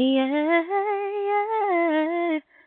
Yeah, 0.00 0.62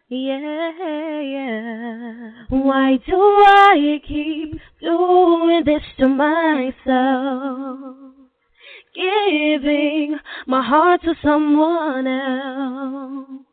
yeah, 0.10 1.22
yeah. 1.22 2.32
Why 2.50 2.98
do 3.08 3.16
I 3.16 4.02
keep 4.06 4.60
doing 4.82 5.64
this 5.66 5.82
to 6.00 6.10
myself? 6.10 7.96
Giving 8.94 10.20
my 10.46 10.62
heart 10.62 11.04
to 11.04 11.14
someone 11.24 12.06
else 12.06 13.46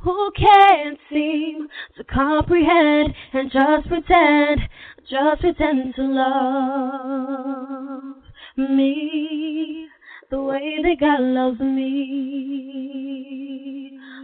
who 0.00 0.32
can't 0.36 0.98
seem 1.08 1.68
to 1.98 2.02
comprehend 2.02 3.14
and 3.32 3.52
just 3.52 3.86
pretend, 3.86 4.62
just 5.08 5.42
pretend 5.42 5.94
to 5.94 6.02
love 6.02 6.56
me 8.56 9.81
the 10.32 10.40
way 10.42 10.76
that 10.82 10.96
God 10.98 11.20
loves 11.20 11.60
me. 11.60 11.90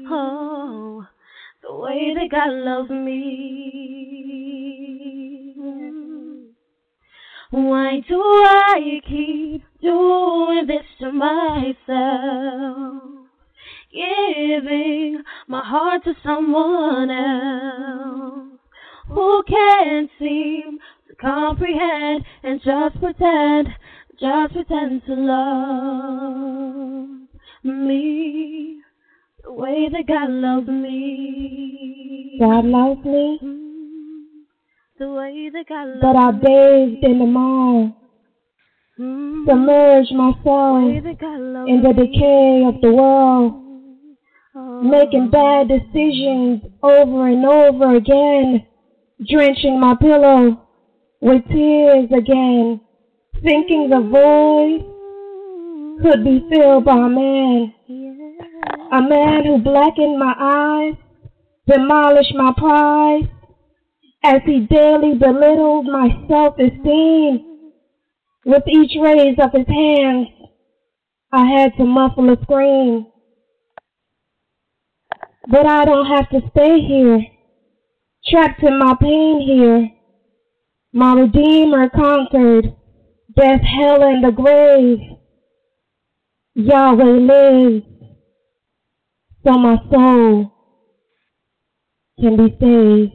Oh, 0.08 1.06
the 1.62 1.74
way 1.76 2.14
that 2.14 2.30
God 2.30 2.50
loves 2.50 2.88
me. 2.88 3.34
Why 7.50 8.00
do 8.08 8.22
I 8.22 9.00
keep 9.06 9.62
doing 9.82 10.66
this 10.66 10.86
to 11.00 11.12
myself? 11.12 11.76
Giving 13.92 15.22
my 15.46 15.62
heart 15.62 16.04
to 16.04 16.14
someone 16.24 17.10
else 17.10 18.58
who 19.08 19.42
can't 19.46 20.10
seem 20.18 20.78
to 21.08 21.14
comprehend 21.16 22.24
and 22.42 22.62
just 22.64 22.98
pretend 22.98 23.68
just 24.20 24.52
pretend 24.52 25.02
to 25.06 25.14
love 25.14 27.08
me 27.64 28.80
the 29.44 29.52
way 29.52 29.88
that 29.92 30.06
God 30.06 30.30
loves 30.30 30.68
me. 30.68 32.36
God 32.40 32.64
loves 32.64 33.04
me. 33.04 33.38
Mm, 33.42 34.24
the 34.98 35.08
way 35.10 35.50
that 35.52 35.68
God 35.68 35.88
loves 35.88 35.94
me. 35.94 36.00
But 36.02 36.16
I 36.16 36.30
bathed 36.32 37.04
in 37.04 37.18
the 37.18 37.26
mire, 37.26 37.84
me. 37.84 37.94
Mm, 38.98 39.46
submerged 39.46 40.12
myself 40.14 40.84
way 40.84 41.00
that 41.00 41.18
God 41.20 41.40
loves 41.40 41.70
in 41.70 41.82
the 41.82 41.92
decay 41.92 42.64
of 42.66 42.80
the 42.80 42.92
world, 42.92 43.64
Oh. 44.56 44.82
making 44.82 45.28
bad 45.30 45.68
decisions 45.68 46.62
over 46.82 47.28
and 47.28 47.44
over 47.46 47.94
again, 47.94 48.66
drenching 49.30 49.78
my 49.78 49.94
pillow 50.00 50.60
with 51.20 51.46
tears 51.48 52.10
again, 52.10 52.80
thinking 53.42 53.88
the 53.88 54.00
void 54.00 54.84
could 56.02 56.24
be 56.24 56.44
filled 56.50 56.84
by 56.84 56.96
a 56.96 57.08
man, 57.08 57.74
a 58.92 59.02
man 59.02 59.44
who 59.44 59.58
blackened 59.58 60.18
my 60.18 60.34
eyes, 60.38 60.94
demolished 61.66 62.34
my 62.34 62.52
pride, 62.56 63.30
as 64.24 64.40
he 64.44 64.60
daily 64.60 65.14
belittled 65.14 65.86
my 65.86 66.08
self-esteem. 66.28 67.44
With 68.44 68.62
each 68.66 68.92
raise 69.00 69.36
of 69.38 69.52
his 69.52 69.66
hands, 69.66 70.28
I 71.30 71.44
had 71.44 71.76
to 71.76 71.84
muffle 71.84 72.32
a 72.32 72.40
scream. 72.42 73.06
But 75.48 75.66
I 75.66 75.84
don't 75.84 76.06
have 76.06 76.28
to 76.30 76.40
stay 76.50 76.80
here, 76.80 77.20
trapped 78.26 78.62
in 78.62 78.78
my 78.78 78.94
pain 79.00 79.40
here. 79.40 79.90
My 80.92 81.12
Redeemer 81.14 81.90
conquered 81.90 82.74
death, 83.38 83.62
hell, 83.62 84.02
and 84.02 84.24
the 84.24 84.32
grave. 84.32 84.98
Yahweh 86.54 87.04
lives, 87.04 87.86
so 89.44 89.52
my 89.58 89.76
soul 89.92 90.50
can 92.18 92.36
be 92.36 92.48
saved. 92.60 93.12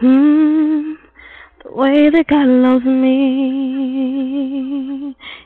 Hmm, 0.00 0.94
the 1.62 1.70
way 1.72 2.10
that 2.10 2.26
God 2.26 2.48
loves 2.48 2.84
me, 2.84 3.14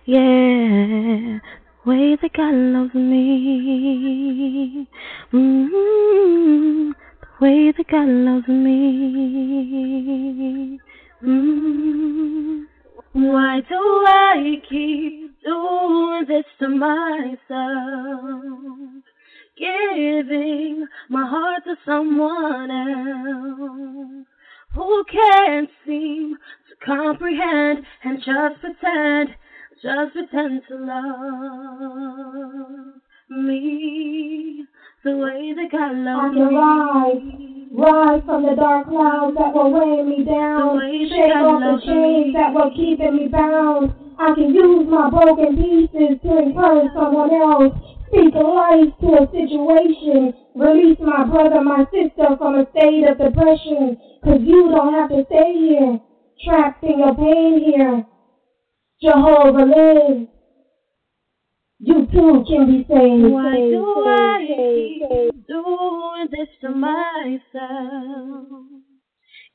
yeah, 0.07 1.39
the 1.85 1.91
way 1.91 2.17
that 2.17 2.33
God 2.33 2.55
loves 2.55 2.95
me, 2.95 4.89
mm, 5.35 6.93
the 7.21 7.45
way 7.45 7.73
that 7.73 7.89
God 7.91 8.09
loves 8.09 8.49
me. 8.49 9.85
Mm. 11.23 12.74
Why 13.15 13.61
do 13.61 13.77
I 13.77 14.61
keep 14.69 15.41
doing 15.45 16.25
this 16.27 16.47
to 16.59 16.69
myself? 16.69 17.39
Giving 19.57 20.89
my 21.09 21.25
heart 21.25 21.63
to 21.63 21.77
someone 21.87 22.73
else 22.73 24.27
who 24.75 25.05
can't 25.05 25.71
seem 25.87 26.37
to 26.69 26.75
comprehend 26.85 27.87
and 28.03 28.19
just 28.19 28.61
pretend, 28.61 29.37
just 29.81 30.13
pretend 30.13 30.63
to 30.67 30.75
love 30.77 32.15
me 33.31 34.67
the 35.05 35.17
way 35.21 35.53
that 35.53 35.71
God 35.71 35.93
I 35.93 36.01
loves 36.01 36.35
can 36.35 36.55
rise, 36.55 37.23
me. 37.23 37.69
rise 37.73 38.23
from 38.25 38.43
the 38.43 38.57
dark 38.57 38.89
clouds 38.89 39.37
that 39.37 39.53
were 39.53 39.69
weighing 39.69 40.09
me 40.09 40.25
down, 40.25 40.81
The 40.81 41.09
shake 41.13 41.37
off 41.37 41.61
the 41.61 41.77
chains 41.85 42.27
me. 42.27 42.33
that 42.33 42.55
were 42.55 42.71
keeping 42.73 43.17
me 43.17 43.29
bound. 43.29 43.93
I 44.19 44.33
can 44.35 44.55
use 44.55 44.89
my 44.89 45.11
broken 45.11 45.57
pieces 45.61 46.17
to 46.25 46.31
encourage 46.39 46.89
someone 46.97 47.35
else, 47.35 47.75
speak 48.09 48.33
life 48.33 48.89
to 49.05 49.09
a 49.21 49.25
situation, 49.29 50.33
release 50.55 50.99
my 51.01 51.25
brother, 51.29 51.61
my 51.61 51.85
sister 51.93 52.37
from 52.39 52.55
a 52.57 52.65
state 52.73 53.05
of 53.05 53.19
depression, 53.19 53.99
cause 54.25 54.41
you 54.41 54.71
don't 54.73 54.95
have 54.95 55.11
to 55.11 55.27
stay 55.29 55.53
here, 55.53 56.01
trapped 56.49 56.83
in 56.83 56.99
your 57.01 57.15
pain 57.15 57.61
here. 57.61 58.07
Jehovah 59.03 59.69
lives. 59.69 60.34
You 61.81 62.07
too 62.07 62.45
can 62.49 62.67
be 62.67 62.85
saved. 62.89 63.33
Why 63.33 63.57
do 63.57 64.05
I 64.07 64.47
keep 64.47 65.47
doing 65.47 66.29
this 66.31 66.49
to 66.61 66.71
myself? 66.71 68.49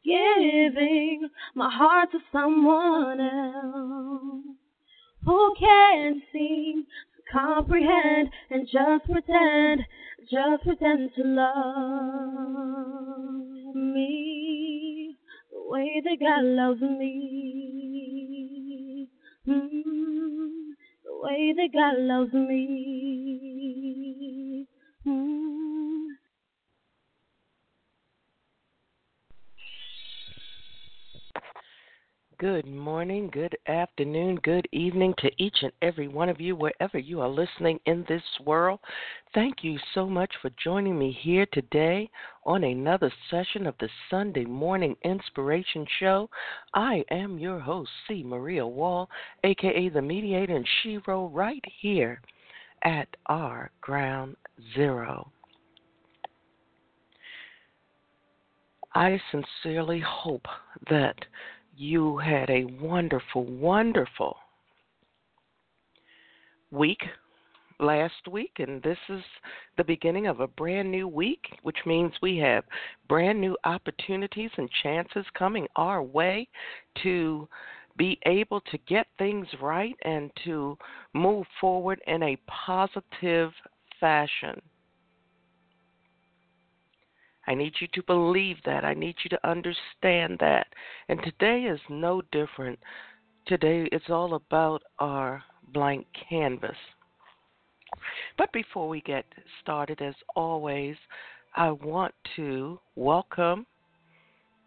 Giving 0.03 1.30
my 1.56 1.69
heart 1.72 2.12
to 2.12 2.19
someone 2.31 3.19
else 3.22 4.46
who 5.25 5.53
can't 5.59 6.22
seem 6.31 6.85
to 7.16 7.22
comprehend 7.31 8.30
and 8.50 8.68
just 8.68 9.06
pretend, 9.06 9.86
just 10.30 10.63
pretend 10.63 11.13
to 11.16 11.24
love 11.24 12.25
me 13.75 15.16
the 15.51 15.62
way 15.69 16.01
that 16.03 16.19
God 16.19 16.44
loves 16.44 16.81
me. 16.81 17.99
That 21.56 21.70
God 21.74 21.96
loves 22.00 22.34
me. 22.34 22.99
Afternoon, 34.00 34.40
good 34.44 34.66
evening 34.72 35.14
to 35.18 35.30
each 35.38 35.58
and 35.62 35.74
every 35.82 36.08
one 36.08 36.30
of 36.30 36.40
you, 36.40 36.56
wherever 36.56 36.98
you 36.98 37.20
are 37.20 37.28
listening 37.28 37.78
in 37.86 38.06
this 38.08 38.24
world. 38.46 38.80
Thank 39.34 39.62
you 39.62 39.78
so 39.94 40.08
much 40.08 40.32
for 40.42 40.50
joining 40.64 40.98
me 40.98 41.12
here 41.22 41.46
today 41.52 42.10
on 42.46 42.64
another 42.64 43.12
session 43.30 43.68
of 43.68 43.76
the 43.82 43.90
Sunday 44.10 44.46
Morning 44.46 44.96
Inspiration 45.04 45.86
Show. 46.00 46.30
I 46.74 47.04
am 47.12 47.40
your 47.40 47.60
host, 47.60 47.90
C. 48.08 48.24
Maria 48.24 48.66
Wall, 48.66 49.10
aka 49.44 49.90
the 49.90 50.02
Mediator 50.02 50.56
and 50.56 50.68
Shiro, 50.81 51.28
right 51.28 51.66
here 51.81 52.22
at 52.84 53.10
our 53.25 53.69
Ground 53.81 54.38
Zero. 54.75 55.30
I 58.95 59.19
sincerely 59.30 60.00
hope 60.00 60.45
that 60.90 61.18
you 61.80 62.18
had 62.18 62.50
a 62.50 62.66
wonderful, 62.81 63.46
wonderful 63.46 64.36
week 66.72 67.00
last 67.80 68.28
week, 68.30 68.52
and 68.58 68.84
this 68.84 68.98
is 69.08 69.22
the 69.78 69.84
beginning 69.86 70.28
of 70.28 70.42
a 70.42 70.48
brand 70.48 70.92
new 70.92 71.08
week, 71.08 71.46
which 71.64 71.78
means 71.86 72.12
we 72.22 72.36
have 72.36 72.66
brand 73.08 73.40
new 73.40 73.56
opportunities 73.64 74.52
and 74.58 74.70
chances 74.84 75.26
coming 75.38 75.66
our 75.78 76.04
way 76.04 76.50
to 77.02 77.48
be 77.98 78.20
able 78.26 78.60
to 78.60 78.78
get 78.80 79.08
things 79.18 79.48
right 79.62 79.96
and 80.04 80.30
to 80.44 80.78
move 81.14 81.46
forward 81.62 82.02
in 82.08 82.22
a 82.24 82.38
positive 82.68 83.52
fashion. 84.02 84.62
I 87.50 87.56
need 87.56 87.74
you 87.81 87.88
to 87.94 88.04
believe 88.04 88.57
that. 88.66 88.86
I 88.86 88.94
need 88.94 89.16
you 89.24 89.30
to 89.31 89.50
understand 89.50 90.38
that. 90.40 90.68
And 91.10 91.19
today 91.24 91.63
is 91.63 91.80
no 91.90 92.22
different. 92.31 92.78
Today 93.48 93.90
it's 93.92 94.12
all 94.12 94.36
about 94.36 94.84
our 95.00 95.44
blank 95.74 96.06
canvas. 96.30 96.78
But 98.38 98.54
before 98.54 98.88
we 98.88 99.01
get 99.01 99.25
started, 99.63 100.00
as 100.00 100.13
always, 100.36 100.96
I 101.56 101.72
want 101.72 102.13
to 102.36 102.80
welcome 102.96 103.66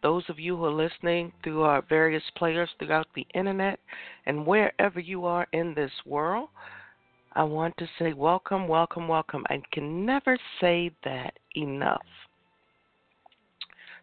those 0.02 0.24
of 0.28 0.40
you 0.40 0.56
who 0.56 0.64
are 0.64 0.72
listening 0.72 1.32
through 1.44 1.62
our 1.62 1.82
various 1.88 2.24
players 2.36 2.68
throughout 2.80 3.06
the 3.14 3.24
internet 3.32 3.78
and 4.26 4.44
wherever 4.44 4.98
you 4.98 5.24
are 5.24 5.46
in 5.52 5.72
this 5.74 5.92
world. 6.04 6.48
I 7.34 7.44
want 7.44 7.76
to 7.76 7.86
say 8.00 8.12
welcome, 8.12 8.66
welcome, 8.66 9.06
welcome. 9.06 9.44
I 9.48 9.62
can 9.72 10.04
never 10.04 10.36
say 10.60 10.90
that 11.04 11.34
enough. 11.54 12.02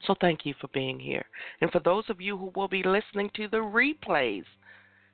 So 0.05 0.15
thank 0.21 0.45
you 0.45 0.53
for 0.59 0.67
being 0.69 0.99
here. 0.99 1.25
And 1.61 1.71
for 1.71 1.79
those 1.79 2.05
of 2.09 2.21
you 2.21 2.37
who 2.37 2.51
will 2.55 2.67
be 2.67 2.83
listening 2.83 3.29
to 3.35 3.47
the 3.47 3.57
replays, 3.57 4.45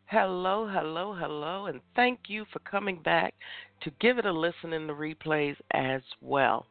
hello, 0.05 0.67
hello, 0.71 1.13
hello, 1.13 1.65
and 1.65 1.81
thank 1.95 2.19
you 2.27 2.45
for 2.53 2.59
coming 2.59 3.01
back 3.01 3.33
to 3.81 3.91
give 3.99 4.19
it 4.19 4.25
a 4.25 4.31
listen 4.31 4.73
in 4.73 4.87
the 4.87 4.93
replays 4.93 5.55
as 5.71 6.01
well. 6.21 6.67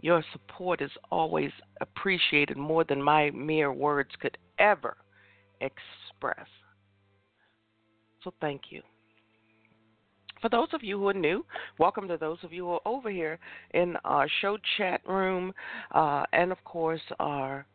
Your 0.00 0.22
support 0.32 0.80
is 0.80 0.90
always 1.10 1.50
appreciated 1.80 2.56
more 2.56 2.84
than 2.84 3.02
my 3.02 3.30
mere 3.30 3.72
words 3.72 4.10
could 4.20 4.38
ever 4.58 4.96
express. 5.60 6.46
So 8.22 8.32
thank 8.40 8.62
you. 8.70 8.82
For 10.42 10.48
those 10.50 10.68
of 10.72 10.82
you 10.82 10.98
who 10.98 11.08
are 11.08 11.14
new, 11.14 11.44
welcome 11.78 12.06
to 12.08 12.16
those 12.16 12.38
of 12.42 12.52
you 12.52 12.66
who 12.66 12.72
are 12.72 12.80
over 12.84 13.10
here 13.10 13.38
in 13.72 13.96
our 14.04 14.28
show 14.40 14.58
chat 14.76 15.00
room 15.06 15.52
uh, 15.92 16.24
and, 16.32 16.52
of 16.52 16.62
course, 16.64 17.00
our 17.18 17.66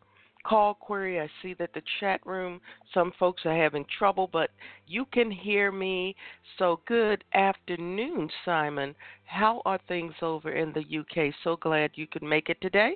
call 0.45 0.75
query. 0.75 1.19
I 1.19 1.29
see 1.41 1.55
that 1.55 1.73
the 1.73 1.81
chat 1.99 2.21
room, 2.25 2.61
some 2.93 3.13
folks 3.19 3.43
are 3.45 3.55
having 3.55 3.85
trouble, 3.97 4.29
but 4.31 4.51
you 4.87 5.05
can 5.11 5.31
hear 5.31 5.71
me. 5.71 6.15
So, 6.59 6.81
good 6.87 7.23
afternoon, 7.33 8.29
Simon. 8.45 8.95
How 9.25 9.61
are 9.65 9.79
things 9.87 10.13
over 10.21 10.51
in 10.51 10.73
the 10.73 10.99
UK? 10.99 11.33
So 11.43 11.57
glad 11.57 11.91
you 11.95 12.05
could 12.05 12.23
make 12.23 12.49
it 12.49 12.61
today. 12.61 12.95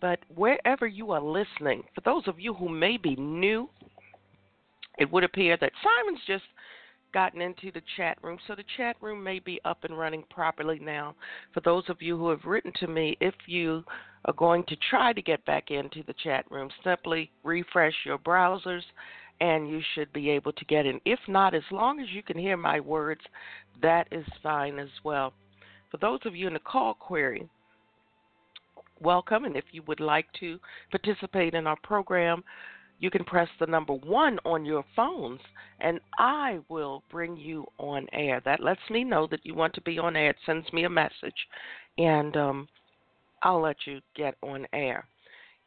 But 0.00 0.20
wherever 0.34 0.86
you 0.86 1.12
are 1.12 1.22
listening, 1.22 1.84
for 1.94 2.00
those 2.00 2.26
of 2.26 2.40
you 2.40 2.54
who 2.54 2.68
may 2.68 2.96
be 2.96 3.14
new, 3.16 3.68
it 4.98 5.10
would 5.10 5.24
appear 5.24 5.56
that 5.58 5.72
Simon's 5.82 6.20
just 6.26 6.44
gotten 7.12 7.40
into 7.40 7.70
the 7.72 7.82
chat 7.96 8.18
room. 8.22 8.38
So 8.46 8.54
the 8.54 8.64
chat 8.76 8.96
room 9.00 9.22
may 9.22 9.38
be 9.38 9.60
up 9.64 9.84
and 9.84 9.98
running 9.98 10.24
properly 10.30 10.78
now. 10.78 11.14
For 11.52 11.60
those 11.60 11.84
of 11.88 12.02
you 12.02 12.16
who 12.16 12.30
have 12.30 12.44
written 12.44 12.72
to 12.80 12.86
me, 12.86 13.16
if 13.20 13.34
you 13.46 13.84
are 14.24 14.34
going 14.34 14.64
to 14.68 14.76
try 14.90 15.12
to 15.12 15.22
get 15.22 15.44
back 15.44 15.70
into 15.70 16.02
the 16.06 16.14
chat 16.22 16.44
room, 16.50 16.70
simply 16.84 17.30
refresh 17.44 17.94
your 18.04 18.18
browsers 18.18 18.82
and 19.40 19.68
you 19.68 19.80
should 19.94 20.12
be 20.12 20.30
able 20.30 20.52
to 20.52 20.64
get 20.66 20.86
in. 20.86 21.00
If 21.04 21.18
not, 21.28 21.54
as 21.54 21.62
long 21.70 22.00
as 22.00 22.06
you 22.10 22.22
can 22.22 22.38
hear 22.38 22.56
my 22.56 22.80
words, 22.80 23.22
that 23.80 24.06
is 24.12 24.26
fine 24.42 24.78
as 24.78 24.90
well. 25.04 25.32
For 25.90 25.96
those 25.96 26.20
of 26.24 26.36
you 26.36 26.46
in 26.46 26.54
the 26.54 26.60
call 26.60 26.94
query, 26.94 27.48
welcome. 29.00 29.44
And 29.44 29.56
if 29.56 29.64
you 29.72 29.82
would 29.86 30.00
like 30.00 30.26
to 30.40 30.58
participate 30.90 31.54
in 31.54 31.66
our 31.66 31.76
program, 31.82 32.44
you 33.02 33.10
can 33.10 33.24
press 33.24 33.48
the 33.58 33.66
number 33.66 33.94
one 33.94 34.38
on 34.44 34.64
your 34.64 34.84
phones, 34.94 35.40
and 35.80 35.98
I 36.18 36.60
will 36.68 37.02
bring 37.10 37.36
you 37.36 37.66
on 37.78 38.06
air. 38.12 38.40
That 38.44 38.62
lets 38.62 38.80
me 38.90 39.02
know 39.02 39.26
that 39.32 39.44
you 39.44 39.56
want 39.56 39.74
to 39.74 39.80
be 39.80 39.98
on 39.98 40.14
air. 40.14 40.30
It 40.30 40.36
sends 40.46 40.72
me 40.72 40.84
a 40.84 40.88
message, 40.88 41.48
and 41.98 42.36
um, 42.36 42.68
I'll 43.42 43.60
let 43.60 43.76
you 43.86 44.00
get 44.14 44.36
on 44.40 44.68
air. 44.72 45.04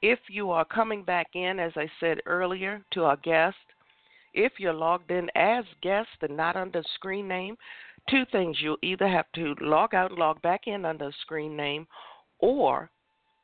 If 0.02 0.20
you 0.30 0.50
are 0.52 0.64
coming 0.64 1.04
back 1.04 1.28
in, 1.36 1.60
as 1.60 1.74
I 1.76 1.92
said 2.00 2.20
earlier, 2.26 2.82
to 2.94 3.04
our 3.04 3.18
guest, 3.18 3.58
if 4.34 4.54
you're 4.58 4.72
logged 4.72 5.12
in 5.12 5.30
as 5.36 5.66
guest 5.82 6.08
and 6.22 6.38
not 6.38 6.56
under 6.56 6.84
screen 6.96 7.28
name, 7.28 7.58
two 8.10 8.24
things. 8.32 8.58
You'll 8.62 8.78
either 8.82 9.10
have 9.10 9.30
to 9.36 9.56
log 9.60 9.94
out 9.94 10.12
and 10.12 10.20
log 10.20 10.42
back 10.42 10.68
in 10.68 10.86
under 10.86 11.12
screen 11.22 11.58
name, 11.58 11.86
or 12.40 12.90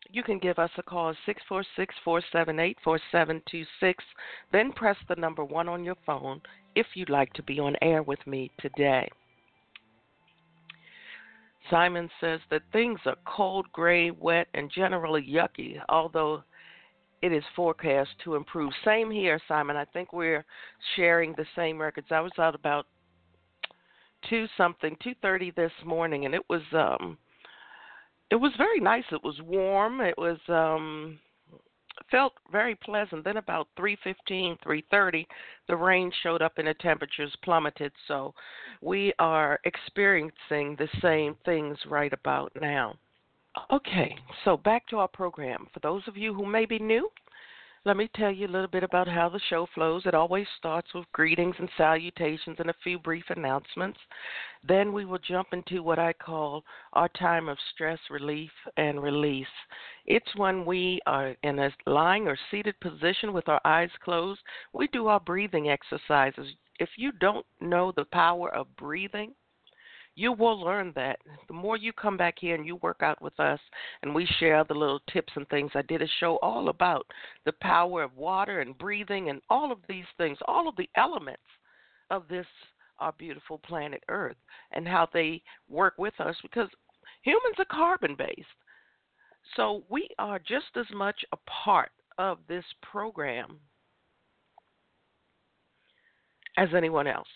you 0.09 0.23
can 0.23 0.39
give 0.39 0.59
us 0.59 0.71
a 0.77 0.83
call 0.83 1.13
646 1.25 1.95
478 2.03 2.77
4726. 2.83 4.03
Then 4.51 4.71
press 4.71 4.97
the 5.07 5.15
number 5.15 5.43
one 5.43 5.69
on 5.69 5.83
your 5.83 5.97
phone 6.05 6.41
if 6.75 6.87
you'd 6.95 7.09
like 7.09 7.31
to 7.33 7.43
be 7.43 7.59
on 7.59 7.75
air 7.81 8.03
with 8.03 8.25
me 8.25 8.51
today. 8.59 9.09
Simon 11.69 12.09
says 12.19 12.39
that 12.49 12.63
things 12.73 12.99
are 13.05 13.15
cold, 13.25 13.67
gray, 13.71 14.11
wet, 14.11 14.47
and 14.53 14.71
generally 14.71 15.21
yucky, 15.21 15.79
although 15.89 16.43
it 17.21 17.31
is 17.31 17.43
forecast 17.55 18.09
to 18.23 18.35
improve. 18.35 18.73
Same 18.83 19.11
here, 19.11 19.39
Simon. 19.47 19.77
I 19.77 19.85
think 19.85 20.11
we're 20.11 20.43
sharing 20.95 21.33
the 21.33 21.45
same 21.55 21.79
records. 21.79 22.07
I 22.09 22.19
was 22.19 22.31
out 22.39 22.55
about 22.55 22.87
two 24.29 24.47
something, 24.57 24.97
two 25.03 25.13
thirty 25.21 25.51
this 25.51 25.71
morning, 25.85 26.25
and 26.25 26.33
it 26.33 26.43
was 26.49 26.61
um 26.73 27.17
it 28.31 28.35
was 28.35 28.53
very 28.57 28.79
nice. 28.79 29.03
It 29.11 29.23
was 29.23 29.39
warm. 29.41 30.01
It 30.01 30.17
was 30.17 30.39
um 30.47 31.19
felt 32.09 32.33
very 32.51 32.75
pleasant. 32.75 33.23
Then 33.23 33.37
about 33.37 33.67
3:15, 33.77 34.57
3:30, 34.65 35.27
the 35.67 35.75
rain 35.75 36.11
showed 36.23 36.41
up 36.41 36.57
and 36.57 36.67
the 36.67 36.73
temperatures 36.75 37.35
plummeted. 37.43 37.91
So 38.07 38.33
we 38.81 39.13
are 39.19 39.59
experiencing 39.65 40.75
the 40.77 40.89
same 41.01 41.35
things 41.45 41.77
right 41.85 42.13
about 42.13 42.51
now. 42.59 42.95
Okay, 43.69 44.17
so 44.45 44.55
back 44.55 44.87
to 44.87 44.99
our 44.99 45.09
program. 45.09 45.67
For 45.73 45.81
those 45.81 46.07
of 46.07 46.15
you 46.15 46.33
who 46.33 46.45
may 46.45 46.65
be 46.65 46.79
new, 46.79 47.11
let 47.83 47.97
me 47.97 48.07
tell 48.15 48.31
you 48.31 48.45
a 48.45 48.49
little 48.49 48.67
bit 48.67 48.83
about 48.83 49.07
how 49.07 49.27
the 49.27 49.41
show 49.49 49.67
flows. 49.73 50.03
It 50.05 50.13
always 50.13 50.45
starts 50.57 50.93
with 50.93 51.11
greetings 51.13 51.55
and 51.57 51.69
salutations 51.77 52.57
and 52.59 52.69
a 52.69 52.75
few 52.83 52.99
brief 52.99 53.23
announcements. 53.29 53.99
Then 54.63 54.93
we 54.93 55.05
will 55.05 55.17
jump 55.17 55.47
into 55.51 55.81
what 55.81 55.97
I 55.97 56.13
call 56.13 56.63
our 56.93 57.09
time 57.09 57.49
of 57.49 57.57
stress 57.73 57.97
relief 58.11 58.51
and 58.77 59.01
release. 59.01 59.47
It's 60.05 60.35
when 60.35 60.63
we 60.63 60.99
are 61.07 61.35
in 61.41 61.57
a 61.57 61.71
lying 61.87 62.27
or 62.27 62.37
seated 62.51 62.79
position 62.81 63.33
with 63.33 63.49
our 63.49 63.61
eyes 63.65 63.89
closed. 64.03 64.41
We 64.73 64.87
do 64.87 65.07
our 65.07 65.19
breathing 65.19 65.69
exercises. 65.69 66.53
If 66.79 66.89
you 66.97 67.11
don't 67.13 67.45
know 67.61 67.91
the 67.95 68.05
power 68.05 68.53
of 68.53 68.75
breathing, 68.75 69.33
you 70.15 70.33
will 70.33 70.59
learn 70.59 70.91
that. 70.95 71.19
The 71.47 71.53
more 71.53 71.77
you 71.77 71.93
come 71.93 72.17
back 72.17 72.35
here 72.39 72.55
and 72.55 72.65
you 72.65 72.75
work 72.77 73.01
out 73.01 73.21
with 73.21 73.39
us 73.39 73.59
and 74.01 74.13
we 74.13 74.25
share 74.39 74.63
the 74.63 74.73
little 74.73 74.99
tips 75.11 75.33
and 75.35 75.47
things, 75.49 75.71
I 75.73 75.81
did 75.83 76.01
a 76.01 76.07
show 76.19 76.37
all 76.41 76.69
about 76.69 77.05
the 77.45 77.53
power 77.61 78.03
of 78.03 78.17
water 78.17 78.61
and 78.61 78.77
breathing 78.77 79.29
and 79.29 79.41
all 79.49 79.71
of 79.71 79.79
these 79.87 80.05
things, 80.17 80.37
all 80.47 80.67
of 80.67 80.75
the 80.75 80.89
elements 80.95 81.41
of 82.09 82.27
this 82.27 82.45
our 82.99 83.13
beautiful 83.17 83.57
planet 83.57 84.03
Earth 84.09 84.37
and 84.71 84.87
how 84.87 85.09
they 85.11 85.41
work 85.67 85.95
with 85.97 86.13
us 86.19 86.35
because 86.43 86.69
humans 87.23 87.55
are 87.57 87.65
carbon 87.65 88.15
based. 88.15 88.45
So 89.55 89.83
we 89.89 90.07
are 90.19 90.39
just 90.39 90.77
as 90.77 90.85
much 90.93 91.25
a 91.33 91.37
part 91.49 91.91
of 92.17 92.37
this 92.47 92.63
program 92.83 93.57
as 96.57 96.69
anyone 96.75 97.07
else. 97.07 97.27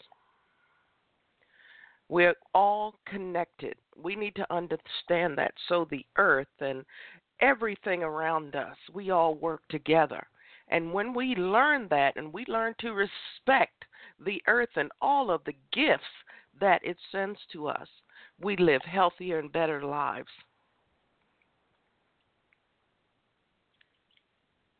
We're 2.09 2.35
all 2.53 2.95
connected. 3.07 3.75
We 3.95 4.15
need 4.15 4.35
to 4.35 4.53
understand 4.53 5.37
that. 5.37 5.53
So 5.67 5.87
the 5.89 6.05
earth 6.17 6.47
and 6.59 6.85
everything 7.41 8.03
around 8.03 8.55
us, 8.55 8.77
we 8.93 9.09
all 9.09 9.35
work 9.35 9.61
together. 9.69 10.25
And 10.67 10.93
when 10.93 11.13
we 11.13 11.35
learn 11.35 11.87
that 11.89 12.15
and 12.15 12.33
we 12.33 12.45
learn 12.47 12.75
to 12.79 12.91
respect 12.93 13.85
the 14.23 14.41
earth 14.47 14.69
and 14.75 14.91
all 15.01 15.29
of 15.29 15.43
the 15.45 15.55
gifts 15.73 16.03
that 16.59 16.81
it 16.83 16.97
sends 17.11 17.39
to 17.51 17.67
us, 17.67 17.87
we 18.41 18.55
live 18.57 18.81
healthier 18.83 19.39
and 19.39 19.51
better 19.51 19.83
lives. 19.83 20.29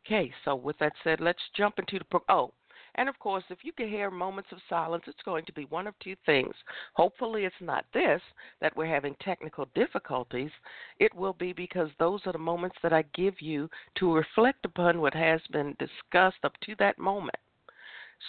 Okay, 0.06 0.32
so 0.44 0.54
with 0.54 0.78
that 0.78 0.92
said, 1.02 1.20
let's 1.20 1.42
jump 1.56 1.78
into 1.78 1.98
the 1.98 2.04
pro- 2.04 2.20
oh, 2.28 2.52
and 2.96 3.08
of 3.08 3.18
course, 3.18 3.44
if 3.50 3.58
you 3.62 3.72
can 3.72 3.88
hear 3.88 4.10
moments 4.10 4.50
of 4.52 4.58
silence, 4.68 5.04
it's 5.06 5.22
going 5.24 5.44
to 5.44 5.52
be 5.52 5.64
one 5.66 5.86
of 5.86 5.98
two 5.98 6.16
things. 6.24 6.54
Hopefully, 6.94 7.44
it's 7.44 7.54
not 7.60 7.84
this 7.92 8.20
that 8.60 8.76
we're 8.76 8.86
having 8.86 9.14
technical 9.20 9.68
difficulties. 9.74 10.50
It 10.98 11.14
will 11.14 11.34
be 11.34 11.52
because 11.52 11.90
those 11.98 12.20
are 12.26 12.32
the 12.32 12.38
moments 12.38 12.76
that 12.82 12.92
I 12.92 13.04
give 13.14 13.40
you 13.40 13.68
to 13.96 14.14
reflect 14.14 14.64
upon 14.64 15.00
what 15.00 15.14
has 15.14 15.40
been 15.52 15.76
discussed 15.78 16.42
up 16.42 16.54
to 16.62 16.74
that 16.78 16.98
moment. 16.98 17.36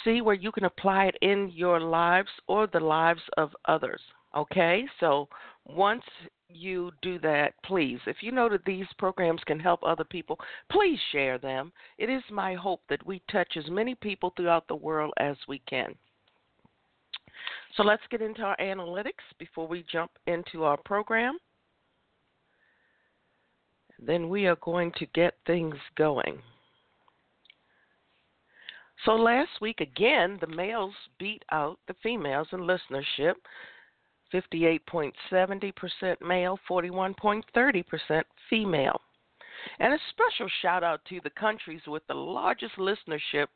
See 0.04 0.22
where 0.22 0.36
you 0.36 0.52
can 0.52 0.66
apply 0.66 1.06
it 1.06 1.16
in 1.22 1.50
your 1.56 1.80
lives 1.80 2.30
or 2.48 2.68
the 2.68 2.80
lives 2.80 3.22
of 3.38 3.56
others. 3.66 4.02
Okay? 4.36 4.86
So 5.00 5.30
once 5.66 6.04
you 6.50 6.92
do 7.02 7.20
that, 7.20 7.54
please, 7.64 8.00
if 8.08 8.18
you 8.22 8.32
know 8.32 8.50
that 8.50 8.66
these 8.66 8.88
programs 8.98 9.42
can 9.46 9.60
help 9.60 9.82
other 9.84 10.04
people, 10.04 10.40
please 10.72 11.00
share 11.12 11.38
them. 11.38 11.72
It 11.98 12.10
is 12.10 12.24
my 12.32 12.54
hope 12.54 12.82
that 12.90 13.06
we 13.06 13.22
touch 13.32 13.58
as 13.58 13.70
many 13.70 13.96
people 13.96 14.34
throughout 14.36 14.68
the 14.68 14.76
world 14.76 15.14
as 15.18 15.36
we 15.48 15.60
can. 15.68 15.96
So 17.76 17.84
let's 17.84 18.04
get 18.10 18.22
into 18.22 18.42
our 18.42 18.58
analytics 18.58 19.26
before 19.38 19.68
we 19.68 19.86
jump 19.92 20.12
into 20.26 20.64
our 20.64 20.78
program. 20.78 21.38
Then 24.00 24.30
we 24.30 24.48
are 24.48 24.58
going 24.58 24.92
to 24.98 25.06
get 25.08 25.36
things 25.46 25.76
going. 25.96 26.40
So 29.06 29.12
last 29.12 29.62
week, 29.62 29.80
again, 29.80 30.38
the 30.42 30.48
males 30.48 30.94
beat 31.20 31.44
out 31.52 31.78
the 31.88 31.96
females 32.02 32.48
in 32.52 32.60
listenership 32.62 33.34
58.70% 34.34 36.22
male, 36.22 36.60
41.30% 36.70 38.24
female. 38.50 39.02
And 39.80 39.94
a 39.94 40.00
special 40.12 40.50
shout 40.62 40.84
out 40.84 41.02
to 41.10 41.20
the 41.24 41.30
countries 41.32 41.82
with 41.88 42.06
the 42.08 42.14
largest 42.14 42.76
listenership 42.78 43.48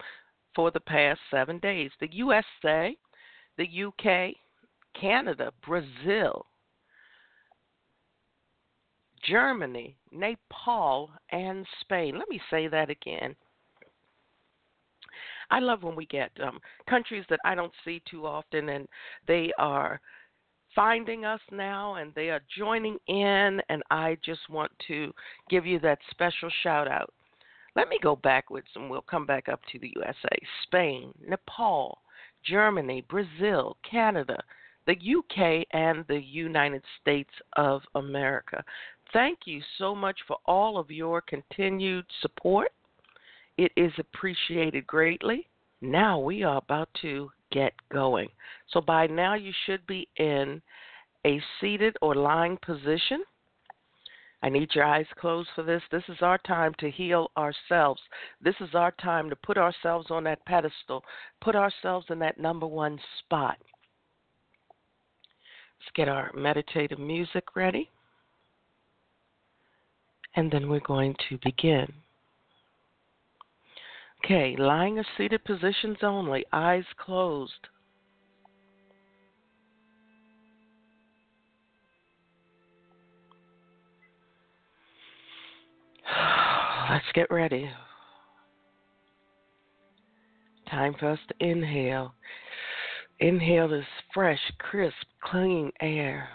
for 0.56 0.72
the 0.72 0.80
past 0.80 1.20
seven 1.30 1.60
days 1.60 1.92
the 2.00 2.10
USA, 2.12 2.96
the 3.58 3.84
UK, 3.86 4.36
Canada, 5.00 5.52
Brazil, 5.66 6.46
Germany, 9.24 9.96
Nepal, 10.12 11.12
and 11.32 11.66
Spain. 11.82 12.18
Let 12.18 12.30
me 12.30 12.42
say 12.50 12.68
that 12.68 12.90
again. 12.90 13.36
I 15.50 15.60
love 15.60 15.84
when 15.84 15.96
we 15.96 16.06
get 16.06 16.32
um, 16.42 16.60
countries 16.90 17.26
that 17.30 17.40
I 17.44 17.56
don't 17.56 17.74
see 17.84 18.02
too 18.10 18.26
often, 18.26 18.70
and 18.70 18.88
they 19.28 19.52
are 19.58 20.00
finding 20.76 21.26
us 21.26 21.42
now 21.52 21.96
and 21.96 22.14
they 22.16 22.30
are 22.30 22.42
joining 22.58 22.98
in, 23.08 23.62
and 23.70 23.84
I 23.90 24.18
just 24.24 24.50
want 24.50 24.72
to 24.88 25.14
give 25.50 25.66
you 25.66 25.80
that 25.80 26.00
special 26.10 26.50
shout 26.64 26.88
out. 26.88 27.14
Let 27.76 27.90
me 27.90 28.00
go 28.02 28.16
backwards 28.16 28.68
and 28.76 28.90
we'll 28.90 29.02
come 29.02 29.26
back 29.26 29.48
up 29.48 29.62
to 29.72 29.80
the 29.80 29.94
USA, 29.96 30.38
Spain, 30.64 31.14
Nepal, 31.28 32.00
Germany, 32.44 33.06
Brazil, 33.10 33.78
Canada, 33.90 34.38
the 34.88 34.94
UK, 34.94 35.66
and 35.72 36.06
the 36.08 36.20
United 36.20 36.84
States 37.02 37.32
of 37.56 37.82
America. 37.96 38.64
Thank 39.14 39.40
you 39.46 39.62
so 39.78 39.94
much 39.94 40.20
for 40.28 40.38
all 40.46 40.78
of 40.78 40.90
your 40.90 41.22
continued 41.22 42.06
support. 42.22 42.72
It 43.58 43.72
is 43.76 43.92
appreciated 43.98 44.88
greatly. 44.88 45.48
Now 45.82 46.20
we 46.20 46.44
are 46.44 46.58
about 46.58 46.90
to 47.02 47.32
get 47.52 47.74
going. 47.92 48.30
So 48.72 48.82
by 48.82 49.08
now 49.08 49.34
you 49.34 49.52
should 49.66 49.86
be 49.88 50.08
in 50.18 50.62
a 51.26 51.42
seated 51.60 51.98
or 52.02 52.16
lying 52.16 52.58
position. 52.66 53.24
I 54.44 54.50
need 54.50 54.70
your 54.74 54.86
eyes 54.86 55.06
closed 55.20 55.50
for 55.54 55.64
this. 55.64 55.84
This 55.92 56.04
is 56.08 56.18
our 56.22 56.40
time 56.40 56.74
to 56.80 56.90
heal 56.90 57.30
ourselves. 57.38 58.02
This 58.42 58.56
is 58.60 58.70
our 58.74 58.92
time 58.92 59.30
to 59.30 59.36
put 59.36 59.58
ourselves 59.58 60.08
on 60.10 60.24
that 60.24 60.44
pedestal, 60.46 61.04
put 61.42 61.56
ourselves 61.56 62.08
in 62.10 62.18
that 62.20 62.40
number 62.40 62.66
one 62.66 63.00
spot. 63.20 63.58
Let's 65.80 65.92
get 65.96 66.10
our 66.10 66.32
meditative 66.34 67.00
music 67.00 67.56
ready. 67.56 67.90
And 70.36 70.52
then 70.52 70.70
we're 70.70 70.80
going 70.80 71.16
to 71.30 71.38
begin. 71.44 71.92
Okay, 74.24 74.56
lying 74.58 75.00
or 75.00 75.06
seated 75.18 75.44
positions 75.46 75.98
only, 76.04 76.46
eyes 76.54 76.84
closed. 76.98 77.52
Let's 86.90 87.06
get 87.14 87.32
ready. 87.32 87.70
Time 90.70 90.96
for 91.00 91.10
us 91.10 91.20
to 91.28 91.34
inhale. 91.46 92.14
Inhale 93.20 93.68
this 93.70 93.86
fresh, 94.14 94.40
crisp, 94.60 94.96
clean 95.24 95.72
air. 95.82 96.30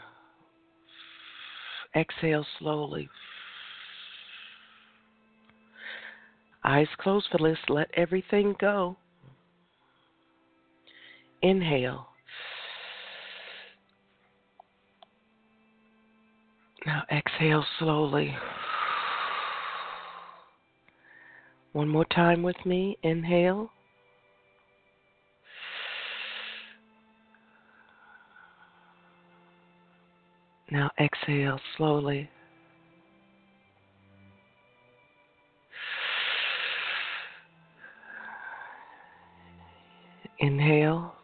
Exhale 1.95 2.45
slowly. 2.59 3.09
Eyes 6.67 6.89
closed 6.99 7.29
for 7.31 7.39
this. 7.39 7.59
Let 7.69 7.89
everything 7.95 8.57
go. 8.59 8.97
Inhale. 11.41 12.09
Now 16.85 17.05
exhale 17.13 17.65
slowly. 17.79 18.37
One 21.73 21.89
more 21.89 22.05
time 22.07 22.43
with 22.43 22.57
me. 22.67 22.99
Inhale. 23.05 23.71
Now 30.73 30.91
exhale 30.99 31.61
slowly. 31.77 32.29
Inhale. 40.39 41.15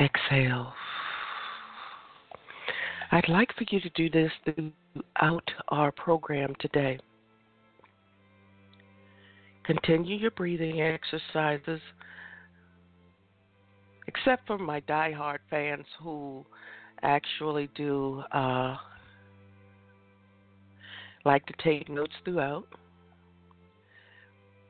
Exhale. 0.00 0.72
I'd 3.12 3.28
like 3.28 3.54
for 3.56 3.64
you 3.70 3.80
to 3.80 3.90
do 3.90 4.08
this 4.08 4.32
throughout 4.44 5.48
our 5.68 5.92
program 5.92 6.54
today. 6.60 6.98
Continue 9.64 10.16
your 10.16 10.30
breathing 10.30 10.80
exercises, 10.80 11.80
except 14.08 14.46
for 14.46 14.58
my 14.58 14.80
die-hard 14.80 15.40
fans 15.50 15.84
who 16.02 16.44
actually 17.02 17.68
do 17.76 18.22
uh, 18.32 18.76
like 21.24 21.44
to 21.46 21.54
take 21.62 21.88
notes 21.88 22.14
throughout. 22.24 22.66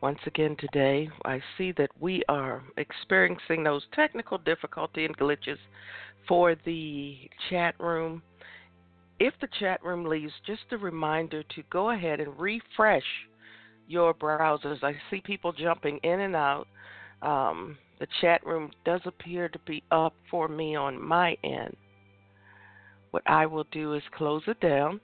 Once 0.02 0.18
again 0.26 0.56
today, 0.58 1.08
I 1.24 1.40
see 1.56 1.70
that 1.78 1.90
we 2.00 2.24
are 2.28 2.60
experiencing 2.76 3.62
those 3.62 3.84
technical 3.94 4.36
difficulty 4.36 5.04
and 5.04 5.16
glitches 5.16 5.58
for 6.26 6.56
the 6.64 7.16
chat 7.48 7.76
room. 7.78 8.20
If 9.20 9.32
the 9.40 9.46
chat 9.60 9.82
room 9.84 10.04
leaves, 10.04 10.32
just 10.44 10.62
a 10.72 10.76
reminder 10.76 11.44
to 11.44 11.62
go 11.70 11.90
ahead 11.90 12.18
and 12.18 12.36
refresh 12.36 13.04
your 13.86 14.12
browsers. 14.12 14.82
I 14.82 14.94
see 15.08 15.22
people 15.24 15.52
jumping 15.52 16.00
in 16.02 16.18
and 16.18 16.34
out. 16.34 16.66
Um, 17.22 17.78
the 18.00 18.08
chat 18.20 18.44
room 18.44 18.72
does 18.84 19.02
appear 19.04 19.48
to 19.50 19.58
be 19.60 19.84
up 19.92 20.14
for 20.28 20.48
me 20.48 20.74
on 20.74 21.00
my 21.00 21.36
end. 21.44 21.76
What 23.12 23.22
I 23.26 23.46
will 23.46 23.66
do 23.70 23.94
is 23.94 24.02
close 24.16 24.42
it 24.48 24.58
down. 24.58 25.00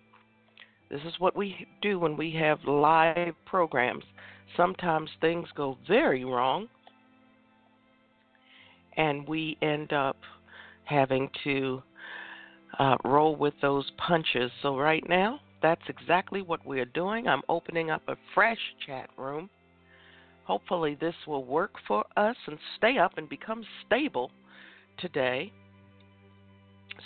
This 0.91 1.03
is 1.07 1.15
what 1.21 1.37
we 1.37 1.69
do 1.83 2.01
when 2.01 2.17
we 2.17 2.33
have 2.33 2.59
live 2.65 3.35
programs 3.47 4.03
sometimes 4.57 5.11
things 5.21 5.49
go 5.57 5.77
very 5.87 6.25
wrong 6.25 6.69
and 8.97 9.27
we 9.29 9.57
end 9.63 9.93
up 9.93 10.17
having 10.85 11.31
to 11.45 11.83
uh, 12.79 12.97
roll 13.05 13.37
with 13.37 13.55
those 13.63 13.91
punches. 13.97 14.51
So, 14.63 14.77
right 14.77 15.07
now, 15.09 15.41
that's 15.63 15.83
exactly 15.89 16.43
what 16.43 16.65
we're 16.67 16.85
doing. 16.85 17.27
I'm 17.27 17.43
opening 17.49 17.91
up 17.91 18.03
a 18.09 18.17
fresh 18.35 18.59
chat 18.87 19.09
room. 19.17 19.49
Hopefully, 20.45 20.97
this 21.01 21.15
will 21.27 21.45
work 21.45 21.73
for 21.87 22.05
us 22.17 22.37
and 22.47 22.59
stay 22.77 22.99
up 22.99 23.19
and 23.19 23.29
become 23.29 23.65
stable 23.87 24.31
today 24.99 25.53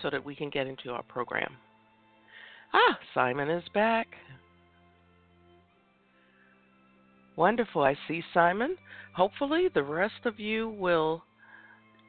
so 0.01 0.11
that 0.11 0.25
we 0.25 0.35
can 0.35 0.49
get 0.49 0.67
into 0.67 0.91
our 0.91 1.03
program. 1.03 1.53
Ah, 2.73 2.99
Simon 3.15 3.51
is 3.51 3.65
back. 3.75 4.07
Wonderful. 7.37 7.83
I 7.83 7.97
see 8.09 8.23
Simon. 8.35 8.77
Hopefully, 9.15 9.69
the 9.73 9.83
rest 9.83 10.25
of 10.25 10.39
you 10.39 10.71
will 10.71 11.23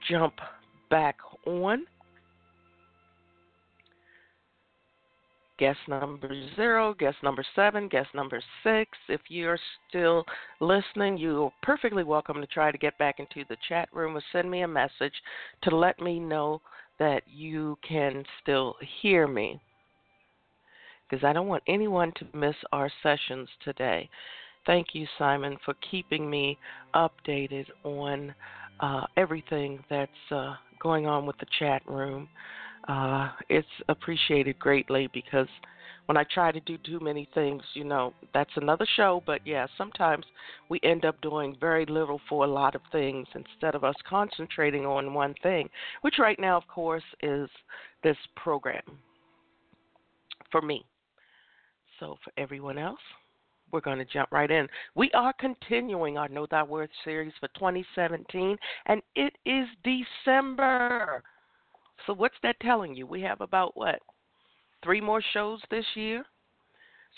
jump 0.10 0.34
back 0.90 1.18
on. 1.46 1.86
Guest 5.60 5.80
number 5.88 6.30
zero, 6.56 6.96
guest 6.96 7.18
number 7.24 7.46
seven, 7.56 7.88
guest 7.88 8.10
number 8.16 8.42
six. 8.64 8.90
If 9.08 9.22
you're 9.30 9.60
still 9.88 10.26
listening, 10.60 11.18
you're 11.18 11.54
perfectly 11.62 12.04
welcome 12.04 12.42
to 12.42 12.48
try 12.48 12.72
to 12.72 12.78
get 12.78 12.98
back 12.98 13.20
into 13.20 13.46
the 13.48 13.58
chat 13.70 13.88
room 13.94 14.18
or 14.18 14.24
send 14.32 14.50
me 14.50 14.64
a 14.64 14.68
message 14.68 15.14
to 15.62 15.76
let 15.76 16.02
me 16.02 16.20
know 16.20 16.60
that 17.00 17.22
you 17.28 17.78
can 17.88 18.24
still 18.42 18.76
hear 19.02 19.28
me. 19.28 19.62
Because 21.08 21.24
I 21.24 21.34
don't 21.34 21.48
want 21.48 21.64
anyone 21.68 22.12
to 22.18 22.38
miss 22.38 22.56
our 22.72 22.92
sessions 23.04 23.48
today. 23.64 24.10
Thank 24.66 24.88
you, 24.94 25.06
Simon, 25.18 25.58
for 25.66 25.74
keeping 25.92 26.30
me 26.30 26.58
updated 26.96 27.66
on 27.84 28.34
uh, 28.80 29.06
everything 29.18 29.84
that's 29.90 30.12
uh, 30.32 30.56
going 30.80 31.06
on 31.06 31.26
with 31.26 31.38
the 31.40 31.46
chat 31.60 31.82
room. 31.86 32.30
Uh, 32.88 33.30
it's 33.50 33.68
appreciated 33.90 34.58
greatly 34.60 35.10
because 35.14 35.48
when 36.06 36.18
I 36.18 36.26
try 36.34 36.52
to 36.52 36.60
do 36.62 36.78
too 36.78 37.00
many 37.00 37.28
things, 37.34 37.62
you 37.74 37.84
know, 37.84 38.14
that's 38.34 38.52
another 38.56 38.86
show. 38.96 39.24
But 39.26 39.42
yeah, 39.46 39.68
sometimes 39.78 40.26
we 40.70 40.80
end 40.84 41.06
up 41.06 41.20
doing 41.22 41.56
very 41.60 41.86
little 41.86 42.20
for 42.28 42.44
a 42.46 42.48
lot 42.48 42.76
of 42.76 42.82
things 42.92 43.28
instead 43.36 43.76
of 43.76 43.84
us 43.84 43.96
concentrating 44.10 44.86
on 44.86 45.14
one 45.14 45.34
thing, 45.44 45.70
which 46.02 46.16
right 46.20 46.40
now, 46.40 46.58
of 46.58 46.68
course, 46.68 47.04
is 47.22 47.50
this 48.04 48.18
program 48.36 48.82
for 50.52 50.62
me. 50.62 50.86
So 52.00 52.18
for 52.24 52.32
everyone 52.38 52.78
else, 52.78 53.00
we're 53.74 53.82
going 53.82 53.98
to 53.98 54.06
jump 54.06 54.32
right 54.32 54.52
in. 54.52 54.68
We 54.96 55.12
are 55.14 55.34
continuing 55.34 56.18
our 56.18 56.30
Know 56.30 56.46
Thy 56.50 56.62
Worth 56.62 56.92
series 57.04 57.34
for 57.40 57.50
2017, 57.50 58.56
and 58.86 59.02
it 59.16 59.34
is 59.46 59.68
December. 59.84 61.24
So, 62.06 62.14
what's 62.14 62.36
that 62.44 62.60
telling 62.62 62.94
you? 62.96 63.08
We 63.08 63.22
have 63.22 63.42
about 63.42 63.76
what? 63.76 64.00
Three 64.84 65.02
more 65.02 65.24
shows 65.34 65.60
this 65.72 65.86
year? 65.96 66.24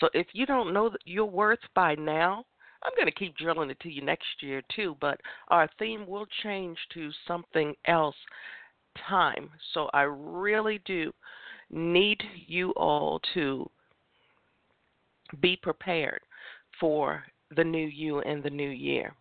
So, 0.00 0.08
if 0.14 0.26
you 0.32 0.46
don't 0.46 0.72
know 0.72 0.90
your 1.04 1.26
worth 1.26 1.60
by 1.74 1.94
now, 1.94 2.44
I'm 2.82 2.92
going 2.96 3.06
to 3.06 3.12
keep 3.12 3.36
drilling 3.36 3.70
it 3.70 3.80
to 3.80 3.90
you 3.90 4.02
next 4.02 4.26
year, 4.40 4.62
too, 4.74 4.96
but 5.00 5.20
our 5.48 5.68
theme 5.78 6.06
will 6.06 6.26
change 6.42 6.78
to 6.94 7.10
something 7.28 7.74
else 7.86 8.16
time. 9.08 9.50
So, 9.74 9.90
I 9.92 10.02
really 10.02 10.80
do 10.86 11.12
need 11.70 12.22
you 12.46 12.70
all 12.70 13.20
to 13.34 13.68
be 15.40 15.58
prepared 15.60 16.20
for 16.80 17.22
the 17.54 17.64
new 17.64 17.86
you 17.86 18.20
and 18.20 18.42
the 18.42 18.50
new 18.50 18.68
year. 18.68 19.14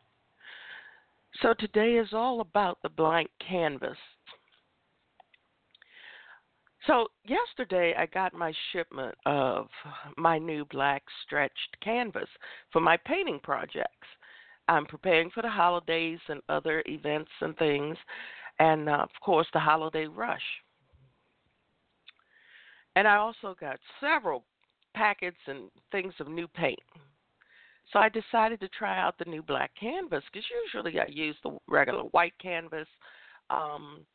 So 1.41 1.53
today 1.53 1.95
is 1.95 2.09
all 2.13 2.41
about 2.41 2.77
the 2.81 2.89
blank 2.89 3.29
canvas. 3.45 3.97
So 6.87 7.07
yesterday 7.25 7.95
I 7.97 8.05
got 8.05 8.33
my 8.33 8.53
shipment 8.71 9.15
of 9.25 9.67
my 10.17 10.37
new 10.37 10.65
black 10.65 11.03
stretched 11.25 11.77
canvas 11.83 12.29
for 12.71 12.79
my 12.79 12.97
painting 13.05 13.39
projects. 13.41 14.07
I'm 14.67 14.85
preparing 14.85 15.29
for 15.31 15.41
the 15.41 15.49
holidays 15.49 16.19
and 16.27 16.41
other 16.47 16.83
events 16.87 17.31
and 17.41 17.57
things, 17.57 17.97
and 18.59 18.87
uh, 18.89 18.93
of 18.93 19.09
course 19.21 19.47
the 19.53 19.59
holiday 19.59 20.05
rush. 20.05 20.41
And 22.95 23.07
I 23.07 23.17
also 23.17 23.55
got 23.59 23.79
several 23.99 24.43
packets 24.95 25.37
and 25.47 25.69
things 25.91 26.13
of 26.19 26.27
new 26.27 26.47
paint. 26.47 26.79
So 27.91 27.99
I 27.99 28.09
decided 28.09 28.59
to 28.61 28.67
try 28.69 28.99
out 28.99 29.17
the 29.17 29.29
new 29.29 29.43
black 29.43 29.71
canvas 29.79 30.23
because 30.31 30.47
usually 30.63 30.99
I 30.99 31.05
use 31.07 31.35
the 31.43 31.57
regular 31.67 32.01
white 32.01 32.33
canvas. 32.41 32.87
Um, 33.49 34.05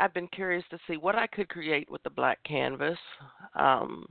I've 0.00 0.14
been 0.14 0.28
curious 0.28 0.64
to 0.70 0.78
see 0.86 0.96
what 0.96 1.14
I 1.14 1.26
could 1.28 1.48
create 1.48 1.90
with 1.90 2.02
the 2.02 2.10
black 2.10 2.42
canvas. 2.44 2.98
Um, 3.54 4.06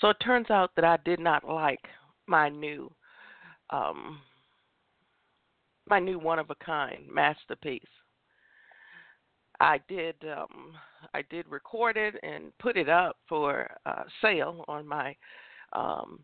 so 0.00 0.08
it 0.08 0.16
turns 0.24 0.50
out 0.50 0.70
that 0.76 0.84
I 0.84 0.96
did 1.04 1.20
not 1.20 1.46
like 1.46 1.80
my 2.26 2.48
new 2.48 2.90
um, 3.70 4.20
my 5.88 5.98
new 5.98 6.18
one 6.18 6.38
of 6.38 6.50
a 6.50 6.54
kind 6.64 7.04
masterpiece. 7.12 7.82
I 9.60 9.78
did 9.88 10.14
um, 10.24 10.72
I 11.12 11.22
did 11.28 11.46
record 11.48 11.96
it 11.96 12.14
and 12.22 12.56
put 12.58 12.78
it 12.78 12.88
up 12.88 13.16
for 13.28 13.68
uh, 13.84 14.04
sale 14.22 14.64
on 14.68 14.86
my 14.86 15.14
um, 15.74 16.20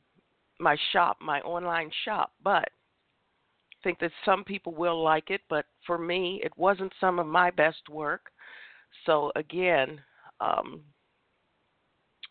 my 0.59 0.77
shop, 0.93 1.19
my 1.21 1.41
online 1.41 1.91
shop. 2.05 2.33
But 2.43 2.69
I 2.69 3.83
think 3.83 3.99
that 4.01 4.13
some 4.25 4.45
people 4.45 4.75
will 4.75 5.03
like 5.03 5.31
it, 5.31 5.43
but 5.49 5.67
for 5.87 5.99
me, 5.99 6.41
it 6.43 6.53
wasn't 6.57 6.93
some 7.01 7.19
of 7.19 7.27
my 7.27 7.51
best 7.51 7.89
work. 7.91 8.31
So 9.05 9.31
again, 9.37 10.01
um, 10.41 10.83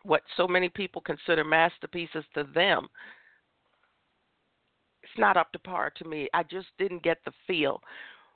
what 0.03 0.21
so 0.37 0.47
many 0.47 0.69
people 0.69 1.01
consider 1.01 1.43
masterpieces 1.43 2.23
to 2.33 2.43
them, 2.53 2.87
it's 5.03 5.17
not 5.17 5.37
up 5.37 5.51
to 5.53 5.59
par 5.59 5.91
to 5.97 6.05
me. 6.05 6.29
I 6.33 6.43
just 6.43 6.67
didn't 6.77 7.03
get 7.03 7.19
the 7.25 7.31
feel 7.47 7.81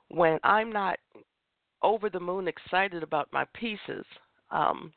when 0.08 0.38
I'm 0.42 0.72
not 0.72 0.98
over 1.82 2.10
the 2.10 2.20
moon 2.20 2.48
excited 2.48 3.02
about 3.02 3.28
my 3.32 3.44
pieces. 3.54 4.04
Um, 4.50 4.92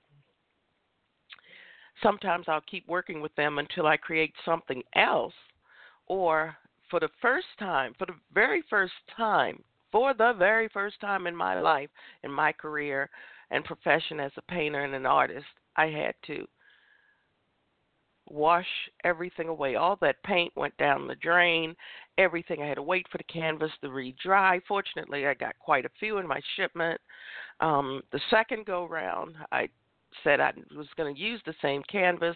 sometimes 2.02 2.46
I'll 2.48 2.62
keep 2.62 2.88
working 2.88 3.22
with 3.22 3.36
them 3.36 3.60
until 3.60 3.88
I 3.88 3.98
create 3.98 4.34
something 4.46 4.82
else, 4.96 5.34
or 6.08 6.56
for 6.90 7.00
the 7.00 7.10
first 7.22 7.48
time, 7.60 7.94
for 7.98 8.06
the 8.06 8.16
very 8.34 8.64
first 8.70 8.94
time, 9.16 9.64
for 9.92 10.14
the 10.14 10.34
very 10.34 10.70
first 10.70 11.00
time 11.00 11.28
in 11.28 11.36
my 11.36 11.60
life, 11.60 11.90
in 12.24 12.32
my 12.32 12.52
career 12.52 13.10
and 13.52 13.64
profession 13.64 14.20
as 14.20 14.32
a 14.38 14.52
painter 14.52 14.84
and 14.84 14.96
an 14.96 15.06
artist, 15.06 15.46
I 15.76 15.88
had 15.88 16.16
to 16.28 16.48
wash 18.30 18.68
everything 19.04 19.50
away. 19.50 19.76
All 19.76 19.98
that 20.02 20.24
paint 20.24 20.52
went 20.56 20.76
down 20.78 21.08
the 21.08 21.16
drain. 21.16 21.76
Everything 22.18 22.62
I 22.62 22.68
had 22.68 22.76
to 22.76 22.84
wait 22.84 23.06
for 23.12 23.18
the 23.18 23.24
canvas 23.26 23.72
to 23.82 23.90
re-dry. 23.90 24.60
Fortunately, 24.68 25.28
I 25.28 25.34
got 25.34 25.60
quite 25.60 25.86
a 25.86 25.92
few 26.00 26.18
in 26.18 26.28
my 26.28 26.42
shipment. 26.56 27.00
Um, 27.60 28.02
the 28.12 28.22
second 28.30 28.66
go 28.66 28.88
round, 28.88 29.36
I 29.52 29.68
said 30.24 30.40
I 30.40 30.54
was 30.76 30.88
going 30.98 31.14
to 31.14 31.22
use 31.22 31.42
the 31.46 31.56
same 31.62 31.82
canvas. 31.92 32.36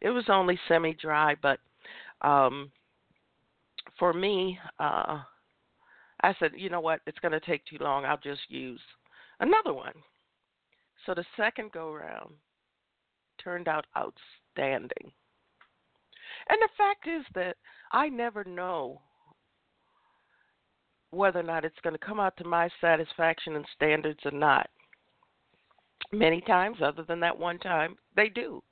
It 0.00 0.10
was 0.10 0.24
only 0.28 0.58
semi-dry, 0.68 1.36
but 1.42 1.58
um, 2.22 2.70
for 3.98 4.12
me, 4.12 4.58
uh, 4.78 5.20
I 6.22 6.34
said, 6.38 6.52
you 6.56 6.70
know 6.70 6.80
what? 6.80 7.00
It's 7.06 7.18
going 7.18 7.32
to 7.32 7.40
take 7.40 7.64
too 7.66 7.78
long. 7.80 8.04
I'll 8.04 8.18
just 8.18 8.42
use 8.48 8.80
another 9.40 9.72
one. 9.72 9.94
So 11.06 11.14
the 11.14 11.24
second 11.36 11.72
go 11.72 11.92
round 11.92 12.34
turned 13.42 13.68
out 13.68 13.86
outstanding. 13.96 15.12
And 16.48 16.58
the 16.60 16.68
fact 16.76 17.06
is 17.08 17.24
that 17.34 17.56
I 17.92 18.08
never 18.08 18.44
know 18.44 19.00
whether 21.10 21.40
or 21.40 21.44
not 21.44 21.64
it's 21.64 21.80
going 21.82 21.94
to 21.94 22.06
come 22.06 22.20
out 22.20 22.36
to 22.36 22.44
my 22.44 22.68
satisfaction 22.80 23.56
and 23.56 23.66
standards 23.74 24.20
or 24.24 24.30
not. 24.30 24.68
Many 26.12 26.40
times, 26.40 26.78
other 26.82 27.02
than 27.02 27.20
that 27.20 27.38
one 27.38 27.58
time, 27.58 27.96
they 28.16 28.28
do. 28.28 28.62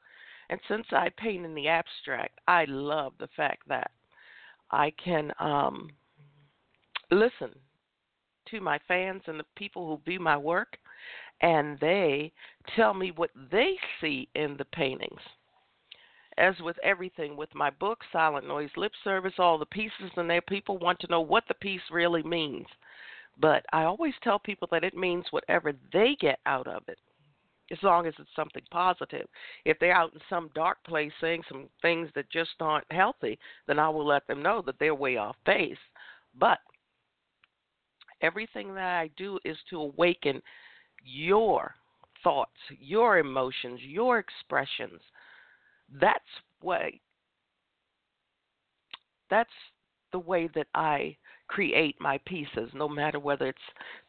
And 0.51 0.61
since 0.69 0.87
I 0.93 1.11
paint 1.17 1.45
in 1.45 1.55
the 1.55 1.69
abstract, 1.69 2.41
I 2.49 2.65
love 2.67 3.13
the 3.19 3.29
fact 3.37 3.69
that 3.69 3.91
I 4.71 4.93
can 5.03 5.33
um, 5.39 5.91
listen 7.11 7.51
to 8.51 8.61
my 8.61 8.79
fans 8.89 9.23
and 9.27 9.39
the 9.39 9.45
people 9.57 9.87
who 9.87 10.03
view 10.05 10.21
my 10.21 10.37
work, 10.37 10.79
and 11.43 11.79
they 11.81 12.33
tell 12.75 12.95
me 12.95 13.13
what 13.15 13.31
they 13.51 13.75
see 14.01 14.29
in 14.35 14.57
the 14.57 14.65
paintings 14.67 15.21
as 16.39 16.55
with 16.61 16.79
everything 16.83 17.37
with 17.37 17.53
my 17.55 17.69
book, 17.69 17.99
Silent 18.13 18.47
Noise 18.47 18.71
Lip 18.77 18.93
Service, 19.03 19.35
all 19.39 19.59
the 19.59 19.67
pieces 19.67 20.11
in 20.17 20.29
there, 20.29 20.41
people 20.41 20.79
want 20.79 20.99
to 21.01 21.09
know 21.09 21.21
what 21.21 21.45
the 21.49 21.55
piece 21.55 21.83
really 21.91 22.23
means. 22.23 22.67
But 23.41 23.67
I 23.73 23.83
always 23.85 24.15
tell 24.23 24.39
people 24.39 24.69
that 24.71 24.85
it 24.85 24.97
means 24.97 25.25
whatever 25.31 25.73
they 25.93 26.17
get 26.21 26.39
out 26.47 26.67
of 26.67 26.83
it, 26.89 26.99
as 27.71 27.79
long 27.83 28.07
as 28.07 28.15
it's 28.19 28.29
something 28.35 28.63
positive. 28.71 29.27
If 29.65 29.79
they're 29.79 29.95
out 29.95 30.15
in 30.15 30.21
some 30.29 30.51
dark 30.55 30.83
place 30.85 31.13
saying 31.21 31.43
some 31.49 31.69
things 31.83 32.09
that 32.15 32.31
just 32.31 32.51
aren't 32.61 32.91
healthy, 32.91 33.39
then 33.67 33.79
I 33.79 33.89
will 33.89 34.07
let 34.07 34.27
them 34.27 34.43
know 34.43 34.63
that 34.67 34.77
they're 34.79 34.95
way 34.95 35.17
off 35.17 35.37
base. 35.45 35.77
But 36.39 36.59
everything 38.23 38.75
that 38.75 38.99
I 38.99 39.11
do 39.17 39.39
is 39.45 39.57
to 39.71 39.81
awaken 39.81 40.41
your 41.05 41.75
thoughts, 42.25 42.51
your 42.81 43.19
emotions, 43.19 43.81
your 43.83 44.19
expressions 44.19 45.01
that's 46.01 46.21
way 46.63 47.01
that's 49.31 49.51
the 50.13 50.19
way 50.19 50.49
that 50.55 50.67
I 50.75 51.17
create 51.49 51.97
my 52.01 52.19
pieces, 52.27 52.71
no 52.75 52.89
matter 52.89 53.19
whether 53.19 53.49
it's 53.49 53.59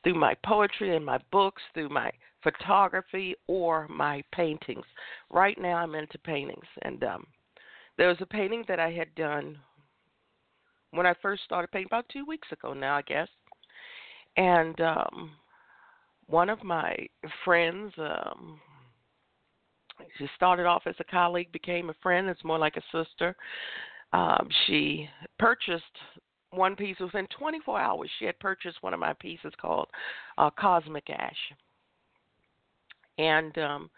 through 0.03 0.15
my 0.15 0.33
poetry 0.45 0.95
and 0.95 1.05
my 1.05 1.19
books, 1.31 1.61
through 1.73 1.89
my 1.89 2.09
photography, 2.43 3.35
or 3.47 3.87
my 3.87 4.23
paintings. 4.33 4.85
Right 5.29 5.59
now, 5.59 5.77
I'm 5.77 5.95
into 5.95 6.17
paintings, 6.19 6.65
and 6.83 7.03
um, 7.03 7.25
there 7.97 8.07
was 8.07 8.17
a 8.21 8.25
painting 8.25 8.63
that 8.67 8.79
I 8.79 8.91
had 8.91 9.13
done 9.15 9.57
when 10.91 11.05
I 11.05 11.13
first 11.21 11.43
started 11.43 11.71
painting 11.71 11.89
about 11.89 12.09
two 12.09 12.25
weeks 12.25 12.47
ago 12.51 12.73
now, 12.73 12.95
I 12.95 13.01
guess. 13.03 13.27
And 14.37 14.79
um, 14.81 15.31
one 16.27 16.49
of 16.49 16.63
my 16.63 16.95
friends, 17.43 17.91
um, 17.97 18.59
she 20.17 20.27
started 20.35 20.65
off 20.65 20.83
as 20.85 20.95
a 20.99 21.03
colleague, 21.03 21.51
became 21.51 21.89
a 21.89 21.95
friend. 22.01 22.29
It's 22.29 22.43
more 22.43 22.59
like 22.59 22.77
a 22.77 22.97
sister. 22.97 23.35
Um, 24.13 24.47
she 24.65 25.09
purchased 25.37 25.83
one 26.51 26.75
piece 26.75 26.97
within 26.99 27.27
24 27.37 27.79
hours. 27.79 28.09
She 28.17 28.25
had 28.25 28.39
purchased 28.39 28.81
one 28.81 28.93
of 28.93 28.99
my 28.99 29.13
pieces 29.13 29.53
called 29.61 29.87
uh, 30.37 30.49
Cosmic 30.57 31.09
Ash. 31.09 31.37
And 33.19 33.55
um, 33.57 33.89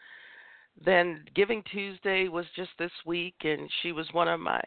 then 0.83 1.23
Giving 1.35 1.63
Tuesday 1.71 2.27
was 2.27 2.45
just 2.55 2.71
this 2.77 2.91
week, 3.05 3.35
and 3.43 3.69
she 3.81 3.91
was 3.91 4.07
one 4.11 4.27
of 4.27 4.39
my 4.39 4.61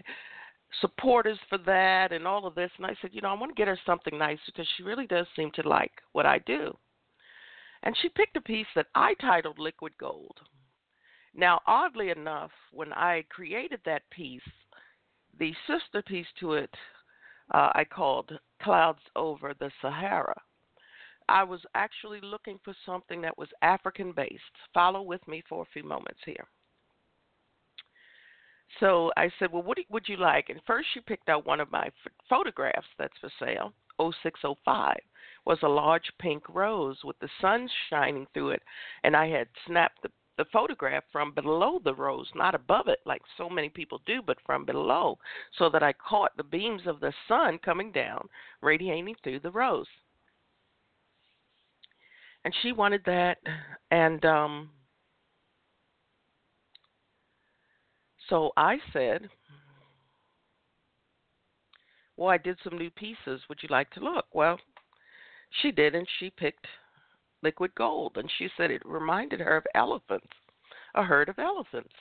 supporters 0.81 1.39
for 1.49 1.59
that 1.59 2.13
and 2.13 2.27
all 2.27 2.47
of 2.47 2.55
this. 2.55 2.71
And 2.79 2.87
I 2.87 2.95
said, 3.03 3.11
you 3.13 3.21
know, 3.21 3.29
I 3.29 3.35
want 3.35 3.55
to 3.55 3.61
get 3.61 3.69
her 3.69 3.79
something 3.85 4.17
nice 4.17 4.39
because 4.47 4.67
she 4.77 4.83
really 4.85 5.07
does 5.07 5.27
seem 5.37 5.51
to 5.55 5.69
like 5.69 5.93
what 6.13 6.25
I 6.25 6.39
do. 6.47 6.73
And 7.83 7.97
she 8.01 8.09
picked 8.09 8.37
a 8.37 8.41
piece 8.41 8.67
that 8.75 8.87
I 8.95 9.15
titled 9.21 9.59
Liquid 9.59 9.93
Gold. 9.99 10.39
Now, 11.35 11.61
oddly 11.67 12.11
enough, 12.11 12.53
when 12.73 12.93
I 12.93 13.25
created 13.29 13.81
that 13.85 14.09
piece, 14.11 14.41
the 15.39 15.53
sister 15.67 16.01
piece 16.03 16.27
to 16.41 16.55
it 16.55 16.71
uh, 17.53 17.71
I 17.75 17.85
called 17.85 18.33
Clouds 18.63 19.03
Over 19.17 19.53
the 19.59 19.71
Sahara. 19.83 20.41
I 21.29 21.43
was 21.43 21.61
actually 21.75 22.21
looking 22.21 22.59
for 22.65 22.75
something 22.85 23.21
that 23.23 23.37
was 23.39 23.49
African 23.63 24.13
based. 24.13 24.43
Follow 24.73 25.03
with 25.03 25.27
me 25.27 25.43
for 25.49 25.63
a 25.63 25.73
few 25.73 25.83
moments 25.83 26.21
here. 26.25 26.47
So 28.81 29.13
I 29.17 29.31
said, 29.39 29.53
"Well, 29.53 29.63
what 29.63 29.79
would 29.89 30.09
you 30.09 30.17
like?" 30.17 30.49
And 30.49 30.63
first, 30.65 30.89
she 30.93 31.01
picked 31.01 31.29
out 31.29 31.47
one 31.47 31.61
of 31.61 31.71
my 31.71 31.91
photographs 32.29 32.89
that's 32.99 33.17
for 33.19 33.31
sale. 33.39 33.73
0605 33.99 34.99
was 35.45 35.63
a 35.63 35.69
large 35.69 36.11
pink 36.19 36.49
rose 36.49 37.03
with 37.05 37.19
the 37.21 37.29
sun 37.41 37.69
shining 37.89 38.27
through 38.35 38.51
it, 38.51 38.63
and 39.05 39.17
I 39.17 39.29
had 39.29 39.49
snapped 39.67 40.03
the 40.03 40.11
the 40.37 40.45
photograph 40.47 41.05
from 41.13 41.33
below 41.33 41.79
the 41.79 41.95
rose, 41.95 42.29
not 42.35 42.55
above 42.55 42.89
it 42.89 43.01
like 43.07 43.23
so 43.37 43.49
many 43.49 43.69
people 43.69 44.03
do, 44.05 44.21
but 44.21 44.41
from 44.45 44.65
below, 44.65 45.17
so 45.57 45.69
that 45.69 45.83
I 45.83 45.93
caught 45.93 46.37
the 46.37 46.43
beams 46.43 46.87
of 46.87 47.01
the 47.01 47.13
sun 47.29 47.59
coming 47.59 47.93
down, 47.93 48.29
radiating 48.61 49.15
through 49.23 49.41
the 49.41 49.53
rose. 49.53 49.87
And 52.45 52.55
she 52.63 52.73
wanted 52.73 53.03
that, 53.07 53.39
and 53.91 54.23
um, 54.27 54.71
so 58.29 58.53
I 58.57 58.77
said, 58.93 59.29
Well, 62.17 62.29
I 62.29 62.39
did 62.39 62.59
some 62.63 62.79
new 62.79 62.91
pieces. 62.91 63.41
Would 63.49 63.63
you 63.63 63.69
like 63.71 63.91
to 63.93 64.01
look? 64.01 64.27
Well, 64.33 64.59
she 65.63 65.73
did, 65.73 65.95
and 65.95 66.07
she 66.19 66.31
picked 66.31 66.67
liquid 67.43 67.75
gold. 67.77 68.17
And 68.17 68.31
she 68.39 68.49
said 68.57 68.71
it 68.71 68.83
reminded 68.85 69.41
her 69.41 69.57
of 69.57 69.67
elephants, 69.75 70.33
a 70.95 71.03
herd 71.03 71.29
of 71.29 71.39
elephants. 71.39 71.93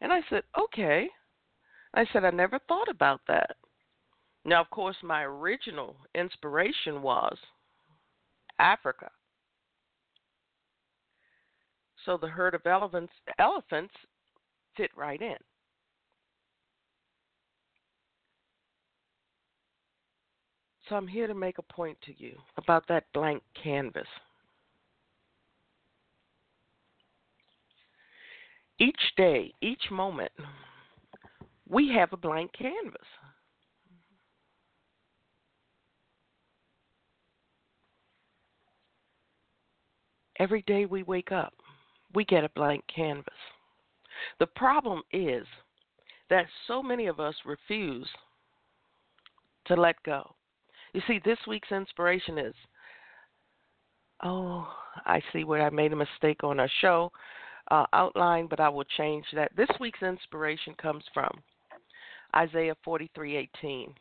And 0.00 0.12
I 0.12 0.20
said, 0.28 0.42
okay. 0.58 1.08
I 1.94 2.04
said, 2.12 2.24
I 2.24 2.30
never 2.30 2.58
thought 2.68 2.88
about 2.88 3.20
that. 3.28 3.56
Now, 4.44 4.60
of 4.60 4.70
course, 4.70 4.96
my 5.02 5.22
original 5.22 5.96
inspiration 6.14 7.02
was 7.02 7.36
Africa. 8.58 9.10
So 12.06 12.16
the 12.16 12.28
herd 12.28 12.54
of 12.54 12.64
elephants, 12.64 13.12
elephants 13.40 13.92
fit 14.76 14.90
right 14.96 15.20
in. 15.20 15.36
So 20.88 20.94
I'm 20.94 21.08
here 21.08 21.26
to 21.26 21.34
make 21.34 21.58
a 21.58 21.62
point 21.62 21.98
to 22.06 22.12
you 22.16 22.36
about 22.56 22.86
that 22.88 23.04
blank 23.12 23.42
canvas. 23.60 24.06
Each 28.78 28.94
day, 29.16 29.52
each 29.60 29.90
moment, 29.90 30.30
we 31.68 31.92
have 31.92 32.12
a 32.12 32.16
blank 32.16 32.52
canvas. 32.52 33.00
Every 40.38 40.62
day 40.62 40.84
we 40.84 41.02
wake 41.02 41.32
up, 41.32 41.54
we 42.16 42.24
get 42.24 42.44
a 42.44 42.48
blank 42.56 42.82
canvas. 42.92 43.34
The 44.40 44.46
problem 44.46 45.02
is 45.12 45.46
that 46.30 46.46
so 46.66 46.82
many 46.82 47.06
of 47.06 47.20
us 47.20 47.34
refuse 47.44 48.08
to 49.66 49.76
let 49.76 50.02
go. 50.02 50.34
You 50.94 51.02
see, 51.06 51.20
this 51.24 51.38
week's 51.46 51.70
inspiration 51.70 52.38
is 52.38 52.54
oh, 54.24 54.66
I 55.04 55.20
see 55.30 55.44
where 55.44 55.60
I 55.60 55.68
made 55.68 55.92
a 55.92 55.96
mistake 55.96 56.42
on 56.42 56.58
our 56.58 56.70
show 56.80 57.12
uh, 57.70 57.84
outline, 57.92 58.46
but 58.46 58.60
I 58.60 58.70
will 58.70 58.86
change 58.96 59.26
that. 59.34 59.52
This 59.54 59.68
week's 59.78 60.02
inspiration 60.02 60.74
comes 60.80 61.04
from 61.12 61.30
Isaiah 62.34 62.76
43:18. 62.84 63.92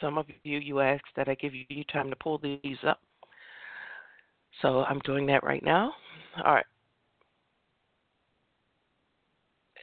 Some 0.00 0.18
of 0.18 0.26
you, 0.42 0.58
you 0.58 0.80
asked 0.80 1.14
that 1.16 1.28
I 1.28 1.34
give 1.34 1.54
you 1.54 1.84
time 1.92 2.10
to 2.10 2.16
pull 2.16 2.38
these 2.38 2.78
up. 2.86 3.00
So 4.62 4.84
I'm 4.84 5.00
doing 5.00 5.26
that 5.26 5.44
right 5.44 5.62
now. 5.64 5.92
All 6.44 6.54
right 6.54 6.66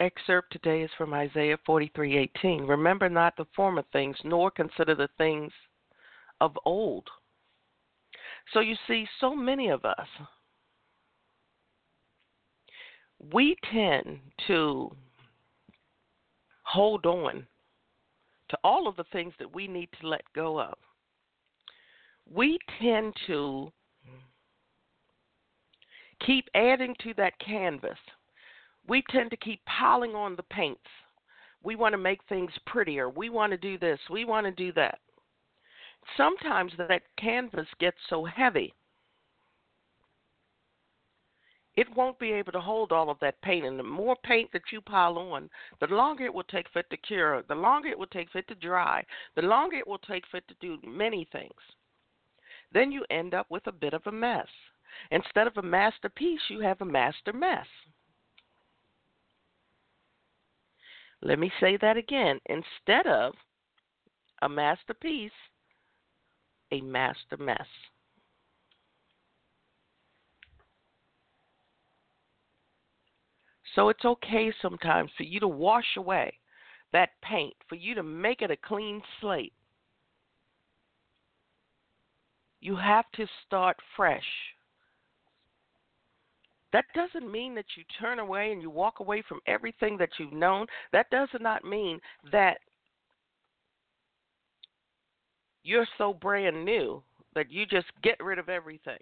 excerpt 0.01 0.51
today 0.51 0.81
is 0.81 0.89
from 0.97 1.13
Isaiah 1.13 1.57
43:18. 1.59 2.67
Remember 2.67 3.07
not 3.07 3.35
the 3.37 3.45
former 3.55 3.83
things, 3.93 4.17
nor 4.23 4.49
consider 4.49 4.95
the 4.95 5.09
things 5.17 5.53
of 6.41 6.57
old. 6.65 7.07
So 8.51 8.59
you 8.61 8.75
see, 8.87 9.07
so 9.19 9.35
many 9.35 9.69
of 9.69 9.85
us, 9.85 10.07
we 13.19 13.55
tend 13.71 14.19
to 14.47 14.95
hold 16.63 17.05
on 17.05 17.47
to 18.51 18.57
all 18.63 18.87
of 18.87 18.95
the 18.95 19.05
things 19.11 19.33
that 19.39 19.53
we 19.53 19.67
need 19.67 19.89
to 19.99 20.07
let 20.07 20.21
go 20.33 20.61
of. 20.61 20.75
We 22.31 22.59
tend 22.79 23.13
to 23.27 23.71
keep 26.25 26.47
adding 26.53 26.95
to 27.01 27.13
that 27.15 27.33
canvas 27.39 27.97
we 28.87 29.03
tend 29.09 29.29
to 29.31 29.37
keep 29.37 29.63
piling 29.65 30.15
on 30.15 30.35
the 30.35 30.43
paints. 30.43 30.79
We 31.63 31.75
want 31.75 31.93
to 31.93 31.97
make 31.97 32.21
things 32.27 32.51
prettier. 32.65 33.09
We 33.09 33.29
want 33.29 33.51
to 33.51 33.57
do 33.57 33.77
this. 33.77 33.99
We 34.09 34.25
want 34.25 34.45
to 34.45 34.51
do 34.51 34.71
that. 34.73 34.99
Sometimes 36.17 36.71
that 36.77 37.03
canvas 37.17 37.67
gets 37.79 37.97
so 38.09 38.25
heavy, 38.25 38.73
it 41.75 41.87
won't 41.95 42.19
be 42.19 42.31
able 42.31 42.51
to 42.51 42.59
hold 42.59 42.91
all 42.91 43.09
of 43.09 43.19
that 43.21 43.41
paint. 43.41 43.65
And 43.65 43.79
the 43.79 43.83
more 43.83 44.15
paint 44.23 44.51
that 44.51 44.71
you 44.71 44.81
pile 44.81 45.17
on, 45.17 45.49
the 45.79 45.87
longer 45.87 46.25
it 46.25 46.33
will 46.33 46.43
take 46.43 46.69
for 46.71 46.79
it 46.79 46.89
to 46.89 46.97
cure, 46.97 47.43
the 47.47 47.55
longer 47.55 47.89
it 47.89 47.97
will 47.97 48.07
take 48.07 48.29
for 48.29 48.39
it 48.39 48.47
to 48.49 48.55
dry, 48.55 49.03
the 49.35 49.41
longer 49.41 49.77
it 49.77 49.87
will 49.87 49.99
take 49.99 50.25
for 50.29 50.37
it 50.37 50.47
to 50.47 50.55
do 50.59 50.77
many 50.85 51.27
things. 51.31 51.51
Then 52.73 52.91
you 52.91 53.05
end 53.09 53.33
up 53.33 53.47
with 53.49 53.67
a 53.67 53.71
bit 53.71 53.93
of 53.93 54.01
a 54.05 54.11
mess. 54.11 54.47
Instead 55.11 55.47
of 55.47 55.57
a 55.57 55.61
masterpiece, 55.61 56.41
you 56.49 56.59
have 56.59 56.81
a 56.81 56.85
master 56.85 57.33
mess. 57.33 57.67
Let 61.21 61.39
me 61.39 61.51
say 61.59 61.77
that 61.77 61.97
again. 61.97 62.39
Instead 62.47 63.07
of 63.07 63.33
a 64.41 64.49
masterpiece, 64.49 65.31
a 66.71 66.81
master 66.81 67.37
mess. 67.37 67.67
So 73.75 73.89
it's 73.89 74.03
okay 74.03 74.51
sometimes 74.61 75.11
for 75.17 75.23
you 75.23 75.39
to 75.39 75.47
wash 75.47 75.97
away 75.97 76.33
that 76.93 77.09
paint, 77.21 77.53
for 77.69 77.75
you 77.75 77.95
to 77.95 78.03
make 78.03 78.41
it 78.41 78.51
a 78.51 78.57
clean 78.57 79.01
slate. 79.19 79.53
You 82.59 82.75
have 82.75 83.05
to 83.15 83.25
start 83.45 83.77
fresh. 83.95 84.25
That 86.73 86.85
doesn't 86.95 87.29
mean 87.29 87.55
that 87.55 87.65
you 87.75 87.83
turn 87.99 88.19
away 88.19 88.51
and 88.51 88.61
you 88.61 88.69
walk 88.69 88.99
away 88.99 89.23
from 89.27 89.39
everything 89.47 89.97
that 89.97 90.09
you've 90.19 90.33
known. 90.33 90.67
That 90.93 91.09
does 91.09 91.29
not 91.39 91.63
mean 91.65 91.99
that 92.31 92.57
you're 95.63 95.87
so 95.97 96.13
brand 96.13 96.63
new 96.63 97.03
that 97.35 97.51
you 97.51 97.65
just 97.65 97.87
get 98.03 98.21
rid 98.23 98.39
of 98.39 98.49
everything. 98.49 98.99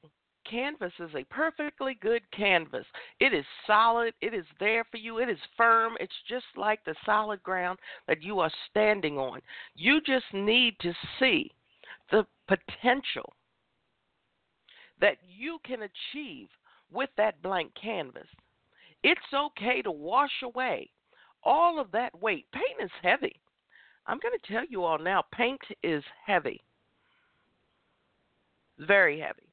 Canvas 0.50 0.94
is 1.00 1.12
a 1.16 1.24
perfectly 1.26 1.98
good 2.02 2.22
canvas. 2.32 2.86
It 3.20 3.34
is 3.34 3.46
solid, 3.68 4.14
it 4.22 4.34
is 4.34 4.46
there 4.60 4.84
for 4.90 4.98
you, 4.98 5.20
it 5.20 5.30
is 5.30 5.38
firm. 5.56 5.94
It's 6.00 6.12
just 6.28 6.46
like 6.56 6.84
the 6.86 6.96
solid 7.06 7.44
ground 7.44 7.80
that 8.08 8.24
you 8.24 8.40
are 8.40 8.52
standing 8.70 9.18
on. 9.18 9.42
You 9.76 10.02
just 10.02 10.26
need 10.34 10.76
to 10.82 10.94
see 11.20 11.52
the 12.12 12.26
potential 12.48 13.34
that 15.00 15.18
you 15.28 15.60
can 15.64 15.80
achieve 15.84 16.48
with 16.92 17.10
that 17.18 17.42
blank 17.42 17.72
canvas. 17.80 18.28
It's 19.04 19.22
okay 19.34 19.82
to 19.82 19.92
wash 19.92 20.42
away 20.44 20.90
all 21.44 21.80
of 21.80 21.92
that 21.92 22.20
weight. 22.22 22.46
Paint 22.52 22.84
is 22.84 22.92
heavy. 23.02 23.40
I'm 24.08 24.20
going 24.20 24.38
to 24.38 24.54
tell 24.54 24.66
you 24.68 24.84
all 24.84 24.98
now 24.98 25.24
paint 25.32 25.62
is 25.84 26.04
heavy. 26.26 26.62
Very 28.80 29.20
heavy. 29.20 29.49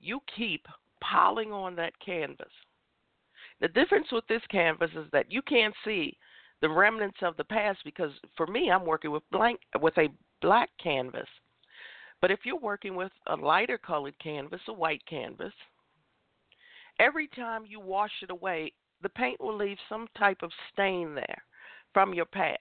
You 0.00 0.20
keep 0.36 0.66
piling 1.00 1.52
on 1.52 1.76
that 1.76 1.92
canvas. 2.04 2.52
The 3.60 3.68
difference 3.68 4.06
with 4.10 4.26
this 4.26 4.42
canvas 4.50 4.90
is 4.96 5.06
that 5.12 5.30
you 5.30 5.42
can't 5.42 5.74
see 5.84 6.16
the 6.62 6.68
remnants 6.68 7.18
of 7.22 7.36
the 7.36 7.44
past 7.44 7.78
because 7.84 8.12
for 8.36 8.46
me 8.46 8.70
I'm 8.70 8.84
working 8.84 9.10
with 9.10 9.22
blank 9.30 9.60
with 9.80 9.96
a 9.98 10.08
black 10.40 10.70
canvas. 10.82 11.28
But 12.20 12.30
if 12.30 12.40
you're 12.44 12.58
working 12.58 12.96
with 12.96 13.12
a 13.26 13.36
lighter 13.36 13.78
colored 13.78 14.18
canvas, 14.22 14.60
a 14.68 14.72
white 14.72 15.04
canvas, 15.06 15.52
every 16.98 17.28
time 17.28 17.64
you 17.66 17.80
wash 17.80 18.12
it 18.22 18.30
away, 18.30 18.72
the 19.02 19.08
paint 19.08 19.40
will 19.40 19.56
leave 19.56 19.78
some 19.88 20.06
type 20.18 20.42
of 20.42 20.52
stain 20.72 21.14
there 21.14 21.42
from 21.94 22.12
your 22.12 22.26
past. 22.26 22.58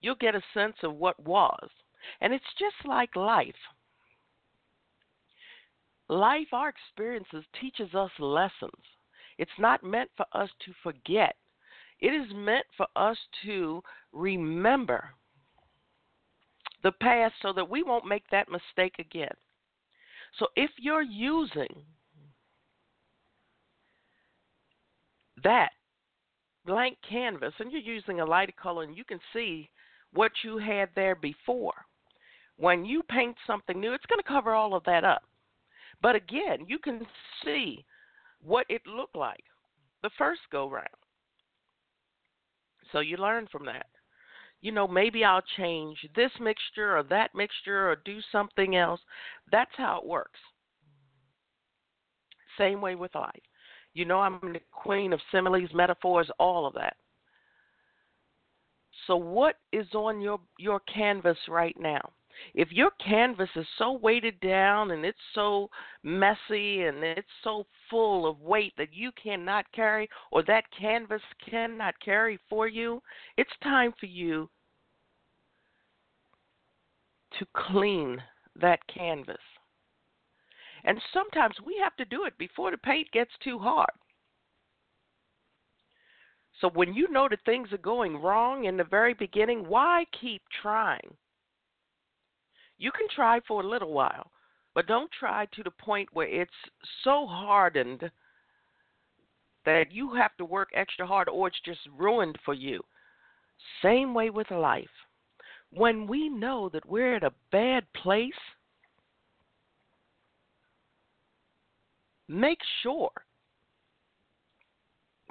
You'll 0.00 0.14
get 0.16 0.34
a 0.34 0.42
sense 0.54 0.76
of 0.82 0.94
what 0.94 1.18
was. 1.22 1.68
And 2.20 2.32
it's 2.32 2.44
just 2.58 2.86
like 2.86 3.14
life. 3.16 3.54
Life, 6.08 6.48
our 6.52 6.68
experiences, 6.68 7.44
teaches 7.60 7.94
us 7.94 8.10
lessons. 8.18 8.82
It's 9.38 9.50
not 9.58 9.82
meant 9.82 10.10
for 10.16 10.26
us 10.32 10.48
to 10.64 10.72
forget. 10.82 11.34
It 12.00 12.08
is 12.08 12.26
meant 12.34 12.66
for 12.76 12.86
us 12.94 13.16
to 13.44 13.82
remember 14.12 15.10
the 16.82 16.92
past 16.92 17.34
so 17.42 17.52
that 17.52 17.68
we 17.68 17.82
won't 17.82 18.06
make 18.06 18.24
that 18.30 18.48
mistake 18.48 18.94
again. 18.98 19.34
So 20.38 20.46
if 20.54 20.70
you're 20.78 21.02
using 21.02 21.82
that 25.42 25.70
blank 26.64 26.98
canvas 27.08 27.54
and 27.58 27.72
you're 27.72 27.80
using 27.80 28.20
a 28.20 28.24
lighter 28.24 28.52
color 28.60 28.82
and 28.82 28.96
you 28.96 29.04
can 29.04 29.20
see 29.32 29.70
what 30.12 30.32
you 30.44 30.58
had 30.58 30.90
there 30.94 31.14
before, 31.14 31.74
when 32.58 32.84
you 32.84 33.02
paint 33.02 33.36
something 33.46 33.80
new, 33.80 33.92
it's 33.92 34.06
going 34.06 34.22
to 34.22 34.28
cover 34.28 34.52
all 34.52 34.74
of 34.74 34.84
that 34.84 35.04
up. 35.04 35.22
But 36.06 36.14
again, 36.14 36.66
you 36.68 36.78
can 36.78 37.04
see 37.44 37.84
what 38.40 38.64
it 38.68 38.80
looked 38.86 39.16
like 39.16 39.42
the 40.04 40.10
first 40.16 40.42
go 40.52 40.70
round. 40.70 40.86
So 42.92 43.00
you 43.00 43.16
learn 43.16 43.48
from 43.50 43.66
that. 43.66 43.86
You 44.60 44.70
know, 44.70 44.86
maybe 44.86 45.24
I'll 45.24 45.42
change 45.56 45.98
this 46.14 46.30
mixture 46.40 46.96
or 46.96 47.02
that 47.10 47.34
mixture 47.34 47.90
or 47.90 47.96
do 48.04 48.20
something 48.30 48.76
else. 48.76 49.00
That's 49.50 49.72
how 49.76 49.98
it 49.98 50.06
works. 50.06 50.38
Same 52.56 52.80
way 52.80 52.94
with 52.94 53.16
life. 53.16 53.42
You 53.92 54.04
know, 54.04 54.20
I'm 54.20 54.38
the 54.52 54.60
queen 54.70 55.12
of 55.12 55.18
similes, 55.32 55.70
metaphors, 55.74 56.30
all 56.38 56.68
of 56.68 56.74
that. 56.74 56.94
So, 59.08 59.16
what 59.16 59.56
is 59.72 59.88
on 59.92 60.20
your 60.20 60.38
your 60.56 60.78
canvas 60.82 61.38
right 61.48 61.74
now? 61.76 62.12
If 62.54 62.72
your 62.72 62.90
canvas 62.92 63.50
is 63.56 63.66
so 63.78 63.92
weighted 63.92 64.40
down 64.40 64.90
and 64.90 65.04
it's 65.04 65.18
so 65.34 65.70
messy 66.02 66.82
and 66.82 67.02
it's 67.02 67.28
so 67.42 67.66
full 67.90 68.26
of 68.26 68.40
weight 68.40 68.74
that 68.76 68.92
you 68.92 69.10
cannot 69.12 69.70
carry 69.72 70.08
or 70.30 70.42
that 70.44 70.64
canvas 70.78 71.22
cannot 71.48 71.98
carry 72.00 72.38
for 72.48 72.68
you, 72.68 73.02
it's 73.36 73.50
time 73.62 73.92
for 73.98 74.06
you 74.06 74.48
to 77.38 77.46
clean 77.54 78.22
that 78.54 78.80
canvas. 78.86 79.36
And 80.84 81.00
sometimes 81.12 81.56
we 81.64 81.76
have 81.82 81.96
to 81.96 82.04
do 82.04 82.24
it 82.24 82.38
before 82.38 82.70
the 82.70 82.78
paint 82.78 83.10
gets 83.12 83.32
too 83.42 83.58
hard. 83.58 83.90
So 86.60 86.70
when 86.70 86.94
you 86.94 87.10
know 87.10 87.28
that 87.28 87.44
things 87.44 87.72
are 87.72 87.78
going 87.78 88.16
wrong 88.16 88.64
in 88.64 88.76
the 88.76 88.84
very 88.84 89.12
beginning, 89.12 89.68
why 89.68 90.06
keep 90.18 90.42
trying? 90.62 91.16
You 92.78 92.92
can 92.92 93.06
try 93.14 93.40
for 93.46 93.62
a 93.62 93.68
little 93.68 93.92
while, 93.92 94.30
but 94.74 94.86
don't 94.86 95.10
try 95.18 95.46
to 95.46 95.62
the 95.62 95.70
point 95.70 96.08
where 96.12 96.28
it's 96.28 96.50
so 97.02 97.26
hardened 97.26 98.10
that 99.64 99.90
you 99.90 100.14
have 100.14 100.36
to 100.36 100.44
work 100.44 100.68
extra 100.74 101.06
hard 101.06 101.28
or 101.28 101.48
it's 101.48 101.60
just 101.64 101.80
ruined 101.96 102.38
for 102.44 102.54
you. 102.54 102.80
Same 103.82 104.14
way 104.14 104.30
with 104.30 104.50
life. 104.50 104.84
When 105.70 106.06
we 106.06 106.28
know 106.28 106.68
that 106.72 106.86
we're 106.86 107.16
at 107.16 107.24
a 107.24 107.32
bad 107.50 107.84
place, 107.94 108.32
make 112.28 112.60
sure 112.82 113.10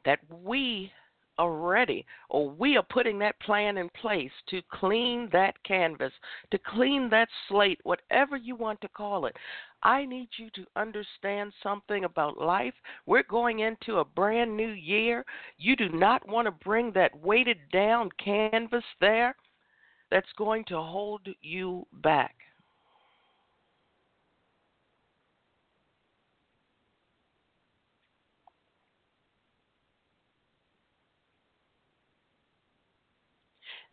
that 0.04 0.20
we 0.30 0.92
are 1.38 1.52
ready 1.52 2.06
or 2.30 2.50
we 2.50 2.78
are 2.78 2.86
putting 2.90 3.20
that 3.20 3.40
plan 3.40 3.78
in 3.78 3.90
place 3.90 4.32
to 4.50 4.62
clean 4.72 5.30
that 5.32 5.62
canvas, 5.64 6.14
to 6.52 6.58
clean 6.58 7.10
that 7.10 7.30
slate, 7.48 7.80
whatever 7.84 8.38
you 8.38 8.56
want 8.56 8.80
to 8.82 8.88
call 8.90 9.26
it. 9.26 9.36
I 9.84 10.06
need 10.06 10.30
you 10.38 10.50
to 10.56 10.66
understand 10.76 11.54
something 11.62 12.06
about 12.06 12.40
life. 12.40 12.74
We're 13.06 13.24
going 13.24 13.60
into 13.60 13.98
a 13.98 14.06
brand 14.06 14.56
new 14.56 14.72
year. 14.72 15.24
You 15.58 15.76
do 15.76 15.90
not 15.90 16.28
want 16.28 16.48
to 16.48 16.52
bring 16.52 16.92
that 16.94 17.20
weighted 17.20 17.58
down 17.72 18.10
canvas 18.24 18.84
there 19.00 19.36
that's 20.10 20.32
going 20.38 20.66
to 20.66 20.78
hold 20.78 21.28
you 21.42 21.86
back. 22.02 22.36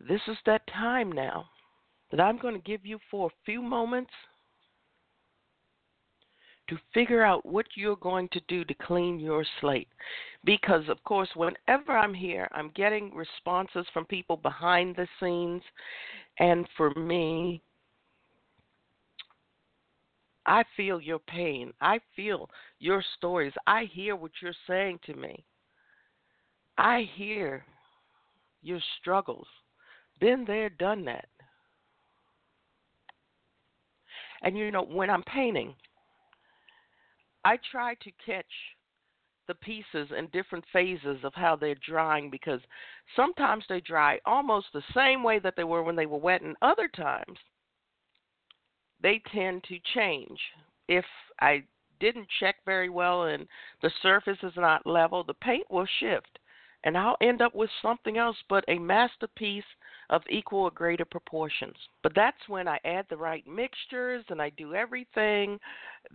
This 0.09 0.21
is 0.27 0.37
that 0.47 0.67
time 0.67 1.13
now 1.13 1.49
that 2.11 2.21
I'm 2.21 2.39
going 2.39 2.55
to 2.55 2.61
give 2.61 2.85
you 2.85 2.99
for 3.11 3.29
a 3.29 3.45
few 3.45 3.63
moments 3.63 4.11
to 6.69 6.77
figure 6.95 7.23
out 7.23 7.45
what 7.45 7.67
you're 7.75 7.97
going 7.97 8.29
to 8.33 8.41
do 8.49 8.65
to 8.65 8.75
clean 8.75 9.21
your 9.21 9.45
slate. 9.61 9.89
Because, 10.45 10.89
of 10.89 11.03
course, 11.05 11.29
whenever 11.35 11.93
I'm 11.93 12.15
here, 12.15 12.49
I'm 12.53 12.71
getting 12.75 13.15
responses 13.15 13.87
from 13.93 14.05
people 14.07 14.37
behind 14.37 14.97
the 14.97 15.07
scenes. 15.21 15.63
And 16.39 16.67
for 16.77 16.91
me, 16.95 17.63
I 20.47 20.65
feel 20.77 21.01
your 21.01 21.21
pain. 21.21 21.73
I 21.81 22.01
feel 22.17 22.49
your 22.79 23.05
stories. 23.17 23.53
I 23.67 23.85
hear 23.93 24.17
what 24.17 24.33
you're 24.41 24.55
saying 24.67 25.01
to 25.07 25.15
me. 25.15 25.45
I 26.79 27.09
hear 27.15 27.65
your 28.63 28.81
struggles. 29.01 29.47
Been 30.23 30.45
there, 30.47 30.71
done 30.71 31.05
that. 31.07 31.27
And 34.43 34.57
you 34.57 34.71
know, 34.71 34.85
when 34.85 35.11
I'm 35.11 35.25
painting, 35.25 35.75
I 37.45 37.59
try 37.73 37.95
to 37.95 38.11
catch 38.25 38.47
the 39.49 39.57
pieces 39.57 40.13
in 40.17 40.29
different 40.33 40.65
phases 40.73 41.19
of 41.25 41.35
how 41.35 41.57
they're 41.57 41.75
drying 41.85 42.31
because 42.31 42.61
sometimes 43.17 43.65
they 43.69 43.81
dry 43.81 44.21
almost 44.25 44.67
the 44.73 44.85
same 44.95 45.25
way 45.25 45.41
that 45.41 45.55
they 45.57 45.65
were 45.65 45.83
when 45.83 45.97
they 45.97 46.07
were 46.07 46.19
wet, 46.19 46.43
and 46.43 46.55
other 46.63 46.87
times 46.87 47.37
they 49.03 49.21
tend 49.35 49.65
to 49.65 49.79
change. 49.93 50.39
If 50.87 51.05
I 51.41 51.65
didn't 51.99 52.29
check 52.39 52.55
very 52.65 52.91
well 52.91 53.25
and 53.25 53.49
the 53.83 53.91
surface 54.03 54.39
is 54.45 54.55
not 54.57 54.87
level, 54.87 55.25
the 55.25 55.35
paint 55.35 55.69
will 55.69 55.89
shift 55.99 56.39
and 56.85 56.97
I'll 56.97 57.17
end 57.21 57.43
up 57.43 57.55
with 57.55 57.71
something 57.81 58.19
else 58.19 58.37
but 58.49 58.65
a 58.69 58.79
masterpiece 58.79 59.65
of 60.13 60.23
equal 60.29 60.65
or 60.65 60.71
greater 60.71 61.07
proportions. 61.07 61.75
But 62.03 62.13
that's 62.15 62.47
when 62.47 62.69
I 62.69 62.79
add 62.85 63.07
the 63.09 63.17
right 63.17 63.45
mixtures 63.49 64.23
and 64.29 64.43
I 64.43 64.51
do 64.51 64.75
everything 64.75 65.59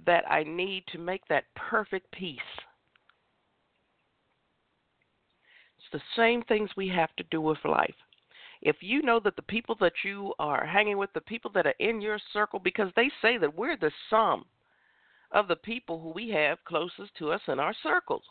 that 0.06 0.24
I 0.30 0.44
need 0.44 0.84
to 0.92 1.00
make 1.00 1.28
that 1.28 1.46
perfect 1.56 2.10
piece. 2.12 2.40
It's 5.80 5.92
the 5.92 6.22
same 6.22 6.44
things 6.44 6.70
we 6.78 6.88
have 6.90 7.14
to 7.16 7.24
do 7.32 7.42
with 7.42 7.58
life. 7.66 7.96
If 8.62 8.76
you 8.82 9.02
know 9.02 9.20
that 9.24 9.36
the 9.36 9.42
people 9.42 9.76
that 9.82 9.94
you 10.06 10.34
are 10.38 10.64
hanging 10.64 11.00
with, 11.00 11.12
the 11.14 11.22
people 11.22 11.50
that 11.56 11.66
are 11.66 11.74
in 11.80 12.00
your 12.00 12.20
circle, 12.34 12.60
because 12.60 12.92
they 12.96 13.10
say 13.20 13.40
that 13.40 13.58
we're 13.58 13.78
the 13.78 13.92
sum 14.12 14.46
of 15.32 15.48
the 15.48 15.56
people 15.56 16.00
who 16.00 16.12
we 16.12 16.30
have 16.30 16.64
closest 16.66 17.16
to 17.18 17.32
us 17.32 17.42
in 17.48 17.60
our 17.60 17.74
circles. 17.82 18.24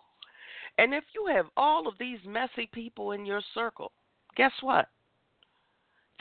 And 0.79 0.95
if 0.95 1.05
you 1.13 1.27
have 1.35 1.47
all 1.57 1.89
of 1.89 1.95
these 1.99 2.19
messy 2.25 2.69
people 2.73 3.13
in 3.13 3.27
your 3.27 3.43
circle, 3.53 3.91
guess 4.37 4.53
what? 4.61 4.89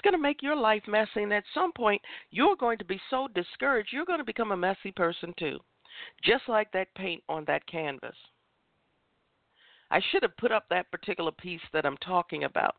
Going 0.06 0.14
to 0.14 0.22
make 0.22 0.44
your 0.44 0.56
life 0.56 0.84
messy, 0.88 1.24
and 1.24 1.34
at 1.34 1.44
some 1.52 1.72
point, 1.72 2.00
you're 2.30 2.56
going 2.56 2.78
to 2.78 2.86
be 2.86 3.02
so 3.10 3.28
discouraged, 3.34 3.90
you're 3.92 4.06
going 4.06 4.20
to 4.20 4.24
become 4.24 4.52
a 4.52 4.58
messy 4.58 4.92
person 4.92 5.34
too, 5.40 5.58
just 6.24 6.44
like 6.48 6.72
that 6.74 6.94
paint 6.94 7.24
on 7.28 7.44
that 7.46 7.66
canvas. 7.66 8.16
I 9.90 10.00
should 10.12 10.22
have 10.22 10.38
put 10.38 10.52
up 10.52 10.66
that 10.70 10.92
particular 10.92 11.32
piece 11.32 11.62
that 11.74 11.88
I'm 11.88 11.98
talking 11.98 12.44
about. 12.44 12.76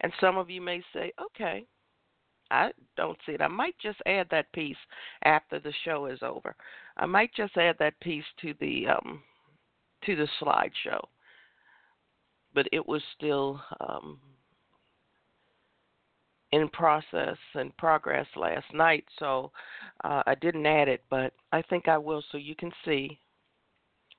And 0.00 0.12
some 0.20 0.36
of 0.36 0.50
you 0.50 0.60
may 0.60 0.82
say, 0.92 1.12
okay, 1.26 1.64
I 2.50 2.72
don't 2.96 3.18
see 3.24 3.32
it. 3.34 3.40
I 3.40 3.46
might 3.46 3.76
just 3.80 3.98
add 4.04 4.26
that 4.32 4.52
piece 4.52 4.76
after 5.24 5.60
the 5.60 5.72
show 5.84 6.06
is 6.06 6.18
over. 6.22 6.56
I 6.96 7.06
might 7.06 7.32
just 7.36 7.56
add 7.56 7.76
that 7.78 8.00
piece 8.00 8.24
to 8.40 8.52
the 8.58 8.88
um, 8.88 9.22
to 10.06 10.16
the 10.16 10.26
slideshow. 10.42 11.06
But 12.52 12.66
it 12.72 12.84
was 12.84 13.02
still 13.16 13.60
um, 13.78 14.18
in 16.56 16.68
process 16.68 17.36
and 17.54 17.76
progress 17.76 18.26
last 18.36 18.66
night, 18.74 19.04
so 19.18 19.50
uh, 20.04 20.22
I 20.26 20.34
didn't 20.36 20.66
add 20.66 20.88
it, 20.88 21.02
but 21.10 21.32
I 21.52 21.62
think 21.62 21.88
I 21.88 21.98
will 21.98 22.22
so 22.30 22.38
you 22.38 22.54
can 22.54 22.72
see 22.84 23.18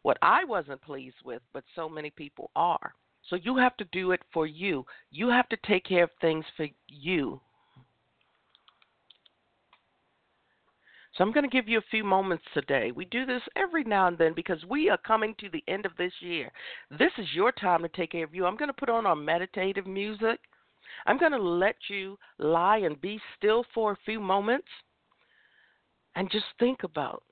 what 0.04 0.18
I 0.22 0.44
wasn't 0.46 0.82
pleased 0.82 1.18
with, 1.26 1.42
but 1.54 1.64
so 1.76 1.90
many 1.90 2.10
people 2.10 2.52
are. 2.56 2.94
So 3.30 3.36
you 3.36 3.58
have 3.58 3.76
to 3.78 3.86
do 3.92 4.12
it 4.12 4.22
for 4.34 4.48
you. 4.48 4.86
You 5.12 5.28
have 5.30 5.50
to 5.50 5.58
take 5.68 5.86
care 5.86 6.04
of 6.04 6.10
things 6.22 6.46
for 6.56 6.68
you 6.88 7.42
So 11.18 11.24
I'm 11.24 11.32
going 11.32 11.50
to 11.50 11.56
give 11.56 11.68
you 11.68 11.80
a 11.80 11.90
few 11.90 12.04
moments 12.04 12.44
today. 12.54 12.92
We 12.92 13.06
do 13.06 13.26
this 13.26 13.42
every 13.56 13.84
now 13.84 14.08
and 14.08 14.18
then 14.20 14.34
because 14.36 14.64
we 14.70 14.88
are 14.90 15.00
coming 15.00 15.34
to 15.40 15.50
the 15.50 15.64
end 15.68 15.88
of 15.88 15.98
this 15.98 16.14
year. 16.20 16.52
This 16.92 17.12
is 17.18 17.26
your 17.34 17.52
time 17.52 17.82
to 17.82 17.90
take 17.90 18.12
care 18.12 18.24
of 18.24 18.36
you. 18.36 18.46
I'm 18.46 18.56
going 18.56 18.70
to 18.70 18.74
put 18.74 18.90
on 18.90 19.08
our 19.08 19.16
meditative 19.16 19.88
music. 19.88 20.40
I'm 21.06 21.18
going 21.18 21.32
to 21.32 21.38
let 21.38 21.76
you 21.90 22.18
lie 22.40 22.78
and 22.78 23.00
be 23.00 23.20
still 23.38 23.66
for 23.74 23.92
a 23.92 23.98
few 24.06 24.20
moments 24.20 24.68
and 26.16 26.32
just 26.32 26.46
think 26.60 26.84
about 26.84 27.24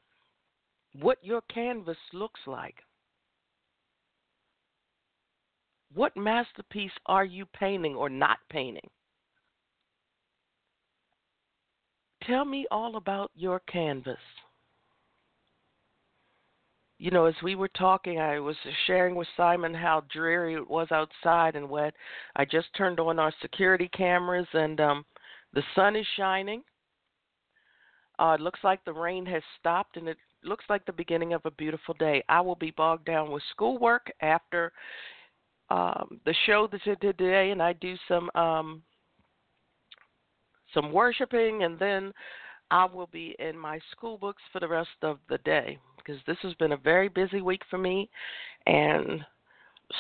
what 1.00 1.18
your 1.22 1.42
canvas 1.54 1.98
looks 2.14 2.40
like. 2.46 2.76
What 5.94 6.16
masterpiece 6.18 6.92
are 7.06 7.26
you 7.26 7.46
painting 7.48 7.96
or 7.96 8.10
not 8.10 8.38
painting? 8.50 8.90
Tell 12.28 12.44
me 12.44 12.66
all 12.72 12.98
about 12.98 13.32
your 13.36 13.60
canvas. 13.62 14.18
You 16.98 17.12
know, 17.12 17.26
as 17.26 17.36
we 17.44 17.56
were 17.56 17.68
talking, 17.70 18.20
I 18.20 18.40
was 18.40 18.56
sharing 18.88 19.16
with 19.16 19.28
Simon 19.36 19.74
how 19.74 20.04
dreary 20.12 20.54
it 20.56 20.70
was 20.70 20.88
outside 20.92 21.56
and 21.56 21.70
wet. 21.70 21.94
I 22.36 22.46
just 22.46 22.68
turned 22.78 23.00
on 23.00 23.20
our 23.20 23.34
security 23.42 23.90
cameras, 23.90 24.48
and 24.54 24.80
um, 24.80 25.06
the 25.54 25.64
sun 25.76 25.96
is 25.96 26.06
shining. 26.16 26.64
Uh, 28.18 28.38
it 28.40 28.42
looks 28.42 28.62
like 28.64 28.84
the 28.86 28.94
rain 28.94 29.26
has 29.26 29.44
stopped, 29.60 29.98
and 29.98 30.08
it 30.08 30.18
looks 30.44 30.64
like 30.70 30.86
the 30.86 30.94
beginning 30.94 31.34
of 31.34 31.42
a 31.46 31.52
beautiful 31.52 31.96
day. 31.96 32.24
I 32.30 32.40
will 32.40 32.56
be 32.56 32.72
bogged 32.72 33.06
down 33.06 33.30
with 33.30 33.44
schoolwork 33.52 34.10
after 34.22 34.72
um, 35.70 36.22
the 36.26 36.36
show 36.46 36.68
that 36.72 36.80
you 36.86 36.96
did 36.96 37.18
today, 37.18 37.52
and 37.52 37.62
I 37.62 37.74
do 37.74 37.96
some 38.08 38.30
um, 38.36 38.84
some 40.74 40.94
worshiping, 40.94 41.64
and 41.64 41.78
then 41.78 42.14
I 42.72 42.86
will 42.86 43.08
be 43.08 43.36
in 43.40 43.58
my 43.58 43.80
school 43.92 44.18
books 44.18 44.42
for 44.52 44.60
the 44.60 44.68
rest 44.68 44.90
of 45.02 45.20
the 45.30 45.38
day 45.40 45.78
because 45.98 46.22
this 46.28 46.38
has 46.42 46.54
been 46.56 46.74
a 46.74 46.78
very 46.78 47.10
busy 47.10 47.42
week 47.42 47.62
for 47.70 47.78
me, 47.78 48.10
and 48.66 49.26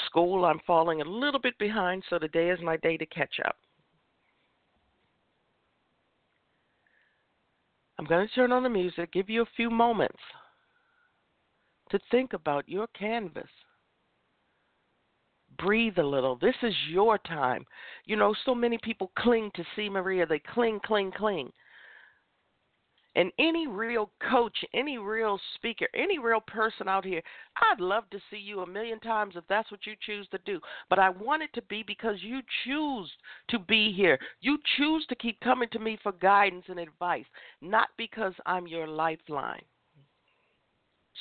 school 0.07 0.45
I'm 0.45 0.59
falling 0.65 1.01
a 1.01 1.05
little 1.05 1.39
bit 1.39 1.57
behind, 1.57 2.03
so 2.09 2.19
today 2.19 2.49
is 2.49 2.59
my 2.61 2.77
day 2.77 2.97
to 2.97 3.05
catch 3.05 3.39
up. 3.45 3.55
I'm 7.97 8.05
going 8.05 8.27
to 8.27 8.33
turn 8.33 8.51
on 8.51 8.63
the 8.63 8.69
music, 8.69 9.13
give 9.13 9.29
you 9.29 9.41
a 9.41 9.55
few 9.55 9.69
moments 9.69 10.19
to 11.91 11.99
think 12.11 12.33
about 12.33 12.67
your 12.67 12.87
canvas. 12.87 13.49
Breathe 15.57 15.97
a 15.97 16.03
little. 16.03 16.35
This 16.35 16.55
is 16.61 16.73
your 16.89 17.17
time. 17.19 17.65
You 18.05 18.17
know, 18.17 18.35
so 18.45 18.53
many 18.53 18.77
people 18.83 19.11
cling 19.17 19.51
to 19.55 19.63
C. 19.75 19.87
Maria. 19.87 20.25
They 20.25 20.41
cling, 20.53 20.81
cling, 20.83 21.13
cling. 21.15 21.51
And 23.15 23.31
any 23.39 23.65
real 23.65 24.11
coach, 24.29 24.57
any 24.73 24.97
real 24.97 25.39
speaker, 25.55 25.87
any 25.95 26.19
real 26.19 26.41
person 26.41 26.89
out 26.89 27.05
here, 27.05 27.21
I'd 27.71 27.79
love 27.79 28.09
to 28.11 28.19
see 28.29 28.37
you 28.37 28.59
a 28.59 28.67
million 28.67 28.99
times 28.99 29.35
if 29.37 29.45
that's 29.47 29.71
what 29.71 29.85
you 29.85 29.93
choose 30.05 30.27
to 30.31 30.39
do. 30.45 30.59
But 30.89 30.99
I 30.99 31.09
want 31.09 31.43
it 31.43 31.53
to 31.53 31.61
be 31.63 31.83
because 31.83 32.17
you 32.21 32.41
choose 32.65 33.09
to 33.49 33.59
be 33.59 33.93
here. 33.93 34.19
You 34.41 34.57
choose 34.77 35.05
to 35.07 35.15
keep 35.15 35.39
coming 35.39 35.69
to 35.71 35.79
me 35.79 35.97
for 36.03 36.11
guidance 36.11 36.65
and 36.67 36.79
advice, 36.79 37.25
not 37.61 37.87
because 37.97 38.33
I'm 38.45 38.67
your 38.67 38.87
lifeline. 38.87 39.63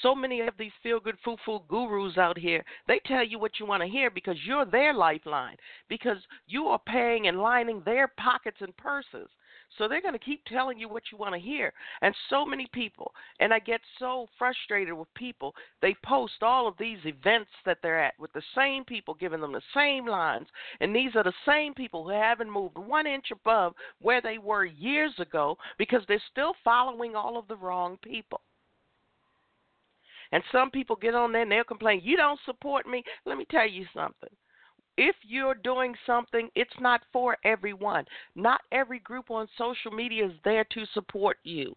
So 0.02 0.14
many 0.14 0.40
of 0.40 0.54
these 0.58 0.72
feel 0.82 0.98
good 0.98 1.16
foo 1.24 1.36
foo 1.46 1.60
gurus 1.68 2.18
out 2.18 2.36
here, 2.36 2.64
they 2.88 3.00
tell 3.06 3.24
you 3.24 3.38
what 3.38 3.60
you 3.60 3.66
want 3.66 3.82
to 3.82 3.88
hear 3.88 4.10
because 4.10 4.36
you're 4.44 4.64
their 4.64 4.92
lifeline, 4.92 5.56
because 5.88 6.18
you 6.48 6.66
are 6.66 6.80
paying 6.86 7.28
and 7.28 7.40
lining 7.40 7.80
their 7.84 8.08
pockets 8.08 8.58
and 8.60 8.76
purses. 8.76 9.28
So 9.76 9.88
they're 9.88 10.02
going 10.02 10.14
to 10.14 10.18
keep 10.18 10.44
telling 10.44 10.78
you 10.78 10.88
what 10.88 11.04
you 11.10 11.18
want 11.18 11.34
to 11.34 11.40
hear. 11.40 11.72
And 12.02 12.14
so 12.30 12.44
many 12.44 12.68
people, 12.72 13.12
and 13.40 13.52
I 13.52 13.58
get 13.58 13.80
so 13.98 14.28
frustrated 14.38 14.94
with 14.94 15.12
people, 15.14 15.54
they 15.82 15.96
post 16.04 16.42
all 16.42 16.68
of 16.68 16.74
these 16.78 16.98
events 17.04 17.50
that 17.66 17.78
they're 17.82 18.02
at 18.02 18.18
with 18.18 18.32
the 18.32 18.42
same 18.54 18.84
people 18.84 19.14
giving 19.14 19.40
them 19.40 19.52
the 19.52 19.62
same 19.74 20.06
lines. 20.06 20.46
And 20.80 20.94
these 20.94 21.16
are 21.16 21.24
the 21.24 21.32
same 21.46 21.74
people 21.74 22.04
who 22.04 22.10
haven't 22.10 22.50
moved 22.50 22.78
one 22.78 23.06
inch 23.06 23.26
above 23.32 23.74
where 24.00 24.20
they 24.20 24.38
were 24.38 24.64
years 24.64 25.12
ago 25.18 25.56
because 25.78 26.02
they're 26.06 26.22
still 26.30 26.54
following 26.62 27.16
all 27.16 27.36
of 27.36 27.48
the 27.48 27.56
wrong 27.56 27.98
people. 28.02 28.40
And 30.32 30.42
some 30.50 30.70
people 30.70 30.96
get 30.96 31.14
on 31.14 31.32
there 31.32 31.42
and 31.42 31.52
they'll 31.52 31.64
complain, 31.64 32.00
You 32.02 32.16
don't 32.16 32.40
support 32.44 32.86
me. 32.88 33.04
Let 33.24 33.38
me 33.38 33.46
tell 33.50 33.68
you 33.68 33.86
something 33.94 34.30
if 34.96 35.16
you're 35.22 35.54
doing 35.54 35.94
something, 36.06 36.48
it's 36.54 36.70
not 36.80 37.02
for 37.12 37.36
everyone. 37.44 38.04
Not 38.34 38.60
every 38.72 39.00
group 39.00 39.30
on 39.30 39.48
social 39.58 39.90
media 39.90 40.26
is 40.26 40.32
there 40.44 40.64
to 40.72 40.86
support 40.92 41.38
you. 41.44 41.74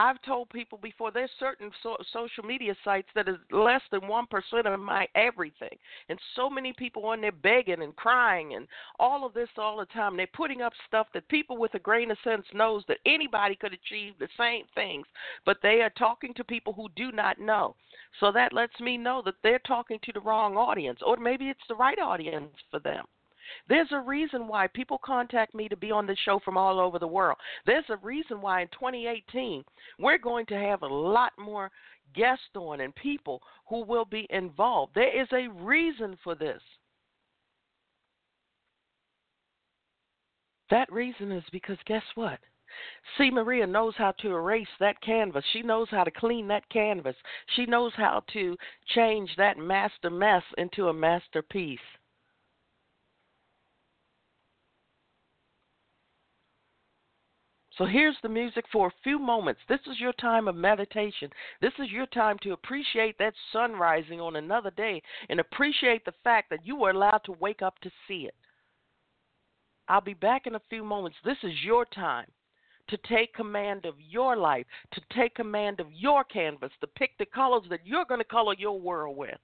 I've 0.00 0.22
told 0.22 0.48
people 0.48 0.78
before 0.78 1.10
there's 1.10 1.30
certain 1.38 1.70
so, 1.82 1.94
social 2.10 2.42
media 2.42 2.74
sites 2.82 3.08
that 3.14 3.28
is 3.28 3.36
less 3.50 3.82
than 3.92 4.00
1% 4.00 4.26
of 4.64 4.80
my 4.80 5.06
everything. 5.14 5.76
And 6.08 6.18
so 6.34 6.48
many 6.48 6.72
people 6.72 7.04
on 7.04 7.20
there 7.20 7.32
begging 7.32 7.82
and 7.82 7.94
crying 7.96 8.54
and 8.54 8.66
all 8.98 9.26
of 9.26 9.34
this 9.34 9.50
all 9.58 9.76
the 9.76 9.84
time. 9.86 10.16
They're 10.16 10.26
putting 10.32 10.62
up 10.62 10.72
stuff 10.88 11.08
that 11.12 11.28
people 11.28 11.58
with 11.58 11.74
a 11.74 11.78
grain 11.78 12.10
of 12.10 12.16
sense 12.24 12.46
knows 12.54 12.82
that 12.88 12.96
anybody 13.04 13.56
could 13.56 13.74
achieve 13.74 14.14
the 14.18 14.28
same 14.38 14.64
things, 14.74 15.06
but 15.44 15.58
they 15.62 15.82
are 15.82 15.92
talking 15.98 16.32
to 16.34 16.44
people 16.44 16.72
who 16.72 16.88
do 16.96 17.12
not 17.12 17.38
know. 17.38 17.76
So 18.20 18.32
that 18.32 18.54
lets 18.54 18.80
me 18.80 18.96
know 18.96 19.20
that 19.26 19.34
they're 19.42 19.60
talking 19.66 19.98
to 20.02 20.12
the 20.14 20.20
wrong 20.20 20.56
audience 20.56 21.00
or 21.04 21.18
maybe 21.18 21.50
it's 21.50 21.60
the 21.68 21.74
right 21.74 21.98
audience 21.98 22.56
for 22.70 22.80
them. 22.80 23.04
There's 23.68 23.90
a 23.92 24.00
reason 24.00 24.46
why 24.46 24.66
people 24.68 24.98
contact 25.04 25.54
me 25.54 25.68
to 25.68 25.76
be 25.76 25.90
on 25.90 26.06
the 26.06 26.16
show 26.24 26.40
from 26.44 26.56
all 26.56 26.80
over 26.80 26.98
the 26.98 27.06
world. 27.06 27.38
There's 27.66 27.88
a 27.88 27.96
reason 27.96 28.40
why 28.40 28.62
in 28.62 28.68
2018 28.68 29.64
we're 29.98 30.18
going 30.18 30.46
to 30.46 30.54
have 30.54 30.82
a 30.82 30.86
lot 30.86 31.32
more 31.38 31.70
guests 32.14 32.44
on 32.56 32.80
and 32.80 32.94
people 32.94 33.40
who 33.68 33.84
will 33.84 34.04
be 34.04 34.26
involved. 34.30 34.92
There 34.94 35.20
is 35.20 35.28
a 35.32 35.48
reason 35.62 36.16
for 36.22 36.34
this. 36.34 36.60
That 40.70 40.90
reason 40.92 41.32
is 41.32 41.44
because 41.50 41.78
guess 41.86 42.04
what? 42.14 42.38
C. 43.18 43.30
Maria 43.30 43.66
knows 43.66 43.94
how 43.96 44.12
to 44.12 44.28
erase 44.28 44.68
that 44.78 45.00
canvas. 45.00 45.44
She 45.52 45.62
knows 45.62 45.88
how 45.90 46.04
to 46.04 46.10
clean 46.10 46.46
that 46.48 46.68
canvas. 46.68 47.16
She 47.56 47.66
knows 47.66 47.92
how 47.96 48.22
to 48.32 48.56
change 48.94 49.34
that 49.36 49.58
master 49.58 50.10
mess 50.10 50.44
into 50.56 50.88
a 50.88 50.92
masterpiece. 50.92 51.80
So 57.80 57.86
here's 57.86 58.16
the 58.22 58.28
music 58.28 58.66
for 58.70 58.88
a 58.88 59.02
few 59.02 59.18
moments. 59.18 59.62
This 59.66 59.80
is 59.90 59.98
your 59.98 60.12
time 60.12 60.48
of 60.48 60.54
meditation. 60.54 61.30
This 61.62 61.72
is 61.78 61.90
your 61.90 62.04
time 62.04 62.36
to 62.42 62.52
appreciate 62.52 63.16
that 63.16 63.32
sun 63.54 63.72
rising 63.72 64.20
on 64.20 64.36
another 64.36 64.70
day 64.72 65.00
and 65.30 65.40
appreciate 65.40 66.04
the 66.04 66.12
fact 66.22 66.50
that 66.50 66.66
you 66.66 66.76
were 66.76 66.90
allowed 66.90 67.22
to 67.24 67.32
wake 67.40 67.62
up 67.62 67.78
to 67.78 67.90
see 68.06 68.26
it. 68.26 68.34
I'll 69.88 70.02
be 70.02 70.12
back 70.12 70.46
in 70.46 70.56
a 70.56 70.62
few 70.68 70.84
moments. 70.84 71.16
This 71.24 71.38
is 71.42 71.54
your 71.64 71.86
time 71.86 72.26
to 72.88 72.98
take 73.08 73.32
command 73.32 73.86
of 73.86 73.94
your 73.98 74.36
life, 74.36 74.66
to 74.92 75.00
take 75.16 75.34
command 75.34 75.80
of 75.80 75.86
your 75.90 76.22
canvas, 76.24 76.72
to 76.82 76.86
pick 76.86 77.16
the 77.16 77.24
colors 77.24 77.64
that 77.70 77.86
you're 77.86 78.04
going 78.04 78.20
to 78.20 78.24
color 78.24 78.54
your 78.58 78.78
world 78.78 79.16
with. 79.16 79.38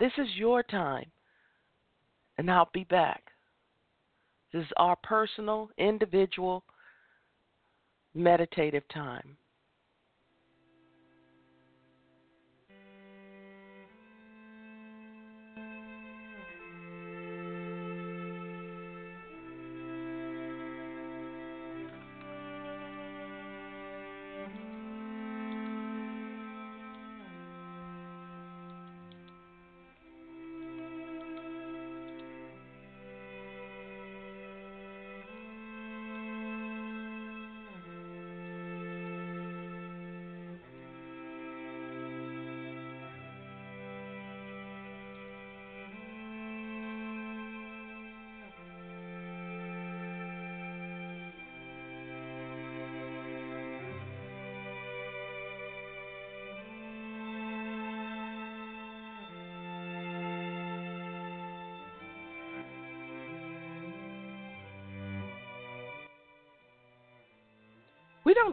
This 0.00 0.12
is 0.18 0.34
your 0.34 0.64
time. 0.64 1.12
And 2.38 2.50
I'll 2.50 2.70
be 2.74 2.82
back. 2.82 3.31
This 4.52 4.62
is 4.64 4.72
our 4.76 4.96
personal, 4.96 5.70
individual 5.78 6.64
meditative 8.14 8.86
time. 8.92 9.36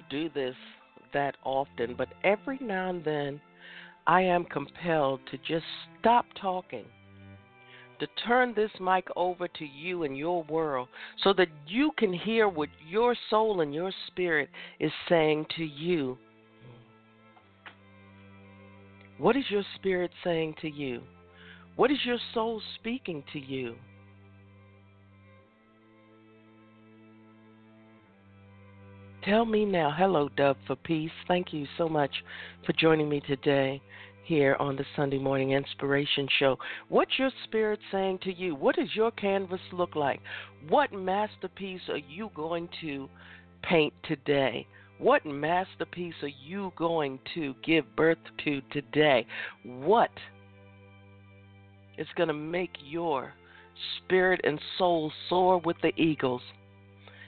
Do 0.09 0.29
this 0.29 0.55
that 1.13 1.35
often, 1.43 1.95
but 1.97 2.09
every 2.23 2.59
now 2.61 2.89
and 2.89 3.03
then 3.03 3.41
I 4.07 4.21
am 4.21 4.45
compelled 4.45 5.21
to 5.31 5.37
just 5.37 5.65
stop 5.99 6.25
talking, 6.39 6.85
to 7.99 8.07
turn 8.27 8.53
this 8.55 8.71
mic 8.79 9.07
over 9.15 9.47
to 9.47 9.65
you 9.65 10.03
and 10.03 10.17
your 10.17 10.43
world 10.43 10.87
so 11.23 11.33
that 11.33 11.49
you 11.67 11.91
can 11.97 12.13
hear 12.13 12.47
what 12.47 12.69
your 12.89 13.15
soul 13.29 13.61
and 13.61 13.73
your 13.73 13.91
spirit 14.07 14.49
is 14.79 14.91
saying 15.07 15.45
to 15.57 15.63
you. 15.63 16.17
What 19.17 19.35
is 19.35 19.43
your 19.49 19.63
spirit 19.75 20.11
saying 20.23 20.55
to 20.61 20.69
you? 20.69 21.01
What 21.75 21.91
is 21.91 21.97
your 22.05 22.19
soul 22.33 22.61
speaking 22.79 23.23
to 23.33 23.39
you? 23.39 23.75
Tell 29.25 29.43
me 29.43 29.65
now. 29.65 29.93
Hello, 29.95 30.29
Dove 30.37 30.55
for 30.65 30.77
Peace. 30.77 31.11
Thank 31.27 31.51
you 31.51 31.67
so 31.77 31.89
much 31.89 32.11
for 32.65 32.71
joining 32.71 33.09
me 33.09 33.19
today 33.19 33.81
here 34.23 34.55
on 34.61 34.77
the 34.77 34.85
Sunday 34.95 35.17
Morning 35.17 35.51
Inspiration 35.51 36.25
Show. 36.39 36.57
What's 36.87 37.19
your 37.19 37.29
spirit 37.43 37.81
saying 37.91 38.19
to 38.23 38.33
you? 38.33 38.55
What 38.55 38.77
does 38.77 38.95
your 38.95 39.11
canvas 39.11 39.59
look 39.73 39.97
like? 39.97 40.21
What 40.69 40.93
masterpiece 40.93 41.81
are 41.89 41.97
you 41.97 42.31
going 42.33 42.69
to 42.79 43.09
paint 43.61 43.93
today? 44.07 44.65
What 44.99 45.25
masterpiece 45.25 46.15
are 46.21 46.31
you 46.45 46.71
going 46.77 47.19
to 47.35 47.53
give 47.61 47.93
birth 47.97 48.19
to 48.45 48.61
today? 48.71 49.27
What 49.65 50.11
is 51.97 52.07
going 52.15 52.29
to 52.29 52.33
make 52.33 52.71
your 52.85 53.33
spirit 53.97 54.39
and 54.45 54.61
soul 54.77 55.11
soar 55.27 55.59
with 55.59 55.75
the 55.81 55.91
eagles? 56.01 56.41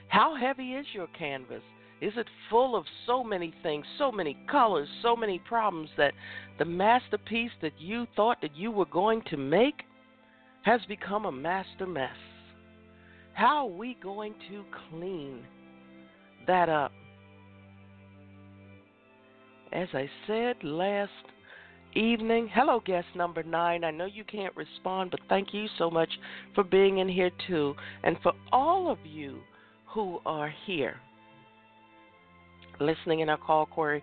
How 0.08 0.34
heavy 0.34 0.72
is 0.72 0.86
your 0.94 1.08
canvas? 1.18 1.62
Is 2.02 2.12
it 2.16 2.26
full 2.50 2.74
of 2.74 2.84
so 3.06 3.22
many 3.22 3.54
things, 3.62 3.86
so 3.96 4.10
many 4.10 4.36
colors, 4.50 4.88
so 5.02 5.14
many 5.14 5.38
problems 5.38 5.88
that 5.96 6.12
the 6.58 6.64
masterpiece 6.64 7.52
that 7.62 7.74
you 7.78 8.08
thought 8.16 8.38
that 8.42 8.56
you 8.56 8.72
were 8.72 8.86
going 8.86 9.22
to 9.30 9.36
make 9.36 9.84
has 10.62 10.80
become 10.88 11.26
a 11.26 11.32
master 11.32 11.86
mess? 11.86 12.16
How 13.34 13.68
are 13.68 13.70
we 13.70 13.96
going 14.02 14.34
to 14.50 14.64
clean 14.90 15.44
that 16.48 16.68
up? 16.68 16.90
As 19.72 19.86
I 19.94 20.10
said 20.26 20.56
last 20.64 21.12
evening, 21.94 22.50
hello, 22.52 22.82
guest 22.84 23.06
number 23.14 23.44
nine. 23.44 23.84
I 23.84 23.92
know 23.92 24.06
you 24.06 24.24
can't 24.24 24.56
respond, 24.56 25.12
but 25.12 25.20
thank 25.28 25.54
you 25.54 25.66
so 25.78 25.88
much 25.88 26.10
for 26.56 26.64
being 26.64 26.98
in 26.98 27.08
here 27.08 27.30
too. 27.46 27.76
And 28.02 28.16
for 28.24 28.32
all 28.50 28.90
of 28.90 28.98
you 29.06 29.38
who 29.86 30.18
are 30.26 30.52
here 30.66 30.96
listening 32.86 33.20
in 33.20 33.28
our 33.28 33.36
call 33.36 33.66
query. 33.66 34.02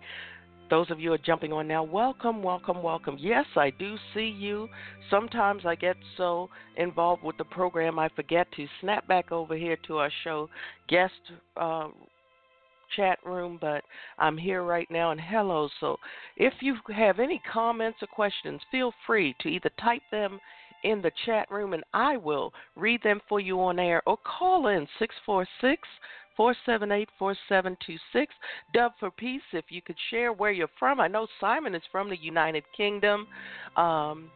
Those 0.70 0.92
of 0.92 1.00
you 1.00 1.14
are 1.14 1.18
jumping 1.18 1.52
on 1.52 1.68
now, 1.68 1.84
welcome, 1.84 2.44
welcome, 2.44 2.84
welcome. 2.84 3.18
Yes, 3.20 3.46
I 3.56 3.72
do 3.72 3.96
see 4.14 4.28
you. 4.28 4.70
Sometimes 5.10 5.66
I 5.66 5.74
get 5.74 5.96
so 6.16 6.50
involved 6.78 7.24
with 7.24 7.38
the 7.38 7.44
program 7.44 7.98
I 7.98 8.10
forget 8.16 8.48
to 8.56 8.68
snap 8.82 9.08
back 9.08 9.32
over 9.32 9.56
here 9.56 9.78
to 9.88 9.98
our 9.98 10.12
show 10.24 10.48
guest 10.88 11.14
uh, 11.58 11.88
chat 12.96 13.18
room, 13.26 13.58
but 13.60 13.84
I'm 14.18 14.38
here 14.38 14.64
right 14.64 14.90
now 14.92 15.12
and 15.12 15.20
hello. 15.20 15.70
So 15.80 15.98
if 16.38 16.54
you 16.62 16.76
have 16.96 17.20
any 17.20 17.42
comments 17.52 18.00
or 18.02 18.08
questions, 18.08 18.62
feel 18.72 18.94
free 19.08 19.36
to 19.42 19.50
either 19.50 19.72
type 19.82 20.04
them 20.12 20.40
in 20.84 21.02
the 21.02 21.12
chat 21.26 21.50
room 21.52 21.74
and 21.74 21.84
I 21.94 22.18
will 22.18 22.54
read 22.76 23.02
them 23.04 23.20
for 23.28 23.40
you 23.40 23.60
on 23.62 23.80
air 23.80 24.02
or 24.06 24.18
call 24.18 24.68
in 24.68 24.88
646 24.98 25.82
478 26.40 27.10
4726. 27.20 28.34
Dove 28.74 28.94
for 28.98 29.12
Peace, 29.12 29.42
if 29.52 29.66
you 29.68 29.82
could 29.82 29.98
share 30.10 30.32
where 30.32 30.54
you're 30.54 30.70
from. 30.80 31.02
I 31.02 31.10
know 31.10 31.28
Simon 31.42 31.76
is 31.76 31.82
from 31.92 32.10
the 32.10 32.16
United 32.16 32.64
Kingdom. 32.78 33.28
Um, 33.76 34.32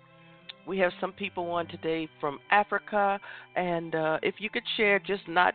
we 0.68 0.78
have 0.80 0.92
some 1.00 1.14
people 1.14 1.50
on 1.52 1.66
today 1.68 2.10
from 2.20 2.40
Africa, 2.52 3.18
and 3.56 3.96
uh, 3.96 4.18
if 4.22 4.36
you 4.40 4.50
could 4.50 4.66
share, 4.76 5.00
just 5.00 5.26
not 5.30 5.54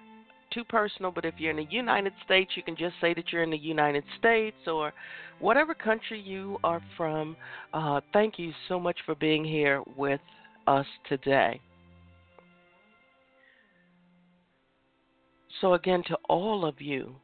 too 0.51 0.65
personal, 0.65 1.11
but 1.11 1.27
if 1.27 1.35
you're 1.37 1.51
in 1.51 1.59
the 1.59 1.67
United 1.71 2.15
States, 2.25 2.53
you 2.57 2.63
can 2.63 2.77
just 2.77 2.95
say 2.99 3.13
that 3.13 3.31
you're 3.31 3.43
in 3.43 3.51
the 3.51 3.59
United 3.59 4.05
States 4.19 4.57
or 4.67 4.95
whatever 5.41 5.75
country 5.75 6.19
you 6.19 6.57
are 6.65 6.81
from. 6.97 7.37
Uh, 7.75 8.01
thank 8.15 8.39
you 8.39 8.53
so 8.69 8.81
much 8.81 8.97
for 9.05 9.15
being 9.17 9.45
here 9.45 9.83
with 9.99 10.23
us 10.67 10.87
today. 11.11 11.61
So, 15.61 15.75
again, 15.75 16.03
to 16.09 16.17
all 16.29 16.65
of 16.65 16.81
you, 16.81 17.17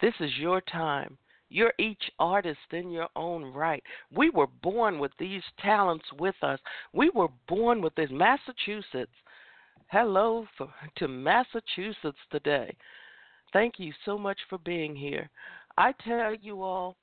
this 0.00 0.14
is 0.20 0.30
your 0.38 0.60
time. 0.60 1.18
You're 1.50 1.74
each 1.78 2.10
artist 2.18 2.72
in 2.72 2.90
your 2.90 3.08
own 3.14 3.44
right. 3.44 3.82
We 4.10 4.30
were 4.30 4.48
born 4.62 4.98
with 4.98 5.12
these 5.18 5.42
talents 5.60 6.06
with 6.18 6.34
us. 6.42 6.58
We 6.92 7.10
were 7.10 7.28
born 7.48 7.80
with 7.80 7.94
this. 7.94 8.10
Massachusetts. 8.10 9.12
Hello 9.88 10.46
for, 10.56 10.68
to 10.96 11.06
Massachusetts 11.06 12.18
today. 12.30 12.74
Thank 13.52 13.74
you 13.78 13.92
so 14.04 14.18
much 14.18 14.38
for 14.48 14.58
being 14.58 14.96
here. 14.96 15.30
I 15.76 15.92
tell 16.06 16.34
you 16.34 16.62
all, 16.62 16.96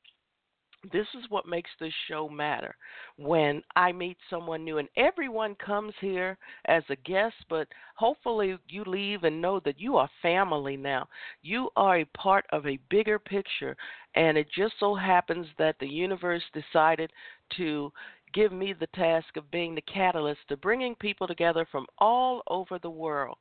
this 0.92 1.08
is 1.14 1.30
what 1.30 1.48
makes 1.48 1.70
this 1.80 1.94
show 2.08 2.28
matter 2.28 2.76
when 3.18 3.62
I 3.76 3.92
meet 3.92 4.18
someone 4.30 4.64
new. 4.64 4.80
And 4.80 4.90
everyone 4.98 5.56
comes 5.56 5.94
here 6.02 6.38
as 6.66 6.84
a 6.90 6.96
guest, 6.98 7.36
but 7.50 7.68
hopefully 7.96 8.58
you 8.68 8.84
leave 8.86 9.24
and 9.24 9.42
know 9.42 9.60
that 9.62 9.80
you 9.80 9.98
are 9.98 10.10
family 10.22 10.78
now. 10.78 11.08
You 11.44 11.70
are 11.76 12.00
a 12.00 12.06
part 12.18 12.46
of 12.52 12.66
a 12.66 12.80
bigger 12.90 13.20
picture. 13.20 13.76
And 14.16 14.38
it 14.38 14.48
just 14.56 14.74
so 14.80 14.96
happens 14.96 15.48
that 15.58 15.76
the 15.80 15.88
universe 15.88 16.44
decided 16.54 17.12
to 17.58 17.92
give 18.34 18.52
me 18.52 18.74
the 18.74 18.88
task 18.88 19.38
of 19.38 19.52
being 19.52 19.76
the 19.76 19.82
catalyst 19.82 20.40
to 20.48 20.58
bringing 20.58 20.96
people 20.96 21.28
together 21.28 21.68
from 21.72 21.86
all 22.00 22.42
over 22.48 22.80
the 22.80 22.90
world. 22.90 23.38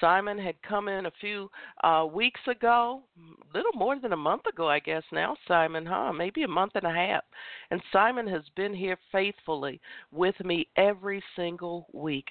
Simon 0.00 0.38
had 0.38 0.60
come 0.62 0.88
in 0.88 1.06
a 1.06 1.12
few 1.20 1.50
uh, 1.82 2.06
weeks 2.10 2.40
ago, 2.46 3.02
a 3.18 3.56
little 3.56 3.72
more 3.74 3.98
than 3.98 4.12
a 4.12 4.16
month 4.16 4.46
ago, 4.46 4.68
I 4.68 4.78
guess 4.78 5.02
now, 5.12 5.36
Simon, 5.46 5.86
huh? 5.86 6.12
Maybe 6.12 6.42
a 6.42 6.48
month 6.48 6.72
and 6.74 6.84
a 6.84 6.92
half. 6.92 7.24
And 7.70 7.82
Simon 7.92 8.26
has 8.28 8.42
been 8.56 8.74
here 8.74 8.98
faithfully 9.10 9.80
with 10.12 10.38
me 10.44 10.68
every 10.76 11.22
single 11.36 11.86
week. 11.92 12.26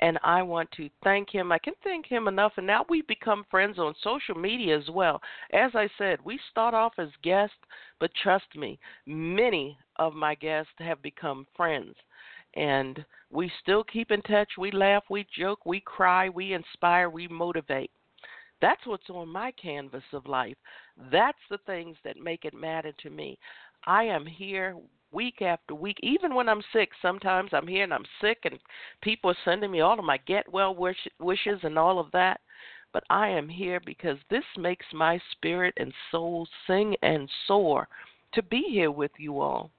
And 0.00 0.18
I 0.24 0.42
want 0.42 0.68
to 0.72 0.90
thank 1.04 1.30
him. 1.30 1.52
I 1.52 1.58
can 1.58 1.74
thank 1.84 2.06
him 2.06 2.26
enough. 2.26 2.54
And 2.56 2.66
now 2.66 2.84
we've 2.88 3.06
become 3.06 3.46
friends 3.48 3.78
on 3.78 3.94
social 4.02 4.34
media 4.34 4.76
as 4.76 4.90
well. 4.90 5.20
As 5.52 5.70
I 5.74 5.88
said, 5.96 6.18
we 6.24 6.40
start 6.50 6.74
off 6.74 6.94
as 6.98 7.08
guests, 7.22 7.54
but 8.00 8.10
trust 8.20 8.56
me, 8.56 8.80
many 9.06 9.78
of 9.96 10.14
my 10.14 10.34
guests 10.34 10.72
have 10.78 11.00
become 11.02 11.46
friends 11.56 11.94
and 12.54 13.04
we 13.30 13.50
still 13.62 13.84
keep 13.84 14.10
in 14.10 14.22
touch. 14.22 14.50
We 14.58 14.70
laugh, 14.70 15.04
we 15.10 15.26
joke, 15.36 15.64
we 15.64 15.80
cry, 15.80 16.28
we 16.28 16.52
inspire, 16.52 17.08
we 17.08 17.28
motivate. 17.28 17.90
That's 18.60 18.86
what's 18.86 19.10
on 19.10 19.28
my 19.28 19.52
canvas 19.52 20.04
of 20.12 20.26
life. 20.26 20.56
That's 21.10 21.38
the 21.50 21.58
things 21.66 21.96
that 22.04 22.16
make 22.16 22.44
it 22.44 22.54
matter 22.54 22.92
to 23.02 23.10
me. 23.10 23.38
I 23.86 24.04
am 24.04 24.24
here 24.24 24.76
week 25.10 25.42
after 25.42 25.74
week, 25.74 25.98
even 26.02 26.34
when 26.34 26.48
I'm 26.48 26.62
sick. 26.72 26.90
Sometimes 27.00 27.50
I'm 27.52 27.66
here 27.66 27.84
and 27.84 27.92
I'm 27.92 28.06
sick, 28.20 28.38
and 28.44 28.58
people 29.02 29.30
are 29.30 29.36
sending 29.44 29.70
me 29.70 29.80
all 29.80 29.98
of 29.98 30.04
my 30.04 30.18
get 30.26 30.50
well 30.52 30.74
wish, 30.74 30.96
wishes 31.18 31.60
and 31.62 31.78
all 31.78 31.98
of 31.98 32.10
that. 32.12 32.40
But 32.92 33.04
I 33.10 33.28
am 33.28 33.48
here 33.48 33.80
because 33.84 34.18
this 34.30 34.44
makes 34.56 34.86
my 34.92 35.20
spirit 35.32 35.74
and 35.78 35.92
soul 36.10 36.46
sing 36.66 36.94
and 37.02 37.28
soar 37.48 37.88
to 38.34 38.42
be 38.42 38.64
here 38.70 38.90
with 38.90 39.12
you 39.18 39.40
all. 39.40 39.70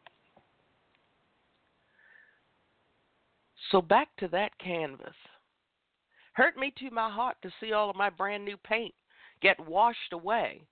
So 3.72 3.82
back 3.82 4.10
to 4.18 4.28
that 4.30 4.58
canvas. 4.60 5.16
Hurt 6.34 6.58
me 6.58 6.74
to 6.80 6.90
my 6.92 7.10
heart 7.10 7.38
to 7.44 7.52
see 7.60 7.74
all 7.74 7.90
of 7.90 7.96
my 7.96 8.10
brand 8.10 8.44
new 8.44 8.58
paint 8.58 8.94
get 9.42 9.60
washed 9.68 10.14
away. 10.14 10.64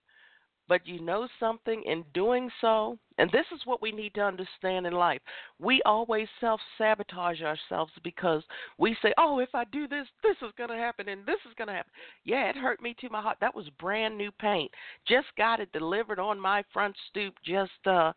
But 0.67 0.87
you 0.87 1.01
know 1.01 1.27
something? 1.37 1.83
In 1.83 2.05
doing 2.13 2.49
so, 2.61 2.97
and 3.17 3.29
this 3.31 3.45
is 3.53 3.59
what 3.65 3.81
we 3.81 3.91
need 3.91 4.13
to 4.13 4.21
understand 4.21 4.87
in 4.87 4.93
life, 4.93 5.19
we 5.59 5.81
always 5.85 6.29
self 6.39 6.61
sabotage 6.77 7.41
ourselves 7.41 7.91
because 8.03 8.41
we 8.77 8.95
say, 9.01 9.13
oh, 9.17 9.39
if 9.39 9.53
I 9.53 9.65
do 9.65 9.87
this, 9.87 10.07
this 10.23 10.37
is 10.41 10.53
going 10.57 10.69
to 10.69 10.77
happen 10.77 11.09
and 11.09 11.25
this 11.25 11.39
is 11.45 11.53
going 11.57 11.67
to 11.67 11.73
happen. 11.73 11.91
Yeah, 12.23 12.49
it 12.49 12.55
hurt 12.55 12.81
me 12.81 12.95
to 13.01 13.09
my 13.09 13.21
heart. 13.21 13.37
That 13.41 13.53
was 13.53 13.67
brand 13.79 14.17
new 14.17 14.31
paint. 14.31 14.71
Just 15.05 15.27
got 15.37 15.59
it 15.59 15.73
delivered 15.73 16.19
on 16.19 16.39
my 16.39 16.63
front 16.71 16.95
stoop. 17.09 17.33
Just, 17.43 17.85
uh, 17.85 18.13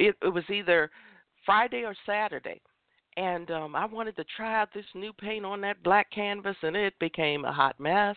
it, 0.00 0.16
it 0.22 0.34
was 0.34 0.44
either 0.50 0.90
Friday 1.46 1.84
or 1.84 1.94
Saturday 2.04 2.60
and 3.16 3.50
um, 3.50 3.76
I 3.76 3.84
wanted 3.86 4.16
to 4.16 4.24
try 4.36 4.60
out 4.60 4.68
this 4.72 4.86
new 4.94 5.12
paint 5.12 5.44
on 5.44 5.60
that 5.62 5.82
black 5.82 6.10
canvas, 6.10 6.56
and 6.62 6.76
it 6.76 6.98
became 6.98 7.44
a 7.44 7.52
hot 7.52 7.78
mess. 7.78 8.16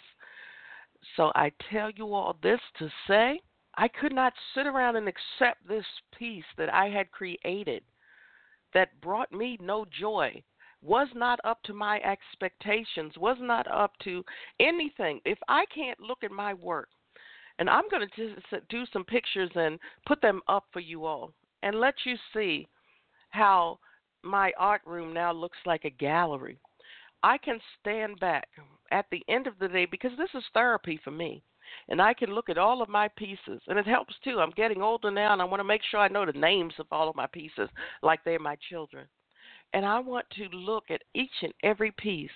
So 1.15 1.31
I 1.35 1.51
tell 1.71 1.91
you 1.91 2.13
all 2.13 2.37
this 2.41 2.59
to 2.79 2.89
say, 3.07 3.41
I 3.77 3.87
could 3.87 4.13
not 4.13 4.33
sit 4.53 4.65
around 4.65 4.95
and 4.95 5.07
accept 5.07 5.67
this 5.67 5.85
piece 6.17 6.45
that 6.57 6.73
I 6.73 6.87
had 6.87 7.11
created 7.11 7.83
that 8.73 8.99
brought 9.01 9.31
me 9.31 9.57
no 9.61 9.85
joy, 9.99 10.41
was 10.81 11.07
not 11.13 11.39
up 11.43 11.61
to 11.63 11.73
my 11.73 11.99
expectations, 12.01 13.13
was 13.17 13.37
not 13.39 13.69
up 13.71 13.91
to 14.03 14.23
anything. 14.59 15.19
If 15.25 15.37
I 15.47 15.65
can't 15.73 15.99
look 15.99 16.23
at 16.23 16.31
my 16.31 16.53
work, 16.53 16.89
and 17.59 17.69
I'm 17.69 17.89
going 17.89 18.07
to 18.15 18.61
do 18.69 18.83
some 18.91 19.03
pictures 19.03 19.51
and 19.55 19.79
put 20.05 20.21
them 20.21 20.41
up 20.47 20.65
for 20.73 20.81
you 20.81 21.05
all 21.05 21.31
and 21.63 21.79
let 21.79 21.95
you 22.05 22.15
see 22.33 22.67
how 23.29 23.79
my 24.25 24.51
art 24.57 24.81
room 24.85 25.13
now 25.13 25.31
looks 25.31 25.57
like 25.65 25.85
a 25.85 25.89
gallery. 25.89 26.57
I 27.23 27.37
can 27.37 27.59
stand 27.79 28.19
back 28.19 28.47
at 28.91 29.05
the 29.11 29.23
end 29.29 29.47
of 29.47 29.57
the 29.59 29.67
day 29.67 29.85
because 29.85 30.11
this 30.17 30.29
is 30.33 30.43
therapy 30.53 30.99
for 31.03 31.11
me. 31.11 31.43
And 31.89 32.01
I 32.01 32.13
can 32.13 32.33
look 32.33 32.49
at 32.49 32.57
all 32.57 32.81
of 32.81 32.89
my 32.89 33.07
pieces. 33.17 33.61
And 33.67 33.79
it 33.79 33.87
helps 33.87 34.13
too. 34.23 34.39
I'm 34.39 34.51
getting 34.51 34.81
older 34.81 35.09
now 35.09 35.33
and 35.33 35.41
I 35.41 35.45
want 35.45 35.59
to 35.59 35.65
make 35.65 35.81
sure 35.89 35.99
I 35.99 36.07
know 36.07 36.25
the 36.25 36.33
names 36.33 36.73
of 36.79 36.85
all 36.91 37.09
of 37.09 37.15
my 37.15 37.27
pieces 37.27 37.69
like 38.03 38.23
they're 38.23 38.39
my 38.39 38.57
children. 38.69 39.07
And 39.73 39.85
I 39.85 39.99
want 39.99 40.25
to 40.37 40.55
look 40.55 40.85
at 40.89 41.01
each 41.13 41.31
and 41.41 41.53
every 41.63 41.91
piece. 41.91 42.29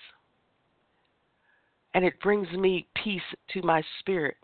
And 1.94 2.04
it 2.04 2.20
brings 2.20 2.50
me 2.52 2.86
peace 3.02 3.22
to 3.52 3.62
my 3.62 3.82
spirit. 4.00 4.36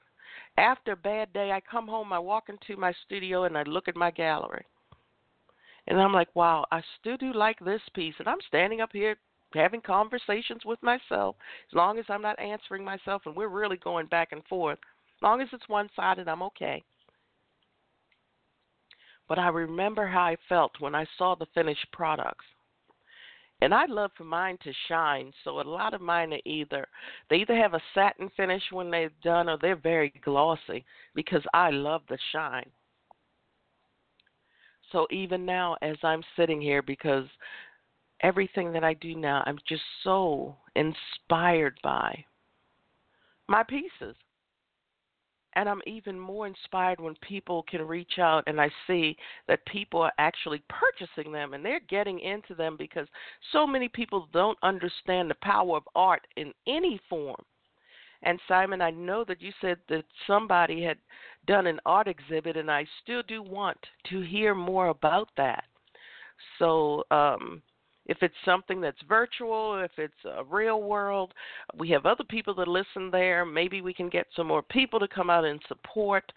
After 0.58 0.92
a 0.92 0.96
bad 0.96 1.32
day, 1.32 1.52
I 1.52 1.60
come 1.60 1.86
home, 1.86 2.12
I 2.12 2.18
walk 2.18 2.48
into 2.48 2.80
my 2.80 2.92
studio, 3.04 3.44
and 3.44 3.58
I 3.58 3.62
look 3.64 3.88
at 3.88 3.96
my 3.96 4.10
gallery. 4.10 4.64
And 5.86 6.00
I'm 6.00 6.12
like, 6.12 6.34
wow, 6.34 6.64
I 6.70 6.82
still 6.98 7.16
do 7.16 7.32
like 7.32 7.58
this 7.60 7.82
piece. 7.94 8.14
And 8.18 8.28
I'm 8.28 8.40
standing 8.48 8.80
up 8.80 8.90
here 8.92 9.16
having 9.54 9.80
conversations 9.80 10.62
with 10.64 10.82
myself, 10.82 11.36
as 11.70 11.74
long 11.74 11.98
as 11.98 12.04
I'm 12.08 12.22
not 12.22 12.38
answering 12.40 12.84
myself 12.84 13.22
and 13.26 13.36
we're 13.36 13.48
really 13.48 13.76
going 13.76 14.06
back 14.06 14.32
and 14.32 14.44
forth. 14.44 14.78
As 14.78 15.22
long 15.22 15.40
as 15.40 15.48
it's 15.52 15.68
one 15.68 15.88
sided, 15.94 16.28
I'm 16.28 16.42
okay. 16.42 16.82
But 19.28 19.38
I 19.38 19.48
remember 19.48 20.06
how 20.06 20.22
I 20.22 20.36
felt 20.48 20.72
when 20.80 20.94
I 20.94 21.06
saw 21.16 21.34
the 21.34 21.46
finished 21.54 21.86
products. 21.92 22.44
And 23.62 23.72
I'd 23.72 23.90
love 23.90 24.10
for 24.16 24.24
mine 24.24 24.58
to 24.64 24.72
shine. 24.86 25.32
So 25.42 25.60
a 25.60 25.62
lot 25.62 25.94
of 25.94 26.02
mine 26.02 26.34
are 26.34 26.40
either 26.44 26.86
they 27.30 27.36
either 27.36 27.56
have 27.56 27.72
a 27.72 27.82
satin 27.94 28.30
finish 28.36 28.62
when 28.70 28.90
they're 28.90 29.10
done 29.22 29.48
or 29.48 29.56
they're 29.56 29.76
very 29.76 30.12
glossy 30.22 30.84
because 31.14 31.42
I 31.54 31.70
love 31.70 32.02
the 32.08 32.18
shine. 32.32 32.70
So 34.92 35.06
even 35.10 35.44
now 35.44 35.76
as 35.82 35.96
I'm 36.02 36.22
sitting 36.36 36.60
here 36.60 36.82
because 36.82 37.26
everything 38.20 38.72
that 38.72 38.84
I 38.84 38.94
do 38.94 39.14
now 39.14 39.42
I'm 39.46 39.58
just 39.68 39.82
so 40.04 40.56
inspired 40.74 41.78
by 41.82 42.24
my 43.48 43.62
pieces. 43.62 44.16
And 45.54 45.70
I'm 45.70 45.80
even 45.86 46.20
more 46.20 46.46
inspired 46.46 47.00
when 47.00 47.14
people 47.26 47.64
can 47.66 47.80
reach 47.80 48.18
out 48.18 48.44
and 48.46 48.60
I 48.60 48.68
see 48.86 49.16
that 49.48 49.64
people 49.64 50.02
are 50.02 50.12
actually 50.18 50.62
purchasing 50.68 51.32
them 51.32 51.54
and 51.54 51.64
they're 51.64 51.80
getting 51.88 52.20
into 52.20 52.54
them 52.54 52.76
because 52.78 53.08
so 53.52 53.66
many 53.66 53.88
people 53.88 54.28
don't 54.34 54.58
understand 54.62 55.30
the 55.30 55.36
power 55.40 55.78
of 55.78 55.88
art 55.94 56.26
in 56.36 56.52
any 56.66 57.00
form. 57.08 57.40
And 58.22 58.38
Simon, 58.48 58.82
I 58.82 58.90
know 58.90 59.24
that 59.24 59.40
you 59.40 59.52
said 59.60 59.78
that 59.88 60.04
somebody 60.26 60.82
had 60.82 60.98
done 61.46 61.66
an 61.66 61.80
art 61.86 62.08
exhibit, 62.08 62.56
and 62.56 62.70
I 62.70 62.86
still 63.02 63.22
do 63.26 63.42
want 63.42 63.78
to 64.10 64.20
hear 64.20 64.54
more 64.54 64.88
about 64.88 65.28
that. 65.36 65.64
So, 66.58 67.04
um, 67.10 67.62
if 68.06 68.18
it's 68.22 68.34
something 68.44 68.80
that's 68.80 69.00
virtual, 69.08 69.82
if 69.82 69.90
it's 69.98 70.14
a 70.24 70.44
real 70.44 70.82
world, 70.82 71.34
we 71.76 71.90
have 71.90 72.06
other 72.06 72.24
people 72.24 72.54
that 72.54 72.68
listen 72.68 73.10
there. 73.10 73.44
Maybe 73.44 73.80
we 73.80 73.92
can 73.92 74.08
get 74.08 74.26
some 74.36 74.46
more 74.46 74.62
people 74.62 75.00
to 75.00 75.08
come 75.08 75.28
out 75.28 75.44
and 75.44 75.60
support. 75.66 76.30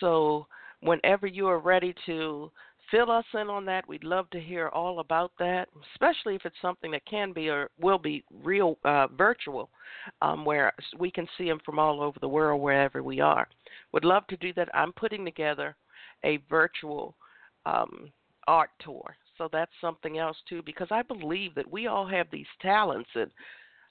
So, 0.00 0.46
whenever 0.80 1.26
you 1.26 1.46
are 1.46 1.58
ready 1.58 1.94
to 2.06 2.50
fill 2.90 3.10
us 3.10 3.24
in 3.34 3.48
on 3.48 3.64
that, 3.66 3.88
we'd 3.88 4.04
love 4.04 4.28
to 4.30 4.40
hear 4.40 4.68
all 4.68 5.00
about 5.00 5.32
that, 5.38 5.68
especially 5.94 6.34
if 6.34 6.44
it's 6.44 6.56
something 6.60 6.90
that 6.90 7.04
can 7.06 7.32
be 7.32 7.48
or 7.48 7.70
will 7.80 7.98
be 7.98 8.24
real 8.42 8.78
uh, 8.84 9.06
virtual, 9.08 9.70
um, 10.22 10.44
where 10.44 10.72
we 10.98 11.10
can 11.10 11.26
see 11.36 11.46
them 11.46 11.60
from 11.64 11.78
all 11.78 12.02
over 12.02 12.18
the 12.20 12.28
world 12.28 12.60
wherever 12.60 13.02
we 13.02 13.20
are. 13.20 13.48
Would 13.92 14.04
love 14.04 14.26
to 14.28 14.36
do 14.36 14.52
that. 14.54 14.68
I'm 14.74 14.92
putting 14.92 15.24
together 15.24 15.76
a 16.24 16.38
virtual 16.48 17.14
um, 17.66 18.10
art 18.46 18.70
tour 18.80 19.16
so 19.40 19.48
that's 19.50 19.72
something 19.80 20.18
else 20.18 20.36
too 20.50 20.60
because 20.66 20.88
I 20.90 21.00
believe 21.00 21.54
that 21.54 21.72
we 21.72 21.86
all 21.86 22.06
have 22.06 22.26
these 22.30 22.46
talents 22.60 23.08
and 23.14 23.30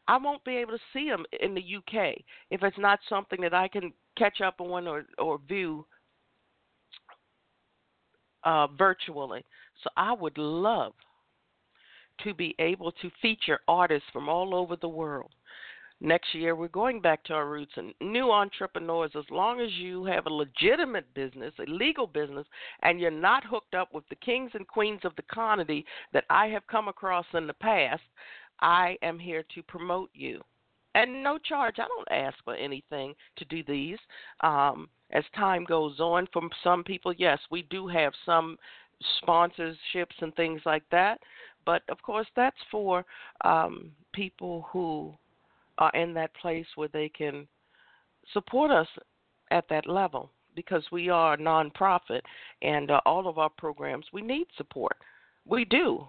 I 0.08 0.16
won't 0.18 0.44
be 0.44 0.58
able 0.58 0.74
to 0.74 0.84
see 0.94 1.10
them 1.10 1.26
in 1.42 1.56
the 1.56 1.76
UK 1.78 2.22
if 2.52 2.62
it's 2.62 2.78
not 2.78 3.00
something 3.10 3.42
that 3.42 3.56
I 3.56 3.68
can 3.68 3.92
catch 4.16 4.42
up 4.42 4.62
on 4.62 4.88
or 4.88 5.06
or 5.18 5.40
view 5.48 5.88
uh, 8.44 8.68
virtually. 8.68 9.44
So 9.84 9.90
I 9.98 10.14
would 10.14 10.38
love 10.38 10.94
to 12.24 12.34
be 12.34 12.56
able 12.60 12.92
to 12.92 13.12
feature 13.22 13.60
artists 13.68 14.08
from 14.12 14.28
all 14.28 14.54
over 14.54 14.76
the 14.76 14.90
world 14.90 15.32
next 16.02 16.34
year 16.34 16.56
we're 16.56 16.68
going 16.70 17.02
back 17.02 17.24
to 17.26 17.34
our 17.34 17.48
roots 17.48 17.74
and 17.76 17.94
new 18.02 18.32
entrepreneurs 18.32 19.12
as 19.18 19.26
long 19.30 19.60
as 19.60 19.72
you 19.74 20.06
have 20.06 20.26
a 20.26 20.34
legitimate 20.34 21.14
business 21.14 21.54
a 21.60 21.70
legal 21.70 22.08
business 22.08 22.46
and 22.84 23.00
you're 23.00 23.12
not 23.12 23.44
hooked 23.44 23.74
up 23.74 23.94
with 23.94 24.08
the 24.10 24.16
kings 24.16 24.52
and 24.54 24.68
queens 24.68 25.02
of 25.04 25.16
the 25.18 25.24
comedy 25.24 25.86
that 26.14 26.24
i 26.30 26.48
have 26.48 26.66
come 26.68 26.88
across 26.88 27.26
in 27.34 27.48
the 27.48 27.54
past 27.54 28.02
i 28.62 28.98
am 29.02 29.20
here 29.20 29.44
to 29.54 29.62
promote 29.64 30.10
you 30.14 30.42
and 31.00 31.24
no 31.24 31.38
charge 31.38 31.76
i 31.80 31.88
don't 31.88 32.26
ask 32.26 32.38
for 32.44 32.56
anything 32.56 33.14
to 33.36 33.46
do 33.46 33.64
these 33.64 33.98
um, 34.42 34.88
as 35.12 35.24
time 35.36 35.64
goes 35.64 36.00
on 36.00 36.28
from 36.34 36.50
some 36.64 36.84
people 36.84 37.14
yes 37.18 37.40
we 37.52 37.64
do 37.64 37.88
have 37.88 38.14
some 38.26 38.58
sponsorships 39.24 40.18
and 40.22 40.36
things 40.36 40.62
like 40.66 40.84
that 40.92 41.20
but 41.66 41.84
of 41.90 42.02
course 42.02 42.28
that's 42.36 42.58
for 42.72 43.06
um, 43.46 43.92
people 44.14 44.66
who 44.72 45.14
are 45.78 45.92
in 45.94 46.14
that 46.14 46.34
place 46.36 46.66
where 46.76 46.90
they 46.90 47.10
can 47.10 47.48
support 48.34 48.72
us 48.72 48.88
at 49.52 49.68
that 49.70 49.88
level 49.88 50.32
because 50.56 50.84
we 50.92 51.10
are 51.10 51.34
a 51.34 51.38
nonprofit 51.38 52.22
and 52.62 52.92
uh, 52.92 53.00
all 53.06 53.28
of 53.28 53.38
our 53.38 53.50
programs 53.50 54.06
we 54.12 54.22
need 54.22 54.48
support. 54.58 54.96
We 55.46 55.66
do. 55.66 56.06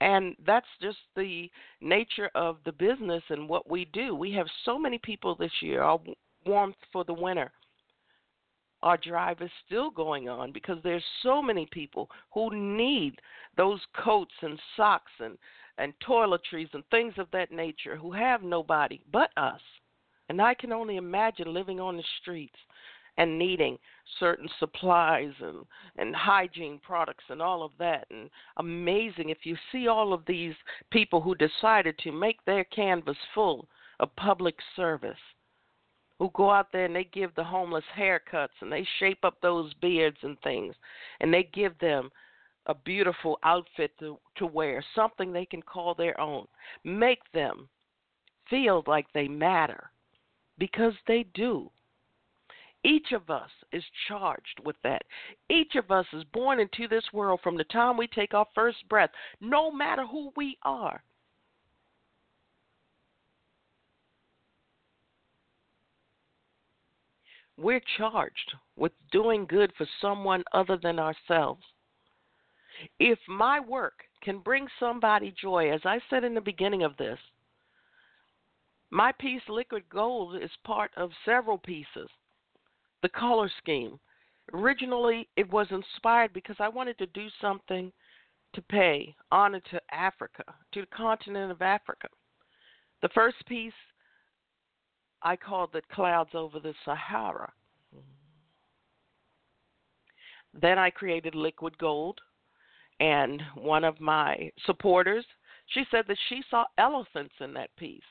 And 0.00 0.34
that's 0.46 0.66
just 0.80 0.98
the 1.14 1.50
nature 1.80 2.30
of 2.34 2.56
the 2.64 2.72
business 2.72 3.22
and 3.28 3.48
what 3.48 3.70
we 3.70 3.84
do. 3.92 4.14
We 4.14 4.32
have 4.32 4.46
so 4.64 4.78
many 4.78 4.98
people 4.98 5.34
this 5.34 5.52
year, 5.60 5.82
our 5.82 6.00
warmth 6.46 6.76
for 6.92 7.04
the 7.04 7.14
winter. 7.14 7.52
Our 8.82 8.96
drive 8.96 9.42
is 9.42 9.50
still 9.66 9.90
going 9.90 10.30
on 10.30 10.52
because 10.52 10.78
there's 10.82 11.04
so 11.22 11.42
many 11.42 11.68
people 11.70 12.08
who 12.32 12.48
need 12.54 13.16
those 13.58 13.80
coats 13.94 14.32
and 14.42 14.58
socks 14.76 15.12
and 15.20 15.36
and 15.78 15.94
toiletries 16.06 16.68
and 16.74 16.84
things 16.90 17.14
of 17.16 17.26
that 17.32 17.50
nature 17.50 17.96
who 17.96 18.12
have 18.12 18.42
nobody 18.42 19.00
but 19.10 19.30
us. 19.38 19.60
And 20.28 20.40
I 20.40 20.52
can 20.52 20.72
only 20.72 20.96
imagine 20.96 21.54
living 21.54 21.80
on 21.80 21.96
the 21.96 22.04
streets 22.20 22.56
and 23.20 23.38
needing 23.38 23.78
certain 24.18 24.48
supplies 24.58 25.32
and, 25.42 25.58
and 25.98 26.16
hygiene 26.16 26.80
products 26.82 27.24
and 27.28 27.42
all 27.42 27.62
of 27.62 27.70
that. 27.78 28.06
And 28.10 28.30
amazing 28.56 29.28
if 29.28 29.44
you 29.44 29.56
see 29.70 29.88
all 29.88 30.14
of 30.14 30.22
these 30.26 30.54
people 30.90 31.20
who 31.20 31.34
decided 31.34 31.98
to 31.98 32.12
make 32.12 32.42
their 32.46 32.64
canvas 32.64 33.18
full 33.34 33.68
of 34.00 34.16
public 34.16 34.54
service, 34.74 35.18
who 36.18 36.30
go 36.32 36.50
out 36.50 36.68
there 36.72 36.86
and 36.86 36.96
they 36.96 37.08
give 37.12 37.34
the 37.34 37.44
homeless 37.44 37.84
haircuts 37.94 38.56
and 38.62 38.72
they 38.72 38.86
shape 38.98 39.22
up 39.22 39.36
those 39.42 39.70
beards 39.82 40.16
and 40.22 40.40
things, 40.40 40.74
and 41.20 41.32
they 41.32 41.46
give 41.52 41.78
them 41.78 42.08
a 42.66 42.74
beautiful 42.74 43.38
outfit 43.44 43.90
to, 43.98 44.18
to 44.36 44.46
wear, 44.46 44.82
something 44.94 45.30
they 45.30 45.44
can 45.44 45.60
call 45.60 45.94
their 45.94 46.18
own. 46.18 46.46
Make 46.84 47.20
them 47.34 47.68
feel 48.48 48.82
like 48.86 49.06
they 49.12 49.28
matter 49.28 49.90
because 50.58 50.94
they 51.06 51.26
do. 51.34 51.70
Each 52.82 53.12
of 53.12 53.28
us 53.28 53.50
is 53.72 53.84
charged 54.08 54.60
with 54.64 54.76
that. 54.82 55.02
Each 55.50 55.74
of 55.74 55.90
us 55.90 56.06
is 56.12 56.24
born 56.32 56.58
into 56.60 56.88
this 56.88 57.04
world 57.12 57.40
from 57.42 57.56
the 57.56 57.64
time 57.64 57.96
we 57.96 58.06
take 58.06 58.32
our 58.32 58.46
first 58.54 58.88
breath, 58.88 59.10
no 59.40 59.70
matter 59.70 60.06
who 60.06 60.32
we 60.36 60.56
are. 60.62 61.02
We're 67.58 67.82
charged 67.98 68.54
with 68.76 68.92
doing 69.12 69.44
good 69.44 69.70
for 69.76 69.86
someone 70.00 70.42
other 70.52 70.78
than 70.82 70.98
ourselves. 70.98 71.62
If 72.98 73.18
my 73.28 73.60
work 73.60 74.04
can 74.22 74.38
bring 74.38 74.66
somebody 74.78 75.34
joy, 75.38 75.70
as 75.70 75.82
I 75.84 76.00
said 76.08 76.24
in 76.24 76.32
the 76.32 76.40
beginning 76.40 76.82
of 76.82 76.96
this, 76.96 77.18
my 78.90 79.12
piece 79.12 79.42
Liquid 79.48 79.84
Gold 79.90 80.42
is 80.42 80.50
part 80.64 80.90
of 80.96 81.10
several 81.26 81.58
pieces. 81.58 82.08
The 83.02 83.08
color 83.08 83.50
scheme. 83.58 83.98
Originally, 84.52 85.28
it 85.36 85.50
was 85.50 85.66
inspired 85.70 86.32
because 86.32 86.56
I 86.58 86.68
wanted 86.68 86.98
to 86.98 87.06
do 87.06 87.28
something 87.40 87.92
to 88.52 88.62
pay 88.62 89.14
honor 89.30 89.60
to 89.70 89.80
Africa, 89.92 90.42
to 90.72 90.80
the 90.80 90.86
continent 90.88 91.52
of 91.52 91.62
Africa. 91.62 92.08
The 93.00 93.08
first 93.10 93.36
piece 93.46 93.72
I 95.22 95.36
called 95.36 95.70
the 95.72 95.82
Clouds 95.92 96.30
Over 96.34 96.58
the 96.58 96.74
Sahara. 96.84 97.52
Then 100.52 100.78
I 100.78 100.90
created 100.90 101.34
Liquid 101.34 101.78
Gold, 101.78 102.20
and 102.98 103.40
one 103.54 103.84
of 103.84 104.00
my 104.00 104.50
supporters, 104.66 105.24
she 105.66 105.84
said 105.90 106.06
that 106.08 106.18
she 106.28 106.42
saw 106.50 106.64
elephants 106.76 107.34
in 107.40 107.52
that 107.54 107.74
piece. 107.76 108.02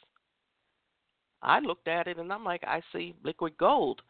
I 1.41 1.59
looked 1.59 1.87
at 1.87 2.07
it 2.07 2.17
and 2.17 2.31
I'm 2.31 2.43
like, 2.43 2.63
I 2.65 2.81
see 2.91 3.15
liquid 3.23 3.57
gold, 3.57 4.01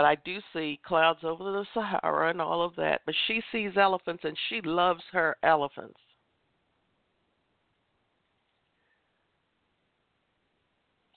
but 0.00 0.06
I 0.06 0.14
do 0.24 0.38
see 0.54 0.80
clouds 0.82 1.18
over 1.24 1.44
the 1.44 1.66
Sahara 1.74 2.30
and 2.30 2.40
all 2.40 2.64
of 2.64 2.74
that. 2.76 3.02
But 3.04 3.14
she 3.26 3.42
sees 3.52 3.72
elephants 3.76 4.22
and 4.24 4.34
she 4.48 4.62
loves 4.62 5.02
her 5.12 5.36
elephants. 5.42 6.00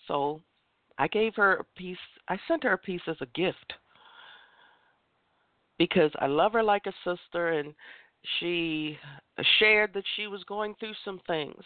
So 0.06 0.42
I 0.98 1.08
gave 1.08 1.34
her 1.36 1.54
a 1.54 1.80
piece, 1.80 1.96
I 2.28 2.38
sent 2.46 2.66
her 2.66 2.74
a 2.74 2.78
piece 2.78 3.00
as 3.08 3.16
a 3.22 3.26
gift 3.28 3.72
because 5.78 6.12
I 6.20 6.28
love 6.28 6.52
her 6.52 6.62
like 6.62 6.86
a 6.86 6.94
sister 7.06 7.60
and 7.60 7.74
she 8.42 8.98
shared 9.60 9.94
that 9.94 10.04
she 10.18 10.28
was 10.28 10.44
going 10.44 10.76
through 10.78 10.96
some 11.06 11.22
things, 11.26 11.64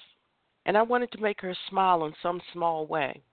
and 0.68 0.78
I 0.78 0.84
wanted 0.84 1.12
to 1.14 1.22
make 1.22 1.42
her 1.42 1.58
smile 1.68 2.06
in 2.06 2.14
some 2.22 2.40
small 2.54 2.86
way. 2.86 3.24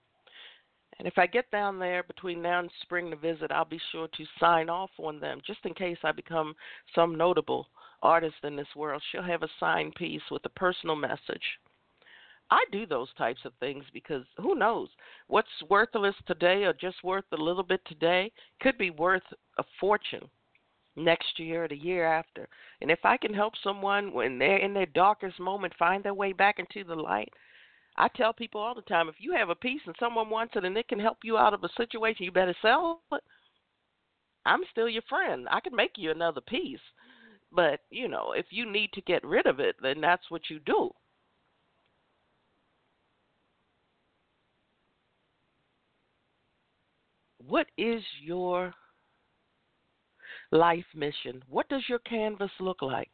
And 0.97 1.07
if 1.07 1.17
I 1.17 1.27
get 1.27 1.49
down 1.51 1.77
there 1.77 2.03
between 2.03 2.41
now 2.41 2.59
and 2.59 2.69
spring 2.81 3.11
to 3.11 3.17
visit, 3.17 3.51
I'll 3.51 3.65
be 3.65 3.81
sure 3.91 4.07
to 4.07 4.25
sign 4.39 4.69
off 4.69 4.91
on 4.97 5.19
them 5.19 5.41
just 5.45 5.59
in 5.65 5.73
case 5.73 5.97
I 6.03 6.11
become 6.11 6.55
some 6.93 7.15
notable 7.15 7.67
artist 8.01 8.35
in 8.43 8.55
this 8.55 8.67
world. 8.75 9.03
She'll 9.11 9.23
have 9.23 9.43
a 9.43 9.49
signed 9.59 9.95
piece 9.95 10.21
with 10.31 10.45
a 10.45 10.49
personal 10.49 10.95
message. 10.95 11.43
I 12.51 12.63
do 12.71 12.85
those 12.85 13.11
types 13.17 13.41
of 13.43 13.53
things 13.59 13.83
because 13.91 14.23
who 14.37 14.55
knows 14.55 14.89
what's 15.27 15.49
worthless 15.69 16.15
today 16.27 16.63
or 16.63 16.73
just 16.73 17.03
worth 17.03 17.25
a 17.31 17.37
little 17.37 17.63
bit 17.63 17.81
today 17.85 18.31
could 18.61 18.77
be 18.77 18.91
worth 18.91 19.23
a 19.57 19.63
fortune 19.79 20.29
next 20.95 21.39
year 21.39 21.65
or 21.65 21.67
the 21.67 21.75
year 21.75 22.05
after. 22.05 22.47
And 22.81 22.91
if 22.91 22.99
I 23.03 23.17
can 23.17 23.33
help 23.33 23.53
someone 23.63 24.13
when 24.13 24.37
they're 24.37 24.57
in 24.57 24.73
their 24.73 24.85
darkest 24.85 25.39
moment 25.39 25.73
find 25.77 26.03
their 26.03 26.13
way 26.13 26.33
back 26.33 26.59
into 26.59 26.83
the 26.83 26.95
light, 26.95 27.33
I 27.97 28.09
tell 28.09 28.33
people 28.33 28.59
all 28.59 28.75
the 28.75 28.81
time 28.81 29.07
if 29.07 29.15
you 29.19 29.33
have 29.33 29.49
a 29.49 29.55
piece 29.55 29.81
and 29.85 29.95
someone 29.99 30.29
wants 30.29 30.55
it 30.55 30.65
and 30.65 30.77
it 30.77 30.87
can 30.87 30.99
help 30.99 31.19
you 31.23 31.37
out 31.37 31.53
of 31.53 31.63
a 31.63 31.69
situation, 31.77 32.25
you 32.25 32.31
better 32.31 32.55
sell 32.61 33.01
it. 33.11 33.23
I'm 34.45 34.61
still 34.71 34.89
your 34.89 35.01
friend. 35.03 35.47
I 35.49 35.59
can 35.59 35.75
make 35.75 35.93
you 35.97 36.11
another 36.11 36.41
piece. 36.41 36.79
But, 37.51 37.79
you 37.89 38.07
know, 38.07 38.33
if 38.33 38.47
you 38.49 38.69
need 38.69 38.91
to 38.93 39.01
get 39.01 39.23
rid 39.23 39.45
of 39.45 39.59
it, 39.59 39.75
then 39.81 40.01
that's 40.01 40.29
what 40.29 40.49
you 40.49 40.59
do. 40.59 40.91
What 47.47 47.67
is 47.77 48.01
your 48.21 48.73
life 50.51 50.85
mission? 50.93 51.43
What 51.47 51.69
does 51.69 51.83
your 51.87 51.99
canvas 51.99 52.51
look 52.59 52.81
like? 52.81 53.09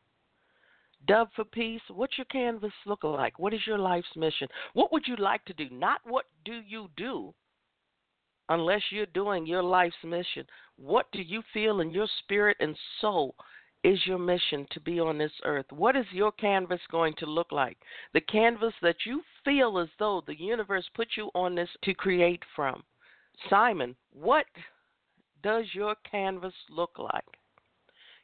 Dove 1.07 1.29
for 1.35 1.45
Peace, 1.45 1.81
what's 1.89 2.17
your 2.17 2.25
canvas 2.25 2.73
look 2.85 3.03
like? 3.03 3.39
What 3.39 3.53
is 3.53 3.61
your 3.65 3.79
life's 3.79 4.15
mission? 4.15 4.47
What 4.73 4.91
would 4.91 5.07
you 5.07 5.15
like 5.15 5.43
to 5.45 5.53
do? 5.53 5.67
Not 5.71 6.01
what 6.05 6.25
do 6.45 6.61
you 6.67 6.89
do 6.95 7.33
unless 8.51 8.81
you're 8.91 9.05
doing 9.07 9.45
your 9.45 9.63
life's 9.63 10.03
mission. 10.03 10.45
What 10.75 11.05
do 11.13 11.21
you 11.21 11.41
feel 11.53 11.79
in 11.79 11.89
your 11.89 12.07
spirit 12.19 12.57
and 12.59 12.75
soul 12.99 13.33
is 13.83 13.97
your 14.05 14.19
mission 14.19 14.67
to 14.71 14.81
be 14.81 14.99
on 14.99 15.17
this 15.17 15.31
earth? 15.45 15.65
What 15.69 15.95
is 15.95 16.05
your 16.11 16.33
canvas 16.33 16.81
going 16.91 17.13
to 17.19 17.25
look 17.25 17.51
like? 17.53 17.77
The 18.13 18.21
canvas 18.21 18.73
that 18.81 18.97
you 19.05 19.21
feel 19.45 19.79
as 19.79 19.87
though 19.99 20.21
the 20.27 20.39
universe 20.39 20.85
put 20.93 21.07
you 21.15 21.29
on 21.33 21.55
this 21.55 21.69
to 21.83 21.93
create 21.93 22.43
from. 22.53 22.83
Simon, 23.49 23.95
what 24.11 24.45
does 25.41 25.65
your 25.73 25.95
canvas 26.09 26.53
look 26.69 26.99
like? 26.99 27.23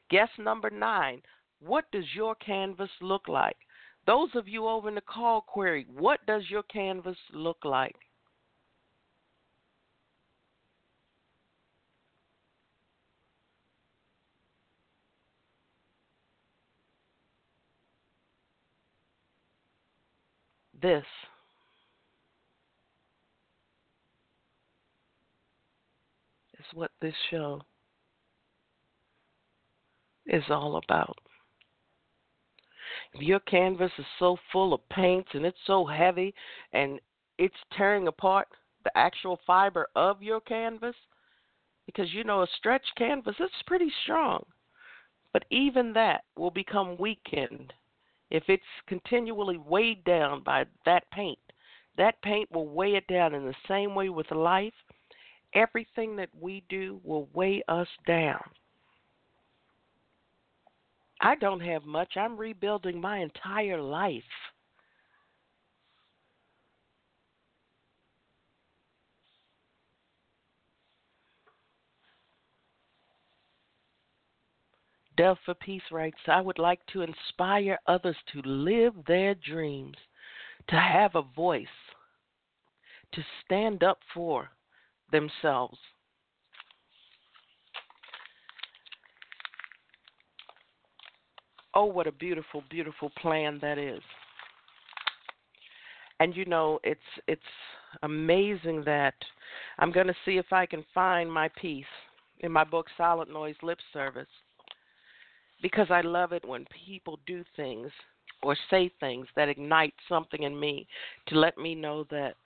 Guess 0.10 0.30
number 0.38 0.70
nine, 0.70 1.22
what 1.60 1.86
does 1.91 2.05
your 2.16 2.36
canvas 2.36 2.89
look 3.01 3.28
like? 3.28 3.58
Those 4.05 4.30
of 4.36 4.47
you 4.47 4.68
over 4.68 4.88
in 4.88 4.95
the 4.95 5.01
call 5.01 5.41
query, 5.41 5.86
what 5.93 6.20
does 6.26 6.43
your 6.49 6.64
canvas 6.64 7.18
look 7.34 7.58
like? 7.66 7.95
This 20.80 21.05
is 26.60 26.66
what 26.74 26.91
this 27.01 27.16
show 27.32 27.62
is 30.28 30.43
all 30.49 30.80
about. 30.84 31.18
Your 33.20 33.39
canvas 33.41 33.91
is 33.97 34.05
so 34.20 34.38
full 34.51 34.74
of 34.74 34.88
paints 34.89 35.30
and 35.34 35.45
it's 35.45 35.57
so 35.65 35.86
heavy 35.86 36.34
and 36.74 36.99
it's 37.38 37.55
tearing 37.76 38.07
apart 38.07 38.47
the 38.84 38.97
actual 38.97 39.39
fiber 39.45 39.88
of 39.95 40.24
your 40.24 40.39
canvas, 40.41 40.95
because 41.86 42.13
you 42.13 42.24
know 42.24 42.41
a 42.41 42.47
stretched 42.57 42.93
canvas 42.97 43.36
is 43.39 43.49
pretty 43.65 43.91
strong, 44.03 44.45
but 45.34 45.45
even 45.49 45.93
that 45.93 46.24
will 46.38 46.51
become 46.51 46.97
weakened 46.97 47.74
if 48.30 48.43
it's 48.47 48.63
continually 48.88 49.57
weighed 49.57 50.03
down 50.03 50.41
by 50.43 50.65
that 50.86 51.09
paint. 51.11 51.39
That 51.97 52.22
paint 52.22 52.51
will 52.51 52.68
weigh 52.68 52.95
it 52.95 53.07
down 53.07 53.34
in 53.34 53.45
the 53.45 53.55
same 53.68 53.95
way 53.95 54.09
with 54.09 54.30
life. 54.32 54.74
Everything 55.53 56.15
that 56.18 56.30
we 56.39 56.63
do 56.70 57.01
will 57.03 57.28
weigh 57.34 57.63
us 57.68 57.88
down. 58.05 58.43
I 61.20 61.36
don't 61.36 61.61
have 61.61 61.86
much. 61.86 62.13
I'm 62.15 62.38
rebuilding 62.38 63.01
my 63.01 63.20
entire 63.20 63.82
life. 63.82 64.24
Dove 75.18 75.39
for 75.45 75.55
Peace 75.55 75.82
writes, 75.91 76.20
I 76.28 76.41
would 76.41 76.59
like 76.59 76.86
to 76.93 77.01
inspire 77.01 77.80
others 77.88 78.15
to 78.34 78.41
live 78.43 78.93
their 79.07 79.34
dreams, 79.34 79.97
to 80.70 80.76
have 80.76 81.15
a 81.15 81.24
voice, 81.24 81.65
to 83.13 83.22
stand 83.43 83.84
up 83.84 83.97
for 84.13 84.51
themselves. 85.11 85.80
Oh, 91.78 91.86
what 91.86 92.08
a 92.08 92.12
beautiful, 92.12 92.64
beautiful 92.72 93.12
plan 93.22 93.60
that 93.62 93.78
is. 93.78 94.02
And 96.20 96.36
you 96.36 96.44
know, 96.46 96.80
it's 96.84 97.00
it's 97.28 97.40
amazing 98.02 98.84
that 98.86 99.14
I'm 99.78 99.92
going 99.92 100.08
to 100.08 100.16
see 100.26 100.38
if 100.38 100.52
I 100.52 100.66
can 100.66 100.84
find 100.92 101.32
my 101.32 101.50
piece 101.50 101.86
in 102.40 102.52
my 102.52 102.64
book 102.64 102.88
Silent 102.98 103.32
Noise 103.32 103.58
Lip 103.62 103.78
Service 103.94 104.26
because 105.62 105.86
I 105.92 106.02
love 106.02 106.32
it 106.32 106.44
when 106.44 106.66
people 106.88 107.20
do 107.28 107.44
things 107.56 107.92
or 108.42 108.58
say 108.72 108.92
things 109.00 109.28
that 109.36 109.48
ignite 109.48 109.94
something 110.10 110.42
in 110.42 110.60
me 110.60 110.88
to 111.28 111.36
let 111.36 111.60
me 111.60 111.76
know 111.76 112.08
that 112.10 112.38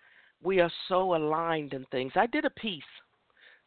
we 0.43 0.59
are 0.59 0.71
so 0.89 1.15
aligned 1.15 1.71
in 1.71 1.85
things. 1.85 2.11
I 2.17 2.27
did 2.27 2.43
a 2.43 2.49
piece 2.49 2.83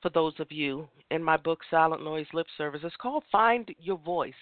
for 0.03 0.11
those 0.11 0.35
of 0.41 0.53
you 0.53 0.87
in 1.11 1.25
my 1.25 1.39
book 1.39 1.61
Silent 1.71 2.05
Noise 2.05 2.27
Lip 2.35 2.49
Service. 2.59 2.83
It's 2.85 2.95
called 2.97 3.25
Find 3.33 3.75
Your 3.79 3.97
Voice. 3.97 4.35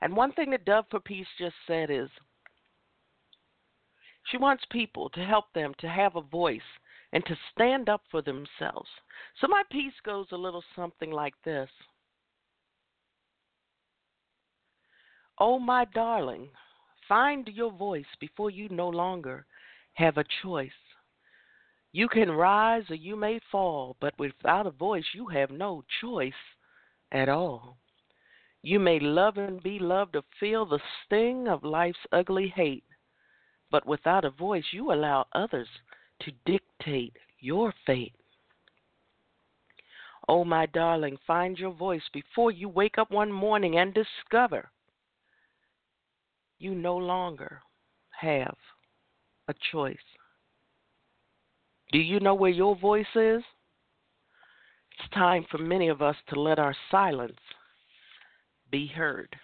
And 0.00 0.16
one 0.16 0.32
thing 0.32 0.50
that 0.50 0.64
Dove 0.64 0.86
for 0.90 1.00
Peace 1.00 1.26
just 1.38 1.56
said 1.66 1.90
is 1.90 2.08
she 4.30 4.36
wants 4.36 4.64
people 4.70 5.08
to 5.10 5.24
help 5.24 5.52
them 5.54 5.74
to 5.78 5.88
have 5.88 6.16
a 6.16 6.20
voice 6.20 6.60
and 7.12 7.24
to 7.26 7.36
stand 7.52 7.88
up 7.88 8.02
for 8.10 8.22
themselves. 8.22 8.88
So 9.40 9.48
my 9.48 9.62
piece 9.70 9.94
goes 10.04 10.26
a 10.32 10.36
little 10.36 10.62
something 10.76 11.10
like 11.10 11.34
this 11.44 11.70
Oh, 15.40 15.58
my 15.58 15.84
darling, 15.84 16.48
find 17.08 17.48
your 17.48 17.70
voice 17.70 18.06
before 18.20 18.50
you 18.50 18.68
no 18.70 18.88
longer 18.88 19.46
have 19.94 20.16
a 20.18 20.24
choice. 20.42 20.70
You 21.92 22.08
can 22.08 22.30
rise 22.30 22.84
or 22.90 22.96
you 22.96 23.16
may 23.16 23.40
fall, 23.50 23.96
but 24.00 24.18
without 24.18 24.66
a 24.66 24.70
voice, 24.70 25.04
you 25.14 25.26
have 25.28 25.50
no 25.50 25.84
choice 26.00 26.32
at 27.12 27.28
all. 27.28 27.78
You 28.62 28.80
may 28.80 28.98
love 28.98 29.36
and 29.36 29.62
be 29.62 29.78
loved 29.78 30.16
or 30.16 30.22
feel 30.40 30.66
the 30.66 30.80
sting 31.04 31.48
of 31.48 31.62
life's 31.62 31.98
ugly 32.12 32.48
hate, 32.48 32.84
but 33.70 33.86
without 33.86 34.24
a 34.24 34.30
voice, 34.30 34.64
you 34.72 34.92
allow 34.92 35.26
others 35.32 35.68
to 36.20 36.32
dictate 36.44 37.16
your 37.38 37.72
fate. 37.86 38.14
Oh, 40.26 40.44
my 40.44 40.66
darling, 40.66 41.16
find 41.26 41.58
your 41.58 41.72
voice 41.72 42.02
before 42.12 42.50
you 42.50 42.68
wake 42.68 42.98
up 42.98 43.10
one 43.10 43.32
morning 43.32 43.78
and 43.78 43.94
discover 43.94 44.70
you 46.58 46.74
no 46.74 46.96
longer 46.96 47.62
have 48.10 48.56
a 49.46 49.54
choice. 49.72 49.96
Do 51.92 51.98
you 51.98 52.20
know 52.20 52.34
where 52.34 52.50
your 52.50 52.76
voice 52.76 53.06
is? 53.14 53.42
It's 54.98 55.14
time 55.14 55.46
for 55.50 55.58
many 55.58 55.88
of 55.88 56.02
us 56.02 56.16
to 56.28 56.40
let 56.40 56.58
our 56.58 56.76
silence 56.90 57.38
be 58.70 58.86
heard. 58.86 59.36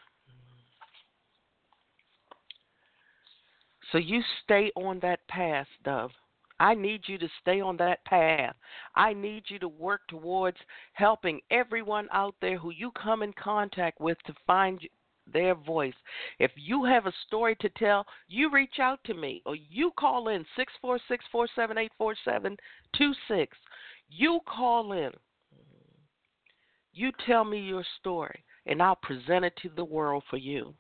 So 3.93 3.99
you 3.99 4.23
stay 4.43 4.73
on 4.77 4.99
that 5.01 5.27
path, 5.29 5.69
Dove. 5.85 6.11
I 6.61 6.75
need 6.75 7.03
you 7.07 7.19
to 7.19 7.29
stay 7.41 7.61
on 7.61 7.77
that 7.79 8.05
path. 8.05 8.55
I 8.95 9.13
need 9.13 9.45
you 9.49 9.59
to 9.59 9.69
work 9.69 10.03
towards 10.09 10.57
helping 10.93 11.41
everyone 11.51 12.09
out 12.13 12.35
there 12.41 12.59
who 12.59 12.71
you 12.71 12.91
come 12.93 13.23
in 13.23 13.33
contact 13.33 14.01
with 14.01 14.19
to 14.27 14.35
find 14.47 14.81
their 15.33 15.55
voice. 15.55 15.95
If 16.39 16.53
you 16.57 16.85
have 16.85 17.07
a 17.07 17.13
story 17.27 17.57
to 17.61 17.69
tell, 17.71 18.07
you 18.29 18.51
reach 18.51 18.79
out 18.81 19.01
to 19.05 19.15
me 19.15 19.43
or 19.47 19.57
you 19.57 19.91
call 19.99 20.29
in 20.29 20.45
646 20.57 21.25
478 21.31 21.93
4726. 21.99 23.57
You 24.09 24.41
call 24.47 24.93
in. 24.93 25.11
You 26.93 27.11
tell 27.27 27.45
me 27.45 27.61
your 27.61 27.85
story 27.99 28.45
and 28.67 28.83
I'll 28.83 28.97
present 28.97 29.45
it 29.45 29.55
to 29.63 29.71
the 29.77 29.85
world 29.85 30.25
for 30.31 30.37
you. 30.37 30.75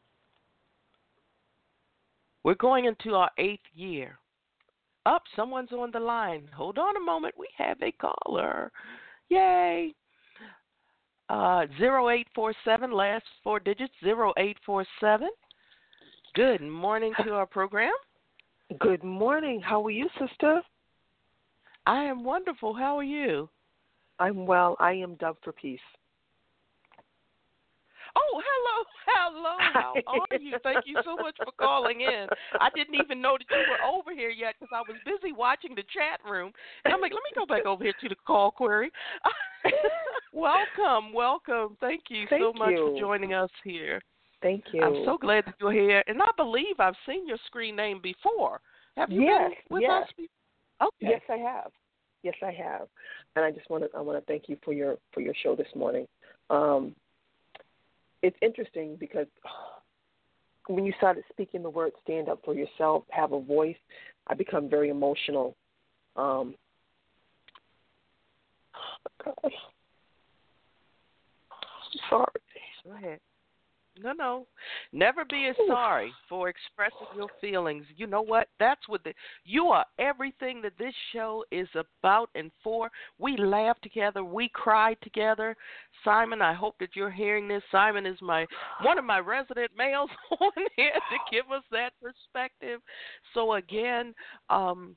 We're 2.42 2.54
going 2.54 2.84
into 2.84 3.14
our 3.14 3.30
eighth 3.38 3.64
year 3.74 4.18
Up, 5.06 5.22
oh, 5.24 5.30
someone's 5.36 5.72
on 5.72 5.90
the 5.92 6.00
line. 6.00 6.48
Hold 6.54 6.78
on 6.78 6.96
a 6.96 7.00
moment. 7.00 7.34
We 7.38 7.48
have 7.56 7.78
a 7.82 7.92
caller. 7.92 8.70
Yay. 9.28 9.94
Uh, 11.30 11.64
0847, 11.80 12.92
last 12.92 13.24
four 13.42 13.58
digits, 13.58 13.94
0847. 14.02 15.28
Good 16.34 16.60
morning 16.60 17.12
to 17.24 17.32
our 17.32 17.46
program. 17.46 17.92
Good 18.78 19.02
morning. 19.02 19.60
How 19.60 19.84
are 19.86 19.90
you, 19.90 20.08
sister? 20.18 20.60
I 21.86 22.04
am 22.04 22.24
wonderful. 22.24 22.74
How 22.74 22.98
are 22.98 23.04
you? 23.04 23.48
I'm 24.18 24.46
well. 24.46 24.76
I 24.80 24.92
am 24.92 25.14
Dove 25.16 25.36
for 25.42 25.52
Peace. 25.52 25.80
Oh, 28.16 28.42
hello, 28.44 28.84
hello. 29.06 29.56
How 29.72 29.94
are 30.06 30.38
you? 30.40 30.56
Thank 30.62 30.86
you 30.86 30.96
so 31.04 31.16
much 31.16 31.36
for 31.36 31.52
calling 31.58 32.00
in. 32.00 32.26
I 32.60 32.68
didn't 32.74 32.94
even 32.94 33.20
know 33.20 33.36
that 33.38 33.46
you 33.50 33.64
were 33.70 33.84
over 33.86 34.12
here 34.12 34.30
yet 34.30 34.54
because 34.58 34.72
I 34.74 34.80
was 34.80 34.98
busy 35.04 35.32
watching 35.32 35.74
the 35.74 35.82
chat 35.82 36.20
room. 36.28 36.52
And 36.84 36.94
I'm 36.94 37.00
like, 37.00 37.12
let 37.12 37.22
me 37.22 37.32
go 37.34 37.46
back 37.46 37.66
over 37.66 37.82
here 37.82 37.94
to 38.00 38.08
the 38.08 38.16
call 38.26 38.50
query. 38.50 38.90
welcome, 40.32 41.12
welcome. 41.12 41.76
Thank 41.80 42.02
you 42.08 42.26
Thank 42.30 42.42
so 42.42 42.52
much 42.52 42.70
you. 42.70 42.92
for 42.94 43.00
joining 43.00 43.34
us 43.34 43.50
here. 43.64 44.00
Thank 44.42 44.64
you. 44.72 44.82
I'm 44.82 45.04
so 45.04 45.16
glad 45.18 45.46
that 45.46 45.54
you're 45.60 45.72
here. 45.72 46.04
And 46.06 46.20
I 46.22 46.28
believe 46.36 46.78
I've 46.78 46.94
seen 47.06 47.26
your 47.26 47.38
screen 47.46 47.76
name 47.76 48.00
before. 48.02 48.60
Have 48.96 49.10
you 49.10 49.22
yes, 49.22 49.50
been 49.50 49.76
with 49.76 49.82
yes. 49.82 50.02
us 50.02 50.08
before? 50.16 50.88
Okay. 50.88 51.12
Yes, 51.12 51.20
I 51.30 51.36
have. 51.36 51.72
Yes, 52.22 52.34
I 52.42 52.52
have. 52.52 52.88
And 53.36 53.44
I 53.44 53.50
just 53.50 53.68
want 53.70 53.84
to 53.84 53.90
I 53.96 54.00
want 54.00 54.18
to 54.18 54.24
thank 54.26 54.44
you 54.48 54.56
for 54.64 54.72
your 54.72 54.96
for 55.12 55.20
your 55.20 55.34
show 55.42 55.54
this 55.56 55.68
morning. 55.74 56.06
Um, 56.50 56.94
it's 58.24 58.36
interesting 58.40 58.96
because 58.98 59.26
when 60.68 60.84
you 60.86 60.92
started 60.96 61.24
speaking 61.30 61.62
the 61.62 61.70
word 61.70 61.92
stand 62.02 62.28
up 62.28 62.40
for 62.44 62.54
yourself, 62.54 63.04
have 63.10 63.32
a 63.32 63.40
voice, 63.40 63.76
I 64.26 64.34
become 64.34 64.68
very 64.68 64.88
emotional. 64.88 65.54
Um, 66.16 66.54
sorry. 72.10 72.26
Go 72.84 72.92
ahead. 72.96 73.20
No, 74.02 74.12
no. 74.12 74.46
Never 74.92 75.24
be 75.24 75.50
sorry 75.68 76.12
for 76.28 76.48
expressing 76.48 77.06
your 77.16 77.28
feelings. 77.40 77.84
You 77.96 78.08
know 78.08 78.22
what? 78.22 78.48
That's 78.58 78.88
what 78.88 79.04
the 79.04 79.12
you 79.44 79.66
are 79.66 79.84
everything 79.98 80.60
that 80.62 80.72
this 80.78 80.94
show 81.12 81.44
is 81.52 81.68
about 81.76 82.28
and 82.34 82.50
for. 82.62 82.90
We 83.18 83.36
laugh 83.36 83.80
together, 83.82 84.24
we 84.24 84.48
cry 84.52 84.94
together. 85.02 85.56
Simon, 86.04 86.42
I 86.42 86.54
hope 86.54 86.74
that 86.80 86.96
you're 86.96 87.10
hearing 87.10 87.46
this. 87.46 87.62
Simon 87.70 88.04
is 88.04 88.18
my 88.20 88.46
one 88.82 88.98
of 88.98 89.04
my 89.04 89.20
resident 89.20 89.70
males 89.78 90.10
on 90.40 90.50
here 90.76 90.92
to 90.92 91.18
give 91.30 91.50
us 91.52 91.62
that 91.70 91.92
perspective. 92.02 92.80
So 93.32 93.54
again, 93.54 94.12
um 94.50 94.96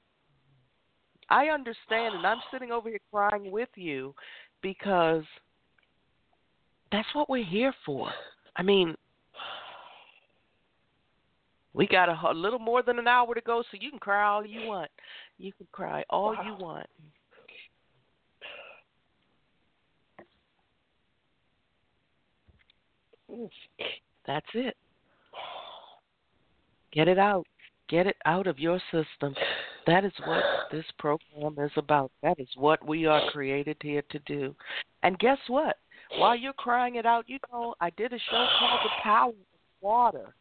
I 1.29 1.47
understand 1.47 2.15
and 2.15 2.25
I'm 2.25 2.41
sitting 2.51 2.71
over 2.71 2.89
here 2.89 2.99
crying 3.11 3.51
with 3.51 3.69
you 3.75 4.15
because 4.63 5.23
that's 6.91 7.07
what 7.13 7.29
we're 7.29 7.45
here 7.45 7.73
for. 7.85 8.09
I 8.57 8.63
mean, 8.63 8.95
we 11.73 11.87
got 11.87 12.09
a, 12.09 12.31
a, 12.31 12.33
little 12.33 12.59
more 12.59 12.81
than 12.81 12.97
an 12.97 13.07
hour 13.07 13.35
to 13.35 13.41
go, 13.41 13.61
so 13.61 13.77
you 13.79 13.91
can 13.91 13.99
cry 13.99 14.27
all 14.27 14.45
you 14.45 14.67
want. 14.67 14.89
You 15.37 15.53
can 15.53 15.67
cry 15.71 16.03
all 16.09 16.33
wow. 16.33 16.41
you 16.43 16.63
want. 16.63 16.87
That's 24.25 24.47
it. 24.55 24.75
Get 26.91 27.07
it 27.07 27.19
out. 27.19 27.45
Get 27.89 28.07
it 28.07 28.17
out 28.25 28.47
of 28.47 28.57
your 28.57 28.81
system. 28.91 29.35
That 29.85 30.03
is 30.03 30.11
what 30.25 30.43
this 30.71 30.85
program 30.97 31.55
is 31.63 31.71
about. 31.77 32.11
That 32.23 32.39
is 32.39 32.49
what 32.55 32.85
we 32.85 33.05
are 33.05 33.29
created 33.31 33.77
here 33.81 34.03
to 34.09 34.19
do. 34.25 34.55
And 35.03 35.19
guess 35.19 35.37
what? 35.47 35.77
While 36.15 36.35
you're 36.35 36.53
crying 36.53 36.95
it 36.95 37.05
out, 37.05 37.25
you 37.27 37.37
know, 37.51 37.75
I 37.81 37.89
did 37.91 38.13
a 38.13 38.19
show 38.29 38.47
called 38.59 38.79
The 38.83 39.03
Power 39.03 39.29
of 39.29 39.35
Water. 39.81 40.35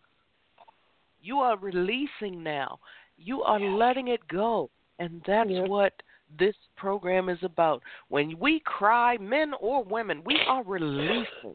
You 1.20 1.38
are 1.38 1.58
releasing 1.58 2.42
now. 2.42 2.78
You 3.18 3.42
are 3.42 3.60
letting 3.60 4.08
it 4.08 4.20
go. 4.28 4.70
And 4.98 5.22
that's 5.26 5.50
yeah. 5.50 5.66
what 5.66 5.92
this 6.38 6.54
program 6.76 7.28
is 7.28 7.38
about. 7.42 7.82
When 8.08 8.38
we 8.38 8.60
cry, 8.64 9.16
men 9.18 9.52
or 9.60 9.82
women, 9.84 10.22
we 10.24 10.38
are 10.46 10.62
releasing 10.64 11.54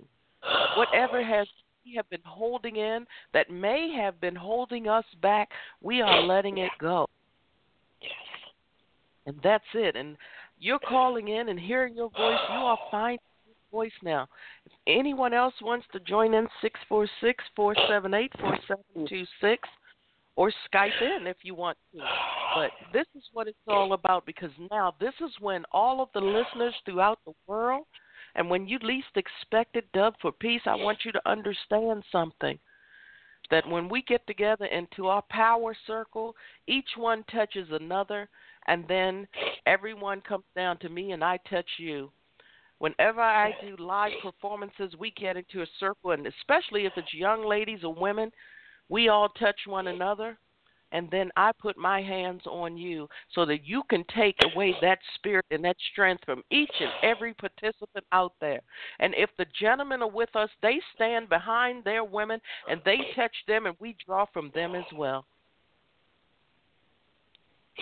whatever 0.76 1.24
has 1.24 1.48
we 1.86 1.96
have 1.96 2.10
been 2.10 2.22
holding 2.24 2.76
in 2.76 3.06
that 3.34 3.50
may 3.50 3.92
have 3.98 4.22
been 4.22 4.36
holding 4.36 4.88
us 4.88 5.06
back. 5.22 5.50
We 5.82 6.02
are 6.02 6.22
letting 6.22 6.60
it 6.60 6.70
go. 6.80 7.08
Yes. 8.02 8.12
And 9.26 9.36
that's 9.44 9.64
it. 9.74 9.96
And 9.96 10.16
you're 10.60 10.80
calling 10.80 11.30
in 11.30 11.50
and 11.50 11.60
hearing 11.60 11.96
your 11.96 12.10
voice. 12.10 12.38
You 12.50 12.60
are 12.60 12.78
finding 12.92 13.20
voice 13.72 13.92
now. 14.04 14.28
If 14.66 14.72
anyone 14.88 15.34
else 15.34 15.54
wants 15.62 15.86
to 15.94 16.00
join 16.02 16.34
in, 16.34 16.48
six 16.62 16.80
four 16.88 17.08
six 17.22 17.44
four 17.56 17.76
seven 17.88 18.14
eight 18.14 18.32
four 18.40 18.58
seven 18.68 19.08
two 19.08 19.24
six, 19.40 19.68
or 20.36 20.52
Skype 20.74 21.02
in 21.02 21.28
if 21.28 21.38
you 21.44 21.56
want 21.56 21.78
to. 21.94 22.02
But 22.56 22.72
this 22.94 23.08
is 23.16 23.24
what 23.34 23.48
it's 23.48 23.58
all 23.68 23.94
about 23.94 24.26
because 24.26 24.52
now 24.70 24.94
this 25.00 25.14
is 25.22 25.32
when 25.40 25.64
all 25.72 26.02
of 26.02 26.10
the 26.14 26.20
listeners 26.20 26.76
throughout 26.86 27.20
the 27.26 27.34
world, 27.48 27.86
and 28.36 28.50
when 28.50 28.68
you 28.68 28.80
least 28.82 29.16
expect 29.16 29.76
it, 29.76 29.92
Dove 29.94 30.14
for 30.22 30.32
Peace, 30.32 30.62
I 30.66 30.76
want 30.76 31.00
you 31.04 31.12
to 31.12 31.30
understand 31.30 32.04
something. 32.12 32.60
That 33.50 33.68
when 33.68 33.90
we 33.90 34.02
get 34.04 34.26
together 34.28 34.66
into 34.66 35.08
our 35.08 35.24
power 35.30 35.76
circle, 35.86 36.36
each 36.68 36.88
one 36.96 37.26
touches 37.30 37.68
another, 37.72 38.30
and 38.68 38.86
then 38.88 39.28
everyone 39.66 40.22
comes 40.22 40.46
down 40.56 40.78
to 40.80 40.90
me 40.90 41.12
and 41.12 41.24
I 41.24 41.38
touch 41.50 41.68
you 41.78 42.12
Whenever 42.82 43.22
I 43.22 43.52
do 43.62 43.76
live 43.78 44.14
performances, 44.24 44.96
we 44.98 45.12
get 45.12 45.38
into 45.38 45.62
a 45.62 45.68
circle, 45.80 46.14
and 46.14 46.26
especially 46.26 46.88
if 46.88 46.94
it's 46.98 47.14
young 47.14 47.46
ladies 47.48 47.84
or 47.84 47.94
women, 47.94 48.32
we 48.90 49.08
all 49.08 49.30
touch 49.30 49.56
one 49.68 49.86
another. 49.86 50.36
And 50.92 51.08
then 51.12 51.30
I 51.36 51.52
put 51.62 51.78
my 51.78 52.02
hands 52.02 52.42
on 52.48 52.78
you 52.78 53.08
so 53.36 53.46
that 53.46 53.68
you 53.68 53.84
can 53.92 54.04
take 54.16 54.36
away 54.52 54.74
that 54.82 54.98
spirit 55.14 55.46
and 55.52 55.64
that 55.64 55.76
strength 55.92 56.24
from 56.26 56.42
each 56.50 56.72
and 56.80 56.90
every 57.04 57.36
participant 57.36 58.04
out 58.14 58.34
there. 58.42 58.62
And 59.00 59.14
if 59.16 59.30
the 59.38 59.46
gentlemen 59.60 60.02
are 60.02 60.10
with 60.10 60.36
us, 60.36 60.50
they 60.64 60.82
stand 60.96 61.30
behind 61.30 61.84
their 61.84 62.04
women 62.04 62.42
and 62.68 62.82
they 62.84 62.98
touch 63.16 63.36
them, 63.48 63.68
and 63.68 63.76
we 63.80 63.96
draw 64.04 64.26
from 64.34 64.50
them 64.56 64.74
as 64.74 64.86
well. 64.96 65.24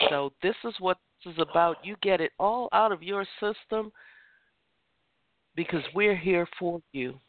So, 0.09 0.33
this 0.43 0.55
is 0.65 0.73
what 0.79 0.97
this 1.23 1.35
is 1.35 1.39
about. 1.39 1.77
You 1.85 1.95
get 2.01 2.19
it 2.19 2.33
all 2.37 2.67
out 2.73 2.91
of 2.91 3.01
your 3.01 3.25
system 3.39 3.93
because 5.55 5.83
we're 5.93 6.15
here 6.15 6.47
for 6.57 6.81
you. 6.93 7.19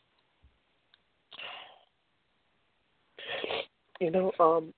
You 4.01 4.11
know, 4.11 4.33
um, 4.41 4.73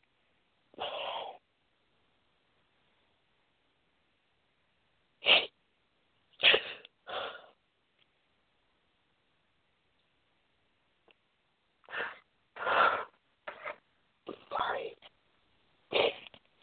sorry. 14.50 14.96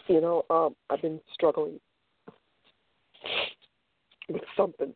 You 0.08 0.22
know, 0.22 0.44
um, 0.50 0.76
I've 0.90 1.02
been 1.02 1.22
struggling 1.34 1.80
with 4.28 4.42
something 4.58 4.94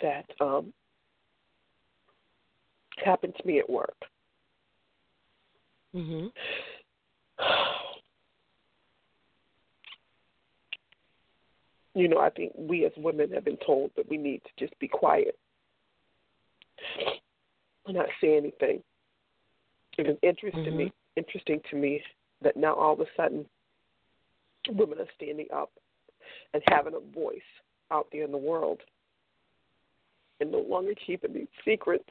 that 0.00 0.24
um, 0.40 0.72
happened 3.04 3.34
to 3.38 3.46
me 3.46 3.58
at 3.58 3.68
work. 3.68 3.96
Mhm. 5.94 6.32
You 11.94 12.08
know, 12.08 12.18
I 12.18 12.30
think 12.30 12.52
we 12.56 12.86
as 12.86 12.92
women 12.96 13.30
have 13.32 13.44
been 13.44 13.58
told 13.58 13.90
that 13.96 14.08
we 14.08 14.16
need 14.16 14.42
to 14.44 14.50
just 14.58 14.78
be 14.78 14.88
quiet 14.88 15.38
and 17.86 17.96
not 17.96 18.06
say 18.20 18.36
anything. 18.36 18.82
It 19.98 20.06
is 20.06 20.16
interesting 20.22 20.64
mm-hmm. 20.64 20.78
to 20.78 20.84
me, 20.84 20.92
interesting 21.16 21.60
to 21.70 21.76
me 21.76 22.02
that 22.40 22.56
now 22.56 22.74
all 22.74 22.94
of 22.94 23.00
a 23.00 23.06
sudden 23.14 23.44
women 24.70 25.00
are 25.00 25.10
standing 25.16 25.48
up 25.52 25.70
and 26.54 26.62
having 26.68 26.94
a 26.94 27.14
voice 27.14 27.40
out 27.90 28.06
there 28.10 28.24
in 28.24 28.32
the 28.32 28.38
world 28.38 28.80
and 30.42 30.50
no 30.50 30.58
longer 30.58 30.92
keeping 31.06 31.32
these 31.32 31.46
secrets. 31.64 32.04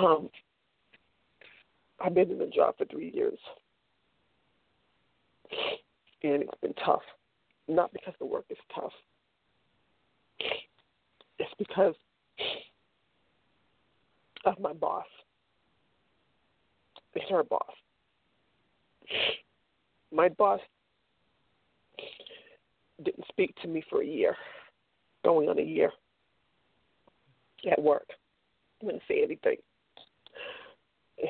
Um, 0.00 0.30
I've 2.00 2.14
been 2.14 2.30
in 2.30 2.38
the 2.38 2.46
job 2.46 2.76
for 2.78 2.84
three 2.84 3.10
years, 3.12 3.38
and 6.22 6.42
it's 6.42 6.60
been 6.62 6.74
tough. 6.84 7.02
Not 7.66 7.92
because 7.92 8.14
the 8.20 8.26
work 8.26 8.44
is 8.48 8.56
tough, 8.72 8.92
it's 11.40 11.50
because 11.58 11.94
of 14.44 14.60
my 14.60 14.72
boss. 14.72 15.04
It's 17.14 17.30
her 17.30 17.42
boss. 17.42 17.72
My 20.12 20.28
boss 20.28 20.60
didn't 23.04 23.24
speak 23.28 23.54
to 23.62 23.68
me 23.68 23.82
for 23.88 24.02
a 24.02 24.06
year, 24.06 24.36
going 25.24 25.48
on 25.48 25.58
a 25.58 25.62
year 25.62 25.90
at 27.70 27.82
work. 27.82 28.08
Didn't 28.80 29.02
say 29.08 29.22
anything. 29.22 29.56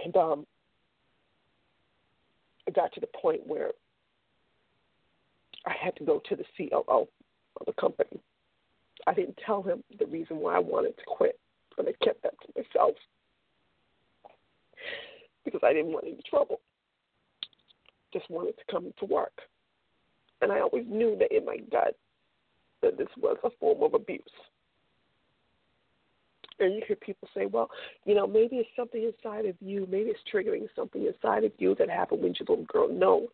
And 0.05 0.17
um, 0.17 0.47
it 2.67 2.75
got 2.75 2.93
to 2.93 3.01
the 3.01 3.09
point 3.21 3.47
where 3.47 3.71
I 5.67 5.73
had 5.83 5.97
to 5.97 6.05
go 6.05 6.21
to 6.29 6.37
the 6.37 6.45
COO 6.57 7.09
of 7.61 7.67
the 7.67 7.73
company. 7.73 8.21
I 9.07 9.15
didn't 9.15 9.39
tell 9.45 9.63
him 9.63 9.83
the 9.99 10.07
reason 10.07 10.39
why 10.39 10.57
I 10.57 10.59
wanted 10.59 10.97
to 10.99 11.05
quit, 11.07 11.39
and 11.79 11.89
I 11.89 12.05
kept 12.05 12.23
that 12.23 12.35
to 12.43 12.63
myself 12.63 12.95
because 15.51 15.67
I 15.67 15.73
didn't 15.73 15.93
want 15.93 16.07
any 16.07 16.21
trouble. 16.29 16.61
Just 18.13 18.29
wanted 18.31 18.57
to 18.59 18.65
come 18.71 18.93
to 18.99 19.05
work. 19.05 19.41
And 20.41 20.53
I 20.53 20.61
always 20.61 20.85
knew 20.89 21.17
that 21.19 21.35
in 21.37 21.45
my 21.45 21.59
gut 21.71 21.97
that 22.83 22.97
this 22.97 23.09
was 23.17 23.37
a 23.45 23.51
form 23.59 23.83
of 23.83 23.95
abuse. 23.95 24.23
And 26.61 26.75
you 26.75 26.83
hear 26.87 26.97
people 26.97 27.29
say, 27.35 27.47
well, 27.47 27.71
you 28.05 28.15
know, 28.15 28.27
maybe 28.27 28.57
it's 28.57 28.69
something 28.77 29.03
inside 29.03 29.47
of 29.47 29.55
you, 29.61 29.87
maybe 29.91 30.11
it's 30.11 30.21
triggering 30.33 30.67
something 30.75 31.07
inside 31.07 31.45
of 31.45 31.53
you 31.59 31.75
that 31.79 31.89
happened 31.89 32.23
when 32.23 32.35
you're 32.39 32.47
a 32.49 32.51
little 32.51 32.65
girl. 32.67 32.89
No. 32.89 33.29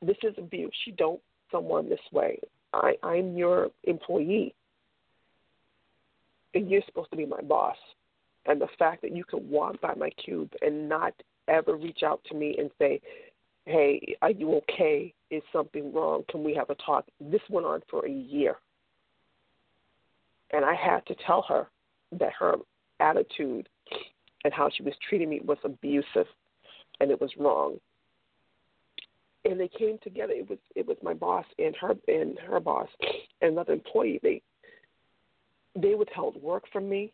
This 0.00 0.16
is 0.22 0.34
abuse. 0.38 0.74
You 0.86 0.94
don't 0.94 1.20
someone 1.50 1.88
this 1.88 2.00
way. 2.12 2.38
I, 2.72 2.94
I'm 3.02 3.36
your 3.36 3.68
employee. 3.84 4.54
And 6.54 6.70
you're 6.70 6.82
supposed 6.86 7.10
to 7.10 7.16
be 7.16 7.26
my 7.26 7.42
boss. 7.42 7.76
And 8.50 8.60
the 8.60 8.66
fact 8.80 9.00
that 9.02 9.14
you 9.14 9.22
can 9.22 9.48
walk 9.48 9.80
by 9.80 9.94
my 9.94 10.10
cube 10.10 10.52
and 10.60 10.88
not 10.88 11.14
ever 11.46 11.76
reach 11.76 12.00
out 12.04 12.20
to 12.24 12.34
me 12.34 12.56
and 12.58 12.68
say, 12.80 13.00
hey, 13.66 14.16
are 14.22 14.32
you 14.32 14.56
okay? 14.56 15.14
Is 15.30 15.44
something 15.52 15.92
wrong? 15.92 16.24
Can 16.28 16.42
we 16.42 16.52
have 16.54 16.68
a 16.68 16.74
talk? 16.74 17.04
This 17.20 17.42
went 17.48 17.64
on 17.64 17.80
for 17.88 18.04
a 18.04 18.10
year. 18.10 18.56
And 20.52 20.64
I 20.64 20.74
had 20.74 21.06
to 21.06 21.14
tell 21.24 21.42
her 21.42 21.68
that 22.18 22.32
her 22.40 22.56
attitude 22.98 23.68
and 24.42 24.52
how 24.52 24.68
she 24.76 24.82
was 24.82 24.94
treating 25.08 25.30
me 25.30 25.42
was 25.44 25.58
abusive 25.62 26.26
and 26.98 27.12
it 27.12 27.20
was 27.20 27.30
wrong. 27.38 27.76
And 29.44 29.60
they 29.60 29.68
came 29.68 29.98
together. 30.02 30.32
It 30.32 30.50
was 30.50 30.58
it 30.74 30.88
was 30.88 30.96
my 31.04 31.14
boss 31.14 31.46
and 31.56 31.76
her 31.76 31.94
and 32.08 32.36
her 32.40 32.58
boss 32.58 32.88
and 33.40 33.52
another 33.52 33.74
employee. 33.74 34.18
They 34.24 34.42
they 35.80 35.94
withheld 35.94 36.42
work 36.42 36.64
from 36.72 36.88
me. 36.88 37.12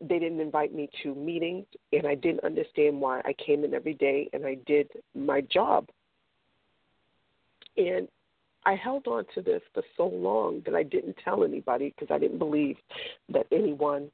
They 0.00 0.18
didn't 0.18 0.40
invite 0.40 0.74
me 0.74 0.90
to 1.02 1.14
meetings, 1.14 1.66
and 1.92 2.06
I 2.06 2.14
didn't 2.14 2.44
understand 2.44 3.00
why 3.00 3.20
I 3.24 3.34
came 3.34 3.64
in 3.64 3.74
every 3.74 3.94
day 3.94 4.28
and 4.32 4.44
I 4.44 4.56
did 4.66 4.88
my 5.14 5.40
job. 5.40 5.88
And 7.76 8.08
I 8.64 8.74
held 8.74 9.06
on 9.06 9.24
to 9.34 9.42
this 9.42 9.62
for 9.72 9.82
so 9.96 10.06
long 10.06 10.62
that 10.66 10.74
I 10.74 10.82
didn't 10.82 11.16
tell 11.24 11.44
anybody 11.44 11.94
because 11.94 12.12
I 12.12 12.18
didn't 12.18 12.38
believe 12.38 12.76
that 13.28 13.46
anyone 13.52 14.10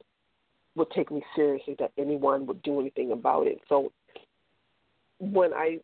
would 0.75 0.91
take 0.91 1.11
me 1.11 1.23
seriously, 1.35 1.75
that 1.79 1.91
anyone 1.97 2.45
would 2.45 2.61
do 2.61 2.79
anything 2.79 3.11
about 3.11 3.47
it. 3.47 3.59
So 3.67 3.91
when 5.19 5.53
I 5.53 5.79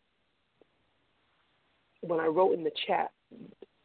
when 2.02 2.20
I 2.20 2.26
wrote 2.26 2.54
in 2.54 2.64
the 2.64 2.70
chat, 2.86 3.10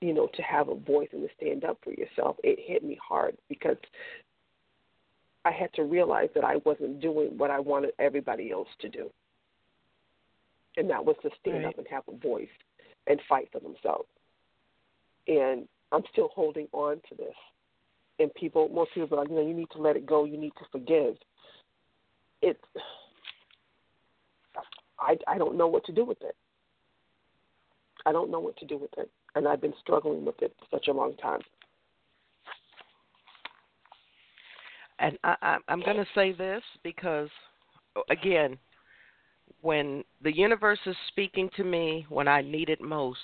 you 0.02 0.14
know, 0.14 0.28
to 0.36 0.42
have 0.42 0.70
a 0.70 0.76
voice 0.76 1.10
and 1.12 1.22
to 1.22 1.30
stand 1.36 1.66
up 1.66 1.78
for 1.84 1.92
yourself, 1.92 2.38
it 2.44 2.60
hit 2.62 2.84
me 2.84 2.98
hard 3.02 3.36
because 3.50 3.78
I 5.46 5.52
had 5.52 5.74
to 5.76 5.84
realize 5.84 6.30
that 6.36 6.44
I 6.44 6.58
wasn't 6.66 7.00
doing 7.00 7.38
what 7.38 7.52
I 7.52 7.60
wanted 7.60 7.92
everybody 8.00 8.52
else 8.52 8.68
to 8.82 8.90
do. 8.90 9.10
And 10.78 10.90
that 10.90 11.06
was 11.06 11.16
to 11.22 11.30
stand 11.40 11.64
right. 11.64 11.68
up 11.68 11.78
and 11.78 11.88
have 11.88 12.04
a 12.12 12.18
voice 12.18 12.50
and 13.08 13.22
fight 13.30 13.48
for 13.52 13.60
themselves 13.60 14.10
and 15.28 15.68
I'm 15.92 16.04
still 16.12 16.30
holding 16.34 16.68
on 16.72 16.96
to 17.10 17.16
this. 17.16 17.34
And 18.20 18.34
people, 18.34 18.70
most 18.70 18.92
people 18.94 19.18
are 19.18 19.22
like, 19.22 19.30
you 19.30 19.36
know, 19.36 19.46
you 19.46 19.54
need 19.54 19.70
to 19.72 19.82
let 19.82 19.96
it 19.96 20.06
go. 20.06 20.26
You 20.26 20.38
need 20.38 20.54
to 20.58 20.66
forgive. 20.72 21.16
It's, 22.42 22.60
I, 25.00 25.18
I 25.28 25.38
don't 25.38 25.58
know 25.58 25.68
what 25.68 25.86
to 25.86 25.92
do 25.92 26.06
with 26.06 26.22
it. 26.22 26.36
I 28.06 28.12
don't 28.12 28.30
know 28.30 28.40
what 28.40 28.56
to 28.58 28.66
do 28.66 28.78
with 28.78 28.92
it, 28.98 29.10
and 29.34 29.48
I've 29.48 29.62
been 29.62 29.74
struggling 29.82 30.26
with 30.26 30.40
it 30.40 30.56
for 30.60 30.78
such 30.78 30.88
a 30.90 30.94
long 30.94 31.16
time. 31.18 31.40
And 35.00 35.18
I, 35.24 35.58
I'm 35.68 35.82
going 35.82 35.98
to 35.98 36.06
say 36.16 36.32
this 36.32 36.64
because, 36.84 37.30
again, 38.10 38.58
when 39.62 40.04
the 40.24 40.36
universe 40.36 40.80
is 40.86 40.96
speaking 41.10 41.50
to 41.58 41.64
me 41.64 42.06
when 42.10 42.28
I 42.28 42.42
need 42.42 42.70
it 42.70 42.82
most, 42.82 43.20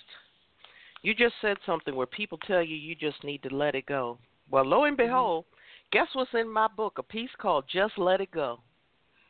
you 1.02 1.14
just 1.16 1.34
said 1.42 1.58
something 1.66 1.96
where 1.96 2.08
people 2.08 2.38
tell 2.40 2.62
you 2.62 2.76
you 2.76 2.96
just 2.96 3.24
need 3.24 3.42
to 3.44 3.56
let 3.56 3.76
it 3.76 3.86
go. 3.86 4.18
Well, 4.50 4.66
lo 4.66 4.84
and 4.84 4.98
mm-hmm. 4.98 5.08
behold, 5.08 5.46
mm-hmm. 5.46 5.98
guess 5.98 6.08
what's 6.14 6.32
in 6.34 6.52
my 6.52 6.68
book? 6.76 6.98
A 6.98 7.04
piece 7.04 7.30
called 7.40 7.66
Just 7.72 7.98
Let 7.98 8.22
It 8.22 8.32
Go. 8.32 8.60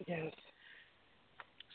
Yes. 0.07 0.33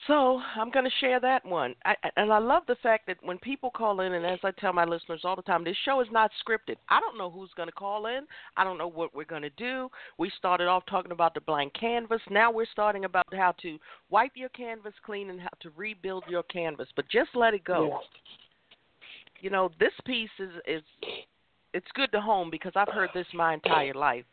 So 0.06 0.40
I'm 0.54 0.70
going 0.70 0.84
to 0.84 0.90
share 1.00 1.18
that 1.20 1.44
one, 1.44 1.74
I, 1.84 1.94
and 2.16 2.32
I 2.32 2.38
love 2.38 2.62
the 2.68 2.76
fact 2.76 3.06
that 3.08 3.16
when 3.22 3.38
people 3.38 3.70
call 3.70 4.00
in, 4.00 4.12
and 4.12 4.24
as 4.24 4.38
I 4.44 4.52
tell 4.52 4.72
my 4.72 4.84
listeners 4.84 5.22
all 5.24 5.34
the 5.34 5.42
time, 5.42 5.64
this 5.64 5.76
show 5.84 6.00
is 6.00 6.06
not 6.12 6.30
scripted. 6.46 6.76
I 6.88 7.00
don't 7.00 7.18
know 7.18 7.30
who's 7.30 7.50
going 7.56 7.68
to 7.68 7.74
call 7.74 8.06
in. 8.06 8.20
I 8.56 8.62
don't 8.62 8.78
know 8.78 8.88
what 8.88 9.14
we're 9.14 9.24
going 9.24 9.42
to 9.42 9.50
do. 9.50 9.88
We 10.18 10.30
started 10.38 10.68
off 10.68 10.84
talking 10.88 11.12
about 11.12 11.34
the 11.34 11.40
blank 11.40 11.72
canvas. 11.74 12.20
Now 12.30 12.52
we're 12.52 12.66
starting 12.70 13.04
about 13.04 13.26
how 13.32 13.54
to 13.62 13.78
wipe 14.10 14.32
your 14.36 14.50
canvas 14.50 14.94
clean 15.04 15.30
and 15.30 15.40
how 15.40 15.50
to 15.60 15.70
rebuild 15.76 16.24
your 16.28 16.44
canvas. 16.44 16.88
But 16.94 17.08
just 17.10 17.30
let 17.34 17.54
it 17.54 17.64
go. 17.64 17.88
Yes 17.88 18.26
you 19.40 19.50
know, 19.50 19.70
this 19.78 19.92
piece 20.04 20.30
is 20.38 20.50
is 20.66 20.82
it's 21.72 21.86
good 21.94 22.10
to 22.12 22.20
home 22.20 22.50
because 22.50 22.72
I've 22.74 22.88
heard 22.88 23.10
this 23.14 23.26
my 23.34 23.54
entire 23.54 23.94
life. 23.94 24.24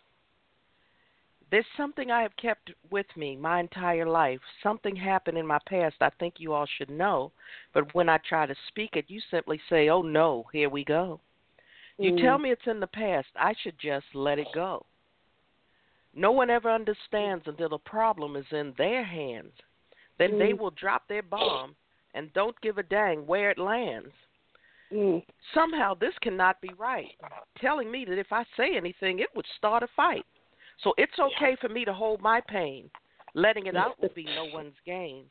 There's 1.54 1.66
something 1.78 2.10
I 2.10 2.24
have 2.24 2.36
kept 2.36 2.72
with 2.90 3.06
me 3.16 3.36
my 3.36 3.60
entire 3.60 4.08
life. 4.08 4.40
Something 4.64 4.96
happened 4.96 5.38
in 5.38 5.46
my 5.46 5.60
past 5.68 5.94
I 6.02 6.10
think 6.18 6.40
you 6.40 6.52
all 6.52 6.66
should 6.66 6.90
know, 6.90 7.32
but 7.76 7.94
when 7.94 8.10
I 8.10 8.18
try 8.28 8.48
to 8.48 8.56
speak 8.70 8.96
it, 8.96 9.06
you 9.08 9.22
simply 9.30 9.62
say, 9.70 9.88
"Oh 9.88 10.02
no, 10.02 10.46
here 10.52 10.68
we 10.68 10.84
go." 10.84 11.20
You 12.00 12.14
mm. 12.14 12.22
tell 12.24 12.40
me 12.40 12.50
it's 12.50 12.66
in 12.66 12.80
the 12.80 12.88
past, 12.88 13.28
I 13.36 13.54
should 13.62 13.78
just 13.78 14.08
let 14.16 14.40
it 14.40 14.48
go. 14.56 14.88
No 16.16 16.32
one 16.32 16.50
ever 16.50 16.72
understands 16.72 17.44
until 17.46 17.70
the 17.70 17.78
problem 17.78 18.36
is 18.36 18.52
in 18.52 18.74
their 18.80 19.04
hands. 19.04 19.54
Then 20.18 20.32
mm. 20.32 20.40
they 20.40 20.54
will 20.54 20.72
drop 20.72 21.08
their 21.08 21.22
bomb 21.22 21.76
and 22.16 22.34
don't 22.34 22.60
give 22.62 22.80
a 22.80 22.84
dang 22.84 23.28
where 23.28 23.52
it 23.52 23.60
lands. 23.60 24.12
Mm. 24.92 25.24
Somehow 25.54 25.94
this 25.94 26.18
cannot 26.20 26.62
be 26.62 26.72
right. 26.80 27.12
Telling 27.62 27.92
me 27.92 28.06
that 28.06 28.18
if 28.18 28.32
I 28.34 28.44
say 28.58 28.76
anything, 28.76 29.20
it 29.20 29.30
would 29.36 29.46
start 29.56 29.84
a 29.84 29.88
fight. 29.96 30.26
So 30.82 30.94
it's 30.98 31.14
okay 31.20 31.56
for 31.60 31.70
me 31.70 31.86
to 31.86 31.94
hold 31.94 32.22
my 32.22 32.42
pain. 32.48 32.90
Letting 33.36 33.68
it 33.68 33.76
out 33.76 34.00
will 34.02 34.10
be 34.16 34.26
no 34.26 34.46
one's 34.54 34.76
gain. 34.86 35.26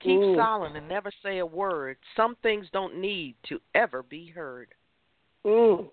Keep 0.00 0.20
mm. 0.20 0.36
silent 0.36 0.76
and 0.76 0.88
never 0.88 1.10
say 1.22 1.38
a 1.38 1.46
word. 1.46 1.96
Some 2.16 2.36
things 2.42 2.66
don't 2.72 3.00
need 3.00 3.34
to 3.48 3.60
ever 3.74 4.02
be 4.02 4.28
heard. 4.28 4.68
Mm. 5.44 5.88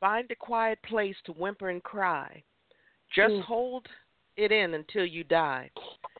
Find 0.00 0.30
a 0.30 0.36
quiet 0.36 0.78
place 0.84 1.16
to 1.26 1.32
whimper 1.32 1.70
and 1.70 1.82
cry. 1.82 2.42
Just 3.14 3.32
mm. 3.32 3.42
hold 3.42 3.86
it 4.36 4.52
in 4.52 4.74
until 4.74 5.04
you 5.04 5.24
die. 5.24 5.70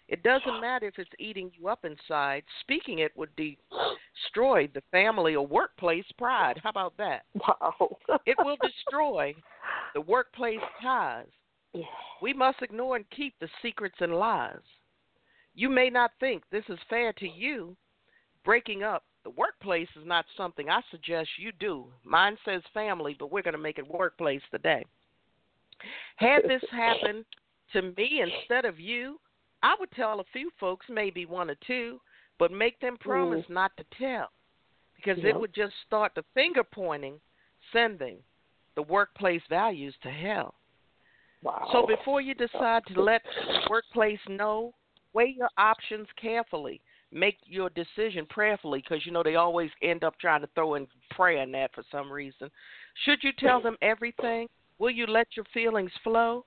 It 0.08 0.22
doesn't 0.22 0.60
matter 0.60 0.86
if 0.86 0.98
it's 0.98 1.10
eating 1.18 1.50
you 1.58 1.68
up 1.68 1.84
inside. 1.84 2.42
Speaking 2.60 2.98
it 2.98 3.16
would 3.16 3.30
destroy 3.36 4.68
the 4.74 4.82
family 4.90 5.34
or 5.34 5.46
workplace 5.46 6.04
pride. 6.18 6.60
How 6.62 6.70
about 6.70 6.96
that? 6.98 7.22
Wow. 7.34 7.96
it 8.26 8.36
will 8.38 8.58
destroy 8.62 9.34
the 9.94 10.00
workplace 10.00 10.60
ties. 10.82 11.26
We 12.20 12.32
must 12.32 12.62
ignore 12.62 12.96
and 12.96 13.04
keep 13.10 13.34
the 13.40 13.48
secrets 13.62 13.96
and 14.00 14.14
lies. 14.14 14.60
You 15.54 15.68
may 15.68 15.90
not 15.90 16.12
think 16.20 16.42
this 16.50 16.64
is 16.68 16.78
fair 16.88 17.12
to 17.14 17.28
you. 17.28 17.76
Breaking 18.44 18.82
up 18.82 19.04
the 19.24 19.30
workplace 19.30 19.88
is 19.96 20.06
not 20.06 20.24
something 20.36 20.68
I 20.68 20.80
suggest 20.90 21.28
you 21.38 21.52
do. 21.60 21.86
Mine 22.04 22.36
says 22.44 22.62
family, 22.74 23.16
but 23.18 23.30
we're 23.30 23.42
going 23.42 23.52
to 23.52 23.58
make 23.58 23.78
it 23.78 23.88
workplace 23.88 24.42
today. 24.50 24.84
Had 26.16 26.42
this 26.44 26.62
happened 26.70 27.24
to 27.72 27.82
me 27.82 28.22
instead 28.22 28.64
of 28.64 28.80
you, 28.80 29.18
I 29.62 29.76
would 29.78 29.90
tell 29.92 30.20
a 30.20 30.24
few 30.32 30.50
folks, 30.58 30.86
maybe 30.88 31.26
one 31.26 31.50
or 31.50 31.56
two, 31.66 32.00
but 32.38 32.50
make 32.50 32.80
them 32.80 32.96
promise 32.98 33.44
mm. 33.48 33.54
not 33.54 33.72
to 33.76 33.84
tell 33.98 34.28
because 34.96 35.22
it 35.24 35.38
would 35.38 35.54
just 35.54 35.74
start 35.86 36.12
the 36.14 36.24
finger 36.34 36.62
pointing, 36.62 37.20
sending 37.72 38.18
the 38.74 38.82
workplace 38.82 39.42
values 39.48 39.94
to 40.02 40.10
hell. 40.10 40.54
Wow. 41.42 41.68
So 41.72 41.86
before 41.86 42.20
you 42.20 42.34
decide 42.34 42.82
to 42.94 43.02
let 43.02 43.22
the 43.24 43.60
workplace 43.68 44.20
know, 44.28 44.72
weigh 45.12 45.34
your 45.36 45.50
options 45.58 46.06
carefully. 46.20 46.80
Make 47.10 47.36
your 47.44 47.68
decision 47.70 48.26
prayerfully 48.30 48.82
because 48.82 49.04
you 49.04 49.12
know 49.12 49.22
they 49.22 49.34
always 49.34 49.70
end 49.82 50.02
up 50.02 50.18
trying 50.18 50.40
to 50.40 50.48
throw 50.54 50.76
in 50.76 50.86
prayer 51.10 51.42
in 51.42 51.52
that 51.52 51.74
for 51.74 51.84
some 51.90 52.10
reason. 52.10 52.50
Should 53.04 53.18
you 53.22 53.32
tell 53.38 53.60
them 53.60 53.76
everything? 53.82 54.48
Will 54.78 54.90
you 54.90 55.06
let 55.06 55.28
your 55.36 55.44
feelings 55.52 55.92
flow? 56.02 56.46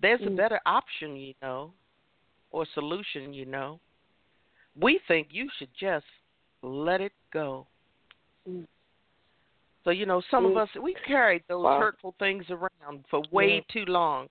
There's 0.00 0.20
a 0.20 0.30
Mm. 0.30 0.36
better 0.36 0.60
option, 0.64 1.16
you 1.16 1.34
know, 1.42 1.72
or 2.50 2.66
solution, 2.66 3.32
you 3.32 3.46
know. 3.46 3.80
We 4.76 5.00
think 5.08 5.32
you 5.32 5.50
should 5.58 5.74
just 5.74 6.06
let 6.62 7.00
it 7.00 7.12
go. 7.32 7.66
Mm. 8.48 8.66
So, 9.86 9.92
you 9.92 10.04
know, 10.04 10.20
some 10.32 10.44
of 10.44 10.54
Mm. 10.54 10.62
us, 10.62 10.68
we 10.82 10.94
carried 11.06 11.44
those 11.48 11.62
Wow. 11.62 11.78
hurtful 11.78 12.16
things 12.18 12.44
around 12.50 13.06
for 13.08 13.22
way 13.30 13.58
Yeah. 13.58 13.60
too 13.72 13.84
long. 13.84 14.28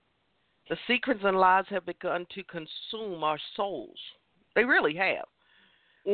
The 0.68 0.76
secrets 0.86 1.22
and 1.24 1.38
lies 1.38 1.66
have 1.68 1.86
begun 1.86 2.26
to 2.34 2.44
consume 2.44 3.24
our 3.24 3.38
souls. 3.54 3.98
They 4.54 4.64
really 4.64 4.94
have. 4.96 5.26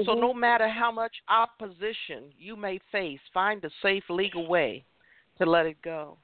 So, 0.04 0.14
Mhm. 0.14 0.20
no 0.20 0.32
matter 0.32 0.68
how 0.68 0.92
much 0.92 1.12
opposition 1.28 2.32
you 2.38 2.54
may 2.54 2.78
face, 2.92 3.20
find 3.34 3.64
a 3.64 3.70
safe 3.82 4.08
legal 4.08 4.46
way 4.46 4.84
to 5.38 5.44
let 5.44 5.66
it 5.66 5.82
go. 5.82 6.18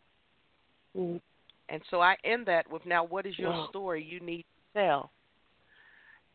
Mm. 0.96 1.20
And 1.68 1.82
so 1.90 2.00
I 2.00 2.16
end 2.22 2.46
that 2.46 2.70
with 2.70 2.86
now, 2.86 3.02
what 3.02 3.26
is 3.26 3.36
your 3.36 3.50
Wow. 3.50 3.68
story 3.70 4.00
you 4.00 4.20
need 4.20 4.44
to 4.44 4.72
tell? 4.74 5.12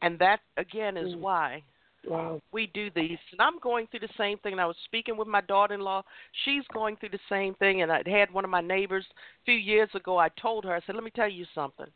And 0.01 0.19
that, 0.19 0.41
again, 0.57 0.97
is 0.97 1.15
Mm. 1.15 1.21
why 1.21 1.63
Wow. 2.05 2.41
we 2.51 2.67
do 2.73 2.89
these. 2.95 3.17
And 3.31 3.41
I'm 3.41 3.59
going 3.59 3.87
through 3.87 4.01
the 4.01 4.09
same 4.17 4.37
thing. 4.39 4.53
And 4.53 4.61
I 4.61 4.65
was 4.65 4.75
speaking 4.85 5.17
with 5.17 5.27
my 5.27 5.41
daughter 5.41 5.73
in 5.73 5.81
law. 5.81 6.03
She's 6.45 6.63
going 6.73 6.97
through 6.97 7.09
the 7.09 7.19
same 7.29 7.55
thing. 7.55 7.81
And 7.81 7.91
I 7.91 8.01
had 8.05 8.33
one 8.33 8.43
of 8.43 8.49
my 8.49 8.61
neighbors 8.61 9.05
a 9.11 9.45
few 9.45 9.55
years 9.55 9.89
ago. 9.93 10.17
I 10.17 10.29
told 10.41 10.65
her, 10.65 10.73
I 10.73 10.81
said, 10.85 10.95
let 10.95 11.03
me 11.03 11.11
tell 11.15 11.29
you 11.29 11.45
something. 11.55 11.87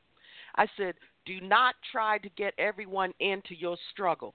I 0.56 0.68
said, 0.78 0.96
do 1.26 1.42
not 1.42 1.76
try 1.92 2.18
to 2.20 2.30
get 2.30 2.54
everyone 2.58 3.14
into 3.20 3.56
your 3.56 3.78
struggle. 3.92 4.34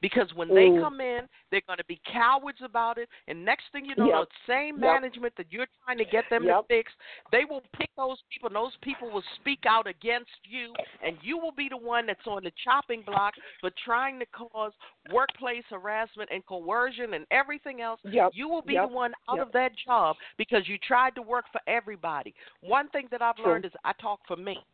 Because 0.00 0.32
when 0.34 0.48
they 0.48 0.66
Mm. 0.66 0.80
come 0.80 1.00
in, 1.00 1.28
they're 1.50 1.62
going 1.66 1.78
to 1.78 1.84
be 1.84 2.00
cowards 2.04 2.60
about 2.62 2.98
it. 2.98 3.08
And 3.28 3.44
next 3.44 3.64
thing 3.72 3.84
you 3.86 3.94
know, 3.96 4.06
Yep. 4.08 4.28
the 4.28 4.36
same 4.46 4.76
Yep. 4.76 4.92
management 4.92 5.36
that 5.36 5.50
you're 5.50 5.66
trying 5.84 5.98
to 5.98 6.04
get 6.04 6.28
them 6.28 6.44
to 6.44 6.62
fix, 6.68 6.92
they 7.30 7.44
will 7.44 7.62
pick 7.72 7.90
those 7.96 8.22
people, 8.30 8.48
and 8.48 8.56
those 8.56 8.76
people 8.82 9.10
will 9.10 9.22
speak 9.36 9.64
out 9.66 9.86
against 9.86 10.30
you. 10.44 10.74
And 11.02 11.16
you 11.22 11.38
will 11.38 11.52
be 11.52 11.68
the 11.68 11.76
one 11.76 12.06
that's 12.06 12.26
on 12.26 12.44
the 12.44 12.52
chopping 12.62 13.02
block 13.02 13.34
for 13.60 13.70
trying 13.84 14.18
to 14.20 14.26
cause 14.26 14.72
workplace 15.10 15.64
harassment 15.70 16.30
and 16.32 16.44
coercion 16.46 17.14
and 17.14 17.26
everything 17.30 17.80
else. 17.80 18.00
Yep. 18.04 18.32
You 18.34 18.48
will 18.48 18.62
be 18.62 18.74
Yep. 18.74 18.82
the 18.82 18.94
one 18.94 19.14
out 19.28 19.38
Yep. 19.38 19.46
of 19.46 19.52
that 19.52 19.72
job 19.76 20.16
because 20.36 20.68
you 20.68 20.78
tried 20.78 21.14
to 21.14 21.22
work 21.22 21.46
for 21.52 21.60
everybody. 21.66 22.34
One 22.60 22.88
thing 22.90 23.08
that 23.10 23.22
I've 23.22 23.36
True. 23.36 23.44
learned 23.46 23.64
is 23.64 23.72
I 23.84 23.92
talk 23.94 24.20
for 24.26 24.36
me. 24.36 24.64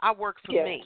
I 0.00 0.12
work 0.12 0.36
for 0.44 0.52
Yes. 0.52 0.64
me. 0.64 0.84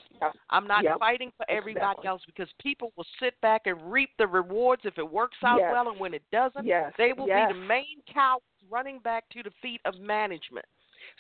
I'm 0.51 0.67
not 0.67 0.85
Yep. 0.85 0.99
fighting 0.99 1.33
for 1.37 1.49
everybody 1.49 1.83
Exactly. 1.83 2.09
else 2.09 2.23
because 2.27 2.53
people 2.61 2.93
will 2.97 3.07
sit 3.19 3.41
back 3.41 3.63
and 3.67 3.91
reap 3.91 4.11
the 4.19 4.27
rewards 4.27 4.83
if 4.85 4.99
it 4.99 5.09
works 5.11 5.37
out 5.45 5.59
Yes. 5.59 5.73
well, 5.73 5.89
and 5.89 5.99
when 5.99 6.15
it 6.15 6.23
doesn't, 6.31 6.67
Yes. 6.67 6.93
they 6.99 7.13
will 7.13 7.27
be 7.27 7.45
the 7.49 7.55
main 7.55 8.03
cowards 8.13 8.45
running 8.71 8.99
back 9.01 9.29
to 9.31 9.43
the 9.43 9.51
feet 9.63 9.81
of 9.85 9.99
management. 9.99 10.67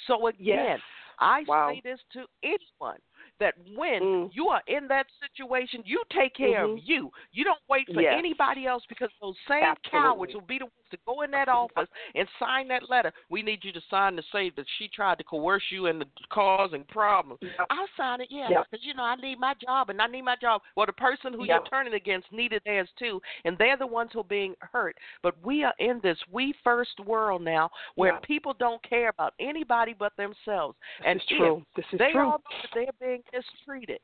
So 0.06 0.26
again. 0.26 0.80
I 1.18 1.44
Wow. 1.46 1.68
say 1.68 1.80
this 1.84 2.00
to 2.14 2.26
anyone 2.42 2.98
that 3.38 3.54
when 3.76 4.02
Mm. 4.02 4.34
you 4.34 4.48
are 4.48 4.62
in 4.66 4.88
that 4.88 5.06
situation, 5.20 5.82
you 5.84 6.02
take 6.10 6.34
care 6.34 6.66
Mhm. 6.66 6.78
of 6.78 6.78
you. 6.78 7.12
You 7.30 7.44
don't 7.44 7.62
wait 7.68 7.86
for 7.92 8.00
anybody 8.00 8.66
else 8.66 8.84
because 8.86 9.10
those 9.20 9.38
same 9.46 9.62
Absolutely. 9.62 10.00
cowards 10.00 10.34
will 10.34 10.40
be 10.40 10.58
the 10.58 10.64
ones 10.64 10.81
to 10.92 10.98
go 11.04 11.22
in 11.22 11.30
that 11.32 11.48
office 11.48 11.88
and 12.14 12.28
sign 12.38 12.68
that 12.68 12.88
letter. 12.88 13.12
We 13.28 13.42
need 13.42 13.60
you 13.64 13.72
to 13.72 13.80
sign 13.90 14.14
to 14.16 14.22
say 14.32 14.50
that 14.56 14.66
she 14.78 14.88
tried 14.88 15.18
to 15.18 15.24
coerce 15.24 15.62
you 15.70 15.86
into 15.86 16.06
causing 16.30 16.84
problems. 16.84 17.40
Yep. 17.42 17.66
I'll 17.70 17.88
sign 17.96 18.20
it, 18.20 18.28
yeah, 18.30 18.48
Yep. 18.50 18.66
because 18.70 18.86
you 18.86 18.94
know 18.94 19.02
I 19.02 19.16
need 19.16 19.38
my 19.40 19.54
job 19.54 19.90
and 19.90 20.00
I 20.00 20.06
need 20.06 20.22
my 20.22 20.36
job. 20.40 20.62
Well, 20.76 20.86
the 20.86 20.92
person 20.92 21.32
who 21.32 21.40
Yep. 21.40 21.48
you're 21.48 21.68
turning 21.68 21.94
against 21.94 22.30
needed 22.32 22.62
theirs 22.64 22.88
too, 22.98 23.20
and 23.44 23.58
they're 23.58 23.76
the 23.76 23.86
ones 23.86 24.10
who 24.12 24.20
are 24.20 24.24
being 24.24 24.54
hurt. 24.60 24.96
But 25.22 25.34
we 25.44 25.64
are 25.64 25.74
in 25.78 26.00
this 26.00 26.18
we 26.30 26.52
first 26.62 26.98
world 27.00 27.42
now 27.42 27.70
where 27.96 28.12
Yep. 28.12 28.22
people 28.22 28.54
don't 28.54 28.82
care 28.82 29.08
about 29.08 29.34
anybody 29.40 29.94
but 29.94 30.14
themselves, 30.16 30.76
and 31.04 31.18
this 31.18 31.24
is 31.30 31.36
true. 31.38 31.66
This 31.74 31.86
is 31.92 31.98
they 31.98 32.12
true. 32.12 32.20
all 32.20 32.38
know 32.38 32.56
that 32.62 32.70
they're 32.74 32.92
being 33.08 33.22
mistreated. 33.32 34.00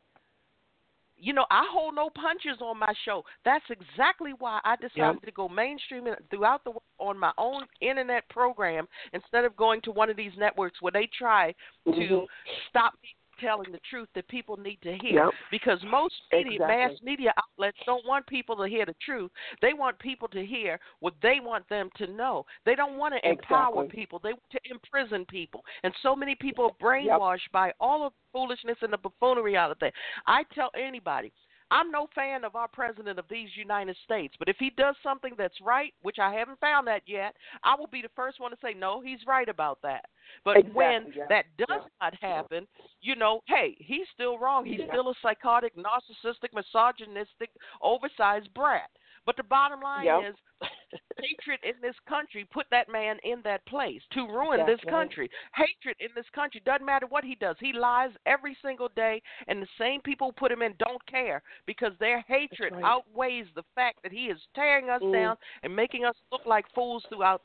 You 1.20 1.32
know, 1.32 1.46
I 1.50 1.66
hold 1.70 1.96
no 1.96 2.10
punches 2.10 2.60
on 2.60 2.78
my 2.78 2.92
show. 3.04 3.24
That's 3.44 3.64
exactly 3.70 4.32
why 4.38 4.60
I 4.64 4.76
decided 4.76 4.96
Yep. 4.96 5.22
to 5.22 5.32
go 5.32 5.48
mainstream 5.48 6.06
and 6.06 6.16
throughout 6.30 6.62
the 6.64 6.70
world 6.70 6.82
on 6.98 7.18
my 7.18 7.32
own 7.38 7.66
internet 7.80 8.28
program 8.28 8.86
instead 9.12 9.44
of 9.44 9.56
going 9.56 9.80
to 9.82 9.90
one 9.90 10.10
of 10.10 10.16
these 10.16 10.36
networks 10.36 10.80
where 10.80 10.92
they 10.92 11.06
try 11.06 11.54
to 11.86 11.90
Mhm. 11.90 12.26
stop 12.68 12.94
me 13.02 13.14
telling 13.40 13.72
the 13.72 13.80
truth 13.90 14.08
that 14.14 14.28
people 14.28 14.56
need 14.56 14.78
to 14.82 14.96
hear. 14.98 15.24
Yep. 15.24 15.30
Because 15.50 15.78
most 15.90 16.14
media, 16.32 16.58
mass 16.60 16.92
media 17.02 17.32
outlets 17.38 17.78
don't 17.86 18.06
want 18.06 18.26
people 18.26 18.56
to 18.56 18.68
hear 18.68 18.86
the 18.86 18.94
truth. 19.04 19.30
They 19.62 19.72
want 19.72 19.98
people 19.98 20.28
to 20.28 20.44
hear 20.44 20.78
what 21.00 21.14
they 21.22 21.38
want 21.42 21.68
them 21.68 21.90
to 21.96 22.06
know. 22.06 22.44
They 22.64 22.74
don't 22.74 22.98
want 22.98 23.14
to 23.14 23.28
empower 23.28 23.84
people. 23.86 24.20
They 24.22 24.30
want 24.30 24.50
to 24.52 24.60
imprison 24.70 25.24
people. 25.26 25.62
And 25.82 25.92
so 26.02 26.14
many 26.14 26.34
people 26.34 26.64
are 26.66 26.86
brainwashed 26.86 27.50
by 27.52 27.72
all 27.80 28.06
of 28.06 28.12
the 28.12 28.38
foolishness 28.38 28.78
and 28.82 28.92
the 28.92 28.98
buffoonery 28.98 29.56
out 29.56 29.70
of 29.70 29.78
there. 29.80 29.92
I 30.26 30.44
tell 30.54 30.70
anybody, 30.78 31.32
I'm 31.70 31.90
no 31.90 32.08
fan 32.14 32.44
of 32.44 32.56
our 32.56 32.68
president 32.68 33.18
of 33.18 33.26
these 33.30 33.48
United 33.56 33.96
States, 34.04 34.34
but 34.38 34.48
if 34.48 34.56
he 34.58 34.70
does 34.70 34.96
something 35.02 35.34
that's 35.36 35.60
right, 35.60 35.92
which 36.02 36.18
I 36.18 36.32
haven't 36.32 36.60
found 36.60 36.86
that 36.86 37.02
yet, 37.06 37.34
I 37.62 37.74
will 37.74 37.86
be 37.86 38.02
the 38.02 38.08
first 38.16 38.40
one 38.40 38.50
to 38.50 38.56
say, 38.62 38.74
no, 38.74 39.00
he's 39.00 39.26
right 39.26 39.48
about 39.48 39.78
that. 39.82 40.06
But 40.44 40.56
Exactly, 40.56 40.74
when 40.74 41.12
yeah. 41.14 41.26
that 41.28 41.44
does 41.58 41.82
Yeah. 41.82 41.88
not 42.00 42.14
happen, 42.16 42.66
you 43.00 43.16
know, 43.16 43.42
hey, 43.46 43.76
he's 43.78 44.08
still 44.14 44.38
wrong. 44.38 44.64
He's 44.64 44.80
Yeah. 44.80 44.88
still 44.88 45.10
a 45.10 45.14
psychotic, 45.20 45.74
narcissistic, 45.76 46.52
misogynistic, 46.52 47.50
oversized 47.80 48.52
brat. 48.54 48.90
But 49.28 49.36
the 49.36 49.42
bottom 49.42 49.82
line 49.82 50.06
Yep. 50.06 50.24
is 50.30 50.36
hatred 51.20 51.60
in 51.62 51.74
this 51.82 51.94
country 52.08 52.46
put 52.46 52.64
that 52.70 52.88
man 52.88 53.18
in 53.24 53.42
that 53.42 53.62
place 53.66 54.00
to 54.12 54.26
ruin 54.26 54.64
this 54.64 54.80
Exactly. 54.80 54.90
country. 54.90 55.30
Hatred 55.54 55.96
in 56.00 56.08
this 56.14 56.24
country 56.34 56.62
doesn't 56.64 56.86
matter 56.86 57.06
what 57.06 57.24
he 57.24 57.34
does. 57.34 57.54
He 57.60 57.74
lies 57.74 58.08
every 58.24 58.56
single 58.62 58.88
day, 58.96 59.20
and 59.46 59.60
the 59.60 59.68
same 59.78 60.00
people 60.00 60.28
who 60.28 60.32
put 60.32 60.50
him 60.50 60.62
in 60.62 60.72
don't 60.78 61.04
care 61.04 61.42
because 61.66 61.92
their 62.00 62.22
hatred 62.22 62.72
right. 62.72 62.82
outweighs 62.82 63.44
the 63.54 63.64
fact 63.74 63.98
that 64.02 64.12
he 64.12 64.28
is 64.28 64.40
tearing 64.54 64.88
us 64.88 65.02
Mm. 65.02 65.12
down 65.12 65.36
and 65.62 65.76
making 65.76 66.06
us 66.06 66.16
look 66.32 66.46
like 66.46 66.64
fools 66.74 67.04
throughout 67.10 67.42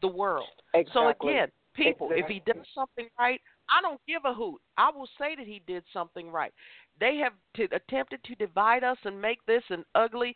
the 0.00 0.08
world. 0.08 0.48
Exactly. 0.72 0.92
So 0.94 1.28
again, 1.28 1.52
people, 1.74 2.10
if 2.12 2.24
he 2.26 2.40
does 2.40 2.66
something 2.74 3.10
right, 3.18 3.42
I 3.68 3.82
don't 3.82 4.00
give 4.06 4.24
a 4.24 4.32
hoot. 4.32 4.62
I 4.78 4.90
will 4.90 5.08
say 5.18 5.36
that 5.36 5.46
he 5.46 5.60
did 5.66 5.84
something 5.92 6.30
right. 6.30 6.54
They 7.00 7.16
have 7.16 7.32
t- 7.54 7.68
attempted 7.72 8.22
to 8.24 8.34
divide 8.34 8.84
us 8.84 8.98
and 9.04 9.20
make 9.20 9.44
this 9.46 9.62
an 9.70 9.84
ugly 9.94 10.34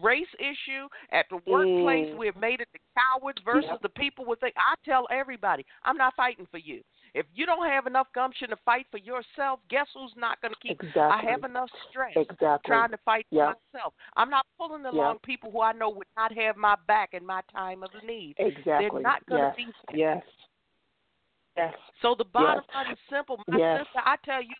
race 0.00 0.26
issue 0.38 0.88
at 1.10 1.26
the 1.30 1.36
workplace. 1.46 2.08
Mm. 2.12 2.16
We 2.18 2.26
have 2.26 2.36
made 2.36 2.60
it 2.60 2.68
the 2.72 2.78
cowards 2.94 3.40
versus 3.44 3.70
Yep. 3.70 3.82
the 3.82 3.88
people 3.90 4.24
with 4.24 4.40
think. 4.40 4.54
I 4.56 4.74
tell 4.84 5.06
everybody, 5.10 5.64
I'm 5.84 5.96
not 5.96 6.14
fighting 6.14 6.46
for 6.46 6.58
you. 6.58 6.82
If 7.14 7.26
you 7.34 7.44
don't 7.44 7.66
have 7.68 7.86
enough 7.86 8.08
gumption 8.14 8.48
to 8.50 8.56
fight 8.64 8.86
for 8.90 8.96
yourself, 8.96 9.60
guess 9.68 9.86
who's 9.94 10.14
not 10.16 10.40
going 10.40 10.54
to 10.54 10.60
keep? 10.60 10.82
Exactly. 10.82 11.02
I 11.02 11.30
have 11.30 11.44
enough 11.44 11.68
strength 11.90 12.16
Exactly. 12.16 12.68
trying 12.68 12.90
to 12.90 12.98
fight 13.04 13.26
for 13.30 13.54
myself. 13.72 13.94
I'm 14.16 14.30
not 14.30 14.46
pulling 14.58 14.86
along 14.86 15.18
people 15.22 15.50
who 15.50 15.60
I 15.60 15.72
know 15.72 15.90
would 15.90 16.06
not 16.16 16.32
have 16.32 16.56
my 16.56 16.76
back 16.86 17.12
in 17.12 17.24
my 17.26 17.42
time 17.52 17.82
of 17.82 17.90
need. 18.02 18.36
Exactly. 18.38 18.88
They're 18.90 19.00
not 19.00 19.26
going 19.26 19.42
yes. 19.42 19.56
to 19.56 19.92
be. 19.92 19.98
Yes. 19.98 20.22
Yes. 21.56 21.74
So 22.00 22.14
the 22.16 22.24
bottom 22.24 22.64
Yes. 22.66 22.74
line 22.74 22.92
is 22.92 22.98
simple. 23.10 23.42
My 23.46 23.58
Yes. 23.58 23.84
sister, 23.84 24.00
I 24.04 24.16
tell 24.24 24.42
you, 24.42 24.54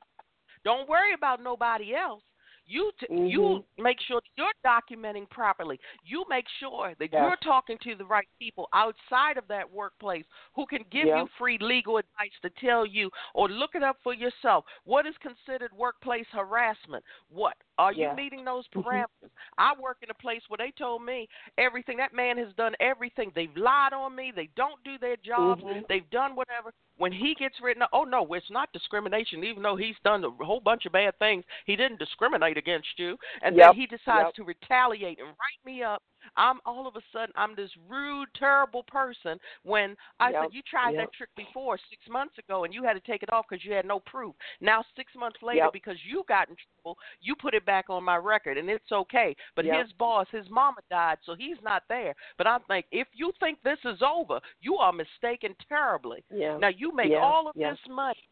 don't 0.65 0.89
worry 0.89 1.15
about 1.15 1.43
nobody 1.43 1.95
else. 1.95 2.23
You 2.65 2.93
t- 3.01 3.09
Mhm. 3.09 3.29
you 3.29 3.65
make 3.77 3.99
sure 4.01 4.21
that 4.21 4.31
you're 4.37 4.53
documenting 4.65 5.29
properly. 5.31 5.81
You 6.05 6.25
make 6.29 6.49
sure 6.61 6.95
that 6.95 7.13
Yes. 7.13 7.21
you're 7.21 7.37
talking 7.37 7.77
to 7.79 7.97
the 7.97 8.05
right 8.05 8.29
people 8.39 8.69
outside 8.73 9.37
of 9.37 9.49
that 9.49 9.69
workplace 9.69 10.25
who 10.55 10.65
can 10.67 10.85
give 10.85 11.07
you 11.09 11.27
free 11.39 11.59
legal 11.59 11.99
advice 11.99 12.33
to 12.41 12.51
tell 12.51 12.87
you 12.87 13.11
or 13.35 13.49
look 13.49 13.75
it 13.75 13.83
up 13.83 14.01
for 14.03 14.15
yourself. 14.15 14.65
What 14.85 15.07
is 15.07 15.19
considered 15.19 15.73
workplace 15.73 16.29
harassment? 16.29 17.05
What 17.29 17.57
are 17.79 17.93
you 17.93 18.03
Yeah. 18.03 18.15
meeting 18.15 18.45
those 18.45 18.67
Mhm. 18.69 18.85
parameters? 18.85 19.31
I 19.59 19.75
work 19.75 19.99
in 20.03 20.11
a 20.11 20.15
place 20.15 20.43
where 20.49 20.59
they 20.59 20.71
told 20.73 21.03
me 21.03 21.29
everything. 21.59 21.97
That 21.97 22.13
man 22.13 22.37
has 22.39 22.53
done 22.55 22.77
everything. 22.81 23.31
They've 23.35 23.57
lied 23.57 23.93
on 23.93 24.15
me. 24.15 24.31
They 24.31 24.49
don't 24.49 24.83
do 24.85 24.99
their 24.99 25.17
jobs. 25.17 25.63
Mhm. 25.63 25.87
They've 25.89 26.09
done 26.11 26.35
whatever. 26.35 26.73
When 26.97 27.13
he 27.13 27.35
gets 27.35 27.61
written, 27.61 27.83
up, 27.83 27.91
oh 27.93 28.05
no, 28.05 28.33
it's 28.35 28.51
not 28.51 28.73
discrimination. 28.73 29.43
Even 29.45 29.63
though 29.63 29.77
he's 29.77 29.99
done 30.01 30.25
a 30.25 30.31
whole 30.31 30.61
bunch 30.61 30.87
of 30.87 30.93
bad 30.93 31.19
things, 31.19 31.45
he 31.65 31.77
didn't 31.77 31.99
discriminate 31.99 32.57
against 32.57 32.99
you. 32.99 33.19
And 33.41 33.57
Yep. 33.57 33.67
then 33.67 33.75
he 33.77 33.87
decides 33.87 34.27
Yep. 34.27 34.35
to 34.35 34.45
retaliate 34.45 35.19
and 35.19 35.29
write 35.29 35.65
me 35.65 35.83
up. 35.83 36.03
I'm 36.37 36.61
all 36.67 36.87
of 36.87 36.97
a 36.97 37.03
sudden 37.13 37.33
I'm 37.37 37.55
this 37.55 37.71
rude, 37.89 38.29
terrible 38.39 38.83
person. 38.85 39.39
When 39.63 39.97
I 40.21 40.31
Yep. 40.31 40.43
said 40.43 40.55
you 40.55 40.63
tried 40.63 40.95
Yep. 40.95 41.01
that 41.01 41.13
trick 41.13 41.31
before 41.37 41.79
six 41.91 42.09
months 42.09 42.39
ago 42.39 42.65
and 42.65 42.75
you 42.75 42.83
had 42.83 42.95
to 42.95 43.01
take 43.01 43.23
it 43.23 43.33
off 43.33 43.47
because 43.49 43.65
you 43.65 43.73
had 43.73 43.87
no 43.87 44.01
proof. 44.01 44.35
Now 44.61 44.85
six 44.97 45.15
months 45.15 45.43
later, 45.43 45.65
Yep. 45.65 45.73
because 45.73 46.05
you 46.05 46.25
got 46.29 46.49
in 46.49 46.57
trouble, 46.57 46.99
you 47.21 47.35
put 47.37 47.55
it 47.55 47.65
back 47.65 47.91
on 47.91 48.05
my 48.05 48.17
record 48.17 48.59
and 48.59 48.69
it's 48.71 48.93
okay. 48.93 49.37
But 49.55 49.65
his 49.65 49.93
boss, 49.93 50.27
his 50.31 50.49
mama 50.51 50.81
died, 50.91 51.19
so 51.25 51.35
he's 51.35 51.61
not 51.63 51.85
there. 51.89 52.15
But 52.39 52.47
I'm 52.47 52.63
like, 52.69 52.87
if 52.91 53.09
you 53.13 53.33
think 53.41 53.63
this 53.63 53.79
is 53.85 54.03
over, 54.03 54.41
you 54.61 54.77
are 54.77 54.93
mistaken 54.93 55.55
terribly. 55.69 56.25
Now 56.61 56.69
you 56.69 56.95
make 56.95 57.13
all 57.13 57.49
of 57.49 57.55
this 57.55 57.79
money 57.89 58.29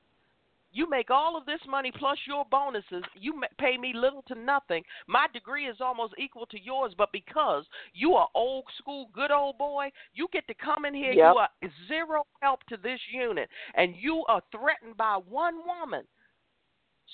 You 0.73 0.89
make 0.89 1.11
all 1.11 1.37
of 1.37 1.47
this 1.47 1.61
money 1.69 1.91
plus 1.91 2.19
your 2.27 2.45
bonuses. 2.51 3.03
You 3.15 3.43
pay 3.59 3.77
me 3.77 3.93
little 3.95 4.23
to 4.29 4.35
nothing. 4.35 4.85
My 5.09 5.27
degree 5.33 5.67
is 5.67 5.81
almost 5.81 6.15
equal 6.17 6.47
to 6.47 6.61
yours, 6.61 6.95
but 6.97 7.11
because 7.13 7.65
you 7.93 8.15
are 8.15 8.29
old 8.35 8.65
school, 8.79 9.09
good 9.13 9.33
old 9.33 9.59
boy, 9.59 9.91
you 10.15 10.29
get 10.33 10.47
to 10.47 10.55
come 10.55 10.85
in 10.85 10.95
here. 10.95 11.13
Yep. 11.13 11.33
You 11.33 11.39
are 11.39 11.49
zero 11.89 12.23
help 12.41 12.61
to 12.69 12.77
this 12.77 13.01
unit, 13.13 13.49
and 13.75 13.97
you 13.97 14.25
are 14.29 14.43
threatened 14.53 14.97
by 14.97 15.19
one 15.29 15.57
woman. 15.67 16.07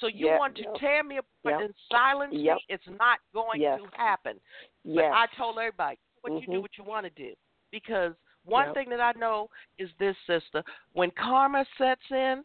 So 0.01 0.09
you 0.09 0.27
Yep, 0.27 0.39
want 0.39 0.57
to 0.57 0.63
yep, 0.63 0.75
tear 0.79 1.03
me 1.03 1.19
apart 1.19 1.65
and 1.65 1.75
silence 1.91 2.35
me? 2.35 2.65
It's 2.69 2.87
not 2.87 3.21
going 3.33 3.63
Yes. 3.63 3.81
to 3.81 3.87
happen. 3.97 4.39
But 4.85 5.05
I 5.05 5.27
told 5.39 5.59
everybody, 5.59 5.99
what 6.21 6.35
you 6.35 6.47
do, 6.47 6.59
Mhm. 6.59 6.63
what 6.63 6.77
you 6.77 6.85
want 6.85 7.05
to 7.05 7.11
do. 7.11 7.35
Because 7.71 8.15
one 8.45 8.75
thing 8.75 8.91
that 8.91 9.01
I 9.01 9.13
know 9.13 9.51
is 9.79 9.91
this, 9.97 10.17
sister. 10.27 10.63
When 10.93 11.11
karma 11.13 11.65
sets 11.79 12.11
in, 12.11 12.45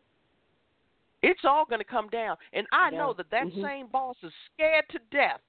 it's 1.24 1.42
all 1.46 1.66
going 1.66 1.80
to 1.80 1.86
come 1.86 2.10
down. 2.10 2.38
And 2.54 2.68
I 2.72 2.90
Yeah. 2.92 2.98
know 2.98 3.14
that 3.14 3.30
that 3.32 3.48
Mhm. 3.48 3.62
same 3.62 3.88
boss 3.88 4.16
is 4.24 4.34
scared 4.54 4.88
to 4.90 5.00
death 5.12 5.42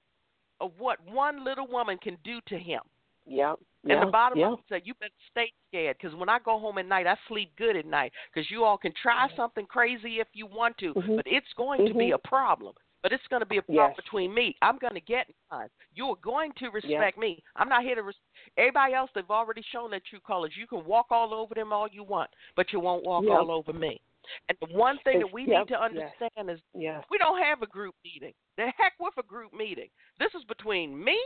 of 0.61 0.79
what 0.79 1.01
one 1.01 1.45
little 1.45 1.67
woman 1.67 1.99
can 1.99 2.17
do 2.17 2.41
to 2.43 2.59
him. 2.59 2.83
Yep. 3.27 3.59
And 3.85 3.91
yeah. 3.93 4.05
the 4.05 4.11
bottom 4.11 4.39
yeah. 4.39 4.49
line 4.49 4.59
is 4.59 4.65
that 4.69 4.87
you 4.87 4.95
better 4.95 5.13
stay 5.31 5.53
scared 5.69 5.97
because 5.99 6.15
when 6.17 6.29
I 6.29 6.39
go 6.41 6.59
home 6.59 6.79
at 6.79 6.87
night, 6.87 7.07
I 7.07 7.17
sleep 7.29 7.55
good 7.57 7.77
at 7.77 7.87
night 7.87 8.13
because 8.33 8.51
you 8.51 8.65
all 8.65 8.77
can 8.79 8.93
try 8.95 9.29
something 9.37 9.67
crazy 9.67 10.21
if 10.21 10.29
you 10.35 10.47
want 10.47 10.77
to, 10.79 10.95
Mhm. 10.95 11.17
but 11.17 11.27
it's 11.27 11.53
going 11.55 11.87
to 11.87 11.95
be 11.95 12.09
Mhm. 12.11 12.15
a 12.15 12.19
problem. 12.19 12.75
But 13.01 13.13
it's 13.13 13.27
going 13.27 13.41
to 13.41 13.47
be 13.47 13.57
a 13.57 13.63
problem 13.63 13.89
Yes. 13.91 13.97
between 13.97 14.33
me. 14.33 14.57
I'm 14.63 14.79
going 14.79 14.95
to 14.95 15.01
get 15.01 15.29
mine. 15.51 15.69
You're 15.93 16.15
going 16.17 16.53
to 16.55 16.71
respect 16.71 17.19
me. 17.19 17.43
I'm 17.57 17.69
not 17.69 17.83
here 17.83 17.97
to. 17.97 18.03
Res- 18.05 18.21
Everybody 18.57 18.95
else, 18.95 19.11
they've 19.13 19.29
already 19.31 19.63
shown 19.63 19.91
their 19.91 20.01
true 20.01 20.21
colors. 20.21 20.57
You 20.57 20.67
can 20.69 20.85
walk 20.85 21.11
all 21.11 21.35
over 21.35 21.53
them 21.55 21.73
all 21.73 21.89
you 21.89 22.05
want, 22.05 22.31
but 22.55 22.73
you 22.73 22.79
won't 22.79 23.03
walk 23.05 23.25
Yep. 23.25 23.33
all 23.39 23.51
over 23.51 23.73
me. 23.73 24.01
And 24.49 24.57
the 24.61 24.73
one 24.77 24.99
thing 25.05 25.17
It's- 25.17 25.27
that 25.29 25.33
we 25.35 25.43
yep, 25.47 25.61
need 25.61 25.69
to 25.75 25.81
yes. 25.81 25.83
understand 25.83 26.51
is 26.51 26.61
Yeah. 26.75 27.03
we 27.11 27.19
don't 27.19 27.43
have 27.43 27.63
a 27.63 27.67
group 27.67 27.95
meeting. 28.05 28.35
The 28.57 28.71
heck 28.77 28.95
with 29.01 29.17
a 29.19 29.23
group 29.23 29.53
meeting. 29.53 29.91
This 30.19 30.35
is 30.35 30.45
between 30.45 31.03
me 31.03 31.19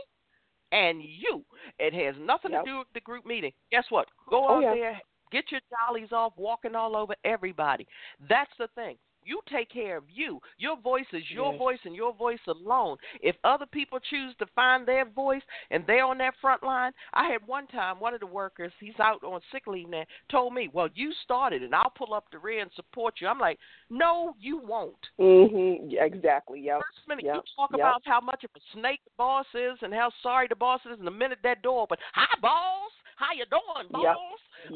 and 0.71 1.01
you. 1.03 1.45
It 1.79 1.93
has 1.93 2.15
nothing 2.17 2.51
Yep. 2.51 2.65
to 2.65 2.71
do 2.71 2.77
with 2.79 2.87
the 2.93 3.01
group 3.01 3.25
meeting. 3.25 3.53
Guess 3.71 3.89
what? 3.89 4.09
Go 4.29 4.47
Oh, 4.47 4.55
out 4.57 4.61
yeah. 4.63 4.73
there, 4.73 5.01
get 5.31 5.51
your 5.51 5.61
jollies 5.69 6.11
off, 6.11 6.35
walking 6.37 6.75
all 6.75 6.95
over 6.95 7.15
everybody. 7.23 7.87
That's 8.19 8.55
the 8.57 8.67
thing. 8.69 8.97
You 9.27 9.41
take 9.51 9.69
care 9.69 9.97
of 9.97 10.05
you. 10.09 10.39
Your 10.57 10.77
voice 10.77 11.05
is 11.11 11.29
your 11.29 11.51
Yes. 11.51 11.59
voice 11.59 11.79
and 11.83 11.93
your 11.93 12.13
voice 12.13 12.39
alone. 12.47 12.97
If 13.21 13.35
other 13.43 13.65
people 13.65 13.99
choose 13.99 14.33
to 14.39 14.45
find 14.55 14.87
their 14.87 15.03
voice 15.03 15.41
and 15.69 15.85
they're 15.85 16.05
on 16.05 16.17
that 16.19 16.35
front 16.39 16.63
line, 16.63 16.93
I 17.13 17.25
had 17.29 17.45
one 17.45 17.67
time 17.67 17.99
one 17.99 18.13
of 18.13 18.21
the 18.21 18.25
workers, 18.25 18.71
he's 18.79 18.97
out 19.01 19.21
on 19.25 19.41
sick 19.51 19.67
leave 19.67 19.89
now, 19.89 20.05
told 20.29 20.53
me, 20.53 20.69
"Well, 20.69 20.87
you 20.95 21.11
started 21.23 21.61
and 21.61 21.75
I'll 21.75 21.89
pull 21.89 22.13
up 22.13 22.31
the 22.31 22.39
rear 22.39 22.61
and 22.61 22.71
support 22.71 23.19
you." 23.19 23.27
I'm 23.27 23.37
like, 23.37 23.59
"No, 23.89 24.33
you 24.39 24.57
won't." 24.57 25.09
Mhm. 25.19 25.91
Yeah, 25.91 26.05
exactly. 26.05 26.61
Yep. 26.61 26.81
First 26.81 27.07
minute 27.09 27.25
Yep. 27.25 27.35
you 27.35 27.41
talk 27.55 27.71
Yep. 27.71 27.79
about 27.79 28.05
how 28.05 28.21
much 28.21 28.45
of 28.45 28.51
a 28.55 28.61
snake 28.71 29.03
the 29.03 29.11
boss 29.17 29.53
is 29.53 29.77
and 29.83 29.93
how 29.93 30.09
sorry 30.23 30.47
the 30.47 30.55
boss 30.55 30.85
is, 30.85 30.97
and 30.97 31.05
the 31.05 31.11
minute 31.11 31.39
that 31.43 31.61
door 31.61 31.81
open, 31.81 31.97
hi 32.13 32.27
boss, 32.39 32.91
how 33.17 33.33
you 33.33 33.45
doing, 33.49 33.89
boss? 33.91 34.03
Yep. 34.03 34.15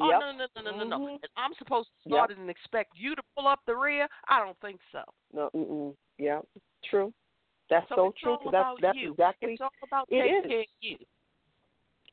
Oh 0.01 0.09
Yep. 0.09 0.19
no 0.19 0.31
no 0.31 0.45
no 0.55 0.61
no 0.71 0.77
no 0.77 0.83
no! 0.85 0.99
Mhm. 0.99 1.19
I'm 1.37 1.53
supposed 1.57 1.89
to 2.03 2.09
Yep. 2.09 2.17
start 2.17 2.31
it 2.31 2.37
and 2.37 2.49
expect 2.49 2.91
you 2.95 3.15
to 3.15 3.23
pull 3.35 3.47
up 3.47 3.59
the 3.65 3.75
rear? 3.75 4.07
I 4.27 4.39
don't 4.39 4.57
think 4.59 4.79
so. 4.91 5.03
No. 5.33 5.49
Mm-mm. 5.55 5.95
Yeah. 6.17 6.41
True. 6.89 7.13
That's 7.69 7.87
So 7.89 7.95
so, 7.95 8.13
true. 8.21 8.31
all 8.45 8.51
that's 8.51 8.81
that's 8.81 8.97
you. 8.97 9.11
exactly 9.11 9.53
It's 9.53 9.61
all 9.61 9.69
about 9.83 10.07
it 10.09 10.21
taking 10.21 10.37
is. 10.43 10.49
care 10.49 10.59
of 10.61 10.65
you. 10.81 10.97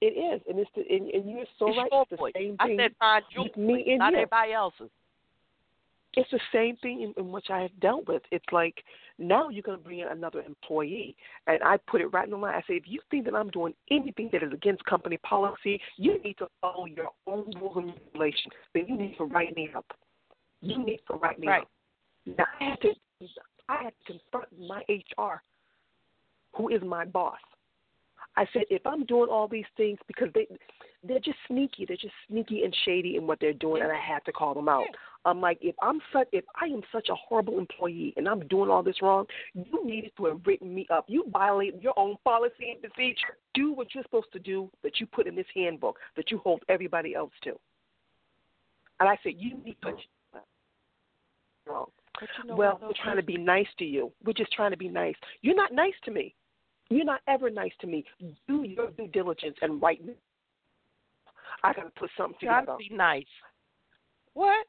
it 0.00 0.14
is, 0.14 0.40
and 0.48 0.58
it's 0.58 0.70
the, 0.74 0.82
and, 0.88 1.08
and 1.10 1.30
you're 1.30 1.44
so 1.58 1.68
it's 1.68 1.78
right. 1.78 1.88
your 1.92 2.06
It's 2.10 2.22
the 2.22 2.30
same 2.34 2.56
I 2.60 2.66
thing. 2.68 2.78
said 2.78 2.92
find 2.98 3.24
your 3.30 3.44
with 3.44 3.56
me 3.56 3.84
and 3.88 3.98
not 3.98 4.12
you. 4.12 4.18
everybody 4.18 4.52
else's. 4.52 4.90
It's 6.18 6.30
the 6.32 6.40
same 6.52 6.76
thing 6.78 7.02
in, 7.02 7.14
in 7.16 7.30
which 7.30 7.46
I 7.48 7.60
have 7.60 7.80
dealt 7.80 8.08
with. 8.08 8.22
It's 8.32 8.44
like 8.50 8.82
now 9.18 9.50
you're 9.50 9.62
going 9.62 9.78
to 9.78 9.84
bring 9.84 10.00
in 10.00 10.08
another 10.08 10.42
employee, 10.42 11.16
and 11.46 11.62
I 11.62 11.76
put 11.88 12.00
it 12.00 12.08
right 12.08 12.24
in 12.24 12.32
the 12.32 12.36
line. 12.36 12.56
I 12.56 12.60
say, 12.62 12.74
if 12.74 12.84
you 12.86 13.00
think 13.08 13.24
that 13.26 13.36
I'm 13.36 13.50
doing 13.50 13.72
anything 13.92 14.28
that 14.32 14.42
is 14.42 14.52
against 14.52 14.84
company 14.84 15.18
policy, 15.18 15.80
you 15.96 16.20
need 16.24 16.36
to 16.38 16.48
follow 16.60 16.86
your 16.86 17.10
own 17.28 17.52
rules 17.60 17.76
and 17.76 17.92
regulations. 18.06 18.52
Then 18.74 18.86
you 18.88 18.96
need 18.96 19.16
to 19.18 19.24
write 19.26 19.54
me 19.54 19.70
up. 19.76 19.86
You 20.60 20.84
need 20.84 21.00
to 21.08 21.16
write 21.16 21.38
me 21.38 21.46
Right. 21.46 21.62
up. 21.62 21.70
Now 22.26 22.46
I 22.60 22.64
had 22.64 22.80
to, 22.80 22.94
I 23.68 23.84
had 23.84 23.92
to 24.06 24.12
confront 24.12 24.46
my 24.58 24.82
HR, 24.88 25.40
who 26.56 26.68
is 26.70 26.82
my 26.82 27.04
boss. 27.04 27.38
I 28.36 28.44
said, 28.52 28.64
if 28.70 28.84
I'm 28.84 29.04
doing 29.04 29.30
all 29.30 29.46
these 29.46 29.64
things 29.76 29.98
because 30.08 30.28
they 30.34 30.48
they're 31.04 31.20
just 31.20 31.38
sneaky, 31.46 31.84
they're 31.86 31.96
just 31.96 32.14
sneaky 32.28 32.64
and 32.64 32.74
shady 32.84 33.16
in 33.16 33.26
what 33.26 33.38
they're 33.40 33.52
doing, 33.52 33.82
and 33.82 33.92
I 33.92 33.98
had 33.98 34.24
to 34.24 34.32
call 34.32 34.54
them 34.54 34.68
out. 34.68 34.84
I'm 35.24 35.40
like, 35.40 35.58
if 35.60 35.74
I'm 35.82 36.00
such, 36.12 36.28
if 36.32 36.44
I 36.60 36.66
am 36.66 36.82
such 36.90 37.08
a 37.08 37.14
horrible 37.14 37.58
employee 37.58 38.14
and 38.16 38.28
I'm 38.28 38.46
doing 38.48 38.70
all 38.70 38.82
this 38.82 39.02
wrong, 39.02 39.26
you 39.54 39.84
needed 39.84 40.12
to 40.16 40.26
have 40.26 40.40
written 40.46 40.74
me 40.74 40.86
up. 40.90 41.04
You 41.08 41.24
violated 41.32 41.82
your 41.82 41.98
own 41.98 42.16
policy 42.24 42.70
and 42.72 42.80
procedure. 42.80 43.36
Do 43.54 43.72
what 43.72 43.94
you're 43.94 44.04
supposed 44.04 44.32
to 44.32 44.38
do 44.38 44.70
that 44.82 45.00
you 45.00 45.06
put 45.06 45.26
in 45.26 45.36
this 45.36 45.46
handbook 45.54 45.98
that 46.16 46.30
you 46.30 46.38
hold 46.38 46.62
everybody 46.68 47.14
else 47.14 47.32
to. 47.44 47.58
And 49.00 49.08
I 49.08 49.18
said, 49.22 49.34
you 49.36 49.56
need 49.64 49.76
to. 49.82 49.92
Wrong. 51.66 51.86
But 52.18 52.28
you 52.42 52.48
know 52.48 52.56
well, 52.56 52.80
we're 52.82 52.92
trying 53.02 53.16
to 53.16 53.22
be 53.22 53.36
nice 53.36 53.68
to 53.78 53.84
you. 53.84 54.10
We're 54.24 54.32
just 54.32 54.52
trying 54.52 54.70
to 54.72 54.76
be 54.76 54.88
nice. 54.88 55.14
You're 55.42 55.54
not 55.54 55.72
nice 55.72 55.94
to 56.04 56.10
me. 56.10 56.34
You're 56.90 57.04
not 57.04 57.20
ever 57.28 57.50
nice 57.50 57.72
to 57.80 57.86
me. 57.86 58.04
Do 58.48 58.62
your 58.62 58.90
due 58.90 59.08
diligence 59.08 59.56
and 59.62 59.80
write 59.80 60.04
me. 60.04 60.14
I 61.64 61.72
gotta 61.72 61.90
put 61.98 62.10
something 62.16 62.38
together. 62.40 62.66
to 62.72 62.76
be 62.78 62.94
nice. 62.94 63.26
What? 64.34 64.66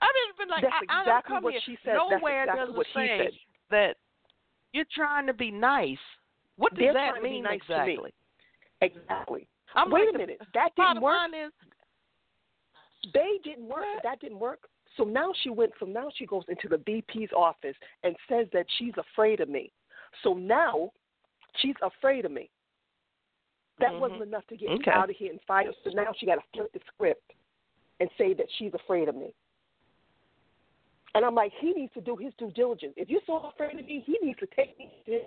I 0.00 0.06
mean, 0.06 0.34
been 0.38 0.48
like 0.48 0.62
That's 0.62 0.74
I, 0.88 1.02
I 1.02 1.04
don't 1.04 1.24
come 1.26 1.42
what 1.44 1.52
here. 1.52 1.60
she 1.66 1.76
said. 1.84 1.94
That's 1.96 2.10
Nowhere 2.20 2.44
exactly 2.44 2.66
does 2.66 2.76
what 2.76 2.86
it 2.86 2.90
she 2.92 2.98
say 2.98 3.18
said. 3.24 3.32
that 3.70 3.96
you're 4.72 4.84
trying 4.94 5.26
to 5.26 5.34
be 5.34 5.50
nice. 5.50 5.98
What 6.56 6.74
does 6.74 6.80
They're 6.80 6.92
that 6.94 7.10
trying 7.10 7.22
to 7.22 7.28
be 7.28 7.30
mean 7.34 7.42
nice 7.44 7.60
to 7.68 7.84
me. 7.84 7.92
exactly? 7.92 8.14
Exactly. 8.80 9.48
I'm 9.74 9.90
Wait 9.90 10.06
like 10.06 10.14
a 10.14 10.18
minute. 10.18 10.40
That 10.54 10.70
didn't 10.76 11.02
work. 11.02 11.18
is 11.34 11.52
They 13.12 13.38
didn't 13.44 13.66
work. 13.68 13.84
What? 13.94 14.02
That 14.02 14.20
didn't 14.20 14.38
work. 14.38 14.60
So 14.96 15.04
now 15.04 15.32
she 15.42 15.50
went. 15.50 15.72
So 15.80 15.86
now 15.86 16.08
she 16.16 16.26
goes 16.26 16.44
into 16.48 16.68
the 16.68 16.78
VP's 16.78 17.30
office 17.36 17.76
and 18.02 18.14
says 18.28 18.46
that 18.52 18.66
she's 18.78 18.94
afraid 18.96 19.40
of 19.40 19.48
me. 19.48 19.72
So 20.22 20.34
now 20.34 20.90
she's 21.56 21.76
afraid 21.82 22.24
of 22.24 22.32
me. 22.32 22.50
That 23.78 23.92
Mhm. 23.92 24.00
wasn't 24.00 24.22
enough 24.22 24.46
to 24.48 24.56
get 24.56 24.70
Okay. 24.70 24.90
me 24.90 24.96
out 24.96 25.10
of 25.10 25.16
here 25.16 25.30
and 25.30 25.40
fired. 25.42 25.74
So 25.84 25.90
now 25.90 26.12
she 26.12 26.26
got 26.26 26.36
to 26.36 26.44
flip 26.52 26.72
the 26.72 26.80
script 26.80 27.32
and 28.00 28.10
say 28.18 28.34
that 28.34 28.50
she's 28.52 28.74
afraid 28.74 29.08
of 29.08 29.14
me. 29.14 29.34
And 31.14 31.24
I'm 31.24 31.34
like, 31.34 31.52
he 31.54 31.72
needs 31.72 31.92
to 31.94 32.00
do 32.00 32.16
his 32.16 32.34
due 32.34 32.50
diligence. 32.50 32.94
If 32.96 33.08
you're 33.08 33.22
so 33.26 33.38
afraid 33.38 33.78
of 33.78 33.86
me, 33.86 34.00
he 34.00 34.18
needs 34.22 34.38
to 34.40 34.46
take 34.46 34.78
me 34.78 35.02
to 35.06 35.12
him 35.12 35.26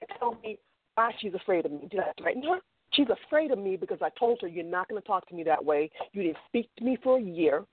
and 0.00 0.10
tell 0.18 0.34
me 0.42 0.58
why 0.94 1.12
she's 1.18 1.34
afraid 1.34 1.66
of 1.66 1.72
me. 1.72 1.88
Did 1.88 2.00
I 2.00 2.12
threaten 2.18 2.42
her? 2.44 2.60
She's 2.92 3.08
afraid 3.10 3.50
of 3.50 3.58
me 3.58 3.76
because 3.76 4.00
I 4.00 4.10
told 4.10 4.40
her 4.40 4.48
you're 4.48 4.64
not 4.64 4.88
going 4.88 5.00
to 5.00 5.06
talk 5.06 5.26
to 5.28 5.34
me 5.34 5.42
that 5.44 5.62
way. 5.62 5.90
You 6.12 6.22
didn't 6.22 6.38
speak 6.46 6.70
to 6.76 6.84
me 6.84 6.96
for 7.02 7.18
a 7.18 7.22
year. 7.22 7.66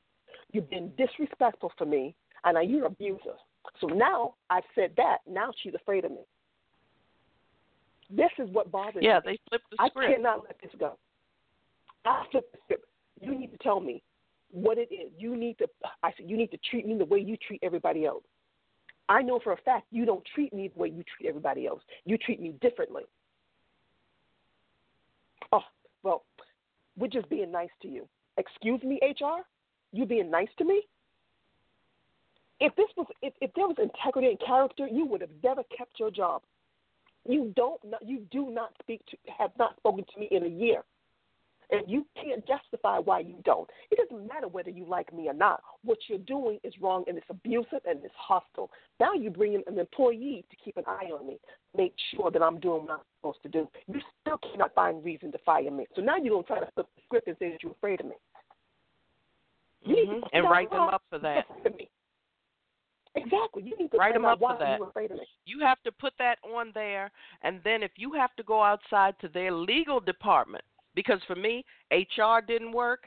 You've 0.52 0.70
been 0.70 0.92
disrespectful 0.98 1.72
for 1.78 1.86
me, 1.86 2.16
and 2.44 2.56
now 2.56 2.62
you're 2.62 2.86
abusive. 2.86 3.38
So 3.80 3.88
now 3.88 4.36
I've 4.50 4.64
said 4.76 4.92
that. 4.98 5.20
Now 5.28 5.52
she's 5.62 5.74
afraid 5.74 6.06
of 6.06 6.12
me. 6.12 6.26
This 8.16 8.30
is 8.38 8.50
what 8.52 8.72
bothers 8.72 9.02
yeah, 9.02 9.20
me. 9.26 9.34
they 9.34 9.40
flipped 9.50 9.70
the 9.72 9.88
script. 9.88 10.12
I 10.12 10.16
cannot 10.16 10.44
let 10.44 10.56
this 10.62 10.72
go. 10.80 10.98
I 12.06 12.24
flip 12.32 12.52
the 12.52 12.58
script. 12.64 12.86
You 13.22 13.38
need 13.38 13.52
to 13.52 13.58
tell 13.58 13.80
me 13.80 14.04
what 14.52 14.78
it 14.78 14.90
is. 14.92 15.12
You 15.18 15.36
need 15.36 15.58
to. 15.60 15.68
I 16.04 16.12
said 16.16 16.30
you 16.30 16.38
need 16.38 16.52
to 16.52 16.60
treat 16.70 16.86
me 16.86 16.98
the 16.98 17.06
way 17.06 17.20
you 17.20 17.38
treat 17.38 17.60
everybody 17.64 18.06
else. 18.06 18.24
I 19.10 19.22
know 19.22 19.40
for 19.44 19.54
a 19.54 19.58
fact 19.58 19.88
you 19.92 20.06
don't 20.06 20.24
treat 20.34 20.54
me 20.54 20.70
the 20.74 20.80
way 20.80 20.90
you 20.90 21.04
treat 21.18 21.28
everybody 21.28 21.66
else. 21.66 21.82
You 22.06 22.18
treat 22.18 22.40
me 22.42 22.56
differently. 22.62 23.04
Oh 25.52 25.64
well, 26.04 26.26
we're 26.98 27.08
just 27.08 27.30
being 27.30 27.52
nice 27.52 27.70
to 27.82 27.88
you. 27.88 28.08
Excuse 28.38 28.82
me, 28.84 29.00
HR. 29.02 29.42
You 29.92 30.06
being 30.06 30.30
nice 30.30 30.50
to 30.58 30.66
me? 30.66 30.84
If 32.60 32.76
this 32.76 32.88
was, 32.96 33.08
if, 33.22 33.34
if 33.42 33.52
there 33.56 33.68
was 33.68 33.76
integrity 33.82 34.30
and 34.30 34.40
character, 34.46 34.88
you 34.88 35.06
would 35.06 35.22
have 35.22 35.30
never 35.44 35.64
kept 35.76 36.00
your 36.00 36.10
job. 36.10 36.42
You 37.28 37.54
don't, 37.56 37.82
you 38.02 38.26
do 38.32 38.50
not 38.52 38.74
speak 38.82 39.06
to, 39.08 39.18
have 39.38 39.52
not 39.58 39.78
spoken 39.78 40.06
to 40.14 40.20
me 40.20 40.28
in 40.32 40.44
a 40.44 40.48
year, 40.48 40.84
and 41.72 41.82
you 41.90 42.06
can't 42.22 42.46
justify 42.46 43.00
why 43.00 43.20
you 43.20 43.36
don't. 43.46 43.70
It 43.92 43.98
doesn't 43.98 44.28
matter 44.28 44.48
whether 44.48 44.70
you 44.70 44.86
like 44.86 45.14
me 45.14 45.30
or 45.30 45.34
not. 45.34 45.62
What 45.84 45.98
you're 46.08 46.20
doing 46.20 46.60
is 46.64 46.74
wrong, 46.82 47.06
and 47.08 47.18
it's 47.18 47.26
abusive 47.30 47.80
and 47.88 48.04
it's 48.04 48.14
hostile. 48.18 48.70
Now 49.00 49.14
you 49.14 49.30
bring 49.30 49.54
in 49.54 49.64
an 49.68 49.80
employee 49.80 50.46
to 50.50 50.56
keep 50.64 50.78
an 50.78 50.84
eye 50.86 51.10
on 51.18 51.26
me, 51.26 51.40
make 51.76 51.94
sure 52.14 52.30
that 52.30 52.42
I'm 52.42 52.60
doing 52.60 52.84
what 52.84 52.92
I'm 52.92 53.00
supposed 53.20 53.42
to 53.44 53.50
do. 53.50 53.70
You 53.88 54.02
still 54.22 54.38
cannot 54.38 54.76
find 54.76 55.04
reason 55.04 55.32
to 55.32 55.38
fire 55.40 55.72
me. 55.72 55.88
So 55.96 56.02
now 56.02 56.18
you're 56.18 56.34
gonna 56.34 56.44
try 56.44 56.60
to 56.60 56.72
flip 56.74 56.88
the 56.96 57.02
script 57.06 57.28
and 57.28 57.38
say 57.40 57.52
that 57.52 57.64
you're 57.64 57.72
afraid 57.72 58.02
of 58.02 58.08
me. 58.08 58.16
To 59.86 59.90
Mhm. 59.90 60.30
And 60.34 60.50
write 60.50 60.70
them 60.72 60.82
up 60.82 61.04
for 61.10 61.20
that. 61.20 61.46
you're 61.50 61.58
afraid 61.58 61.74
of 61.74 61.80
me. 61.80 61.90
Exactly. 63.16 63.64
You 63.64 63.76
need 63.78 63.92
to 63.92 63.98
Write 63.98 64.14
them 64.14 64.26
up 64.26 64.40
for 64.40 64.58
that. 64.60 64.80
you're 64.80 64.90
afraid 64.90 65.12
of 65.12 65.18
me. 65.18 65.26
You 65.46 65.60
have 65.60 65.82
to 65.84 65.92
put 65.92 66.14
that 66.18 66.38
on 66.44 66.72
there, 66.74 67.12
and 67.44 67.60
then 67.64 67.84
if 67.84 67.92
you 67.96 68.12
have 68.14 68.36
to 68.38 68.44
go 68.44 68.64
outside 68.64 69.16
to 69.22 69.28
their 69.28 69.52
legal 69.52 70.00
department, 70.00 70.64
because 70.96 71.20
for 71.28 71.36
me, 71.36 71.64
HR 71.92 72.42
didn't 72.46 72.72
work, 72.72 73.04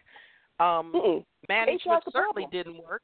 um, 0.61 0.93
Mm-mm. 0.95 1.25
management 1.49 2.05
certainly 2.13 2.47
didn't 2.53 2.83
work. 2.83 3.03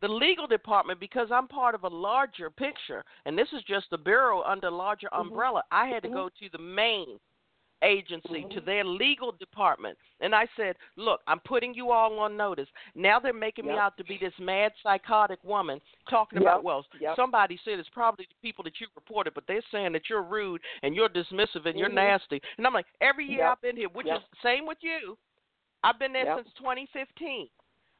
the 0.00 0.08
legal 0.08 0.46
department 0.46 1.00
because 1.00 1.28
I'm 1.30 1.48
part 1.48 1.74
of 1.74 1.84
a 1.84 1.88
larger 1.88 2.50
picture, 2.50 3.04
and 3.26 3.38
this 3.38 3.48
is 3.56 3.62
just 3.66 3.86
the 3.90 3.98
bureau 3.98 4.42
under 4.42 4.70
larger 4.70 5.08
mm-hmm. 5.08 5.28
umbrella. 5.28 5.62
I 5.70 5.86
had 5.86 6.02
to 6.02 6.08
mm-hmm. 6.08 6.16
go 6.16 6.28
to 6.28 6.48
the 6.52 6.62
main 6.62 7.18
agency 7.84 8.46
to 8.50 8.56
mm-hmm. 8.56 8.66
their 8.66 8.84
legal 8.84 9.32
department 9.32 9.96
and 10.24 10.34
I 10.34 10.46
said, 10.56 10.76
"Look, 10.96 11.20
I'm 11.26 11.40
putting 11.40 11.74
you 11.74 11.90
all 11.90 12.18
on 12.18 12.36
notice. 12.36 12.68
Now 12.94 13.20
they're 13.20 13.32
making 13.32 13.66
yep. 13.66 13.74
me 13.74 13.78
out 13.78 13.96
to 13.98 14.04
be 14.04 14.18
this 14.18 14.32
mad 14.40 14.72
psychotic 14.82 15.38
woman 15.44 15.80
talking 16.08 16.40
yep. 16.40 16.42
about 16.42 16.64
well, 16.64 16.84
yep. 16.98 17.14
somebody 17.14 17.58
said 17.64 17.78
it's 17.78 17.88
probably 17.90 18.26
the 18.28 18.46
people 18.46 18.64
that 18.64 18.80
you 18.80 18.86
reported, 18.96 19.34
but 19.34 19.44
they're 19.46 19.62
saying 19.70 19.92
that 19.92 20.08
you're 20.08 20.22
rude 20.22 20.60
and 20.82 20.94
you're 20.94 21.10
dismissive 21.10 21.66
and 21.66 21.66
mm-hmm. 21.66 21.78
you're 21.78 21.92
nasty." 21.92 22.40
And 22.56 22.66
I'm 22.66 22.72
like, 22.72 22.86
"Every 23.00 23.26
year 23.26 23.46
I've 23.46 23.60
been 23.60 23.76
here, 23.76 23.88
which 23.92 24.06
is 24.06 24.22
same 24.42 24.66
with 24.66 24.78
you. 24.80 25.18
I've 25.82 25.98
been 25.98 26.12
there 26.12 26.36
since 26.36 26.48
2015." 26.58 27.48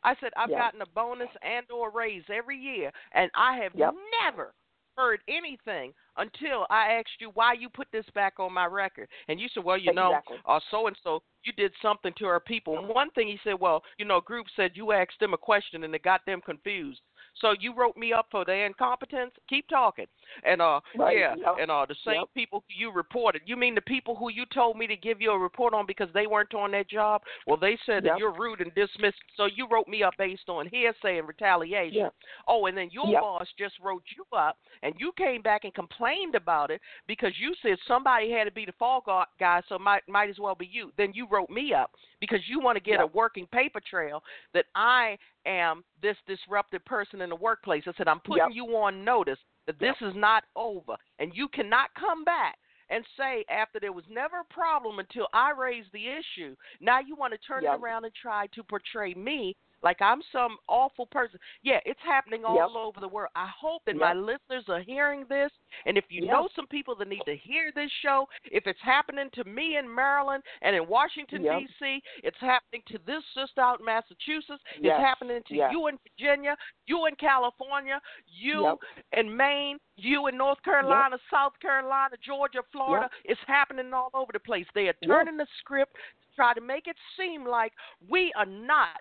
I 0.02 0.14
said 0.20 0.32
I've 0.36 0.50
gotten 0.50 0.82
a 0.82 0.86
bonus 0.94 1.30
and 1.42 1.64
or 1.70 1.90
raise 1.90 2.24
every 2.32 2.58
year, 2.58 2.90
and 3.12 3.30
I 3.34 3.56
have 3.62 3.74
never 3.74 4.52
heard 4.96 5.20
anything 5.28 5.92
until 6.16 6.66
I 6.70 6.92
asked 6.92 7.20
you 7.20 7.30
why 7.34 7.54
you 7.54 7.68
put 7.68 7.88
this 7.92 8.04
back 8.14 8.34
on 8.38 8.52
my 8.52 8.66
record. 8.66 9.08
And 9.28 9.40
you 9.40 9.48
said, 9.52 9.64
well, 9.64 9.78
you 9.78 9.90
exactly. 9.90 10.36
know, 10.46 10.54
uh, 10.54 10.60
so 10.70 10.86
and 10.86 10.96
so, 11.02 11.22
you 11.44 11.52
did 11.52 11.72
something 11.82 12.12
to 12.18 12.24
our 12.24 12.40
people. 12.40 12.78
And 12.78 12.88
one 12.88 13.10
thing 13.10 13.28
he 13.28 13.38
said, 13.44 13.60
well, 13.60 13.82
you 13.98 14.06
know, 14.06 14.20
group 14.20 14.46
said 14.56 14.70
you 14.74 14.92
asked 14.92 15.20
them 15.20 15.34
a 15.34 15.38
question 15.38 15.84
and 15.84 15.94
it 15.94 16.02
got 16.02 16.22
them 16.26 16.40
confused. 16.40 17.00
So 17.40 17.54
you 17.58 17.74
wrote 17.74 17.96
me 17.96 18.12
up 18.12 18.26
for 18.30 18.44
their 18.44 18.66
incompetence. 18.66 19.32
Keep 19.48 19.68
talking. 19.68 20.06
And 20.44 20.62
uh, 20.62 20.80
right. 20.96 21.18
yeah, 21.18 21.34
yep. 21.36 21.56
and 21.60 21.70
uh, 21.70 21.86
the 21.88 21.94
same 22.04 22.20
yep. 22.20 22.28
people 22.34 22.64
you 22.68 22.92
reported. 22.92 23.42
You 23.46 23.56
mean 23.56 23.74
the 23.74 23.80
people 23.82 24.14
who 24.14 24.30
you 24.30 24.44
told 24.52 24.78
me 24.78 24.86
to 24.86 24.96
give 24.96 25.20
you 25.20 25.32
a 25.32 25.38
report 25.38 25.74
on 25.74 25.86
because 25.86 26.08
they 26.14 26.26
weren't 26.26 26.54
on 26.54 26.70
their 26.70 26.84
job? 26.84 27.22
Well, 27.46 27.56
they 27.56 27.78
said 27.86 28.04
yep. 28.04 28.14
that 28.14 28.18
you're 28.18 28.36
rude 28.36 28.60
and 28.60 28.74
dismissed. 28.74 29.18
So 29.36 29.46
you 29.54 29.66
wrote 29.70 29.88
me 29.88 30.02
up 30.02 30.14
based 30.18 30.48
on 30.48 30.68
hearsay 30.68 31.18
and 31.18 31.28
retaliation. 31.28 32.08
Oh, 32.48 32.66
and 32.66 32.76
then 32.76 32.88
your 32.92 33.06
boss 33.20 33.46
just 33.58 33.74
wrote 33.82 34.02
you 34.16 34.24
up, 34.36 34.56
and 34.82 34.94
you 34.98 35.12
came 35.16 35.42
back 35.42 35.64
and 35.64 35.74
complained 35.74 36.34
about 36.34 36.70
it 36.70 36.80
because 37.06 37.32
you 37.38 37.54
said 37.62 37.76
somebody 37.86 38.30
had 38.30 38.44
to 38.44 38.52
be 38.52 38.64
the 38.64 38.72
fall 38.78 39.02
guy, 39.38 39.62
so 39.68 39.78
might 39.78 40.02
might 40.08 40.30
as 40.30 40.38
well 40.38 40.54
be 40.54 40.68
you. 40.70 40.92
Then 40.96 41.12
you 41.14 41.26
wrote 41.30 41.50
me 41.50 41.72
up 41.74 41.90
because 42.20 42.40
you 42.48 42.60
want 42.60 42.76
to 42.76 42.82
get 42.82 43.00
a 43.00 43.06
working 43.06 43.46
paper 43.46 43.80
trail 43.88 44.22
that 44.52 44.66
I 44.74 45.18
am 45.46 45.84
this 46.02 46.16
disruptive 46.26 46.84
person 46.84 47.20
in 47.20 47.30
the 47.30 47.36
workplace. 47.36 47.84
I 47.86 47.92
said, 47.96 48.08
I'm 48.08 48.20
putting 48.20 48.46
yep. 48.48 48.54
you 48.54 48.64
on 48.76 49.04
notice 49.04 49.38
that 49.66 49.78
this 49.78 49.94
yep. 50.00 50.10
is 50.10 50.16
not 50.16 50.44
over. 50.56 50.94
And 51.18 51.32
you 51.34 51.48
cannot 51.48 51.90
come 51.98 52.24
back 52.24 52.56
and 52.90 53.04
say, 53.16 53.44
after 53.50 53.80
there 53.80 53.92
was 53.92 54.04
never 54.10 54.40
a 54.40 54.54
problem 54.54 54.98
until 54.98 55.26
I 55.32 55.52
raised 55.52 55.88
the 55.92 56.06
issue, 56.06 56.54
now 56.80 56.98
you 57.00 57.16
want 57.16 57.32
to 57.32 57.38
turn 57.38 57.64
yep. 57.64 57.74
it 57.74 57.82
around 57.82 58.04
and 58.04 58.14
try 58.14 58.46
to 58.54 58.62
portray 58.62 59.14
me 59.14 59.56
like 59.84 60.00
I'm 60.00 60.22
some 60.32 60.56
awful 60.66 61.06
person. 61.06 61.38
Yeah, 61.62 61.78
it's 61.84 62.00
happening 62.04 62.44
all 62.44 62.56
yep. 62.56 62.68
over 62.74 63.00
the 63.00 63.08
world. 63.08 63.30
I 63.36 63.48
hope 63.60 63.82
that 63.84 63.94
yep. 63.94 64.00
my 64.00 64.14
listeners 64.14 64.64
are 64.68 64.80
hearing 64.80 65.26
this. 65.28 65.50
And 65.86 65.98
if 65.98 66.04
you 66.08 66.24
yep. 66.24 66.32
know 66.32 66.48
some 66.56 66.66
people 66.66 66.96
that 66.96 67.08
need 67.08 67.22
to 67.26 67.36
hear 67.36 67.70
this 67.74 67.90
show, 68.02 68.26
if 68.50 68.66
it's 68.66 68.78
happening 68.82 69.28
to 69.34 69.44
me 69.44 69.76
in 69.76 69.92
Maryland 69.92 70.42
and 70.62 70.74
in 70.74 70.88
Washington, 70.88 71.42
D.C., 71.42 72.00
it's 72.22 72.36
happening 72.40 72.82
to 72.88 72.98
this 73.06 73.22
sister 73.34 73.60
out 73.60 73.80
in 73.80 73.86
Massachusetts, 73.86 74.62
it's 74.80 75.00
happening 75.00 75.40
to 75.48 75.54
you 75.54 75.86
in 75.88 75.98
Virginia, 76.02 76.56
you 76.86 77.06
in 77.06 77.14
California, 77.16 78.00
you 78.26 78.78
in 79.12 79.36
Maine, 79.36 79.78
you 79.96 80.26
in 80.28 80.38
North 80.38 80.62
Carolina, 80.62 81.16
South 81.30 81.52
Carolina, 81.60 82.16
Georgia, 82.24 82.60
Florida. 82.72 83.08
It's 83.24 83.40
happening 83.46 83.92
all 83.92 84.10
over 84.14 84.32
the 84.32 84.40
place. 84.40 84.66
They 84.74 84.88
are 84.88 84.94
turning 85.04 85.36
the 85.36 85.46
script 85.58 85.92
to 85.94 86.36
try 86.36 86.54
to 86.54 86.60
make 86.60 86.86
it 86.86 86.96
seem 87.18 87.46
like 87.46 87.72
we 88.08 88.32
are 88.36 88.46
not 88.46 89.00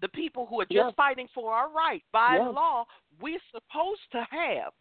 the 0.00 0.08
people 0.08 0.46
who 0.46 0.60
are 0.60 0.66
just 0.66 0.74
yeah. 0.74 0.90
fighting 0.96 1.28
for 1.34 1.52
our 1.52 1.70
right 1.70 2.02
by 2.12 2.36
yeah. 2.36 2.48
law, 2.48 2.84
we're 3.20 3.40
supposed 3.52 4.00
to 4.12 4.26
have. 4.30 4.72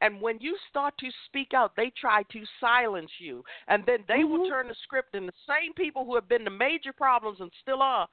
And 0.00 0.20
when 0.20 0.38
you 0.40 0.56
start 0.68 0.94
to 0.98 1.06
speak 1.26 1.54
out, 1.54 1.72
they 1.76 1.92
try 1.98 2.24
to 2.24 2.42
silence 2.60 3.10
you. 3.18 3.42
And 3.68 3.84
then 3.86 3.98
they 4.08 4.14
mm-hmm. 4.14 4.32
will 4.32 4.48
turn 4.48 4.68
the 4.68 4.74
script, 4.82 5.14
and 5.14 5.28
the 5.28 5.32
same 5.48 5.72
people 5.74 6.04
who 6.04 6.14
have 6.14 6.28
been 6.28 6.44
the 6.44 6.50
major 6.50 6.92
problems 6.92 7.38
and 7.40 7.50
still 7.62 7.80
are 7.80 8.08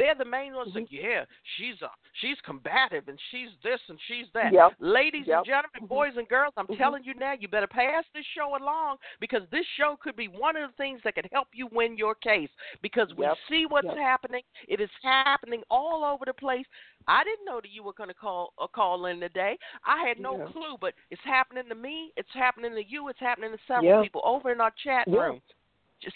they're 0.00 0.14
the 0.14 0.24
main 0.24 0.54
ones 0.54 0.70
mm-hmm. 0.70 0.78
like, 0.78 0.88
yeah, 0.90 1.24
she's 1.56 1.76
a, 1.82 1.90
she's 2.20 2.38
combative 2.46 3.06
and 3.08 3.18
she's 3.30 3.50
this 3.62 3.80
and 3.88 3.98
she's 4.08 4.24
that. 4.32 4.50
Yep. 4.52 4.72
Ladies 4.80 5.24
yep. 5.26 5.38
and 5.38 5.46
gentlemen, 5.46 5.84
mm-hmm. 5.84 5.92
boys 5.92 6.12
and 6.16 6.26
girls, 6.26 6.54
I'm 6.56 6.64
mm-hmm. 6.64 6.80
telling 6.80 7.04
you 7.04 7.12
now, 7.14 7.34
you 7.38 7.48
better 7.48 7.66
pass 7.66 8.04
this 8.14 8.24
show 8.34 8.56
along 8.56 8.96
because 9.20 9.42
this 9.52 9.66
show 9.76 9.96
could 10.02 10.16
be 10.16 10.26
one 10.28 10.56
of 10.56 10.70
the 10.70 10.76
things 10.76 11.00
that 11.04 11.16
could 11.16 11.28
help 11.32 11.48
you 11.52 11.68
win 11.70 11.98
your 11.98 12.14
case. 12.14 12.48
Because 12.80 13.08
we 13.16 13.26
yep. 13.26 13.36
see 13.50 13.66
what's 13.68 13.88
happening. 13.98 14.40
It 14.68 14.80
is 14.80 14.88
happening 15.02 15.60
all 15.70 16.02
over 16.02 16.24
the 16.24 16.32
place. 16.32 16.64
I 17.06 17.22
didn't 17.22 17.44
know 17.44 17.60
that 17.60 17.70
you 17.70 17.82
were 17.82 17.92
going 17.92 18.08
to 18.08 18.14
call 18.14 18.54
uh, 18.58 18.66
call 18.66 19.04
in 19.06 19.20
today. 19.20 19.58
I 19.84 20.06
had 20.06 20.18
no 20.18 20.48
clue, 20.52 20.76
but 20.80 20.94
it's 21.10 21.20
happening 21.24 21.64
to 21.68 21.74
me. 21.74 22.12
It's 22.16 22.28
happening 22.32 22.72
to 22.72 22.82
you. 22.86 23.08
It's 23.08 23.20
happening 23.20 23.52
to 23.52 23.58
several 23.68 24.02
people 24.02 24.22
over 24.24 24.50
in 24.50 24.60
our 24.60 24.72
chat 24.82 25.06
room. 25.06 25.40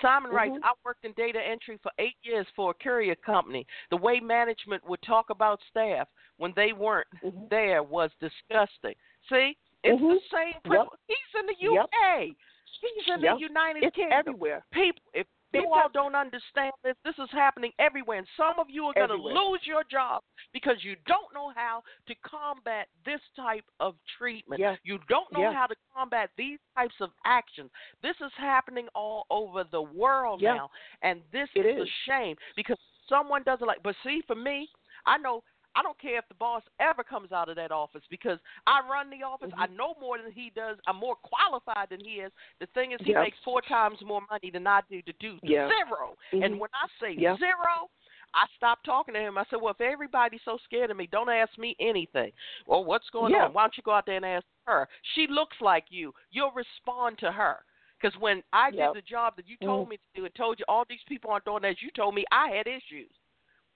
Simon 0.01 0.29
mm-hmm. 0.29 0.37
writes, 0.37 0.55
I 0.63 0.73
worked 0.85 1.05
in 1.05 1.13
data 1.13 1.39
entry 1.39 1.79
for 1.83 1.93
eight 1.99 2.17
years 2.23 2.47
for 2.57 2.71
a 2.71 2.75
courier 2.75 3.17
company. 3.17 3.67
The 3.91 3.97
way 3.97 4.21
management 4.21 4.87
would 4.89 5.03
talk 5.03 5.31
about 5.31 5.61
staff 5.71 6.09
when 6.39 6.53
they 6.57 6.73
weren't 6.73 7.07
mm-hmm. 7.25 7.45
there 7.51 7.83
was 7.83 8.11
disgusting. 8.21 8.95
See, 9.29 9.57
it's 9.83 10.01
mm-hmm. 10.01 10.09
the 10.09 10.21
same. 10.33 10.73
Yep. 10.73 10.87
He's 11.07 11.41
in 11.41 11.47
the 11.47 11.81
UK. 11.81 12.27
Yep. 12.29 12.37
He's 12.81 13.15
in 13.15 13.21
yep. 13.21 13.37
the 13.37 13.41
United 13.41 13.85
it's 13.85 13.97
Kingdom. 13.97 14.19
everywhere. 14.19 14.65
People, 14.73 15.03
if 15.13 15.27
you 15.55 15.71
all 15.73 15.89
don't 15.93 16.15
understand 16.15 16.73
this. 16.83 16.95
This 17.05 17.15
is 17.19 17.29
happening 17.33 17.73
everywhere, 17.79 18.19
and 18.19 18.27
some 18.37 18.59
of 18.59 18.67
you 18.69 18.85
are 18.85 18.95
going 18.95 19.09
to 19.09 19.15
lose 19.15 19.61
your 19.65 19.83
job 19.91 20.23
because 20.53 20.77
you 20.83 20.97
don't 21.07 21.33
know 21.35 21.53
how 21.55 21.83
to 22.09 22.15
combat 22.25 22.89
this 23.05 23.21
type 23.37 23.65
of 23.81 23.95
treatment. 24.19 24.61
Yeah. 24.61 24.77
You 24.85 24.99
don't 25.09 25.33
know 25.33 25.41
yeah. 25.41 25.53
how 25.53 25.67
to 25.67 25.75
combat 25.95 26.31
these 26.37 26.59
types 26.77 26.95
of 27.01 27.11
actions. 27.25 27.71
This 28.03 28.17
is 28.25 28.33
happening 28.37 28.87
all 28.95 29.27
over 29.31 29.65
the 29.71 29.83
world 29.83 30.41
yeah. 30.41 30.55
now, 30.55 30.71
and 31.03 31.21
this 31.33 31.49
is 31.55 31.65
is 31.65 31.81
a 31.81 32.11
shame 32.11 32.37
because 32.57 32.79
someone 33.09 33.43
doesn't 33.45 33.67
like. 33.67 33.83
But 33.83 33.95
see, 34.05 34.23
for 34.27 34.37
me, 34.37 34.69
I 35.07 35.19
know 35.19 35.43
I 35.77 35.83
don't 35.83 36.01
care 36.01 36.19
if 36.19 36.29
the 36.29 36.35
boss 36.35 36.63
ever 36.81 37.03
comes 37.03 37.33
out 37.33 37.49
of 37.49 37.57
that 37.57 37.73
office 37.73 38.03
because 38.11 38.39
I 38.67 38.81
run 38.89 39.11
the 39.11 39.25
office. 39.25 39.51
Mm-hmm. 39.51 39.61
I 39.61 39.77
know 39.77 39.95
more 40.01 40.19
than 40.19 40.33
he 40.33 40.53
does. 40.55 40.79
I'm 40.87 40.97
more 40.97 41.17
qualified 41.17 41.89
than 41.91 42.01
he 42.01 42.23
is. 42.23 42.33
The 42.61 42.67
thing 42.75 42.93
is, 42.93 43.01
he 43.05 43.13
yeah. 43.13 43.23
makes 43.23 43.37
four 43.45 43.61
times 43.63 43.99
more 44.05 44.23
money 44.31 44.51
than 44.53 44.67
I 44.67 44.81
do 44.91 45.03
to 45.03 45.13
do 45.21 45.39
yeah. 45.43 45.69
0 45.69 46.17
mm-hmm. 46.33 46.43
And 46.43 46.61
when 46.61 46.71
I 46.75 46.87
say 47.01 47.15
yeah. 47.19 47.37
zero, 47.37 47.91
I 48.35 48.47
stopped 48.57 48.85
talking 48.85 49.15
to 49.15 49.21
him. 49.21 49.39
I 49.39 49.45
said, 49.51 49.61
"Well, 49.61 49.75
if 49.79 49.81
everybody's 49.81 50.41
so 50.45 50.59
scared 50.65 50.91
of 50.91 50.97
me, 50.97 51.09
don't 51.11 51.29
ask 51.29 51.57
me 51.59 51.77
anything. 51.81 52.33
Well, 52.67 52.85
what's 52.85 53.09
going 53.11 53.33
yeah. 53.33 53.45
on? 53.45 53.53
Why 53.53 53.63
don't 53.63 53.77
you 53.77 53.83
go 53.85 53.93
out 53.93 54.07
there 54.07 54.17
and 54.17 54.25
ask 54.25 54.45
her? 54.67 54.89
She 55.15 55.27
looks 55.29 55.57
like 55.61 55.85
you. 55.91 56.13
You'll 56.31 56.53
respond 56.53 57.19
to 57.19 57.33
her." 57.33 57.59
Because 58.01 58.21
when 58.21 58.43
I 58.53 58.69
yep. 58.73 58.93
did 58.93 59.03
the 59.03 59.07
job 59.07 59.35
that 59.37 59.49
you 59.49 59.57
told 59.63 59.87
mm. 59.87 59.91
me 59.91 59.97
to 59.97 60.21
do 60.21 60.25
and 60.27 60.35
told 60.35 60.59
you 60.59 60.65
all 60.69 60.85
these 60.89 60.99
people 61.09 61.31
aren't 61.31 61.47
doing 61.47 61.65
as 61.65 61.77
you 61.81 61.91
told 61.97 62.15
me 62.15 62.25
I 62.31 62.49
had 62.49 62.67
issues. 62.67 63.11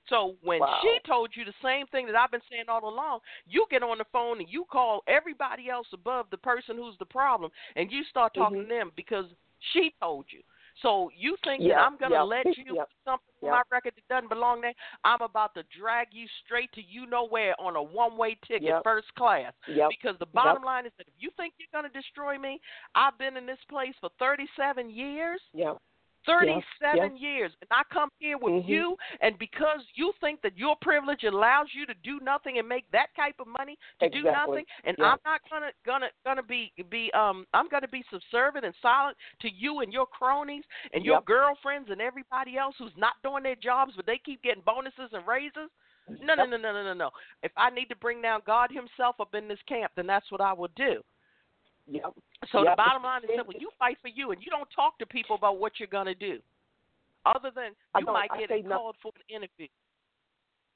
So 0.09 0.37
when 0.43 0.61
wow. 0.61 0.79
she 0.83 0.99
told 1.07 1.31
you 1.35 1.45
the 1.45 1.53
same 1.63 1.87
thing 1.87 2.07
that 2.07 2.17
I've 2.17 2.31
been 2.31 2.41
saying 2.51 2.65
all 2.69 2.89
along, 2.89 3.21
you 3.47 3.67
get 3.71 3.83
on 3.83 3.99
the 3.99 4.05
phone 4.13 4.41
and 4.41 4.49
you 4.49 4.65
call 4.71 5.03
everybody 5.07 5.69
else 5.69 5.87
above 5.93 6.27
the 6.31 6.39
person 6.39 6.77
who's 6.77 6.97
the 6.99 7.05
problem, 7.05 7.51
and 7.77 7.91
you 7.91 8.03
start 8.09 8.35
talking 8.35 8.59
mm-hmm. 8.59 8.69
to 8.69 8.75
them 8.75 8.93
because 8.97 9.27
she 9.73 9.95
told 10.01 10.27
you. 10.31 10.41
So 10.83 11.11
you 11.17 11.37
think 11.45 11.63
yeah. 11.63 11.75
that 11.75 11.81
I'm 11.81 11.97
gonna 11.97 12.15
yeah. 12.15 12.23
let 12.23 12.47
you 12.47 12.65
put 12.77 12.89
something 13.05 13.35
on 13.43 13.51
my 13.51 13.63
record 13.71 13.95
that 13.97 14.15
doesn't 14.15 14.29
belong 14.29 14.61
there? 14.61 14.75
I'm 15.05 15.21
about 15.23 15.55
to 15.55 15.65
drag 15.77 16.09
you 16.13 16.27
straight 16.45 16.71
to 16.73 16.81
you 16.81 17.07
know 17.07 17.27
where 17.27 17.59
on 17.61 17.77
a 17.77 17.83
one 17.83 18.17
way 18.17 18.37
ticket, 18.47 18.63
yep. 18.69 18.85
first 18.85 19.13
class. 19.17 19.53
Yep. 19.69 19.89
Because 19.91 20.17
the 20.19 20.27
bottom 20.27 20.63
yep. 20.63 20.67
line 20.67 20.87
is 20.87 20.93
that 20.99 21.09
if 21.09 21.15
you 21.19 21.31
think 21.37 21.55
you're 21.59 21.69
gonna 21.73 21.93
destroy 21.93 22.39
me, 22.39 22.61
I've 22.95 23.19
been 23.19 23.37
in 23.37 23.47
this 23.47 23.59
place 23.69 23.95
for 24.01 24.11
37 24.19 24.91
years. 24.91 25.41
Yeah. 25.53 25.75
37 26.29 26.63
yeah. 26.83 27.09
years. 27.17 27.53
And 27.61 27.69
I 27.71 27.83
come 27.93 28.11
here 28.19 28.37
with 28.37 28.53
mm-hmm. 28.53 28.71
you, 28.71 28.97
and 29.23 29.39
because 29.39 29.81
you 29.95 30.13
think 30.21 30.43
that 30.43 30.57
your 30.57 30.77
privilege 30.83 31.25
allows 31.25 31.69
you 31.75 31.87
to 31.87 31.95
do 32.05 32.21
nothing 32.23 32.59
and 32.59 32.69
make 32.69 32.85
that 32.93 33.09
type 33.17 33.37
of 33.41 33.47
money 33.47 33.77
to 34.01 34.07
exactly. 34.07 34.23
do 34.23 34.31
nothing, 34.31 34.65
and 34.85 34.97
yeah. 34.99 35.05
I'm 35.07 35.19
not 35.25 35.41
gonna 35.51 35.71
gonna 35.87 36.09
gonna 36.25 36.43
be 36.43 36.73
be 36.91 37.11
um 37.17 37.47
I'm 37.55 37.69
gonna 37.69 37.89
be 37.89 38.05
subservient 38.13 38.67
and 38.67 38.75
silent 38.83 39.17
to 39.41 39.49
you 39.51 39.81
and 39.81 39.93
your 39.93 40.07
cronies 40.07 40.65
and 40.93 41.05
your 41.05 41.17
yep. 41.17 41.25
girlfriends 41.25 41.89
and 41.91 42.01
everybody 42.01 42.59
else 42.59 42.75
who's 42.79 42.93
not 42.97 43.15
doing 43.23 43.43
their 43.43 43.57
jobs, 43.57 43.93
but 43.97 44.07
they 44.07 44.21
keep 44.25 44.43
getting 44.43 44.63
bonuses 44.65 45.11
and 45.13 45.27
raises. 45.27 45.71
No, 46.23 46.35
no, 46.35 46.45
no, 46.45 46.57
no, 46.57 46.73
no, 46.73 46.83
no, 46.83 46.95
no. 46.95 47.11
If 47.43 47.53
I 47.57 47.71
need 47.71 47.87
to 47.87 47.97
bring 47.97 48.23
down 48.23 48.41
God 48.47 48.71
Himself 48.71 49.17
up 49.21 49.35
in 49.35 49.49
this 49.49 49.59
camp, 49.69 49.93
then 49.97 50.07
that's 50.07 50.31
what 50.31 50.41
I 50.41 50.53
will 50.53 50.71
do. 50.75 51.03
Yep. 51.91 52.15
So 52.53 52.63
yep. 52.63 52.73
the 52.73 52.77
bottom 52.77 53.03
line 53.03 53.25
is 53.25 53.31
simple: 53.35 53.55
you 53.59 53.71
fight 53.79 53.97
for 54.03 54.09
you, 54.09 54.33
and 54.33 54.43
you 54.43 54.51
don't 54.51 54.69
talk 54.75 54.99
to 54.99 55.07
people 55.07 55.37
about 55.37 55.59
what 55.59 55.73
you're 55.79 55.89
gonna 55.89 56.15
do, 56.15 56.39
other 57.25 57.51
than 57.55 57.73
you 57.99 58.07
might 58.07 58.31
get 58.39 58.51
called 58.69 58.97
for 59.03 59.13
an 59.17 59.37
interview. 59.37 59.69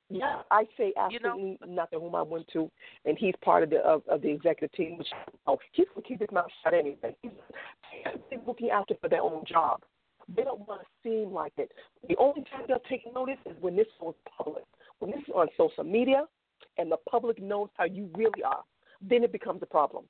Yeah, 0.09 0.43
I 0.51 0.65
say 0.77 0.93
absolutely 0.99 1.59
you 1.61 1.67
know? 1.67 1.75
nothing. 1.75 2.01
Whom 2.01 2.15
I 2.15 2.23
went 2.23 2.47
to, 2.53 2.71
and 3.05 3.17
he's 3.19 3.35
part 3.43 3.63
of 3.63 3.71
the 3.71 3.79
of, 3.79 4.03
of 4.09 4.23
the 4.23 4.31
executive 4.31 4.73
team. 4.77 4.99
Which 4.99 5.09
oh, 5.47 5.59
he's 5.73 5.87
gonna 5.95 6.07
keep 6.07 6.21
his 6.21 6.31
mouth 6.33 6.51
shut 6.63 6.75
anyway. 6.75 7.17
He's, 7.23 7.33
he's 8.31 8.41
looking 8.47 8.71
after 8.71 8.95
for 9.01 9.09
their 9.09 9.23
own 9.23 9.45
job. 9.47 9.83
They 10.35 10.45
don't 10.45 10.67
want 10.69 10.83
to 10.83 10.87
seem 11.03 11.33
like 11.33 11.53
it. 11.59 11.73
The 12.09 12.17
only 12.17 12.43
time 12.43 12.63
they'll 12.69 12.79
take 12.89 13.03
notice 13.13 13.39
is 13.45 13.57
when 13.61 13.77
this 13.77 13.87
goes 14.01 14.15
public. 14.39 14.65
When 14.99 15.11
this 15.11 15.21
is 15.21 15.35
on 15.35 15.49
social 15.57 15.85
media, 15.85 16.27
and 16.79 16.91
the 16.91 16.97
public 17.09 17.43
knows 17.43 17.69
how 17.77 17.85
you 17.85 18.09
really 18.15 18.43
are, 18.45 18.63
then 19.01 19.25
it 19.25 19.33
becomes 19.33 19.63
a 19.63 19.67
problem. 19.67 20.05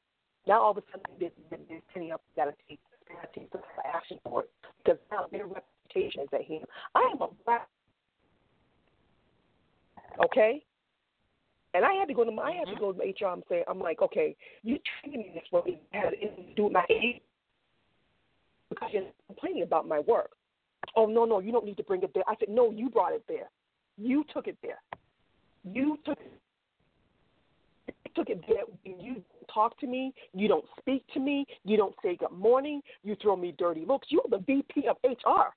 Now 0.46 0.62
all 0.62 0.70
of 0.72 0.78
a 0.78 0.82
sudden 0.90 1.04
they're, 1.20 1.30
they're 1.50 1.80
sending 1.92 2.12
up 2.12 2.22
got 2.36 2.46
to 2.46 2.54
take 2.68 2.80
got 3.08 3.32
to 3.32 3.40
take 3.40 3.48
some 3.52 3.62
action 3.84 4.18
for 4.24 4.42
it 4.42 4.50
because 4.82 4.98
now 5.10 5.26
their 5.30 5.46
reputation 5.46 6.22
is 6.22 6.28
at 6.32 6.42
him. 6.42 6.62
I 6.94 7.10
am 7.12 7.20
a 7.20 7.28
black, 7.44 7.68
okay, 10.24 10.64
and 11.74 11.84
I 11.84 11.92
had 11.94 12.08
to 12.08 12.14
go 12.14 12.24
to 12.24 12.30
my, 12.30 12.42
I 12.42 12.52
had 12.52 12.66
to 12.66 12.72
mm-hmm. 12.72 12.80
go 12.80 12.92
to 12.92 13.24
HR 13.24 13.32
and 13.32 13.42
say 13.48 13.64
I'm 13.68 13.80
like, 13.80 14.02
okay, 14.02 14.36
you 14.62 14.78
treated 15.00 15.20
me 15.20 15.30
this 15.34 15.44
way, 15.52 15.80
had 15.92 16.06
anything 16.20 16.46
to 16.48 16.54
do 16.54 16.64
with 16.64 16.72
my 16.72 16.84
age 16.90 17.22
because 18.68 18.90
you're 18.92 19.04
complaining 19.26 19.62
about 19.62 19.86
my 19.86 20.00
work. 20.00 20.30
Oh 20.96 21.06
no, 21.06 21.24
no, 21.24 21.38
you 21.40 21.52
don't 21.52 21.64
need 21.64 21.76
to 21.76 21.84
bring 21.84 22.02
it 22.02 22.10
there. 22.14 22.24
I 22.26 22.34
said, 22.38 22.48
no, 22.48 22.70
you 22.72 22.90
brought 22.90 23.12
it 23.12 23.22
there. 23.28 23.48
You 23.96 24.24
took 24.34 24.48
it 24.48 24.56
there. 24.62 24.78
You 25.64 25.98
took 26.04 26.18
it 26.18 28.14
took 28.14 28.28
it 28.28 28.42
there. 28.48 28.64
You 28.84 29.22
talk 29.52 29.78
to 29.80 29.86
me. 29.86 30.12
You 30.34 30.48
don't 30.48 30.64
speak 30.78 31.04
to 31.14 31.20
me. 31.20 31.46
You 31.64 31.76
don't 31.76 31.94
say 32.02 32.16
good 32.16 32.32
morning. 32.32 32.80
You 33.02 33.16
throw 33.20 33.36
me 33.36 33.54
dirty 33.58 33.84
looks. 33.86 34.08
You're 34.10 34.22
the 34.30 34.38
VP 34.38 34.88
of 34.88 34.96
HR. 35.04 35.54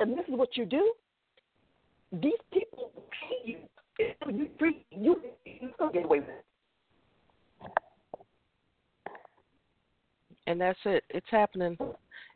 And 0.00 0.12
this 0.12 0.24
is 0.28 0.34
what 0.34 0.56
you 0.56 0.64
do? 0.64 0.92
These 2.12 2.32
people 2.52 2.90
pay 3.10 3.50
you. 3.50 3.58
You. 3.98 4.48
You 5.44 5.70
get 5.92 6.04
away 6.04 6.20
with 6.20 6.28
it. 6.28 6.44
And 10.46 10.60
that's 10.60 10.78
it. 10.84 11.04
It's 11.10 11.26
happening. 11.30 11.78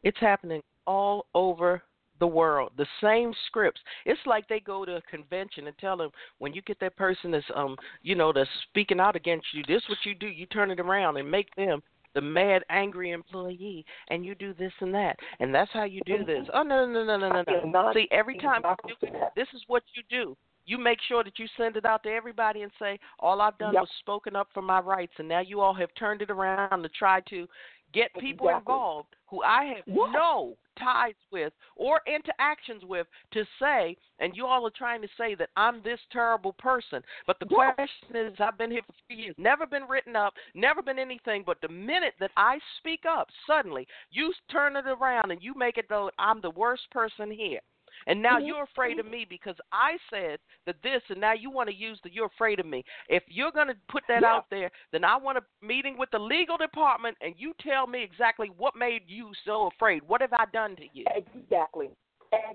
It's 0.03 0.19
happening 0.21 0.63
all 0.87 1.27
over 1.35 1.83
the 2.21 2.27
world. 2.27 2.73
The 2.77 2.87
same 3.03 3.33
scripts. 3.47 3.81
It's 4.05 4.21
like 4.27 4.49
they 4.49 4.61
go 4.61 4.85
to 4.85 4.97
a 4.97 5.03
convention 5.03 5.67
and 5.67 5.79
tell 5.79 5.97
them 5.97 6.11
when 6.39 6.53
you 6.53 6.63
get 6.63 6.81
that 6.81 6.97
person 6.97 7.31
that's 7.31 7.45
um 7.55 7.77
you 8.03 8.15
know 8.15 8.33
that's 8.33 8.49
speaking 8.69 9.01
out 9.01 9.17
against 9.17 9.47
you, 9.53 9.63
this 9.67 9.83
what 9.89 9.99
you 10.05 10.15
do. 10.15 10.27
You 10.27 10.47
turn 10.47 10.71
it 10.71 10.81
around 10.81 11.17
and 11.17 11.31
make 11.31 11.55
them 11.57 11.83
the 12.15 12.21
mad, 12.21 12.65
angry 12.71 13.11
employee, 13.11 13.85
and 14.09 14.25
you 14.25 14.35
do 14.35 14.55
this 14.55 14.73
and 14.81 14.93
that, 14.95 15.17
and 15.41 15.55
that's 15.55 15.71
how 15.73 15.85
you 15.85 16.01
do 16.07 16.25
this. 16.25 16.47
Oh 16.53 16.63
no 16.63 16.87
no 16.87 17.05
no 17.05 17.17
no 17.17 17.31
no 17.31 17.45
no. 17.47 17.71
no. 17.71 17.91
See, 17.95 18.09
every 18.11 18.35
time 18.37 18.63
you 18.87 18.95
do, 19.01 19.09
this 19.37 19.49
is 19.55 19.63
what 19.67 19.83
you 19.95 20.03
do. 20.09 20.37
You 20.65 20.77
make 20.77 20.99
sure 21.09 21.25
that 21.25 21.39
you 21.39 21.47
send 21.57 21.77
it 21.77 21.87
out 21.87 22.03
to 22.03 22.11
everybody 22.11 22.61
and 22.61 22.71
say, 22.79 22.99
all 23.21 23.41
I've 23.41 23.57
done 23.57 23.73
Yep. 23.73 23.83
was 23.83 23.91
spoken 24.01 24.37
up 24.37 24.49
for 24.53 24.61
my 24.61 24.81
rights, 24.81 25.15
and 25.19 25.27
now 25.27 25.41
you 25.41 25.61
all 25.61 25.73
have 25.73 25.89
turned 25.95 26.21
it 26.21 26.31
around 26.31 26.83
to 26.83 26.91
try 26.91 27.21
to 27.31 27.47
get 27.95 28.13
people 28.21 28.49
Exactly. 28.49 28.75
involved 28.75 29.09
who 29.29 29.43
I 29.43 29.65
have 29.65 29.85
Yes. 29.87 30.11
no 30.13 30.57
ties 30.79 31.15
with 31.33 31.53
or 31.77 32.01
interactions 32.07 32.85
with 32.85 33.07
to 33.33 33.45
say, 33.61 33.97
and 34.19 34.37
you 34.37 34.47
all 34.47 34.67
are 34.67 34.73
trying 34.77 35.03
to 35.03 35.09
say 35.17 35.35
that 35.35 35.51
I'm 35.57 35.83
this 35.83 36.01
terrible 36.13 36.53
person. 36.55 37.03
But 37.27 37.39
the 37.41 37.47
question 37.47 38.17
is, 38.17 38.35
I've 38.39 38.59
been 38.59 38.71
here 38.71 38.83
for 38.87 38.95
three 39.07 39.17
years, 39.25 39.35
never 39.39 39.67
been 39.67 39.85
written 39.89 40.17
up, 40.17 40.35
never 40.55 40.83
been 40.83 40.99
anything. 40.99 41.43
But 41.47 41.61
the 41.61 41.69
minute 41.69 42.15
that 42.21 42.31
I 42.37 42.59
speak 42.79 43.01
up, 43.09 43.29
suddenly 43.47 43.87
you 44.11 44.33
turn 44.51 44.77
it 44.77 44.87
around 44.87 45.31
and 45.31 45.43
you 45.43 45.55
make 45.57 45.79
it 45.79 45.87
though 45.89 46.11
I'm 46.19 46.41
the 46.41 46.51
worst 46.51 46.91
person 46.91 47.31
here. 47.31 47.61
And 48.07 48.23
now 48.23 48.39
Mhm. 48.39 48.47
you're 48.47 48.63
afraid 48.63 48.99
of 48.99 49.07
me 49.07 49.25
because 49.25 49.57
I 49.73 49.99
said 50.11 50.41
that 50.67 50.81
this, 50.83 51.03
and 51.11 51.21
now 51.21 51.33
you 51.33 51.51
want 51.51 51.69
to 51.69 51.75
use 51.75 52.01
the 52.03 52.11
you're 52.13 52.27
afraid 52.27 52.61
of 52.61 52.67
me. 52.67 52.85
If 53.09 53.23
you're 53.29 53.51
going 53.53 53.69
to 53.69 53.77
put 53.89 54.07
that 54.09 54.23
Yeah. 54.23 54.35
out 54.35 54.49
there, 54.51 54.71
then 54.91 55.05
I 55.05 55.17
want 55.17 55.39
a 55.39 55.45
meeting 55.61 55.97
with 55.97 56.11
the 56.11 56.19
legal 56.21 56.57
department, 56.57 57.17
and 57.21 57.35
you 57.39 57.55
tell 57.55 57.87
me 57.87 58.03
exactly 58.03 58.49
what 58.51 58.75
made 58.77 59.09
you 59.09 59.33
so 59.45 59.67
afraid. 59.67 60.03
What 60.05 60.21
have 60.21 60.33
I 60.33 60.45
done 60.47 60.77
to 60.77 60.89
you? 60.93 61.05
Exactly. 61.11 61.91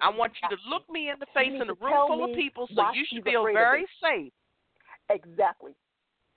I 0.01 0.09
want 0.09 0.33
you 0.41 0.49
to 0.55 0.57
look 0.69 0.87
me 0.89 1.09
in 1.09 1.17
the 1.19 1.25
face 1.27 1.51
in 1.53 1.69
a 1.69 1.73
room 1.73 2.07
full 2.07 2.23
of 2.25 2.33
people, 2.35 2.67
so 2.67 2.91
you 2.91 3.05
should 3.05 3.23
feel 3.23 3.43
very 3.45 3.87
safe. 3.99 4.31
Exactly. 5.09 5.73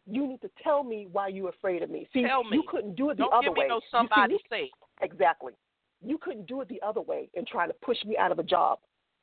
You 0.06 0.26
need 0.26 0.40
to 0.42 0.48
tell 0.62 0.84
me 0.84 1.06
why 1.06 1.28
you're 1.28 1.48
afraid 1.48 1.82
of 1.82 1.90
me. 1.90 2.08
See, 2.12 2.22
Tell 2.22 2.44
me. 2.44 2.56
you 2.56 2.62
couldn't 2.62 2.94
do 2.94 3.10
it 3.10 3.16
the 3.16 3.24
Don't 3.24 3.32
other 3.34 3.44
give 3.48 3.54
me 3.54 3.60
way. 3.60 3.68
no 3.68 3.74
You 3.76 3.80
see, 3.82 3.86
somebody 3.90 4.32
you- 4.34 4.40
safe. 4.48 4.70
Exactly. 5.00 5.52
You 6.00 6.16
couldn't 6.18 6.46
do 6.46 6.60
it 6.60 6.68
the 6.68 6.80
other 6.82 7.00
way 7.00 7.28
and 7.34 7.46
try 7.46 7.66
to 7.66 7.74
push 7.74 8.02
me 8.04 8.16
out 8.16 8.30
of 8.30 8.38
a 8.38 8.42
job, 8.44 8.78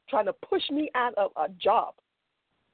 trying 0.10 0.26
to 0.26 0.34
push 0.34 0.64
me 0.70 0.90
out 0.96 1.14
of 1.16 1.32
a 1.38 1.50
job 1.50 1.94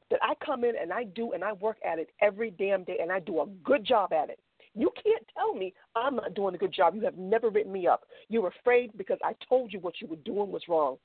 that 0.09 0.19
I 0.21 0.33
come 0.43 0.63
in 0.63 0.73
and 0.79 0.91
I 0.91 1.03
do 1.03 1.33
and 1.33 1.43
I 1.43 1.53
work 1.53 1.77
at 1.85 1.99
it 1.99 2.09
every 2.21 2.51
damn 2.51 2.83
day 2.83 2.97
and 3.01 3.11
I 3.11 3.19
do 3.19 3.41
a 3.41 3.45
good 3.63 3.85
job 3.85 4.13
at 4.13 4.29
it. 4.29 4.39
You 4.75 4.91
can't 5.03 5.25
tell 5.35 5.53
me 5.53 5.73
I'm 5.95 6.15
not 6.15 6.33
doing 6.33 6.55
a 6.55 6.57
good 6.57 6.73
job. 6.73 6.95
You 6.95 7.01
have 7.01 7.17
never 7.17 7.49
written 7.49 7.71
me 7.71 7.87
up. 7.87 8.03
You're 8.27 8.47
afraid 8.47 8.91
because 8.97 9.17
I 9.23 9.33
told 9.47 9.73
you 9.73 9.79
what 9.79 10.01
you 10.01 10.07
were 10.07 10.15
doing 10.17 10.51
was 10.51 10.63
wrong 10.67 10.97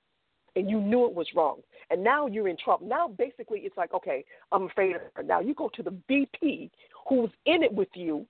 and 0.57 0.71
you 0.71 0.81
knew 0.81 1.07
it 1.07 1.15
was 1.15 1.27
wrong. 1.35 1.61
And 1.91 2.03
now 2.03 2.27
you're 2.27 2.49
in 2.49 2.57
trouble. 2.57 2.87
Now 2.87 3.09
basically 3.09 3.61
it's 3.61 3.77
like, 3.77 3.93
okay, 3.93 4.25
I'm 4.53 4.65
afraid 4.65 4.97
of 4.97 5.03
her. 5.15 5.23
Now 5.23 5.41
you 5.41 5.55
go 5.55 5.71
to 5.75 5.83
the 5.83 5.97
VP 6.09 6.71
who's 7.09 7.31
in 7.47 7.63
it 7.63 7.73
with 7.73 7.89
you 7.95 8.27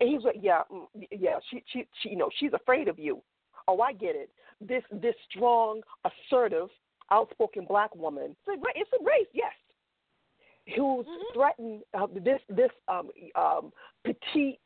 and 0.00 0.08
he's 0.08 0.22
like, 0.22 0.36
yeah, 0.40 0.62
mm, 0.72 0.86
yeah, 1.10 1.38
she, 1.50 1.62
she, 1.72 1.86
she, 2.02 2.10
you 2.10 2.16
know, 2.16 2.30
she's 2.38 2.52
afraid 2.52 2.88
of 2.88 2.98
you. 2.98 3.22
Oh, 3.68 3.80
I 3.80 3.92
get 3.92 4.16
it. 4.16 4.30
This, 4.60 4.82
this 4.92 5.14
strong, 5.30 5.82
assertive, 6.04 6.68
outspoken 7.10 7.66
black 7.68 7.94
woman. 7.94 8.34
It's 8.46 8.62
a, 8.62 8.80
it's 8.80 8.90
a 9.00 9.04
race, 9.04 9.26
yes. 9.32 9.52
Who's 10.76 11.06
Mhm. 11.06 11.32
threatened 11.34 11.82
uh, 11.92 12.06
this, 12.14 12.40
this 12.48 12.70
um, 12.88 13.10
um, 13.34 13.72
petite, 14.04 14.60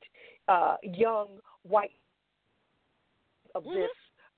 uh, 0.46 0.76
young 0.82 1.40
white 1.62 1.90
of 3.54 3.64
Mhm. 3.64 3.74
this, 3.74 3.90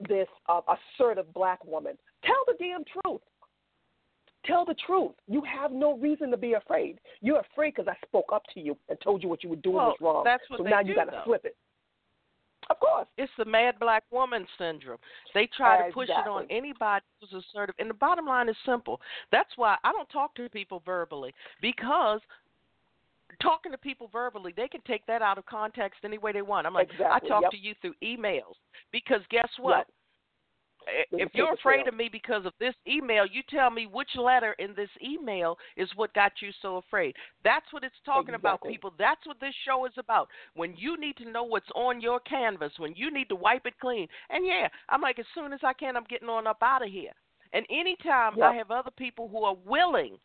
this 0.08 0.28
uh, 0.48 0.62
assertive 0.68 1.32
black 1.34 1.62
woman. 1.64 1.98
Tell 2.22 2.42
the 2.46 2.54
damn 2.58 2.84
truth. 2.84 3.20
Tell 4.44 4.64
the 4.64 4.74
truth. 4.86 5.12
You 5.28 5.42
have 5.42 5.70
no 5.70 5.98
reason 5.98 6.30
to 6.30 6.38
be 6.38 6.54
afraid. 6.54 6.98
You're 7.20 7.40
afraid 7.40 7.74
because 7.74 7.88
I 7.88 8.06
spoke 8.06 8.32
up 8.32 8.42
to 8.54 8.60
you 8.60 8.74
and 8.88 8.98
told 9.02 9.22
you 9.22 9.28
what 9.28 9.44
you 9.44 9.50
were 9.50 9.56
doing 9.56 9.76
Well, 9.76 9.88
was 9.88 10.00
wrong. 10.00 10.24
that's 10.24 10.48
what 10.48 10.58
so 10.58 10.62
now 10.62 10.82
do, 10.82 10.88
you 10.88 10.94
got 10.94 11.10
to 11.10 11.22
flip 11.24 11.44
it. 11.44 11.56
Of 12.70 12.78
course. 12.78 13.08
It's 13.18 13.32
the 13.36 13.44
mad 13.44 13.74
black 13.80 14.04
woman 14.12 14.46
syndrome. 14.56 14.98
They 15.34 15.48
try 15.56 15.86
to 15.88 15.92
push 15.92 16.08
it 16.08 16.28
on 16.28 16.46
anybody 16.50 17.04
who's 17.20 17.44
assertive. 17.44 17.74
And 17.78 17.90
the 17.90 17.94
bottom 17.94 18.26
line 18.26 18.48
is 18.48 18.56
simple. 18.64 19.00
That's 19.32 19.50
why 19.56 19.76
I 19.82 19.90
don't 19.92 20.08
talk 20.08 20.34
to 20.36 20.48
people 20.48 20.80
verbally 20.86 21.34
because 21.60 22.20
talking 23.42 23.72
to 23.72 23.78
people 23.78 24.08
verbally, 24.12 24.54
they 24.56 24.68
can 24.68 24.80
take 24.86 25.04
that 25.06 25.20
out 25.20 25.36
of 25.36 25.46
context 25.46 26.00
any 26.04 26.18
way 26.18 26.32
they 26.32 26.42
want. 26.42 26.66
I'm 26.66 26.74
like, 26.74 26.90
Exactly, 26.90 27.26
I 27.26 27.28
talk 27.28 27.42
yep. 27.42 27.50
to 27.50 27.58
you 27.58 27.74
through 27.80 27.94
emails 28.02 28.54
because 28.92 29.20
guess 29.30 29.48
what? 29.58 29.86
Can 29.86 29.94
If 31.12 31.30
you're 31.34 31.52
afraid 31.52 31.86
of 31.88 31.94
me 31.94 32.08
because 32.10 32.46
of 32.46 32.52
this 32.58 32.74
email, 32.86 33.26
you 33.26 33.42
tell 33.48 33.70
me 33.70 33.86
which 33.86 34.10
letter 34.16 34.54
in 34.58 34.74
this 34.74 34.90
email 35.02 35.56
is 35.76 35.88
what 35.96 36.12
got 36.14 36.32
you 36.40 36.50
so 36.62 36.76
afraid. 36.76 37.14
That's 37.44 37.66
what 37.72 37.84
it's 37.84 37.94
talking 38.04 38.34
about, 38.34 38.62
people. 38.62 38.92
That's 38.98 39.24
what 39.26 39.40
this 39.40 39.54
show 39.66 39.86
is 39.86 39.92
about. 39.98 40.28
When 40.54 40.74
you 40.76 40.98
need 40.98 41.16
to 41.18 41.30
know 41.30 41.44
what's 41.44 41.70
on 41.74 42.00
your 42.00 42.20
canvas, 42.20 42.72
when 42.78 42.94
you 42.96 43.12
need 43.12 43.28
to 43.28 43.36
wipe 43.36 43.66
it 43.66 43.78
clean. 43.80 44.08
And 44.30 44.46
yeah, 44.46 44.68
I'm 44.88 45.00
like, 45.00 45.18
as 45.18 45.26
soon 45.34 45.52
as 45.52 45.60
I 45.62 45.72
can, 45.72 45.96
I'm 45.96 46.04
getting 46.04 46.28
on 46.28 46.46
up 46.46 46.58
out 46.62 46.84
of 46.84 46.90
here. 46.90 47.12
And 47.52 47.66
anytime 47.70 48.36
Yep. 48.36 48.46
I 48.46 48.54
have 48.54 48.70
other 48.70 48.92
people 48.96 49.28
who 49.28 49.42
are 49.44 49.56
willing 49.66 50.18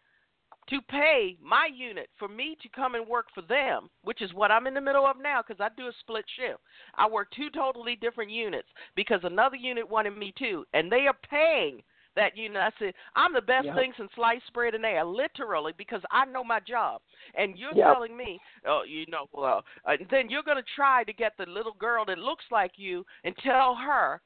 to 0.69 0.81
pay 0.81 1.37
my 1.43 1.67
unit 1.73 2.09
for 2.17 2.27
me 2.27 2.57
to 2.61 2.69
come 2.69 2.95
and 2.95 3.07
work 3.07 3.27
for 3.33 3.41
them, 3.41 3.89
which 4.03 4.21
is 4.21 4.33
what 4.33 4.51
I'm 4.51 4.67
in 4.67 4.73
the 4.73 4.81
middle 4.81 5.05
of 5.05 5.17
now 5.21 5.41
because 5.45 5.61
I 5.61 5.69
do 5.77 5.87
a 5.87 5.91
split 5.99 6.25
shift. 6.37 6.59
I 6.95 7.07
work 7.07 7.27
two 7.35 7.49
totally 7.49 7.95
different 7.95 8.31
units 8.31 8.67
because 8.95 9.19
another 9.23 9.55
unit 9.57 9.89
wanted 9.89 10.17
me 10.17 10.33
too, 10.37 10.65
and 10.73 10.91
they 10.91 11.07
are 11.07 11.17
paying 11.29 11.81
that 12.15 12.37
unit. 12.37 12.57
I 12.57 12.71
said, 12.79 12.93
I'm 13.15 13.33
the 13.33 13.41
best 13.41 13.65
Yep. 13.65 13.75
thing 13.75 13.93
since 13.97 14.09
sliced 14.15 14.51
bread 14.53 14.73
and 14.73 14.85
air, 14.85 15.03
literally, 15.03 15.73
because 15.77 16.01
I 16.11 16.25
know 16.25 16.43
my 16.43 16.59
job. 16.61 17.01
And 17.37 17.57
you're 17.57 17.73
Yep. 17.73 17.85
telling 17.85 18.15
me, 18.15 18.39
oh, 18.65 18.83
you 18.87 19.05
know, 19.07 19.27
well, 19.33 19.63
uh, 19.85 19.97
then 20.09 20.29
you're 20.29 20.43
going 20.43 20.57
to 20.57 20.63
try 20.75 21.03
to 21.03 21.13
get 21.13 21.33
the 21.37 21.45
little 21.45 21.73
girl 21.73 22.05
that 22.05 22.17
looks 22.17 22.45
like 22.51 22.71
you 22.77 23.05
and 23.23 23.35
tell 23.43 23.75
her 23.75 24.21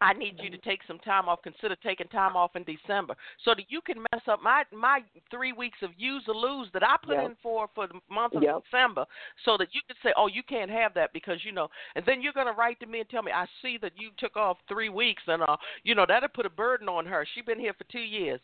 I 0.00 0.12
need 0.14 0.36
you 0.40 0.50
to 0.50 0.58
take 0.58 0.80
some 0.86 0.98
time 1.00 1.28
off. 1.28 1.42
Consider 1.42 1.76
taking 1.76 2.08
time 2.08 2.36
off 2.36 2.56
in 2.56 2.64
December 2.64 3.14
so 3.44 3.54
that 3.54 3.66
you 3.68 3.80
can 3.80 4.00
mess 4.12 4.22
up 4.28 4.42
my 4.42 4.64
my 4.72 5.00
three 5.30 5.52
weeks 5.52 5.78
of 5.82 5.90
use 5.96 6.22
or 6.28 6.34
lose 6.34 6.68
that 6.72 6.82
I 6.82 6.96
put 7.02 7.16
Yep. 7.16 7.26
in 7.26 7.36
for 7.42 7.68
for 7.74 7.86
the 7.86 8.00
month 8.08 8.34
of 8.34 8.42
Yep. 8.42 8.64
December, 8.64 9.06
so 9.44 9.56
that 9.56 9.74
you 9.74 9.80
can 9.86 9.96
say, 10.02 10.12
oh, 10.16 10.26
you 10.26 10.42
can't 10.42 10.70
have 10.70 10.94
that 10.94 11.12
because 11.12 11.44
you 11.44 11.52
know. 11.52 11.68
And 11.94 12.04
then 12.06 12.22
you're 12.22 12.32
gonna 12.32 12.52
write 12.52 12.80
to 12.80 12.86
me 12.86 13.00
and 13.00 13.08
tell 13.08 13.22
me, 13.22 13.32
I 13.32 13.46
see 13.62 13.78
that 13.78 13.92
you 13.96 14.10
took 14.16 14.36
off 14.36 14.58
three 14.68 14.88
weeks, 14.88 15.22
and 15.26 15.42
uh, 15.42 15.56
you 15.82 15.94
know 15.94 16.06
that'll 16.06 16.28
put 16.28 16.46
a 16.46 16.50
burden 16.50 16.88
on 16.88 17.06
her. 17.06 17.26
She's 17.34 17.44
been 17.44 17.60
here 17.60 17.74
for 17.74 17.84
two 17.84 17.98
years. 18.00 18.40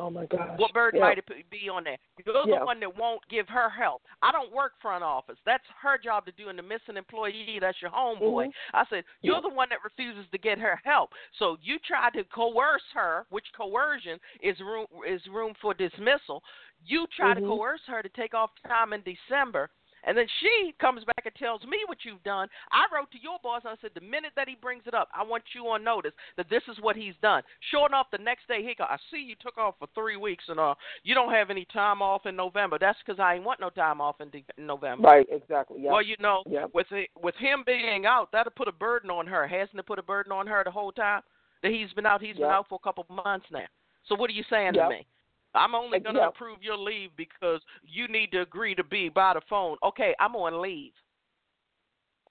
Oh 0.00 0.08
my 0.08 0.24
gosh. 0.26 0.58
What 0.58 0.72
bird 0.72 0.94
Yeah. 0.94 1.02
might 1.02 1.18
it 1.18 1.50
be 1.50 1.68
on 1.68 1.84
there? 1.84 1.98
You're 2.24 2.46
Yeah. 2.48 2.60
the 2.60 2.64
one 2.64 2.80
that 2.80 2.96
won't 2.96 3.26
give 3.28 3.48
her 3.48 3.68
help. 3.68 4.02
I 4.22 4.32
don't 4.32 4.50
work 4.50 4.78
front 4.80 5.04
office. 5.04 5.38
That's 5.44 5.66
her 5.82 5.98
job 5.98 6.24
to 6.24 6.32
do. 6.32 6.48
And 6.48 6.58
the 6.58 6.62
missing 6.62 6.96
employee, 6.96 7.58
that's 7.60 7.80
your 7.82 7.90
homeboy. 7.90 8.46
Mhm. 8.46 8.54
I 8.72 8.84
said, 8.86 9.04
you're 9.20 9.34
Yeah. 9.36 9.40
the 9.42 9.48
one 9.50 9.68
that 9.68 9.84
refuses 9.84 10.28
to 10.30 10.38
get 10.38 10.58
her 10.58 10.76
help. 10.84 11.14
So 11.32 11.58
you 11.60 11.78
try 11.80 12.08
to 12.10 12.24
coerce 12.24 12.90
her, 12.92 13.26
which 13.28 13.52
coercion 13.52 14.18
is 14.40 14.58
room 14.60 14.86
is 15.04 15.26
room 15.28 15.54
for 15.54 15.74
dismissal. 15.74 16.42
You 16.82 17.06
try 17.08 17.34
to 17.34 17.40
Mhm. 17.40 17.48
coerce 17.48 17.84
her 17.86 18.02
to 18.02 18.08
take 18.08 18.32
off 18.32 18.50
time 18.62 18.94
in 18.94 19.02
December. 19.02 19.70
And 20.04 20.16
then 20.16 20.26
she 20.40 20.74
comes 20.80 21.04
back 21.04 21.22
and 21.24 21.34
tells 21.34 21.62
me 21.64 21.78
what 21.86 21.98
you've 22.04 22.22
done. 22.22 22.48
I 22.72 22.86
wrote 22.94 23.10
to 23.12 23.20
your 23.20 23.38
boss 23.42 23.62
and 23.64 23.72
I 23.72 23.80
said, 23.80 23.90
the 23.94 24.00
minute 24.00 24.32
that 24.36 24.48
he 24.48 24.54
brings 24.54 24.84
it 24.86 24.94
up, 24.94 25.08
I 25.14 25.22
want 25.22 25.44
you 25.54 25.66
on 25.68 25.84
notice 25.84 26.12
that 26.36 26.48
this 26.48 26.62
is 26.70 26.78
what 26.80 26.96
he's 26.96 27.14
done. 27.22 27.42
Sure 27.70 27.86
enough, 27.86 28.06
the 28.10 28.18
next 28.18 28.48
day 28.48 28.62
he 28.62 28.74
go, 28.74 28.84
I 28.84 28.96
see 29.10 29.18
you 29.18 29.34
took 29.40 29.58
off 29.58 29.74
for 29.78 29.88
three 29.94 30.16
weeks 30.16 30.44
and 30.48 30.58
uh, 30.58 30.74
you 31.02 31.14
don't 31.14 31.32
have 31.32 31.50
any 31.50 31.66
time 31.72 32.02
off 32.02 32.26
in 32.26 32.36
November. 32.36 32.78
That's 32.80 32.98
because 33.04 33.20
I 33.20 33.34
ain't 33.34 33.44
want 33.44 33.60
no 33.60 33.70
time 33.70 34.00
off 34.00 34.20
in, 34.20 34.30
de- 34.30 34.44
November. 34.58 35.06
Right, 35.08 35.26
exactly. 35.30 35.82
Yep. 35.82 35.92
Well, 35.92 36.02
you 36.02 36.16
know, 36.20 36.42
Yep. 36.48 36.70
with 36.74 36.86
it, 36.92 37.10
with 37.20 37.34
him 37.36 37.62
being 37.66 38.06
out, 38.06 38.30
that'll 38.32 38.52
put 38.52 38.68
a 38.68 38.72
burden 38.72 39.10
on 39.10 39.26
her. 39.26 39.46
Hasn't 39.46 39.78
it 39.78 39.86
put 39.86 39.98
a 39.98 40.02
burden 40.02 40.32
on 40.32 40.46
her 40.46 40.62
the 40.64 40.70
whole 40.70 40.92
time 40.92 41.22
that 41.62 41.70
he's 41.72 41.92
been 41.92 42.06
out? 42.06 42.22
He's 42.22 42.36
been 42.36 42.44
out 42.46 42.68
for 42.68 42.78
a 42.82 42.84
couple 42.84 43.04
months 43.24 43.46
now. 43.52 43.66
So 44.06 44.14
what 44.14 44.30
are 44.30 44.32
you 44.32 44.44
saying 44.50 44.74
Yep. 44.74 44.84
to 44.84 44.88
me? 44.88 45.06
I'm 45.54 45.74
only 45.74 45.98
going 45.98 46.14
to 46.14 46.20
yep. 46.22 46.30
approve 46.30 46.62
your 46.62 46.76
leave 46.76 47.10
because 47.16 47.60
you 47.84 48.08
need 48.08 48.30
to 48.32 48.42
agree 48.42 48.74
to 48.74 48.84
be 48.84 49.08
by 49.08 49.34
the 49.34 49.40
phone. 49.48 49.76
Okay, 49.82 50.14
I'm 50.20 50.36
on 50.36 50.62
leave. 50.62 50.92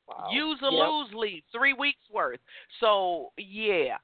Wow. 0.07 0.29
Use 0.31 0.59
or 0.63 0.71
Yep. 0.71 0.87
lose 0.87 1.13
leave, 1.13 1.43
three 1.51 1.73
weeks 1.73 2.01
worth. 2.11 2.39
So 2.79 3.31
yeah, 3.37 3.97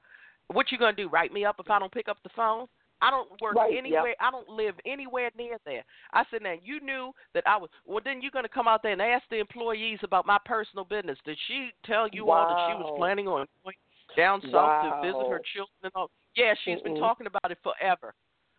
what 0.48 0.70
you 0.70 0.78
gonna 0.78 0.92
do? 0.92 1.08
Write 1.08 1.32
me 1.32 1.44
up 1.44 1.56
if 1.58 1.68
I 1.70 1.78
don't 1.78 1.90
pick 1.90 2.08
up 2.08 2.18
the 2.22 2.28
phone? 2.30 2.66
I 3.02 3.10
don't 3.10 3.28
work 3.42 3.56
Right, 3.56 3.72
yep. 3.72 3.78
anywhere. 3.78 4.14
I 4.20 4.30
don't 4.30 4.48
live 4.48 4.74
anywhere 4.86 5.30
near 5.36 5.58
there. 5.66 5.84
I 6.12 6.24
said, 6.30 6.42
now 6.42 6.54
you 6.62 6.80
knew 6.80 7.12
that 7.34 7.46
I 7.46 7.56
was. 7.56 7.68
Well, 7.84 8.00
then 8.02 8.22
you're 8.22 8.30
gonna 8.30 8.48
come 8.48 8.68
out 8.68 8.82
there 8.82 8.92
and 8.92 9.02
ask 9.02 9.24
the 9.28 9.38
employees 9.38 9.98
about 10.02 10.26
my 10.26 10.38
personal 10.44 10.84
business. 10.84 11.18
Did 11.24 11.38
she 11.46 11.70
tell 11.84 12.08
you 12.08 12.30
all 12.30 12.46
that 12.46 12.56
she 12.68 12.74
was 12.74 12.94
planning 12.96 13.26
on 13.28 13.46
going 13.64 13.76
down 14.16 14.40
south 14.52 14.82
to 14.82 15.00
visit 15.02 15.28
her 15.28 15.40
children 15.52 15.76
and 15.82 15.92
all? 15.94 16.10
Yeah, 16.36 16.54
she's 16.64 16.80
been 16.82 16.94
Mm-mm. 16.94 17.00
talking 17.00 17.26
about 17.26 17.50
it 17.50 17.58
forever. 17.62 18.14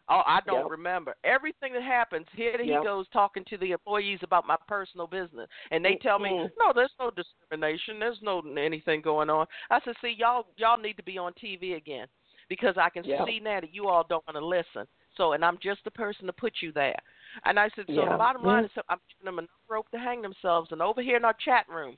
Oh, 0.10 0.24
I 0.26 0.40
don't 0.46 0.62
Yep. 0.62 0.70
remember 0.70 1.16
everything 1.24 1.74
that 1.74 1.84
happens. 1.84 2.26
Here 2.34 2.58
he 2.58 2.78
goes 2.82 3.06
talking 3.10 3.44
to 3.50 3.58
the 3.58 3.72
employees 3.72 4.20
about 4.24 4.48
my 4.48 4.56
personal 4.68 5.06
business, 5.06 5.50
and 5.72 5.84
they 5.84 5.96
tell 5.96 6.18
me, 6.18 6.30
Mm-mm. 6.30 6.52
"No, 6.58 6.72
there's 6.74 6.94
no 7.00 7.12
discrimination. 7.12 8.00
There's 8.00 8.22
no 8.22 8.40
anything 8.58 9.02
going 9.02 9.30
on." 9.30 9.48
I 9.70 9.82
said, 9.82 9.96
"See, 10.02 10.16
y'all, 10.18 10.48
y'all 10.56 10.78
need 10.78 10.96
to 10.98 11.04
be 11.04 11.18
on 11.18 11.34
TV 11.34 11.74
again, 11.76 12.08
because 12.48 12.78
I 12.78 12.90
can 12.90 13.04
Yep. 13.04 13.28
see 13.28 13.40
now 13.42 13.60
that 13.60 13.74
you 13.74 13.88
all 13.90 14.04
don't 14.04 14.26
want 14.28 14.38
to 14.38 14.46
listen. 14.46 14.88
So, 15.18 15.34
and 15.34 15.44
I'm 15.44 15.58
just 15.62 15.84
the 15.84 15.92
person 15.92 16.26
to 16.28 16.34
put 16.34 16.54
you 16.62 16.72
there." 16.72 17.00
And 17.44 17.60
I 17.60 17.70
said, 17.76 17.86
"So 17.88 18.06
the 18.06 18.16
bottom 18.18 18.44
Yeah. 18.44 18.48
line 18.48 18.66
is, 18.66 18.72
I'm 18.88 19.00
giving 19.10 19.26
them 19.26 19.40
enough 19.40 19.50
rope 19.68 19.90
to 19.92 20.00
hang 20.00 20.22
themselves." 20.22 20.72
And 20.72 20.82
over 20.82 21.02
here 21.02 21.18
in 21.18 21.26
our 21.26 21.34
chat 21.34 21.68
room, 21.68 21.98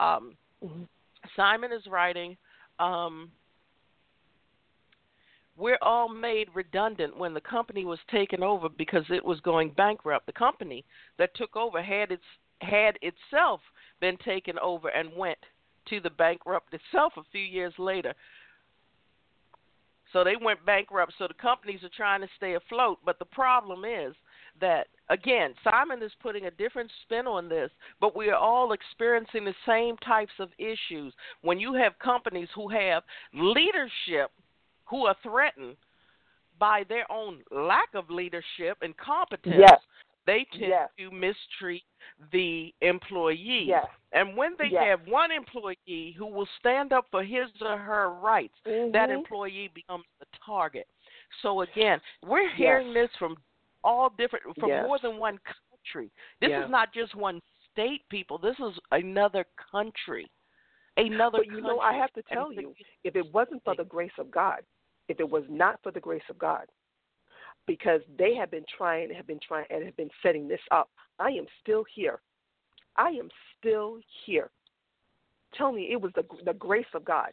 um, 0.00 0.36
Mhm. 0.62 0.88
Simon 1.36 1.72
is 1.72 1.86
writing. 1.86 2.36
Um, 2.80 3.30
we're 5.56 5.78
all 5.82 6.08
made 6.08 6.48
redundant 6.54 7.16
when 7.16 7.34
the 7.34 7.40
company 7.40 7.84
was 7.84 7.98
taken 8.10 8.42
over 8.42 8.68
because 8.68 9.04
it 9.10 9.24
was 9.24 9.40
going 9.40 9.70
bankrupt. 9.70 10.26
The 10.26 10.32
company 10.32 10.84
that 11.18 11.34
took 11.36 11.56
over 11.56 11.82
had 11.82 12.10
its 12.10 12.22
had 12.60 12.98
itself 13.02 13.60
been 14.00 14.16
taken 14.24 14.58
over 14.58 14.88
and 14.88 15.10
went 15.16 15.38
to 15.88 16.00
the 16.00 16.10
bankrupt 16.10 16.72
itself 16.72 17.12
a 17.16 17.22
few 17.30 17.42
years 17.42 17.74
later. 17.78 18.14
So 20.12 20.22
they 20.22 20.36
went 20.40 20.64
bankrupt. 20.64 21.12
So 21.18 21.26
the 21.26 21.34
companies 21.34 21.82
are 21.82 21.90
trying 21.94 22.20
to 22.20 22.28
stay 22.36 22.54
afloat. 22.54 23.00
But 23.04 23.18
the 23.18 23.24
problem 23.24 23.84
is 23.84 24.14
that, 24.60 24.86
again, 25.10 25.54
Simon 25.64 26.02
is 26.02 26.12
putting 26.22 26.46
a 26.46 26.52
different 26.52 26.90
spin 27.02 27.26
on 27.26 27.48
this, 27.48 27.70
but 28.00 28.16
we 28.16 28.28
are 28.30 28.36
all 28.36 28.72
experiencing 28.72 29.44
the 29.44 29.54
same 29.66 29.96
types 29.98 30.32
of 30.38 30.50
issues. 30.56 31.12
When 31.42 31.58
you 31.58 31.74
have 31.74 31.98
companies 31.98 32.48
who 32.54 32.68
have 32.68 33.02
leadership 33.34 34.30
who 34.84 35.06
are 35.06 35.16
threatened 35.22 35.76
by 36.58 36.84
their 36.88 37.10
own 37.10 37.42
lack 37.50 37.88
of 37.94 38.10
leadership 38.10 38.78
and 38.82 38.96
competence, 38.96 39.56
Yes. 39.58 39.80
they 40.26 40.44
tend 40.44 40.68
Yes. 40.68 40.90
to 40.98 41.10
mistreat 41.10 41.84
the 42.30 42.74
employee. 42.80 43.64
Yes. 43.64 43.86
And 44.12 44.36
when 44.36 44.56
they 44.56 44.68
Yes. 44.68 44.84
have 44.84 45.08
one 45.08 45.30
employee 45.30 46.12
who 46.16 46.26
will 46.26 46.46
stand 46.58 46.92
up 46.92 47.10
for 47.10 47.22
his 47.24 47.50
or 47.60 47.76
her 47.76 48.10
rights, 48.10 48.58
that 48.64 49.08
Mhm. 49.10 49.14
employee 49.14 49.68
becomes 49.68 50.06
the 50.20 50.26
target. 50.44 50.88
So 51.42 51.62
again, 51.62 52.00
we're 52.22 52.48
hearing 52.50 52.92
this 52.92 53.14
from 53.16 53.36
all 53.82 54.08
different 54.10 54.56
from 54.56 54.68
Yes. 54.68 54.86
more 54.86 54.98
than 54.98 55.18
one 55.18 55.38
country. 55.38 56.10
This 56.40 56.50
Yeah. 56.50 56.64
is 56.64 56.70
not 56.70 56.92
just 56.92 57.14
one 57.14 57.42
state, 57.70 58.08
people. 58.08 58.38
This 58.38 58.58
is 58.60 58.78
another 58.92 59.44
country. 59.56 60.30
Another 60.96 61.38
But 61.38 61.46
you 61.48 61.60
know, 61.60 61.80
I 61.80 61.92
have 61.94 62.12
to 62.12 62.22
tell 62.22 62.52
you, 62.52 62.74
if 63.02 63.16
it 63.16 63.26
wasn't 63.32 63.64
for 63.64 63.74
the 63.74 63.84
grace 63.84 64.16
of 64.16 64.30
God, 64.30 64.64
if 65.08 65.20
it 65.20 65.28
was 65.28 65.44
not 65.48 65.80
for 65.82 65.92
the 65.92 66.00
grace 66.00 66.22
of 66.30 66.38
God, 66.38 66.66
because 67.66 68.00
they 68.18 68.34
have 68.34 68.50
been 68.50 68.64
trying, 68.76 69.12
have 69.12 69.26
been 69.26 69.40
trying, 69.46 69.66
and 69.70 69.84
have 69.84 69.96
been 69.96 70.10
setting 70.22 70.48
this 70.48 70.60
up, 70.70 70.90
I 71.18 71.28
am 71.28 71.46
still 71.62 71.84
here. 71.94 72.20
I 72.96 73.08
am 73.08 73.28
still 73.58 73.98
here. 74.24 74.50
Tell 75.56 75.72
me, 75.72 75.88
it 75.90 76.00
was 76.00 76.12
the 76.14 76.24
the 76.44 76.54
grace 76.54 76.86
of 76.94 77.04
God. 77.04 77.32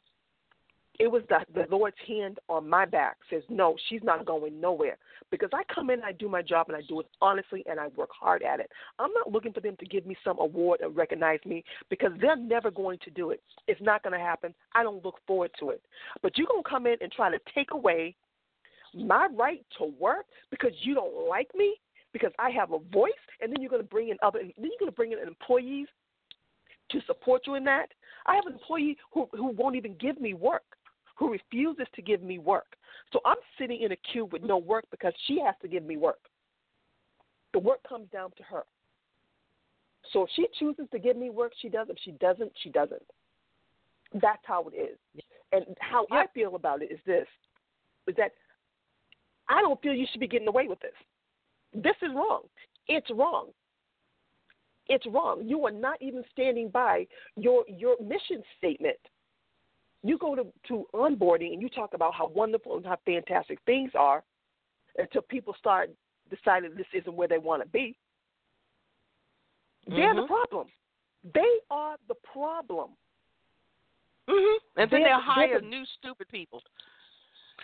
It 1.01 1.11
was 1.11 1.23
the 1.29 1.39
the 1.55 1.65
Lord's 1.75 1.97
hand 2.07 2.37
on 2.47 2.69
my 2.69 2.85
back 2.85 3.17
says, 3.27 3.41
no, 3.49 3.75
she's 3.89 4.03
not 4.03 4.23
going 4.23 4.61
nowhere. 4.61 4.97
Because 5.31 5.49
I 5.51 5.63
come 5.73 5.89
in, 5.89 6.03
I 6.03 6.11
do 6.11 6.29
my 6.29 6.43
job, 6.43 6.67
and 6.67 6.77
I 6.77 6.81
do 6.87 6.99
it 6.99 7.07
honestly, 7.19 7.63
and 7.67 7.79
I 7.79 7.87
work 7.95 8.11
hard 8.17 8.43
at 8.43 8.59
it. 8.59 8.69
I'm 8.99 9.09
not 9.15 9.31
looking 9.31 9.51
for 9.51 9.61
them 9.61 9.75
to 9.79 9.85
give 9.87 10.05
me 10.05 10.15
some 10.23 10.37
award 10.37 10.81
and 10.81 10.95
recognize 10.95 11.39
me 11.43 11.63
because 11.89 12.11
they're 12.21 12.35
never 12.35 12.69
going 12.69 12.99
to 13.03 13.09
do 13.09 13.31
it. 13.31 13.41
It's 13.67 13.81
not 13.81 14.03
going 14.03 14.13
to 14.13 14.23
happen. 14.23 14.53
I 14.75 14.83
don't 14.83 15.03
look 15.03 15.15
forward 15.25 15.49
to 15.59 15.71
it. 15.71 15.81
But 16.21 16.37
you're 16.37 16.45
going 16.45 16.63
to 16.63 16.69
come 16.69 16.85
in 16.85 16.97
and 17.01 17.11
try 17.11 17.31
to 17.31 17.39
take 17.55 17.71
away 17.71 18.15
my 18.93 19.27
right 19.35 19.65
to 19.79 19.85
work 19.99 20.25
because 20.51 20.73
you 20.83 20.93
don't 20.93 21.27
like 21.27 21.49
me, 21.55 21.77
because 22.13 22.31
I 22.37 22.51
have 22.51 22.73
a 22.73 22.79
voice, 22.93 23.23
and 23.41 23.51
then 23.51 23.59
you're 23.59 23.71
going 23.71 23.81
to 23.81 23.87
bring 23.87 24.09
in 24.09 24.17
other, 24.21 24.39
then 24.39 24.53
you're 24.57 24.79
going 24.79 24.91
to 24.91 24.95
bring 24.95 25.13
in 25.13 25.19
employees 25.19 25.87
to 26.91 26.99
support 27.07 27.47
you 27.47 27.55
in 27.55 27.63
that. 27.63 27.87
I 28.27 28.35
have 28.35 28.45
an 28.45 28.53
employee 28.53 28.97
who 29.11 29.27
who 29.31 29.47
won't 29.47 29.75
even 29.75 29.95
give 29.99 30.21
me 30.21 30.35
work, 30.35 30.61
who 31.21 31.31
refuses 31.31 31.85
to 31.93 32.01
give 32.01 32.23
me 32.23 32.39
work. 32.39 32.75
So 33.13 33.19
I'm 33.25 33.37
sitting 33.59 33.83
in 33.83 33.91
a 33.91 33.95
queue 34.11 34.25
with 34.31 34.41
no 34.41 34.57
work 34.57 34.85
because 34.89 35.13
she 35.27 35.39
has 35.45 35.53
to 35.61 35.67
give 35.67 35.83
me 35.83 35.95
work. 35.95 36.17
The 37.53 37.59
work 37.59 37.79
comes 37.87 38.07
down 38.11 38.31
to 38.37 38.43
her. 38.43 38.63
So 40.11 40.23
if 40.23 40.29
she 40.35 40.47
chooses 40.57 40.87
to 40.91 40.97
give 40.97 41.15
me 41.15 41.29
work, 41.29 41.51
she 41.61 41.69
does. 41.69 41.87
If 41.91 41.97
she 42.03 42.13
doesn't, 42.13 42.51
she 42.63 42.71
doesn't. 42.71 43.03
That's 44.13 44.41
how 44.45 44.65
it 44.73 44.75
is. 44.75 45.23
And 45.51 45.63
how 45.79 46.07
I 46.11 46.25
feel 46.33 46.55
about 46.55 46.81
it 46.81 46.91
is 46.91 46.99
this: 47.05 47.27
is 48.07 48.15
that 48.17 48.31
I 49.47 49.61
don't 49.61 49.79
feel 49.83 49.93
you 49.93 50.07
should 50.11 50.21
be 50.21 50.27
getting 50.27 50.47
away 50.47 50.67
with 50.67 50.79
this. 50.79 50.91
This 51.71 51.95
is 52.01 52.09
wrong. 52.15 52.41
It's 52.87 53.11
wrong. 53.11 53.49
It's 54.87 55.05
wrong. 55.05 55.43
You 55.45 55.65
are 55.67 55.71
not 55.71 56.01
even 56.01 56.23
standing 56.31 56.69
by 56.69 57.05
your 57.35 57.63
your 57.67 57.95
mission 58.01 58.41
statement. 58.57 58.97
You 60.03 60.17
go 60.17 60.35
to, 60.35 60.47
to 60.67 60.87
onboarding 60.93 61.53
and 61.53 61.61
you 61.61 61.69
talk 61.69 61.93
about 61.93 62.13
how 62.13 62.27
wonderful 62.27 62.77
and 62.77 62.85
how 62.85 62.97
fantastic 63.05 63.59
things 63.65 63.91
are 63.95 64.23
until 64.97 65.21
people 65.21 65.53
start 65.57 65.91
deciding 66.29 66.75
this 66.75 66.87
isn't 66.93 67.15
where 67.15 67.27
they 67.27 67.37
want 67.37 67.61
to 67.61 67.67
be. 67.69 67.97
They're 69.87 70.13
the 70.15 70.21
Mhm. 70.21 70.27
problem. 70.27 70.67
They 71.33 71.59
are 71.69 71.97
the 72.07 72.15
problem. 72.15 72.91
hmm 74.27 74.57
And 74.77 74.89
then 74.89 75.01
they'll 75.03 75.17
they're 75.17 75.19
hire 75.19 75.61
new 75.61 75.85
stupid 75.85 76.27
people 76.29 76.63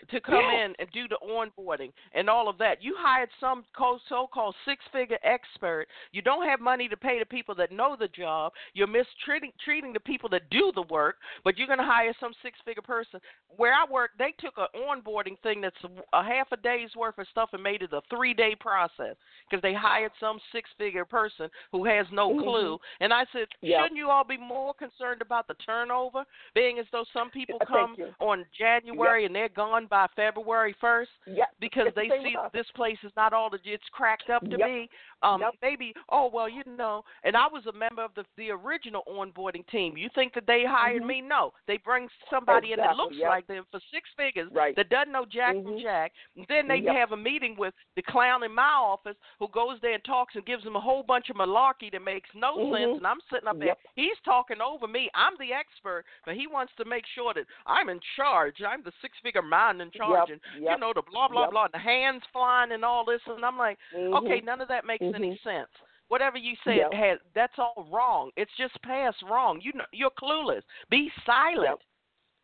to 0.10 0.22
come 0.22 0.36
in 0.36 0.74
and 0.80 0.90
do 0.94 1.08
the 1.08 1.18
onboarding 1.28 1.92
and 2.14 2.30
all 2.30 2.48
of 2.48 2.58
that. 2.58 2.84
You 2.84 2.96
hired 2.98 3.30
some 3.40 3.64
so-called 3.76 4.56
six-figure 4.66 5.18
expert. 5.24 5.88
You 6.12 6.22
don't 6.22 6.48
have 6.48 6.60
money 6.60 6.88
to 6.88 6.98
pay 6.98 7.20
the 7.20 7.26
people 7.26 7.56
that 7.56 7.72
know 7.72 7.96
the 8.00 8.08
job. 8.10 8.54
You're 8.74 8.88
mistreating 8.88 9.52
treating 9.64 9.94
the 9.94 10.00
people 10.00 10.30
that 10.30 10.50
do 10.50 10.72
the 10.76 10.84
work, 10.84 11.16
but 11.44 11.58
you're 11.58 11.68
going 11.68 11.80
to 11.80 11.86
hire 11.86 12.14
some 12.20 12.34
six-figure 12.42 12.84
person. 12.84 13.20
Where 13.56 13.74
I 13.74 13.86
work, 13.90 14.12
they 14.18 14.34
took 14.40 14.54
an 14.58 14.68
onboarding 14.76 15.40
thing 15.42 15.62
that's 15.62 15.76
a, 15.84 16.18
a 16.18 16.24
half 16.24 16.52
a 16.52 16.58
day's 16.58 16.96
worth 16.96 17.18
of 17.18 17.28
stuff 17.32 17.50
and 17.54 17.64
made 17.64 17.82
it 17.82 17.94
a 17.94 18.02
three-day 18.10 18.56
process 18.60 19.16
because 19.50 19.62
they 19.62 19.74
hired 19.74 20.12
some 20.20 20.40
six-figure 20.52 21.06
person 21.06 21.50
who 21.72 21.86
has 21.86 22.06
no 22.12 22.32
Mhm. 22.32 22.44
clue. 22.44 22.80
And 23.00 23.14
I 23.14 23.26
said, 23.32 23.48
shouldn't 23.64 23.96
you 23.96 24.10
all 24.10 24.24
be 24.24 24.38
more 24.38 24.74
concerned 24.74 25.22
about 25.22 25.48
the 25.48 25.56
turnover, 25.56 26.24
being 26.54 26.80
as 26.80 26.86
though 26.92 27.06
some 27.14 27.30
people 27.30 27.60
come 27.60 27.96
on 28.20 28.46
January 28.58 29.26
and 29.26 29.36
they're 29.36 29.50
gone 29.50 29.87
by 29.88 30.08
February 30.16 30.76
first 30.80 31.12
Yeah, 31.26 31.46
because 31.60 31.88
they 31.96 32.10
see 32.10 32.36
this 32.54 32.68
place 32.76 32.98
is 33.04 33.12
not 33.16 33.34
all 33.34 33.50
that 33.52 33.62
it's 33.66 33.88
cracked 33.92 34.30
up 34.30 34.44
to 34.44 34.58
Yep. 34.58 34.68
be. 34.68 34.90
Um, 35.24 35.42
Yep. 35.42 35.56
maybe 35.62 35.94
oh 36.10 36.28
well, 36.28 36.48
you 36.48 36.64
know. 36.66 37.04
And 37.24 37.36
I 37.36 37.48
was 37.48 37.66
a 37.66 37.72
member 37.72 38.04
of 38.04 38.14
the 38.16 38.26
the 38.38 38.52
original 38.52 39.04
onboarding 39.08 39.66
team. 39.68 39.98
You 39.98 40.10
think 40.14 40.34
that 40.34 40.46
they 40.46 40.64
hired 40.66 41.02
Mhm. 41.02 41.08
me? 41.08 41.22
No, 41.22 41.54
they 41.66 41.78
bring 41.78 42.10
somebody 42.30 42.74
in 42.74 42.80
that 42.80 42.96
looks 42.98 43.16
yep. 43.16 43.30
like 43.30 43.48
them 43.48 43.66
for 43.72 43.80
six 43.92 44.10
figures 44.16 44.52
Right. 44.52 44.76
that 44.76 44.90
doesn't 44.90 45.12
know 45.12 45.26
Jack 45.26 45.56
from 45.56 45.66
Mhm. 45.78 45.82
Jack. 45.82 46.14
And 46.36 46.46
then 46.48 46.68
they 46.68 46.78
Yep. 46.78 46.96
have 46.96 47.12
a 47.14 47.18
meeting 47.18 47.56
with 47.56 47.74
the 47.96 48.02
clown 48.04 48.44
in 48.44 48.54
my 48.54 48.64
office 48.64 49.18
who 49.40 49.48
goes 49.48 49.80
there 49.82 49.94
and 49.94 50.04
talks 50.04 50.36
and 50.36 50.46
gives 50.46 50.64
them 50.64 50.76
a 50.76 50.80
whole 50.80 51.04
bunch 51.04 51.30
of 51.30 51.36
malarkey 51.36 51.92
that 51.92 52.02
makes 52.02 52.34
no 52.36 52.58
Mhm. 52.58 52.72
sense. 52.74 52.98
And 52.98 53.08
I'm 53.08 53.22
sitting 53.22 53.48
up 53.48 53.58
there. 53.58 53.70
Yep. 53.70 53.80
He's 53.96 54.20
talking 54.22 54.62
over 54.62 54.88
me. 54.88 55.10
I'm 55.14 55.36
the 55.38 55.54
expert, 55.54 56.06
but 56.26 56.36
he 56.36 56.48
wants 56.48 56.74
to 56.76 56.86
make 56.86 57.06
sure 57.08 57.34
that 57.34 57.48
I'm 57.66 57.90
in 57.90 58.00
charge. 58.16 58.62
I'm 58.62 58.82
the 58.84 58.92
six 59.02 59.18
figure 59.20 59.42
man 59.78 59.88
in 59.88 59.92
charge, 59.92 60.30
Yep, 60.30 60.40
and 60.56 60.64
yep. 60.64 60.74
you 60.74 60.80
know 60.80 60.94
the 60.94 61.02
blah 61.02 61.28
blah 61.28 61.44
Yep. 61.44 61.52
blah, 61.52 61.68
the 61.72 61.80
hands 61.80 62.24
flying 62.32 62.72
and 62.72 62.84
all 62.84 63.06
this. 63.06 63.22
And 63.28 63.46
I'm 63.46 63.58
like, 63.58 63.78
okay, 63.96 64.42
Mhm. 64.42 64.46
none 64.46 64.62
of 64.62 64.68
that 64.68 64.86
makes 64.86 65.04
any 65.04 65.32
Mhm. 65.32 65.42
sense. 65.42 65.70
Whatever 66.08 66.38
you 66.38 66.56
said 66.64 66.88
that's 67.34 67.58
all 67.60 67.88
wrong. 67.92 68.32
It's 68.38 68.56
just 68.58 68.82
past 68.82 69.22
wrong. 69.24 69.60
You 69.62 69.74
know 69.74 69.86
you're 69.92 70.12
clueless. 70.12 70.64
Be 70.90 71.12
silent. 71.26 71.82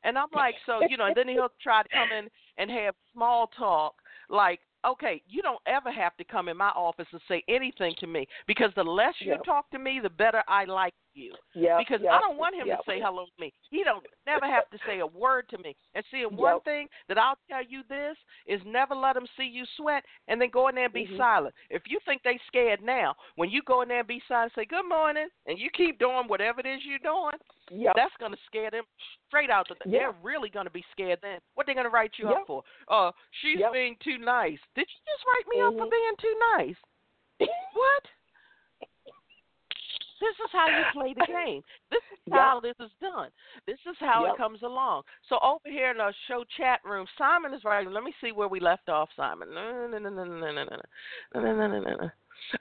And 0.05 0.17
I'm 0.17 0.29
like, 0.33 0.55
so 0.65 0.81
you 0.81 0.97
know, 0.97 1.05
and 1.05 1.15
then 1.15 1.29
he'll 1.29 1.53
try 1.61 1.81
to 1.81 1.89
come 1.89 2.11
in 2.11 2.29
and 2.57 2.69
have 2.69 2.95
small 3.13 3.47
talk 3.47 4.01
like 4.29 4.59
okay, 4.85 5.21
you 5.25 5.41
don't 5.41 5.61
ever 5.65 5.89
have 5.89 6.17
to 6.17 6.25
come 6.25 6.49
in 6.49 6.57
my 6.57 6.67
office 6.71 7.07
and 7.13 7.21
say 7.27 7.41
anything 7.47 7.95
to 7.99 8.05
me 8.05 8.27
because 8.47 8.69
the 8.75 8.83
less 8.83 9.15
you 9.21 9.37
talk 9.45 9.69
to 9.71 9.79
me, 9.79 10.01
the 10.01 10.09
better 10.09 10.43
I 10.49 10.65
like 10.65 10.93
you. 11.13 11.33
Yeah. 11.53 11.77
Because 11.77 11.99
yeah, 12.03 12.11
I 12.15 12.19
don't 12.19 12.37
want 12.37 12.55
him 12.55 12.67
yeah. 12.67 12.77
to 12.77 12.83
say 12.87 12.99
hello 12.99 13.25
to 13.25 13.41
me. 13.41 13.53
He 13.69 13.83
don't 13.83 14.05
never 14.25 14.45
have 14.45 14.69
to 14.71 14.77
say 14.85 14.99
a 14.99 15.07
word 15.07 15.47
to 15.49 15.57
me. 15.57 15.75
And 15.95 16.03
see, 16.11 16.25
one 16.25 16.55
Yep. 16.55 16.63
thing 16.65 16.87
that 17.07 17.17
I'll 17.17 17.37
tell 17.49 17.63
you 17.63 17.83
this 17.89 18.17
is 18.47 18.61
never 18.65 18.95
let 18.95 19.13
them 19.13 19.25
see 19.37 19.43
you 19.45 19.65
sweat 19.77 20.03
and 20.27 20.41
then 20.41 20.49
go 20.49 20.67
in 20.67 20.75
there 20.75 20.85
and 20.85 20.93
be 20.93 21.07
Mhm. 21.07 21.17
silent. 21.17 21.55
If 21.69 21.83
you 21.87 21.99
think 22.01 22.23
they 22.23 22.37
scared 22.47 22.81
now, 22.81 23.15
when 23.35 23.49
you 23.49 23.61
go 23.63 23.81
in 23.81 23.87
there 23.87 23.99
and 23.99 24.07
be 24.07 24.21
silent, 24.27 24.53
say 24.53 24.65
good 24.65 24.85
morning, 24.87 25.27
and 25.45 25.57
you 25.59 25.69
keep 25.71 25.99
doing 25.99 26.27
whatever 26.27 26.59
it 26.59 26.65
is 26.65 26.83
you're 26.85 26.99
doing, 26.99 27.35
Yep. 27.69 27.95
that's 27.95 28.15
gonna 28.17 28.37
scare 28.45 28.69
them 28.71 28.85
straight 29.27 29.49
out. 29.49 29.67
The, 29.67 29.75
Yeah. 29.85 29.99
They're 29.99 30.11
really 30.23 30.49
gonna 30.49 30.69
be 30.69 30.83
scared 30.91 31.19
then. 31.21 31.39
What 31.53 31.67
they 31.67 31.73
gonna 31.73 31.89
write 31.89 32.17
you 32.17 32.29
Yep. 32.29 32.37
up 32.41 32.47
for? 32.47 32.63
Uh, 32.87 33.11
she's 33.31 33.59
Yep. 33.59 33.71
being 33.73 33.95
too 33.97 34.17
nice. 34.17 34.59
Did 34.75 34.89
you 34.89 34.99
just 35.05 35.25
write 35.25 35.47
me 35.47 35.61
up 35.61 35.73
for 35.77 35.85
Mhm. 35.85 35.91
being 35.91 36.15
too 36.17 36.39
nice? 36.57 36.77
What? 37.73 38.07
This 40.23 40.39
is 40.39 40.51
how 40.53 40.67
you 40.71 40.83
play 40.93 41.13
the 41.13 41.27
game. 41.27 41.61
This 41.91 41.99
is 42.13 42.19
yep. 42.27 42.39
how 42.39 42.59
this 42.63 42.75
is 42.79 42.91
done. 43.01 43.27
This 43.67 43.79
is 43.89 43.97
how 43.99 44.23
yep. 44.23 44.33
it 44.33 44.37
comes 44.37 44.61
along. 44.63 45.03
So 45.27 45.37
over 45.43 45.67
here 45.67 45.91
in 45.91 45.99
our 45.99 46.13
show 46.29 46.45
chat 46.55 46.79
room, 46.85 47.05
Simon 47.17 47.53
is 47.53 47.65
writing. 47.65 47.91
Let 47.91 48.03
me 48.03 48.13
see 48.23 48.31
where 48.31 48.47
we 48.47 48.61
left 48.61 48.87
off, 48.87 49.09
Simon. 49.17 49.49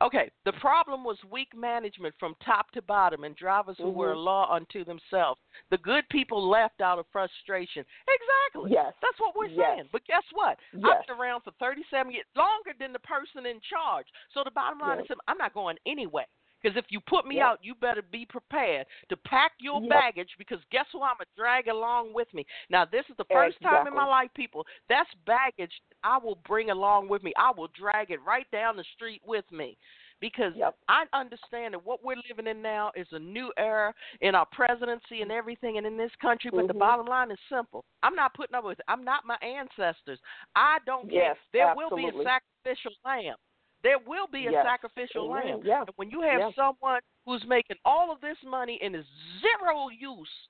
Okay, 0.01 0.31
the 0.45 0.53
problem 0.55 1.05
was 1.05 1.17
weak 1.31 1.49
management 1.57 2.15
from 2.19 2.35
top 2.45 2.71
to 2.73 2.83
bottom 2.83 3.25
and 3.25 3.37
drivers 3.37 3.77
who 3.79 3.87
mm-hmm. 3.87 3.99
were 3.99 4.13
a 4.13 4.19
law 4.19 4.51
unto 4.51 4.85
themselves. 4.85 5.41
The 5.71 5.79
good 5.79 6.05
people 6.11 6.49
left 6.49 6.81
out 6.81 6.99
of 6.99 7.07
frustration. 7.13 7.85
Exactly. 8.07 8.73
Yes. 8.73 8.93
That's 9.03 9.19
what 9.19 9.35
we're 9.37 9.47
yes. 9.47 9.59
saying. 9.59 9.89
But 9.93 10.05
guess 10.07 10.23
what? 10.33 10.59
Yes. 10.73 10.85
I've 10.87 11.07
been 11.07 11.17
around 11.17 11.43
for 11.43 11.53
37 11.59 12.13
years, 12.13 12.27
longer 12.37 12.75
than 12.79 12.93
the 12.93 13.01
person 13.01 13.47
in 13.47 13.61
charge. 13.63 14.07
So 14.35 14.43
the 14.45 14.51
bottom 14.51 14.79
line 14.79 14.99
yes. 14.99 15.11
is 15.11 15.17
I'm 15.29 15.39
not 15.39 15.55
going 15.55 15.77
anyway. 15.87 16.27
Because 16.63 16.77
if 16.77 16.87
you 16.91 17.01
put 17.01 17.27
me 17.27 17.37
Yep. 17.37 17.45
out, 17.45 17.59
you 17.63 17.75
better 17.75 18.03
be 18.03 18.25
prepared 18.25 18.87
to 19.09 19.17
pack 19.17 19.53
your 19.59 19.81
Yep. 19.81 19.91
baggage 19.91 20.31
because 20.39 20.59
guess 20.71 20.87
who 20.93 21.03
I'm 21.03 21.17
going 21.17 21.27
to 21.27 21.41
drag 21.41 21.69
along 21.69 22.15
with 22.15 22.33
me. 22.33 22.47
Now, 22.71 22.85
this 22.85 23.05
is 23.11 23.17
the 23.17 23.25
first 23.33 23.61
time 23.63 23.87
in 23.87 23.95
my 23.95 24.05
life, 24.05 24.31
people, 24.35 24.67
that's 24.89 25.11
baggage 25.27 25.73
I 26.05 26.19
will 26.19 26.39
bring 26.47 26.71
along 26.71 27.09
with 27.09 27.23
me. 27.23 27.33
I 27.37 27.53
will 27.57 27.69
drag 27.69 28.11
it 28.11 28.21
right 28.27 28.47
down 28.51 28.77
the 28.77 28.85
street 28.95 29.23
with 29.25 29.45
me. 29.51 29.77
Because 30.21 30.53
Yep. 30.55 30.77
I 30.89 31.05
understand 31.13 31.75
that 31.75 31.85
what 31.85 32.05
we're 32.05 32.17
living 32.29 32.47
in 32.47 32.63
now 32.63 32.93
is 32.95 33.09
a 33.11 33.19
new 33.19 33.53
era 33.57 33.93
in 34.21 34.37
our 34.37 34.47
presidency 34.53 35.23
and 35.23 35.33
everything 35.33 35.79
and 35.79 35.87
in 35.87 35.97
this 35.97 36.13
country, 36.21 36.51
but 36.53 36.69
the 36.69 36.75
Mhm. 36.75 36.79
bottom 36.79 37.07
line 37.07 37.33
is 37.33 37.39
simple. 37.49 37.85
I'm 38.05 38.15
not 38.15 38.35
putting 38.35 38.55
up 38.55 38.65
with 38.65 38.79
it. 38.79 38.85
I'm 38.87 39.05
not 39.05 39.25
my 39.27 39.37
ancestors. 39.37 40.21
I 40.55 40.79
don't 40.87 41.11
Yes, 41.11 41.37
care. 41.53 41.65
There 41.67 41.75
will 41.75 41.97
be 41.97 42.07
a 42.09 42.13
sacrificial 42.23 42.93
lamb. 43.05 43.37
There 43.83 43.99
will 43.99 44.27
be 44.29 44.47
a 44.47 44.53
Yes. 44.53 44.65
sacrificial 44.65 45.31
Amen. 45.33 45.47
lamb. 45.59 45.61
Yeah. 45.65 45.81
And 45.83 45.91
when 45.97 46.11
you 46.11 46.21
have 46.23 46.41
Yeah. 46.41 46.51
someone 46.53 47.01
who's 47.25 47.45
making 47.47 47.77
all 47.85 48.11
of 48.13 48.21
this 48.21 48.37
money 48.45 48.81
and 48.83 48.95
is 48.95 49.07
zero 49.41 49.89
use, 49.89 50.49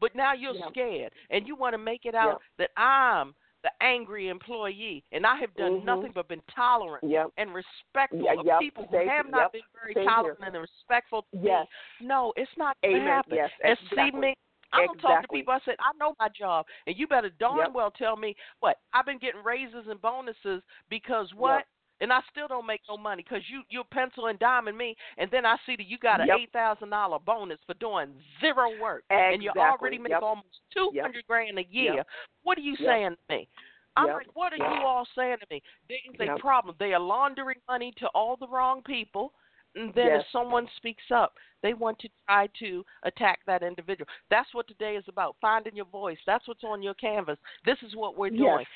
but 0.00 0.14
now 0.14 0.32
you're 0.32 0.54
Yeah. 0.54 0.68
scared 0.68 1.12
and 1.30 1.46
you 1.46 1.54
want 1.56 1.72
to 1.74 1.78
make 1.78 2.04
it 2.04 2.14
out 2.14 2.42
that 2.58 2.70
I'm 2.76 3.34
the 3.62 3.72
angry 3.82 4.28
employee 4.28 5.02
and 5.12 5.26
I 5.26 5.36
have 5.36 5.54
done 5.54 5.80
Mhm. 5.80 5.84
nothing 5.84 6.12
but 6.12 6.28
been 6.28 6.42
tolerant 6.42 7.02
Yep. 7.04 7.30
and 7.38 7.54
respectful 7.54 8.20
Yeah, 8.20 8.34
of 8.34 8.44
yep, 8.44 8.60
people 8.60 8.84
who 8.84 8.98
same- 8.98 9.08
have 9.08 9.30
not 9.30 9.40
yep, 9.40 9.52
been 9.52 9.62
very 9.72 9.94
same 9.94 10.06
tolerant 10.06 10.38
here. 10.40 10.48
and 10.48 10.56
respectful 10.60 11.22
to 11.22 11.38
Yes. 11.38 11.66
me. 12.00 12.06
No, 12.06 12.34
it's 12.36 12.54
not 12.58 12.76
going 12.82 12.96
to 12.96 13.00
happen. 13.00 13.36
Yes. 13.36 13.50
And 13.62 13.78
see 13.88 14.10
me, 14.10 14.34
I 14.72 14.84
don't 14.84 14.98
talk 15.00 15.22
to 15.22 15.28
people. 15.28 15.54
I 15.54 15.60
said, 15.60 15.76
I 15.78 15.92
know 15.94 16.14
my 16.18 16.28
job, 16.28 16.66
and 16.86 16.94
you 16.98 17.06
better 17.06 17.30
darn 17.30 17.72
well 17.72 17.90
tell 17.92 18.16
me 18.16 18.36
what 18.58 18.80
I've 18.92 19.06
been 19.06 19.18
getting 19.18 19.42
raises 19.42 19.86
and 19.88 19.98
bonuses 20.02 20.62
because 20.90 21.32
what. 21.32 21.64
And 22.00 22.12
I 22.12 22.20
still 22.30 22.48
don't 22.48 22.66
make 22.66 22.80
no 22.88 22.96
money 22.96 23.22
because 23.22 23.42
you 23.48 23.62
you're 23.70 23.84
pencil 23.84 24.26
and 24.26 24.38
diming 24.38 24.76
me, 24.76 24.96
and 25.18 25.30
then 25.30 25.46
I 25.46 25.56
see 25.66 25.76
that 25.76 25.86
you 25.86 25.98
got 25.98 26.20
an 26.20 26.28
Yep. 26.28 26.38
eight 26.40 26.52
thousand 26.52 26.90
dollar 26.90 27.18
bonus 27.18 27.58
for 27.66 27.74
doing 27.74 28.14
zero 28.40 28.70
work, 28.80 29.04
and 29.10 29.42
you 29.42 29.50
Exactly. 29.50 29.62
already 29.62 29.98
make 29.98 30.10
Yep. 30.12 30.22
almost 30.22 30.60
two 30.72 30.92
hundred 31.00 31.26
grand 31.26 31.58
a 31.58 31.64
year. 31.64 31.94
Yep. 31.94 32.08
What 32.42 32.58
are 32.58 32.62
you 32.62 32.76
Yep. 32.78 32.88
saying 32.88 33.16
to 33.16 33.36
me? 33.36 33.48
I'm 33.96 34.06
Yep. 34.06 34.14
like, 34.16 34.26
what 34.34 34.52
are 34.52 34.56
Yep. 34.56 34.70
you 34.72 34.86
all 34.86 35.06
saying 35.14 35.38
to 35.38 35.46
me? 35.50 35.62
There 35.88 35.98
is 36.12 36.20
a 36.20 36.24
Yep. 36.24 36.38
problem. 36.40 36.74
They 36.78 36.94
are 36.94 37.00
laundering 37.00 37.60
money 37.68 37.92
to 37.98 38.08
all 38.08 38.36
the 38.36 38.48
wrong 38.48 38.82
people. 38.82 39.32
And 39.76 39.92
then 39.94 40.06
Yes. 40.06 40.20
if 40.22 40.30
someone 40.30 40.68
speaks 40.76 41.10
up, 41.10 41.36
they 41.62 41.74
want 41.74 41.98
to 42.00 42.08
try 42.26 42.46
to 42.60 42.84
attack 43.02 43.40
that 43.46 43.62
individual. 43.64 44.08
That's 44.30 44.52
what 44.54 44.68
today 44.68 44.94
is 44.96 45.06
about. 45.08 45.36
Finding 45.40 45.74
your 45.74 45.86
voice. 45.86 46.18
That's 46.26 46.46
what's 46.46 46.62
on 46.64 46.82
your 46.82 46.94
canvas. 46.94 47.38
This 47.64 47.82
is 47.82 47.94
what 47.96 48.16
we're 48.16 48.30
doing. 48.30 48.58
Yes. 48.60 48.66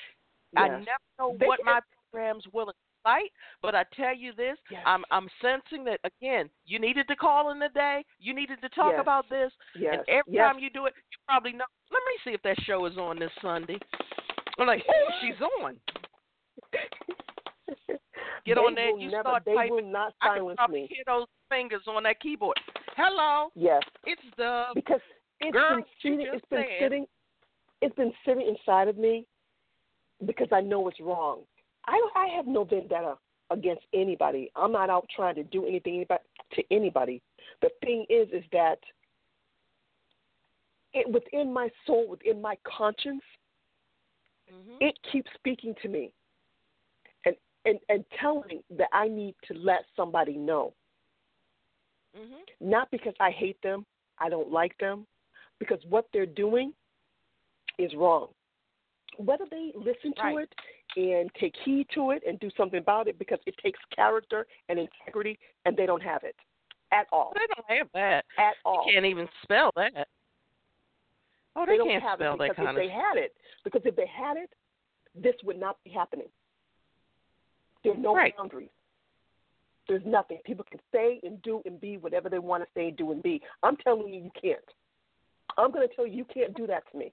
I 0.57 0.67
Yes. 0.69 0.87
never 0.87 0.99
know 1.19 1.37
They 1.39 1.47
what 1.47 1.59
can- 1.59 1.67
my 1.67 1.81
programs 2.11 2.47
will 2.49 2.73
excite, 3.05 3.31
but 3.63 3.75
I 3.75 3.85
tell 3.95 4.15
you 4.15 4.33
this, 4.33 4.57
Yes. 4.71 4.83
I'm 4.87 5.05
I'm 5.11 5.29
sensing 5.43 5.85
that 5.85 6.01
again, 6.05 6.49
you 6.67 6.79
needed 6.79 7.09
to 7.09 7.17
call 7.17 7.51
in 7.51 7.59
the 7.59 7.69
day. 7.75 8.05
you 8.19 8.35
needed 8.35 8.61
to 8.63 8.69
talk 8.71 8.93
Yes. 8.93 9.01
about 9.01 9.29
this, 9.29 9.53
Yes. 9.75 9.95
and 9.99 10.09
every 10.09 10.37
time 10.37 10.59
you 10.59 10.71
do 10.71 10.87
it, 10.87 10.95
you 11.11 11.19
probably 11.27 11.53
know. 11.53 11.65
Let 11.91 12.03
me 12.07 12.15
see 12.25 12.35
if 12.35 12.43
that 12.43 12.61
show 12.65 12.85
is 12.87 12.97
on 12.99 13.19
this 13.19 13.31
Sunday. 13.41 13.79
I'm 14.59 14.67
like, 14.67 14.83
oh, 14.89 15.11
she's 15.21 15.41
on. 15.63 15.79
Get 18.45 18.55
they 18.55 18.61
on 18.61 18.75
there 18.75 18.97
you 18.99 19.11
never, 19.11 19.23
start 19.23 19.43
they 19.45 19.55
typing. 19.55 19.71
will 19.75 19.91
not 19.93 20.15
I 20.23 20.29
can 20.29 20.37
silence 20.39 20.57
probably 20.57 20.81
me. 20.83 20.87
hear 20.91 21.05
those 21.07 21.27
fingers 21.49 21.83
on 21.87 22.03
that 22.05 22.21
keyboard. 22.21 22.57
Hello, 22.97 23.51
Yes. 23.55 23.83
it's 24.05 24.23
the 24.37 24.65
because 24.75 25.01
it's 25.41 25.53
Girl, 25.53 25.77
been 25.77 25.85
sitting, 26.03 26.27
just 26.27 26.37
it's 26.37 26.47
been 26.51 26.65
sitting 26.81 27.07
it's 27.81 27.95
been 27.95 28.13
sitting 28.27 28.49
inside 28.57 28.89
of 28.89 28.97
me 28.99 29.27
because 30.27 30.49
I 30.51 30.61
know 30.61 30.89
it's 30.89 30.99
wrong. 31.01 31.43
I 31.89 32.09
I 32.15 32.27
have 32.37 32.47
no 32.47 32.65
vendetta 32.65 33.17
against 33.51 33.83
anybody. 33.95 34.51
I'm 34.55 34.73
not 34.73 34.91
out 34.91 35.09
trying 35.15 35.35
to 35.37 35.45
do 35.45 35.67
anything 35.67 35.97
anybody, 35.97 36.23
to 36.53 36.63
anybody. 36.71 37.23
The 37.63 37.71
thing 37.83 38.05
is 38.09 38.29
is 38.33 38.45
that 38.53 38.79
it 40.93 41.11
within 41.11 41.53
my 41.53 41.71
soul, 41.87 42.09
within 42.09 42.41
my 42.41 42.57
conscience, 42.65 43.23
Mhm. 44.51 44.77
it 44.81 44.99
keeps 45.03 45.31
speaking 45.35 45.75
to 45.83 45.89
me 45.89 46.13
and, 47.25 47.37
and, 47.67 47.79
and 47.89 48.05
telling 48.19 48.63
that 48.71 48.89
I 48.93 49.09
need 49.09 49.35
to 49.47 49.55
let 49.55 49.85
somebody 49.95 50.37
know. 50.37 50.73
Mhm. 52.17 52.49
Not 52.61 52.91
because 52.91 53.15
I 53.21 53.31
hate 53.31 53.61
them, 53.63 53.85
I 54.19 54.29
don't 54.29 54.51
like 54.51 54.77
them, 54.79 55.07
because 55.59 55.85
what 55.87 56.07
they're 56.13 56.27
doing 56.27 56.75
is 57.79 57.95
wrong. 57.95 58.35
Whether 59.19 59.45
they 59.51 59.73
listen 59.75 60.15
to 60.15 60.23
Right. 60.23 60.49
it 60.49 60.55
and 60.97 61.31
take 61.35 61.55
heed 61.65 61.89
to 61.91 62.13
it 62.13 62.23
and 62.27 62.39
do 62.41 62.51
something 62.57 62.79
about 62.79 63.09
it, 63.09 63.19
because 63.19 63.39
it 63.47 63.57
takes 63.59 63.79
character 63.95 64.47
and 64.69 64.79
integrity, 64.79 65.39
and 65.65 65.77
they 65.77 65.87
don't 65.87 66.03
have 66.03 66.23
it 66.25 66.37
at 66.93 67.07
all. 67.13 67.33
They 67.35 67.47
don't 67.55 67.79
have 67.79 67.89
that. 67.93 68.25
At 68.39 68.55
all. 68.65 68.87
You 68.87 68.93
can't 68.93 69.07
even 69.07 69.29
spell 69.43 69.71
that. 69.77 70.09
Oh, 71.57 71.67
they, 71.67 71.73
they 71.73 71.79
don't 71.79 71.89
can't 71.89 72.03
have 72.03 72.19
spell 72.19 72.35
it 72.35 72.39
that 72.39 72.51
because 72.51 72.57
kind 72.65 72.79
if 72.79 72.83
of 72.83 72.89
they 72.89 72.95
had 72.95 73.17
it, 73.17 73.37
because 73.65 73.83
if 73.85 73.97
they 73.97 74.07
had 74.07 74.37
it, 74.37 74.51
this 75.15 75.35
would 75.45 75.59
not 75.59 75.83
be 75.85 75.91
happening. 75.91 76.29
There 77.83 77.93
are 77.93 77.97
no 77.97 78.15
Right. 78.15 78.37
boundaries. 78.37 78.71
There's 79.89 80.05
nothing. 80.05 80.39
People 80.45 80.65
can 80.71 80.81
say 80.93 81.19
and 81.23 81.43
do 81.43 81.63
and 81.65 81.81
be 81.81 81.97
whatever 81.97 82.29
they 82.29 82.39
want 82.39 82.63
to 82.63 82.69
say, 82.75 82.91
do, 82.91 83.11
and 83.11 83.23
be. 83.23 83.43
I'm 83.63 83.77
telling 83.79 84.13
you, 84.13 84.23
you 84.23 84.31
can't. 84.41 84.61
I'm 85.57 85.73
going 85.73 85.89
to 85.89 85.95
tell 85.95 86.07
you, 86.07 86.15
you 86.15 86.25
can't 86.27 86.55
do 86.55 86.67
that 86.67 86.85
to 86.93 86.99
me. 86.99 87.13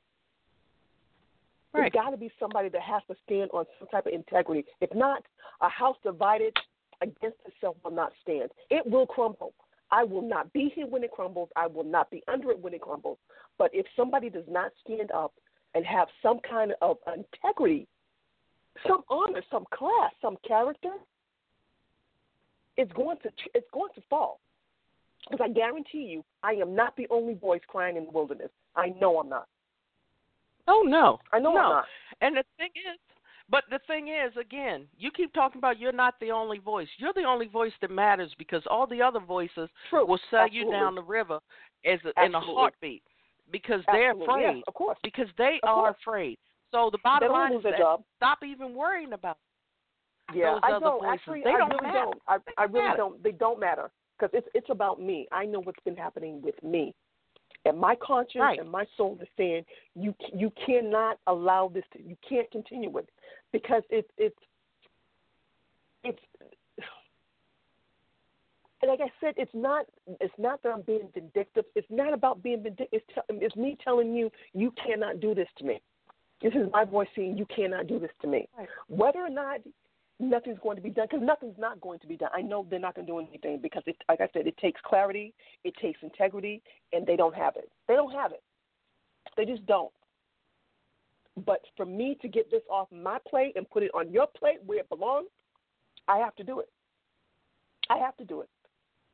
Right. 1.76 1.92
There's 1.94 2.04
got 2.06 2.12
to 2.12 2.18
be 2.18 2.32
somebody 2.40 2.70
that 2.70 2.82
has 2.82 3.02
to 3.10 3.16
stand 3.26 3.50
on 3.52 3.66
some 3.80 3.88
type 3.90 4.06
of 4.06 4.14
integrity. 4.14 4.66
If 4.82 4.94
not, 4.96 5.24
a 5.62 5.70
house 5.70 5.98
divided 6.04 6.54
against 7.02 7.38
itself 7.46 7.76
will 7.84 7.92
not 7.92 8.14
stand. 8.22 8.50
It 8.70 8.86
will 8.86 9.06
crumble. 9.06 9.54
I 9.92 10.04
will 10.04 10.22
not 10.22 10.52
be 10.54 10.72
here 10.74 10.88
when 10.88 11.04
it 11.04 11.12
crumbles. 11.12 11.50
I 11.56 11.68
will 11.68 11.84
not 11.84 12.10
be 12.10 12.24
under 12.28 12.52
it 12.52 12.60
when 12.60 12.74
it 12.74 12.82
crumbles. 12.82 13.18
But 13.58 13.72
if 13.74 13.86
somebody 13.96 14.30
does 14.30 14.46
not 14.50 14.72
stand 14.84 15.12
up 15.12 15.34
and 15.74 15.86
have 15.86 16.08
some 16.24 16.40
kind 16.50 16.74
of 16.82 16.98
integrity, 17.14 17.88
some 18.88 19.04
honor, 19.10 19.42
some 19.52 19.66
class, 19.74 20.12
some 20.22 20.38
character, 20.48 20.92
it's 22.78 22.92
going 22.94 23.18
to 23.24 23.30
it's 23.54 23.68
going 23.74 23.92
to 23.96 24.02
fall. 24.10 24.40
Because 25.30 25.46
I 25.50 25.54
guarantee 25.54 26.04
you, 26.04 26.24
I 26.44 26.54
am 26.54 26.76
not 26.76 26.96
the 26.98 27.08
only 27.10 27.34
voice 27.34 27.62
crying 27.68 27.98
in 27.98 28.06
the 28.06 28.12
wilderness. 28.12 28.50
I 28.76 28.94
know 29.00 29.20
I'm 29.20 29.30
not. 29.30 29.48
Oh 30.68 30.84
no. 30.86 31.20
I 31.34 31.40
know 31.40 31.54
no. 31.54 31.60
I'm 31.60 31.70
not. 31.70 31.86
And 32.22 32.38
the 32.38 32.44
thing 32.58 32.70
is, 32.76 33.00
but 33.50 33.64
the 33.70 33.80
thing 33.88 34.08
is, 34.08 34.36
again, 34.40 34.88
you 34.98 35.12
keep 35.12 35.32
talking 35.34 35.60
about 35.60 35.80
you're 35.80 35.92
not 35.92 36.16
the 36.20 36.32
only 36.32 36.58
voice. 36.58 36.88
You're 36.98 37.14
the 37.14 37.24
only 37.24 37.48
voice 37.48 37.74
that 37.82 37.92
matters 37.92 38.34
because 38.38 38.64
all 38.70 38.88
the 38.88 39.02
other 39.02 39.20
voices 39.20 39.70
True. 39.90 40.06
will 40.06 40.20
sell 40.32 40.48
you 40.48 40.72
down 40.72 40.96
the 40.96 41.04
river 41.04 41.40
as 41.86 42.00
a, 42.06 42.26
in 42.26 42.34
a 42.34 42.40
heartbeat 42.40 43.04
because 43.52 43.82
they're 43.92 44.12
afraid. 44.12 44.42
Yes, 44.58 44.64
of 44.68 44.74
course. 44.74 44.98
Because 45.04 45.28
they 45.38 45.60
Of 45.64 45.70
are 45.70 45.84
course. 45.92 45.96
afraid. 46.02 46.38
So 46.72 46.90
the 46.92 46.98
bottom 47.04 47.32
line 47.32 47.54
is 47.54 47.64
that 47.64 47.78
job. 47.78 48.04
stop 48.18 48.40
even 48.44 48.74
worrying 48.74 49.14
about. 49.14 49.38
Yeah, 50.34 50.54
those 50.54 50.62
I 50.64 50.72
other 50.72 50.86
don't. 50.86 51.02
voices. 51.04 51.20
Actually, 51.22 51.42
They 51.44 51.52
I 51.52 51.58
don't 51.60 51.70
really 51.70 51.84
matter. 51.84 52.00
don't. 52.06 52.22
I, 52.28 52.38
I 52.58 52.64
really 52.64 52.86
matter. 52.88 52.98
don't. 52.98 53.24
They 53.24 53.32
don't 53.32 53.60
matter. 53.60 53.92
because 54.18 54.32
it's 54.34 54.48
it's 54.56 54.70
about 54.72 55.00
me. 55.00 55.28
I 55.32 55.46
know 55.46 55.62
what's 55.62 55.80
been 55.86 55.96
happening 55.96 56.42
with 56.42 56.62
me, 56.64 56.96
and 57.66 57.80
my 57.80 57.96
conscience 57.96 58.42
Right. 58.42 58.60
and 58.60 58.70
my 58.70 58.86
soul 58.96 59.18
is 59.22 59.28
saying 59.38 59.66
you 59.96 60.14
you 60.34 60.52
cannot 60.66 61.20
allow 61.28 61.68
this. 61.68 61.84
To, 61.94 62.02
you 62.02 62.16
can't 62.28 62.50
continue 62.52 62.90
with, 62.90 63.06
it 63.06 63.14
because 63.52 63.84
it's 63.90 64.10
it's 64.18 64.38
it's. 66.04 66.20
And 68.82 68.92
like 68.92 69.00
I 69.02 69.12
said, 69.20 69.34
it's 69.38 69.54
not 69.54 69.86
it's 70.22 70.34
not 70.38 70.62
that 70.64 70.70
I'm 70.70 70.82
being 70.82 71.10
vindictive. 71.14 71.66
It's 71.76 71.88
not 71.90 72.14
about 72.14 72.44
being 72.44 72.62
vindictive. 72.62 72.88
It's, 72.92 73.06
it's 73.30 73.56
me 73.56 73.78
telling 73.84 74.14
you 74.14 74.32
you 74.54 74.72
cannot 74.86 75.20
do 75.20 75.34
this 75.34 75.48
to 75.58 75.66
me. 75.66 75.82
This 76.42 76.54
is 76.54 76.70
my 76.72 76.84
voice 76.84 77.08
saying 77.16 77.38
you 77.38 77.48
cannot 77.48 77.88
do 77.88 77.98
this 77.98 78.12
to 78.22 78.28
me. 78.28 78.48
Right. 78.58 78.68
Whether 78.88 79.20
or 79.20 79.30
not 79.30 79.62
nothing's 80.20 80.60
going 80.60 80.76
to 80.78 80.82
be 80.82 80.90
done, 80.90 81.08
because 81.10 81.26
nothing's 81.26 81.58
not 81.58 81.82
going 81.82 82.00
to 82.00 82.08
be 82.08 82.18
done. 82.18 82.30
I 82.34 82.42
know 82.42 82.66
they're 82.70 82.80
not 82.80 82.96
going 82.96 83.06
to 83.08 83.12
do 83.12 83.20
anything 83.20 83.60
because, 83.62 83.84
it, 83.86 83.98
like 84.08 84.22
I 84.22 84.30
said, 84.34 84.48
it 84.48 84.58
takes 84.58 84.80
clarity, 84.86 85.34
it 85.64 85.74
takes 85.82 86.00
integrity, 86.04 86.62
and 86.94 87.06
they 87.06 87.16
don't 87.16 87.36
have 87.36 87.56
it. 87.56 87.70
They 87.88 87.96
don't 87.96 88.14
have 88.14 88.32
it. 88.32 88.42
They 89.38 89.46
just 89.46 89.66
don't. 89.66 89.92
But 91.46 91.62
for 91.76 91.86
me 91.86 92.18
to 92.22 92.30
get 92.30 92.50
this 92.50 92.62
off 92.70 92.88
my 92.92 93.18
plate 93.28 93.54
and 93.56 93.70
put 93.70 93.84
it 93.84 93.92
on 93.94 94.12
your 94.12 94.28
plate 94.38 94.60
where 94.66 94.80
it 94.80 94.90
belongs, 94.90 95.28
I 96.08 96.18
have 96.18 96.36
to 96.36 96.44
do 96.44 96.60
it. 96.62 96.70
I 97.90 97.98
have 97.98 98.16
to 98.18 98.26
do 98.26 98.42
it. 98.42 98.50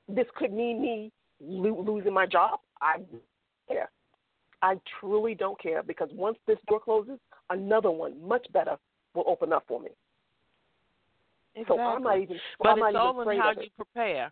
This 0.08 0.28
could 0.36 0.54
mean 0.54 0.82
me 0.82 1.12
lo- 1.42 1.84
losing 1.86 2.14
my 2.14 2.26
job. 2.28 2.60
I 2.82 2.98
care. 3.68 3.90
I 4.62 4.76
truly 5.00 5.34
don't 5.34 5.60
care 5.60 5.82
because 5.82 6.10
once 6.14 6.38
this 6.46 6.60
door 6.68 6.80
closes, 6.80 7.18
another 7.50 7.90
one 7.90 8.16
much 8.28 8.46
better 8.54 8.78
will 9.16 9.24
open 9.26 9.52
up 9.52 9.64
for 9.68 9.80
me. 9.80 9.90
Exactly. 11.56 11.78
So 11.78 11.82
I'm 11.82 12.04
not 12.04 12.20
even. 12.20 12.40
but 12.60 12.70
I'm 12.70 12.84
it's 12.84 12.98
all 12.98 13.22
in 13.22 13.40
how 13.40 13.52
you 13.52 13.70
prepare. 13.76 14.32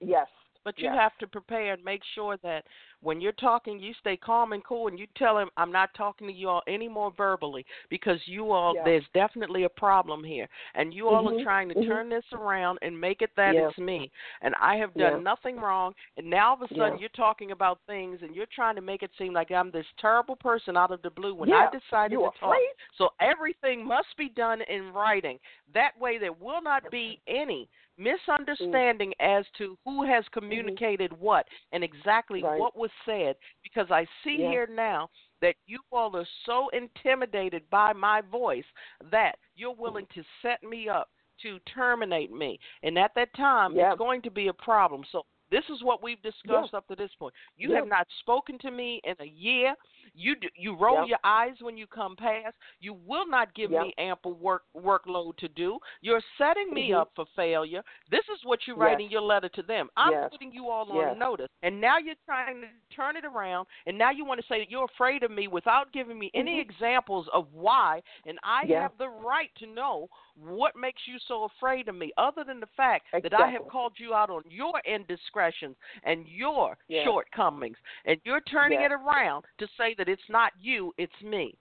Yes. 0.00 0.28
But 0.64 0.78
you 0.78 0.84
Yes. 0.84 0.96
have 0.98 1.16
to 1.18 1.26
prepare 1.26 1.72
and 1.74 1.84
make 1.84 2.02
sure 2.14 2.36
that 2.42 2.64
when 3.00 3.20
you're 3.20 3.32
talking, 3.32 3.78
you 3.78 3.92
stay 4.00 4.16
calm 4.16 4.52
and 4.52 4.64
cool, 4.64 4.88
and 4.88 4.98
you 4.98 5.06
tell 5.16 5.38
him, 5.38 5.50
"I'm 5.56 5.72
not 5.72 5.94
talking 5.94 6.26
to 6.26 6.32
you 6.32 6.48
all 6.48 6.62
anymore 6.66 7.12
verbally 7.16 7.64
because 7.88 8.20
you 8.26 8.52
all 8.52 8.74
Yeah. 8.74 8.84
there's 8.84 9.08
definitely 9.14 9.64
a 9.64 9.68
problem 9.68 10.24
here, 10.24 10.48
and 10.74 10.92
you 10.92 11.08
all 11.08 11.28
Mhm, 11.28 11.38
are 11.40 11.42
trying 11.42 11.68
to 11.68 11.74
mhm. 11.74 11.86
turn 11.86 12.08
this 12.08 12.24
around 12.32 12.78
and 12.82 12.98
make 13.00 13.22
it 13.22 13.34
that 13.36 13.54
Yeah. 13.54 13.68
it's 13.68 13.78
me, 13.78 14.10
and 14.42 14.54
I 14.56 14.76
have 14.76 14.96
done 14.96 15.14
Yeah. 15.14 15.22
nothing 15.22 15.58
wrong, 15.58 15.94
and 16.16 16.28
now 16.28 16.48
all 16.50 16.54
of 16.54 16.62
a 16.62 16.74
sudden 16.74 16.98
you're 16.98 17.08
talking 17.10 17.50
about 17.50 17.80
things 17.86 18.22
and 18.22 18.34
you're 18.34 18.46
trying 18.46 18.74
to 18.76 18.80
make 18.82 19.02
it 19.02 19.10
seem 19.18 19.32
like 19.32 19.50
I'm 19.50 19.70
this 19.70 19.86
terrible 19.98 20.36
person 20.36 20.76
out 20.76 20.90
of 20.90 21.02
the 21.02 21.10
blue 21.10 21.34
when. 21.34 21.48
I 21.52 21.68
decided 21.70 22.12
You 22.12 22.24
to 22.24 22.38
talk. 22.38 22.50
afraid? 22.50 22.68
So 22.96 23.10
everything 23.20 23.84
must 23.84 24.16
be 24.16 24.28
done 24.28 24.62
in 24.62 24.92
writing. 24.92 25.38
That 25.74 25.98
way, 25.98 26.18
there 26.18 26.32
will 26.32 26.62
not 26.62 26.90
be 26.90 27.20
any 27.26 27.68
misunderstanding 27.96 29.12
as 29.20 29.44
to 29.58 29.76
who 29.84 30.04
has 30.04 30.24
communicated 30.32 31.12
what 31.18 31.46
and 31.72 31.82
exactly 31.82 32.42
Right. 32.42 32.58
what 32.58 32.76
was 32.76 32.87
said. 33.04 33.36
Because 33.62 33.90
I 33.90 34.06
see 34.24 34.38
Yeah. 34.38 34.50
here 34.50 34.66
now 34.66 35.10
that 35.40 35.56
you 35.66 35.80
all 35.92 36.14
are 36.16 36.26
so 36.44 36.68
intimidated 36.70 37.68
by 37.70 37.92
my 37.92 38.20
voice 38.20 38.64
that 39.10 39.38
you're 39.54 39.74
willing 39.74 40.06
to 40.14 40.24
set 40.42 40.62
me 40.62 40.88
up 40.88 41.10
to 41.42 41.58
terminate 41.60 42.32
me. 42.32 42.58
And 42.82 42.98
at 42.98 43.14
that 43.14 43.32
time, 43.34 43.76
Yeah. 43.76 43.92
it's 43.92 43.98
going 43.98 44.22
to 44.22 44.30
be 44.30 44.48
a 44.48 44.52
problem. 44.52 45.04
So 45.04 45.24
this 45.50 45.64
is 45.70 45.82
what 45.82 46.02
we've 46.02 46.20
discussed 46.22 46.74
up 46.74 46.86
to 46.88 46.96
this 46.96 47.14
point. 47.14 47.34
You 47.56 47.70
Yeah. 47.70 47.76
have 47.76 47.88
not 47.88 48.06
spoken 48.20 48.58
to 48.58 48.70
me 48.70 49.00
in 49.04 49.16
a 49.20 49.24
year. 49.24 49.74
You 50.18 50.34
do, 50.34 50.48
you 50.56 50.74
roll 50.74 51.02
Yeah. 51.02 51.04
your 51.04 51.18
eyes 51.22 51.54
when 51.60 51.76
you 51.76 51.86
come 51.86 52.16
past. 52.16 52.56
You 52.80 52.94
will 52.94 53.26
not 53.26 53.54
give 53.54 53.70
Yeah. 53.70 53.84
me 53.84 53.94
ample 53.98 54.32
work 54.34 54.64
workload 54.74 55.36
to 55.36 55.48
do. 55.48 55.78
You're 56.00 56.22
setting 56.36 56.74
me 56.74 56.90
Mhm. 56.90 57.00
up 57.00 57.14
for 57.14 57.24
failure. 57.36 57.84
This 58.10 58.28
is 58.28 58.44
what 58.44 58.66
you 58.66 58.74
Yes. 58.74 58.80
write 58.80 59.00
in 59.00 59.10
your 59.10 59.20
letter 59.20 59.48
to 59.50 59.62
them. 59.62 59.88
I'm 59.96 60.12
Yes. 60.12 60.30
putting 60.32 60.50
you 60.52 60.70
all 60.70 60.90
on 60.90 60.96
Yes. 60.96 61.16
notice, 61.16 61.48
and 61.62 61.80
now 61.80 61.98
you're 61.98 62.16
trying 62.24 62.62
to 62.62 62.68
turn 62.90 63.16
it 63.16 63.24
around, 63.24 63.68
and 63.86 63.96
now 63.96 64.10
you 64.10 64.24
want 64.24 64.40
to 64.40 64.46
say 64.48 64.58
that 64.58 64.70
you're 64.70 64.84
afraid 64.84 65.22
of 65.22 65.30
me 65.30 65.46
without 65.46 65.92
giving 65.92 66.18
me 66.18 66.32
any 66.34 66.56
Mhm. 66.56 66.60
examples 66.60 67.28
of 67.28 67.54
why. 67.54 68.02
And 68.26 68.40
I 68.42 68.64
have 68.66 68.98
the 68.98 69.08
right 69.08 69.54
to 69.56 69.66
know 69.66 70.08
what 70.34 70.74
makes 70.76 71.06
you 71.06 71.18
so 71.18 71.44
afraid 71.44 71.88
of 71.88 71.94
me, 71.94 72.12
other 72.16 72.44
than 72.44 72.60
the 72.60 72.66
fact 72.66 73.06
that 73.12 73.34
I 73.34 73.48
have 73.48 73.66
called 73.68 73.98
you 73.98 74.14
out 74.14 74.30
on 74.30 74.42
your 74.48 74.80
indiscretions 74.84 75.76
and 76.02 76.26
your 76.28 76.76
shortcomings, 77.04 77.78
and 78.04 78.20
you're 78.24 78.40
turning 78.42 78.80
it 78.80 78.92
around 78.92 79.46
to 79.58 79.66
say 79.76 79.94
that 79.94 80.07
it's 80.08 80.28
not 80.28 80.52
you, 80.60 80.92
it's 80.98 81.20
me. 81.22 81.54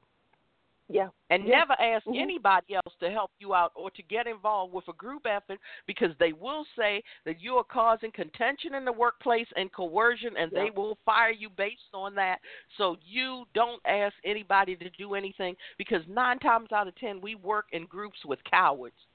Yeah. 0.90 1.10
And 1.30 1.46
Yeah. 1.46 1.58
never 1.58 1.74
ask 1.74 2.06
Mhm. 2.06 2.16
anybody 2.16 2.76
else 2.76 2.96
to 3.02 3.12
help 3.12 3.32
you 3.40 3.54
out 3.54 3.74
or 3.76 3.92
to 3.92 4.02
get 4.04 4.26
involved 4.26 4.74
with 4.74 4.88
a 4.88 4.94
group 4.94 5.26
effort 5.26 5.60
because 5.86 6.16
they 6.18 6.32
will 6.32 6.64
say 6.78 7.04
that 7.26 7.42
you 7.42 7.58
are 7.58 7.64
causing 7.66 8.12
contention 8.12 8.74
in 8.74 8.86
the 8.86 8.92
workplace 8.92 9.52
and 9.58 9.72
coercion, 9.74 10.38
and 10.38 10.50
they 10.52 10.70
will 10.70 10.96
fire 11.04 11.32
you 11.32 11.50
based 11.50 11.94
on 11.94 12.16
that. 12.16 12.40
So 12.78 12.98
you 13.02 13.46
don't 13.54 13.82
ask 13.86 14.16
anybody 14.24 14.78
to 14.78 14.90
do 14.92 15.16
anything 15.16 15.58
because 15.78 16.08
nine 16.08 16.40
times 16.40 16.72
out 16.72 16.88
of 16.88 16.96
ten, 16.96 17.20
we 17.20 17.36
work 17.36 17.68
in 17.74 17.86
groups 17.86 18.24
with 18.24 18.42
cowards 18.46 19.08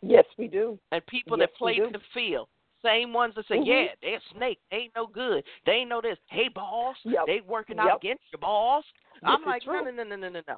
Yes, 0.00 0.26
we 0.36 0.46
do. 0.46 0.78
and 0.92 1.04
people 1.06 1.36
Yes, 1.36 1.48
that 1.48 1.56
play 1.56 1.80
the 1.80 2.00
field. 2.12 2.48
Same 2.84 3.12
ones 3.12 3.34
that 3.34 3.46
say, 3.46 3.56
Mhm. 3.56 3.66
"Yeah, 3.66 3.94
they're 4.02 4.20
snake. 4.32 4.60
They 4.70 4.76
ain't 4.76 4.94
no 4.94 5.06
good. 5.06 5.42
They 5.64 5.72
ain't 5.72 5.88
no 5.88 6.00
this. 6.00 6.18
Hey, 6.26 6.48
boss, 6.48 6.96
Yep. 7.04 7.26
they 7.26 7.40
working 7.40 7.78
out 7.78 7.86
Yep. 7.86 7.96
against 7.96 8.24
your 8.32 8.38
boss." 8.40 8.84
I'm 9.22 9.42
like, 9.44 9.62
true. 9.62 9.82
no, 9.84 9.90
no, 9.90 10.02
no, 10.04 10.16
no, 10.16 10.28
no, 10.28 10.42
no. 10.46 10.56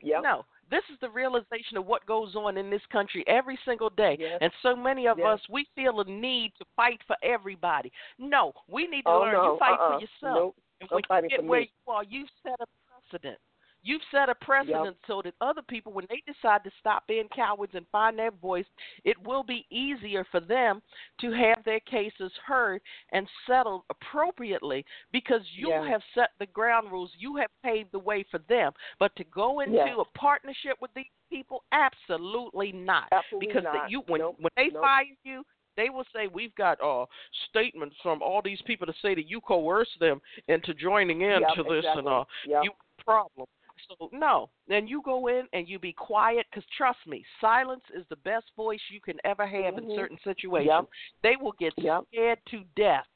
Yep. 0.00 0.22
No, 0.22 0.44
this 0.70 0.82
is 0.90 0.98
the 1.00 1.10
realization 1.10 1.76
of 1.76 1.86
what 1.86 2.04
goes 2.06 2.34
on 2.34 2.56
in 2.56 2.68
this 2.70 2.84
country 2.86 3.22
every 3.28 3.56
single 3.64 3.90
day. 3.90 4.16
Yes. 4.18 4.38
And 4.40 4.52
so 4.62 4.74
many 4.74 5.06
of 5.06 5.18
Yes. 5.18 5.26
us, 5.40 5.48
we 5.48 5.64
feel 5.76 6.00
a 6.00 6.04
need 6.04 6.52
to 6.56 6.64
fight 6.74 7.00
for 7.04 7.16
everybody. 7.22 7.92
No, 8.18 8.52
we 8.66 8.86
need 8.88 9.02
to 9.02 9.08
Oh 9.10 9.20
learn 9.20 9.34
no. 9.34 9.52
you 9.52 9.58
fight 9.58 9.78
uh-uh. 9.78 9.92
for 9.94 10.00
yourself. 10.00 10.34
Nope. 10.34 10.56
And 10.80 10.90
when 10.90 11.22
you 11.24 11.28
get 11.28 11.44
where 11.44 11.60
me. 11.60 11.70
you 11.86 11.92
are, 11.92 12.02
you've 12.04 12.30
set 12.42 12.60
a 12.60 12.66
precedent. 13.10 13.38
You've 13.82 14.02
set 14.10 14.28
a 14.28 14.34
precedent 14.34 14.96
so 15.06 15.22
that 15.22 15.34
other 15.40 15.62
people, 15.62 15.92
when 15.92 16.06
they 16.08 16.22
decide 16.26 16.64
to 16.64 16.70
stop 16.80 17.06
being 17.06 17.28
cowards 17.34 17.72
and 17.74 17.86
find 17.90 18.18
their 18.18 18.30
voice, 18.30 18.66
it 19.04 19.16
will 19.26 19.42
be 19.42 19.66
easier 19.70 20.24
for 20.30 20.40
them 20.40 20.82
to 21.20 21.30
have 21.32 21.62
their 21.64 21.80
cases 21.80 22.32
heard 22.44 22.80
and 23.12 23.26
settled 23.46 23.82
appropriately 23.90 24.84
because 25.12 25.42
you 25.52 25.68
Yeah. 25.68 25.84
have 25.86 26.02
set 26.14 26.32
the 26.38 26.46
ground 26.46 26.90
rules. 26.90 27.14
You 27.16 27.36
have 27.36 27.50
paved 27.62 27.92
the 27.92 27.98
way 27.98 28.24
for 28.24 28.38
them. 28.38 28.72
But 28.98 29.14
to 29.16 29.24
go 29.24 29.60
into 29.60 30.00
a 30.00 30.04
partnership 30.16 30.80
with 30.80 30.92
these 30.94 31.06
people, 31.30 31.62
absolutely 31.72 32.72
not. 32.72 33.08
Absolutely 33.12 33.46
because 33.48 33.64
not. 33.64 33.90
You, 33.90 34.00
when 34.02 34.20
Nope. 34.20 34.36
when 34.38 34.50
they 34.56 34.68
Nope. 34.68 34.82
fire 34.82 35.04
you, 35.24 35.44
they 35.76 35.90
will 35.90 36.04
say 36.12 36.26
we've 36.26 36.54
got 36.56 36.80
uh 36.82 37.06
statements 37.48 37.96
from 38.02 38.20
all 38.22 38.42
these 38.42 38.60
people 38.62 38.86
to 38.86 38.92
say 39.00 39.14
that 39.14 39.28
you 39.28 39.40
coerced 39.40 39.98
them 40.00 40.20
into 40.48 40.74
joining 40.74 41.20
in 41.22 41.40
Yep, 41.40 41.54
to 41.54 41.62
this 41.62 41.84
and 41.84 41.98
exactly. 42.08 42.12
uh 42.12 42.24
Yep. 42.46 42.64
you 42.64 42.72
problem. 43.04 43.46
So 43.88 44.08
no, 44.12 44.50
then 44.66 44.86
you 44.86 45.02
go 45.04 45.28
in 45.28 45.46
and 45.52 45.68
you 45.68 45.78
be 45.78 45.92
quiet 45.92 46.46
because 46.50 46.64
trust 46.76 46.98
me, 47.06 47.24
silence 47.40 47.84
is 47.94 48.04
the 48.08 48.16
best 48.16 48.46
voice 48.56 48.80
you 48.90 49.00
can 49.00 49.16
ever 49.24 49.46
have 49.46 49.76
in 49.78 49.84
Mhm. 49.84 49.94
certain 49.94 50.18
situations. 50.24 50.66
Yep. 50.66 50.88
They 51.22 51.36
will 51.36 51.52
get 51.52 51.74
Yep. 51.76 52.04
scared 52.10 52.38
to 52.50 52.64
death 52.76 53.06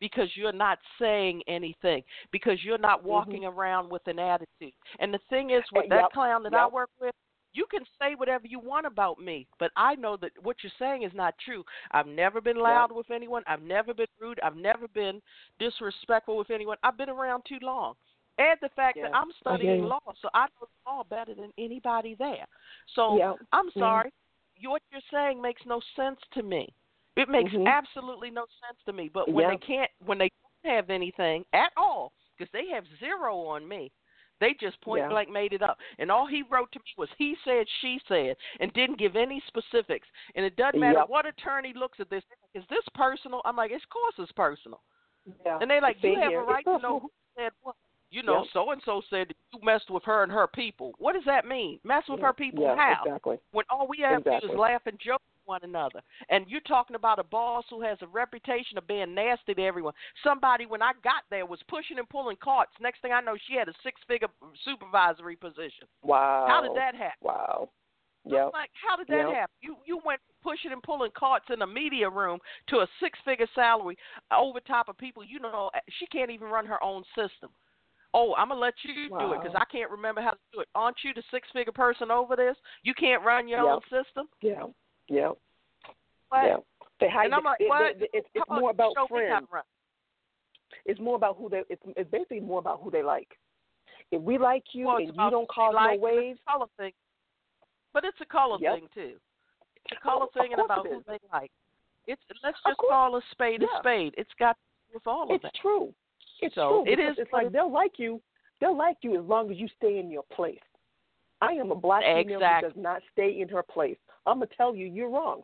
because 0.00 0.28
you're 0.36 0.52
not 0.52 0.78
saying 0.98 1.42
anything 1.48 2.02
because 2.30 2.62
you're 2.64 2.78
not 2.78 3.02
Mm-hmm. 3.08 3.08
walking 3.08 3.44
around 3.44 3.88
with 3.90 4.06
an 4.06 4.18
attitude. 4.18 4.74
And 4.98 5.12
the 5.12 5.18
thing 5.30 5.50
is, 5.50 5.62
with 5.72 5.84
Uh, 5.84 5.88
that 5.88 6.02
yep, 6.02 6.12
clown 6.12 6.42
that 6.42 6.54
I 6.54 6.66
work 6.66 6.90
with, 7.00 7.14
you 7.52 7.64
can 7.70 7.84
say 7.98 8.14
whatever 8.14 8.46
you 8.46 8.58
want 8.58 8.84
about 8.86 9.18
me, 9.18 9.46
but 9.58 9.70
I 9.76 9.94
know 9.94 10.18
that 10.18 10.32
what 10.42 10.56
you're 10.62 10.72
saying 10.78 11.04
is 11.04 11.12
not 11.14 11.34
true. 11.38 11.64
I've 11.92 12.06
never 12.06 12.40
been 12.42 12.58
loud 12.58 12.92
with 12.92 13.10
anyone. 13.10 13.42
I've 13.46 13.62
never 13.62 13.94
been 13.94 14.06
rude. 14.20 14.38
I've 14.42 14.56
never 14.56 14.86
been 14.88 15.22
disrespectful 15.58 16.36
with 16.36 16.50
anyone. 16.50 16.76
I've 16.82 16.98
been 16.98 17.08
around 17.08 17.44
too 17.48 17.58
long. 17.62 17.94
Add 18.38 18.58
the 18.60 18.68
fact 18.70 18.98
that 19.00 19.14
I'm 19.14 19.32
studying 19.40 19.84
law, 19.84 20.00
so 20.20 20.28
I 20.34 20.46
know 20.60 20.68
law 20.86 21.02
better 21.04 21.34
than 21.34 21.52
anybody 21.58 22.14
there. 22.18 22.46
So 22.94 23.16
Yep. 23.16 23.36
I'm 23.52 23.70
sorry. 23.72 24.12
What 24.62 24.82
you're 24.90 25.00
saying 25.10 25.40
makes 25.40 25.64
no 25.66 25.80
sense 25.94 26.20
to 26.32 26.42
me. 26.42 26.72
It 27.16 27.28
makes 27.28 27.52
Mhm. 27.52 27.66
absolutely 27.66 28.30
no 28.30 28.46
sense 28.60 28.82
to 28.84 28.92
me. 28.92 29.08
But 29.08 29.28
when 29.28 29.48
they 29.48 29.56
can't, 29.58 29.90
when 30.00 30.18
they 30.18 30.30
don't 30.62 30.74
have 30.74 30.90
anything 30.90 31.44
at 31.52 31.72
all, 31.76 32.12
because 32.36 32.50
they 32.52 32.68
have 32.68 32.86
zero 32.98 33.38
on 33.46 33.66
me, 33.66 33.90
they 34.38 34.52
just 34.54 34.78
point 34.82 35.02
Yeah. 35.04 35.08
blank 35.08 35.30
made 35.30 35.54
it 35.54 35.62
up. 35.62 35.80
And 35.98 36.10
all 36.10 36.26
he 36.26 36.42
wrote 36.42 36.70
to 36.72 36.78
me 36.78 36.94
was 36.98 37.10
he 37.16 37.36
said, 37.36 37.66
she 37.80 37.98
said, 38.06 38.36
and 38.60 38.72
didn't 38.74 38.96
give 38.98 39.16
any 39.16 39.40
specifics. 39.40 40.08
And 40.34 40.44
it 40.44 40.56
doesn't 40.56 40.78
matter 40.78 40.98
Yep. 41.00 41.08
what 41.08 41.24
attorney 41.26 41.72
looks 41.72 42.00
at 42.00 42.10
this. 42.10 42.24
Is 42.52 42.66
this 42.68 42.86
personal? 42.90 43.40
I'm 43.44 43.56
like, 43.56 43.72
of 43.72 43.88
course 43.88 44.18
it's 44.18 44.32
personal. 44.32 44.82
Yeah. 45.44 45.58
And 45.60 45.70
they're 45.70 45.80
like, 45.80 46.02
you 46.02 46.16
have 46.16 46.30
here. 46.32 46.40
a 46.40 46.44
right 46.44 46.64
to 46.64 46.78
know 46.78 46.98
who 47.00 47.10
said 47.34 47.52
what. 47.62 47.76
You 48.10 48.22
know, 48.22 48.46
so 48.52 48.70
and 48.70 48.80
so 48.84 49.02
said 49.10 49.32
you 49.52 49.60
messed 49.62 49.90
with 49.90 50.04
her 50.04 50.22
and 50.22 50.30
her 50.30 50.46
people. 50.46 50.94
What 50.98 51.14
does 51.14 51.24
that 51.26 51.44
mean? 51.44 51.80
Mess 51.82 52.04
with 52.08 52.20
Yeah. 52.20 52.26
her 52.26 52.32
people 52.32 52.62
yeah, 52.62 52.76
how? 52.76 53.02
Exactly. 53.04 53.38
When 53.50 53.64
all 53.68 53.86
we 53.88 53.98
have 53.98 54.22
to 54.24 54.40
do 54.40 54.52
is 54.52 54.58
laugh 54.58 54.82
and 54.86 54.98
joke 54.98 55.22
with 55.34 55.46
one 55.46 55.60
another. 55.64 56.00
And 56.28 56.48
you're 56.48 56.60
talking 56.62 56.94
about 56.94 57.18
a 57.18 57.24
boss 57.24 57.64
who 57.68 57.80
has 57.82 57.98
a 58.02 58.06
reputation 58.06 58.78
of 58.78 58.86
being 58.86 59.12
nasty 59.12 59.54
to 59.54 59.62
everyone. 59.62 59.94
Somebody, 60.22 60.66
when 60.66 60.82
I 60.82 60.92
got 61.02 61.24
there, 61.30 61.46
was 61.46 61.60
pushing 61.68 61.98
and 61.98 62.08
pulling 62.08 62.36
carts. 62.36 62.72
Next 62.80 63.02
thing 63.02 63.12
I 63.12 63.20
know, 63.20 63.36
she 63.48 63.54
had 63.56 63.68
a 63.68 63.74
six 63.82 64.00
figure 64.06 64.28
supervisory 64.64 65.36
position. 65.36 65.88
Wow. 66.02 66.46
How 66.46 66.60
did 66.60 66.76
that 66.76 66.94
happen? 66.94 67.18
Wow. 67.22 67.70
Yep. 68.24 68.50
Like, 68.52 68.70
how 68.74 68.96
did 68.96 69.06
that 69.08 69.28
Yep. 69.28 69.34
happen? 69.34 69.54
You 69.60 69.76
you 69.84 69.98
went 70.04 70.20
pushing 70.42 70.72
and 70.72 70.82
pulling 70.82 71.10
carts 71.12 71.46
in 71.50 71.62
a 71.62 71.66
media 71.66 72.08
room 72.10 72.40
to 72.68 72.80
a 72.80 72.88
six 73.00 73.18
figure 73.24 73.48
salary 73.54 73.96
over 74.32 74.60
top 74.60 74.88
of 74.88 74.96
people. 74.98 75.24
You 75.24 75.38
know, 75.38 75.70
she 75.98 76.06
can't 76.06 76.30
even 76.30 76.48
run 76.48 76.66
her 76.66 76.82
own 76.82 77.04
system. 77.14 77.50
Oh, 78.18 78.34
I'm 78.38 78.48
gonna 78.48 78.58
let 78.60 78.72
you 78.82 79.10
do 79.10 79.32
it 79.34 79.42
because 79.42 79.54
I 79.54 79.66
can't 79.70 79.90
remember 79.90 80.22
how 80.22 80.30
to 80.30 80.38
do 80.54 80.60
it. 80.60 80.68
Aren't 80.74 80.96
you 81.04 81.12
the 81.12 81.22
six 81.30 81.46
figure 81.52 81.70
person 81.72 82.10
over 82.10 82.34
this? 82.34 82.56
You 82.82 82.94
can't 82.94 83.22
run 83.22 83.46
your 83.46 83.62
Yep. 83.62 83.68
own 83.74 83.80
system. 83.82 84.26
Yeah. 84.40 84.62
Yeah. 85.08 85.32
Yeah. 86.32 86.56
They 86.98 87.10
hide 87.10 87.26
And 87.26 87.34
I'm 87.34 87.44
like, 87.44 87.60
it, 87.60 87.68
what? 87.68 87.82
it- 88.00 88.10
it's, 88.14 88.26
it's 88.34 88.48
more 88.48 88.70
about 88.70 88.94
show 88.96 89.14
me 89.14 89.28
how 89.28 89.44
friends. 89.44 89.66
It's 90.86 90.98
more 90.98 91.16
about 91.16 91.36
who 91.36 91.50
they. 91.50 91.62
It's, 91.68 91.82
it's 91.94 92.10
basically 92.10 92.40
more 92.40 92.58
about 92.58 92.80
who 92.82 92.90
they 92.90 93.02
like. 93.02 93.28
If 94.10 94.22
we 94.22 94.38
like 94.38 94.64
you 94.72 94.86
Well, 94.86 94.96
and 94.96 95.08
you 95.08 95.30
don't 95.30 95.48
cause 95.48 95.74
like, 95.74 96.00
no 96.00 96.06
and 96.06 96.16
it's 96.16 96.22
waves, 96.28 96.40
a 96.46 96.50
color 96.52 96.66
thing. 96.78 96.92
But 97.92 98.04
it's 98.04 98.18
a 98.22 98.24
color 98.24 98.56
Yep. 98.60 98.74
thing 98.74 98.88
too. 98.94 99.16
It's 99.84 99.98
a 100.00 100.02
color 100.02 100.22
oh, 100.22 100.26
of 100.26 100.32
thing 100.32 100.52
and 100.54 100.62
about 100.64 100.86
who 100.86 101.02
they 101.06 101.18
like. 101.32 101.50
It's 102.06 102.22
let's 102.42 102.56
just 102.66 102.78
call 102.78 103.16
a 103.16 103.20
spade 103.32 103.60
Yeah. 103.60 103.76
a 103.76 103.80
spade. 103.82 104.14
It's 104.16 104.30
got 104.38 104.56
with 104.94 105.06
all 105.06 105.24
of 105.24 105.30
it's 105.32 105.42
that. 105.42 105.54
true. 105.60 105.92
It's 106.40 106.54
So, 106.54 106.84
true. 106.84 106.92
It 106.92 106.98
is. 106.98 107.16
It's 107.18 107.32
like 107.32 107.52
they'll 107.52 107.72
like 107.72 107.98
you. 107.98 108.20
They'll 108.60 108.76
like 108.76 108.98
you 109.02 109.18
as 109.20 109.24
long 109.26 109.50
as 109.50 109.58
you 109.58 109.68
stay 109.76 109.98
in 109.98 110.10
your 110.10 110.24
place. 110.24 110.60
I 111.42 111.52
am 111.52 111.70
a 111.70 111.74
black 111.74 112.02
female 112.02 112.38
Exactly. 112.38 112.68
who 112.68 112.74
does 112.74 112.82
not 112.82 113.02
stay 113.12 113.40
in 113.40 113.48
her 113.50 113.62
place. 113.62 113.98
I'm 114.26 114.38
gonna 114.38 114.50
tell 114.56 114.74
you, 114.74 114.86
you're 114.86 115.10
wrong. 115.10 115.42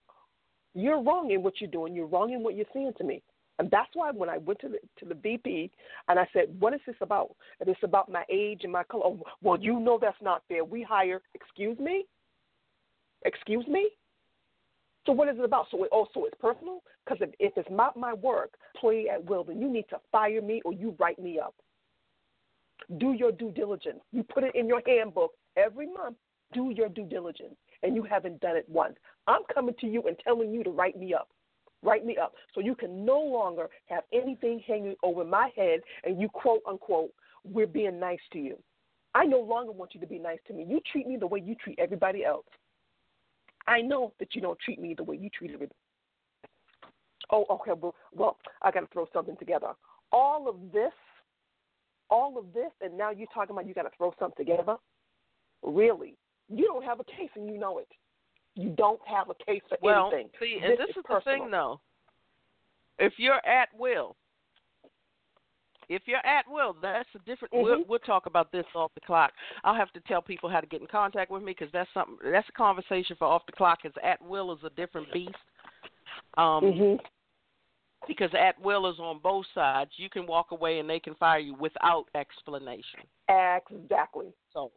You're 0.75 1.03
wrong 1.03 1.31
in 1.31 1.43
what 1.43 1.61
you're 1.61 1.71
doing. 1.71 1.95
You're 1.95 2.07
wrong 2.07 2.33
in 2.33 2.43
what 2.43 2.55
you're 2.57 2.67
saying 2.73 2.95
to 2.99 3.05
me. 3.05 3.23
And 3.59 3.71
that's 3.71 3.91
why 3.95 4.11
when 4.11 4.31
I 4.31 4.39
went 4.39 4.59
to 4.61 4.69
the 4.69 4.79
to 4.99 5.05
the 5.05 5.15
VP 5.15 5.71
and 6.09 6.19
I 6.19 6.27
said, 6.33 6.59
"What 6.59 6.73
is 6.73 6.81
this 6.87 6.97
about?" 7.01 7.37
And 7.61 7.69
it's 7.69 7.83
about 7.83 8.11
my 8.11 8.25
age 8.31 8.61
and 8.65 8.73
my 8.73 8.83
color. 8.85 9.05
Oh, 9.05 9.21
well, 9.43 9.61
you 9.61 9.79
know 9.79 9.99
that's 10.01 10.21
not 10.23 10.43
fair. 10.49 10.65
We 10.65 10.83
hire. 10.83 11.21
Excuse 11.35 11.79
me. 11.79 12.07
Excuse 13.25 13.67
me. 13.69 13.91
So 15.05 15.13
what 15.13 15.29
is 15.29 15.39
it 15.39 15.45
about? 15.45 15.67
So 15.71 15.85
it, 15.85 15.91
also 15.91 16.11
so 16.15 16.27
it's 16.27 16.41
personal? 16.41 16.83
Because 17.05 17.19
if, 17.21 17.31
if 17.39 17.53
it's 17.57 17.71
not 17.71 17.97
my 17.97 18.13
work, 18.13 18.55
play 18.79 19.09
at 19.13 19.25
will, 19.25 19.45
then 19.45 19.61
you 19.61 19.71
need 19.71 19.87
to 19.91 19.99
fire 20.11 20.41
me 20.41 20.63
or 20.65 20.73
you 20.73 20.95
write 20.99 21.19
me 21.19 21.41
up. 21.41 21.55
Do 22.99 23.13
your 23.13 23.33
due 23.33 23.51
diligence. 23.51 24.01
You 24.13 24.23
put 24.23 24.45
it 24.45 24.55
in 24.55 24.67
your 24.67 24.83
handbook 24.87 25.33
every 25.57 25.87
month. 25.87 26.17
Do 26.53 26.73
your 26.77 26.91
due 26.91 27.07
diligence, 27.07 27.55
and 27.83 27.95
you 27.95 28.03
haven't 28.03 28.41
done 28.41 28.57
it 28.57 28.69
once. 28.69 28.97
I'm 29.27 29.41
coming 29.53 29.75
to 29.81 29.87
you 29.87 30.03
and 30.03 30.17
telling 30.23 30.53
you 30.53 30.63
to 30.65 30.71
write 30.71 30.99
me 30.99 31.15
up. 31.15 31.29
Write 31.83 32.05
me 32.05 32.17
up 32.17 32.35
so 32.55 32.61
you 32.61 32.75
can 32.75 33.05
no 33.05 33.19
longer 33.19 33.69
have 33.87 34.05
anything 34.13 34.63
hanging 34.67 34.95
over 35.03 35.25
my 35.25 35.51
head 35.57 35.81
and 36.05 36.21
you 36.21 36.29
quote 36.29 36.61
unquote, 36.69 37.11
we're 37.45 37.67
being 37.67 37.99
nice 37.99 38.21
to 38.33 38.39
you. 38.39 38.57
I 39.15 39.25
no 39.25 39.41
longer 39.41 39.73
want 39.73 39.95
you 39.95 40.01
to 40.01 40.07
be 40.07 40.19
nice 40.19 40.39
to 40.47 40.55
me. 40.55 40.65
You 40.69 40.81
treat 40.91 41.09
me 41.09 41.17
the 41.17 41.27
way 41.27 41.43
you 41.45 41.55
treat 41.57 41.79
everybody 41.79 42.25
else. 42.25 42.47
I 43.67 43.81
know 43.81 44.13
that 44.19 44.35
you 44.35 44.41
don't 44.41 44.59
treat 44.59 44.81
me 44.81 44.95
the 44.95 45.05
way 45.05 45.17
you 45.17 45.31
treat 45.31 45.53
everybody. 45.53 45.77
Oh, 47.31 47.47
okay. 47.51 47.73
Well, 47.79 47.95
well, 48.15 48.37
I 48.63 48.71
got 48.71 48.81
to 48.81 48.87
throw 48.93 49.07
something 49.13 49.37
together. 49.37 49.73
All 50.11 50.49
of 50.49 50.57
this, 50.73 50.93
all 52.11 52.39
of 52.39 52.53
this, 52.53 52.71
and 52.81 52.97
now 52.99 53.11
you're 53.11 53.29
talking 53.33 53.53
about 53.55 53.67
you 53.67 53.75
got 53.75 53.83
to 53.83 53.97
throw 53.97 54.13
something 54.19 54.45
together. 54.45 54.77
Really, 55.63 56.17
you 56.49 56.67
don't 56.67 56.85
have 56.85 57.01
a 57.01 57.05
case, 57.05 57.31
and 57.37 57.47
you 57.47 57.59
know 57.59 57.79
it. 57.79 57.89
You 58.55 58.71
don't 58.71 59.01
have 59.07 59.31
a 59.31 59.45
case 59.45 59.63
for 59.69 59.79
Well, 59.81 60.11
anything. 60.13 60.29
see, 60.39 60.59
and 60.63 60.73
this, 60.73 60.91
is, 60.91 60.97
is, 60.97 61.03
the 61.09 61.21
thing, 61.25 61.51
though. 61.51 61.81
If 62.99 63.15
you're 63.17 63.45
at 63.47 63.69
will, 63.79 64.17
if 65.95 66.03
you're 66.07 66.25
at 66.27 66.45
will, 66.51 66.77
that's 66.81 67.09
a 67.15 67.19
different. 67.21 67.53
We'll, 67.55 67.79
Mhm. 67.79 67.89
we'll 67.89 67.99
talk 68.01 68.27
about 68.27 68.51
this 68.53 68.67
off 68.75 68.93
the 68.95 69.01
clock. 69.01 69.33
I'll 69.65 69.75
have 69.75 69.93
to 69.93 70.01
tell 70.01 70.23
people 70.23 70.49
how 70.49 70.61
to 70.61 70.67
get 70.67 70.81
in 70.81 70.87
contact 70.87 71.31
with 71.31 71.43
me 71.43 71.53
because 71.53 71.71
that's 71.73 71.93
something. 71.93 72.19
That's 72.31 72.49
a 72.49 72.53
conversation 72.53 73.17
for 73.17 73.27
off 73.27 73.47
the 73.47 73.53
clock. 73.53 73.83
Because 73.83 73.97
at 74.03 74.21
will 74.23 74.53
is 74.53 74.63
a 74.65 74.71
different 74.71 75.13
beast. 75.13 75.37
Um, 76.37 76.65
Mhm. 76.65 77.01
Because 78.09 78.35
at 78.35 78.59
will 78.61 78.87
is 78.89 78.99
on 78.99 79.21
both 79.21 79.47
sides. 79.55 79.97
You 79.97 80.11
can 80.11 80.27
walk 80.27 80.51
away 80.51 80.81
and 80.81 80.91
they 80.91 80.99
can 80.99 81.15
fire 81.15 81.39
you 81.39 81.55
without 81.55 82.09
explanation. 82.15 83.01
Exactly. 83.29 84.33
So 84.53 84.73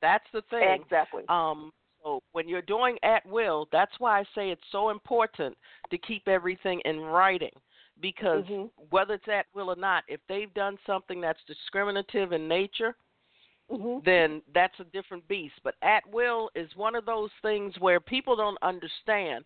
that's 0.00 0.28
the 0.32 0.42
thing. 0.42 0.82
Exactly. 0.82 1.24
Um, 1.28 1.72
so 2.02 2.22
when 2.32 2.48
you're 2.48 2.62
doing 2.62 2.98
at 3.02 3.24
will, 3.26 3.68
that's 3.70 3.92
why 4.00 4.18
I 4.18 4.24
say 4.34 4.50
it's 4.50 4.66
so 4.72 4.90
important 4.90 5.56
to 5.90 5.98
keep 5.98 6.26
everything 6.26 6.80
in 6.80 7.00
writing. 7.00 7.52
Because 8.00 8.44
Mhm. 8.46 8.70
whether 8.90 9.14
it's 9.14 9.28
at 9.28 9.46
will 9.54 9.70
or 9.70 9.76
not, 9.76 10.04
if 10.08 10.20
they've 10.28 10.52
done 10.54 10.78
something 10.86 11.20
that's 11.20 11.42
discriminative 11.44 12.32
in 12.32 12.48
nature, 12.48 12.96
Mhm. 13.70 14.02
then 14.04 14.42
that's 14.54 14.78
a 14.80 14.84
different 14.84 15.26
beast. 15.28 15.54
But 15.62 15.76
at 15.82 16.06
will 16.08 16.50
is 16.54 16.74
one 16.76 16.94
of 16.94 17.04
those 17.04 17.30
things 17.42 17.78
where 17.78 18.00
people 18.00 18.36
don't 18.36 18.58
understand 18.62 19.44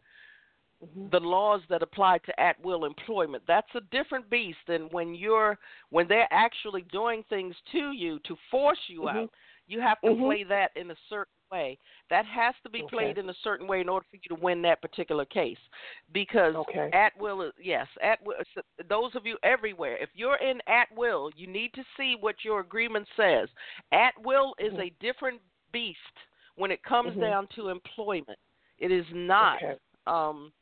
Mhm. 0.82 1.10
the 1.10 1.20
laws 1.20 1.62
that 1.68 1.82
apply 1.82 2.18
to 2.18 2.40
at 2.40 2.62
will 2.64 2.84
employment. 2.84 3.42
That's 3.46 3.74
a 3.74 3.80
different 3.90 4.28
beast 4.30 4.58
than 4.66 4.88
when 4.90 5.14
you're 5.14 5.58
when 5.90 6.06
they're 6.08 6.28
actually 6.30 6.82
doing 6.82 7.22
things 7.24 7.54
to 7.72 7.92
you 7.92 8.18
to 8.20 8.36
force 8.50 8.78
you 8.88 9.02
Mhm. 9.02 9.08
out. 9.08 9.30
You 9.66 9.80
have 9.80 10.00
to 10.02 10.10
Mhm. 10.10 10.24
play 10.24 10.44
that 10.44 10.76
in 10.76 10.90
a 10.90 10.96
certain 11.08 11.32
way. 11.54 11.78
That 12.10 12.26
has 12.26 12.54
to 12.62 12.70
be 12.70 12.82
Okay. 12.82 12.96
played 12.96 13.18
in 13.18 13.30
a 13.30 13.34
certain 13.42 13.66
way 13.66 13.80
in 13.80 13.88
order 13.88 14.06
for 14.10 14.16
you 14.16 14.36
to 14.36 14.42
win 14.42 14.62
that 14.62 14.82
particular 14.82 15.24
case. 15.24 15.62
Because 16.12 16.54
Okay. 16.54 16.90
at 16.92 17.12
will 17.18 17.50
yes, 17.62 17.86
at 18.02 18.18
will 18.24 18.36
those 18.88 19.14
of 19.14 19.26
you 19.26 19.36
everywhere, 19.42 19.96
if 20.00 20.10
you're 20.14 20.42
in 20.50 20.58
at 20.66 20.88
will, 20.96 21.30
you 21.36 21.46
need 21.46 21.72
to 21.74 21.84
see 21.96 22.16
what 22.18 22.44
your 22.44 22.60
agreement 22.60 23.06
says. 23.16 23.48
At 23.92 24.14
will 24.24 24.54
is 24.58 24.72
Mhm. 24.72 24.86
a 24.86 24.96
different 25.00 25.40
beast 25.72 26.16
when 26.56 26.70
it 26.70 26.82
comes 26.82 27.14
Mhm. 27.16 27.20
down 27.20 27.48
to 27.56 27.68
employment. 27.68 28.38
It 28.78 28.90
is 28.90 29.06
not 29.12 29.56
Okay. 29.62 29.78
um 30.06 30.52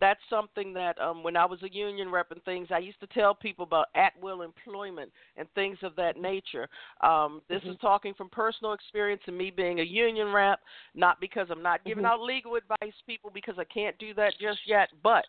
that's 0.00 0.20
something 0.30 0.72
that 0.74 1.00
um 1.00 1.22
when 1.22 1.36
I 1.36 1.44
was 1.44 1.62
a 1.62 1.72
union 1.72 2.10
rep 2.10 2.30
and 2.30 2.42
things 2.44 2.68
I 2.70 2.78
used 2.78 3.00
to 3.00 3.06
tell 3.08 3.34
people 3.34 3.64
about 3.64 3.86
at 3.94 4.12
will 4.20 4.42
employment 4.42 5.10
and 5.36 5.48
things 5.54 5.78
of 5.82 5.96
that 5.96 6.16
nature. 6.16 6.68
Um 7.02 7.42
this 7.48 7.62
Mhm. 7.62 7.72
is 7.72 7.76
talking 7.80 8.14
from 8.14 8.28
personal 8.30 8.72
experience 8.72 9.22
and 9.26 9.36
me 9.36 9.50
being 9.50 9.80
a 9.80 9.84
union 9.84 10.32
rep, 10.32 10.60
not 10.94 11.20
because 11.20 11.48
I'm 11.50 11.62
not 11.62 11.84
giving 11.84 12.04
Mhm. 12.04 12.08
out 12.08 12.20
legal 12.20 12.56
advice 12.56 12.94
people 13.06 13.30
because 13.32 13.58
I 13.58 13.64
can't 13.64 13.98
do 13.98 14.14
that 14.14 14.34
just 14.40 14.60
yet, 14.66 14.88
but 15.02 15.24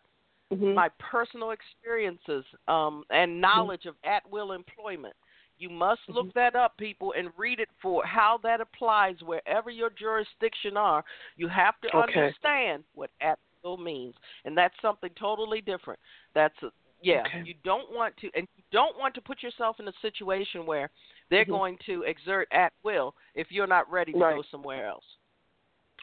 Mhm. 0.52 0.74
my 0.74 0.88
personal 0.98 1.50
experiences 1.50 2.44
um 2.68 3.04
and 3.10 3.40
knowledge 3.40 3.86
of 3.86 3.96
at 4.04 4.28
will 4.30 4.52
employment. 4.52 5.14
You 5.58 5.68
must 5.68 6.00
look 6.08 6.26
Mhm. 6.26 6.34
that 6.34 6.56
up, 6.56 6.76
people, 6.78 7.12
and 7.16 7.28
read 7.36 7.60
it 7.60 7.68
for 7.82 8.02
how 8.04 8.38
that 8.42 8.62
applies 8.62 9.20
wherever 9.22 9.68
your 9.68 9.90
jurisdiction 9.90 10.78
are. 10.78 11.04
You 11.36 11.48
have 11.48 11.78
to 11.82 11.94
Okay. 11.94 12.32
understand 12.32 12.84
what 12.94 13.10
at 13.20 13.38
means, 13.78 14.14
and 14.44 14.56
that's 14.56 14.74
something 14.80 15.10
totally 15.18 15.60
different. 15.60 15.98
That's 16.34 16.54
a, 16.62 16.70
yeah. 17.02 17.22
Okay. 17.26 17.42
You 17.44 17.54
don't 17.64 17.90
want 17.92 18.16
to, 18.18 18.30
and 18.34 18.46
you 18.56 18.62
don't 18.72 18.98
want 18.98 19.14
to 19.14 19.20
put 19.20 19.42
yourself 19.42 19.76
in 19.80 19.88
a 19.88 19.92
situation 20.02 20.66
where 20.66 20.90
they're 21.30 21.44
Mhm. 21.44 21.48
going 21.48 21.78
to 21.86 22.02
exert 22.02 22.48
at 22.52 22.72
will 22.82 23.14
if 23.34 23.50
you're 23.50 23.66
not 23.66 23.90
ready 23.90 24.12
to 24.12 24.18
Right. 24.18 24.36
go 24.36 24.42
somewhere 24.50 24.86
else. 24.86 25.04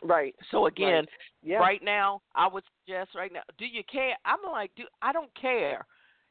Right. 0.04 0.36
So 0.52 0.68
again, 0.68 1.06
Right. 1.06 1.10
Yeah. 1.42 1.60
right 1.60 1.82
now, 1.84 2.22
I 2.36 2.48
would 2.48 2.64
suggest 2.86 3.16
right 3.16 3.32
now, 3.32 3.44
do 3.58 3.66
you 3.66 3.84
care? 3.84 4.16
I'm 4.26 4.44
like, 4.44 4.74
do 4.76 4.86
I 5.02 5.12
don't 5.12 5.34
care 5.34 5.86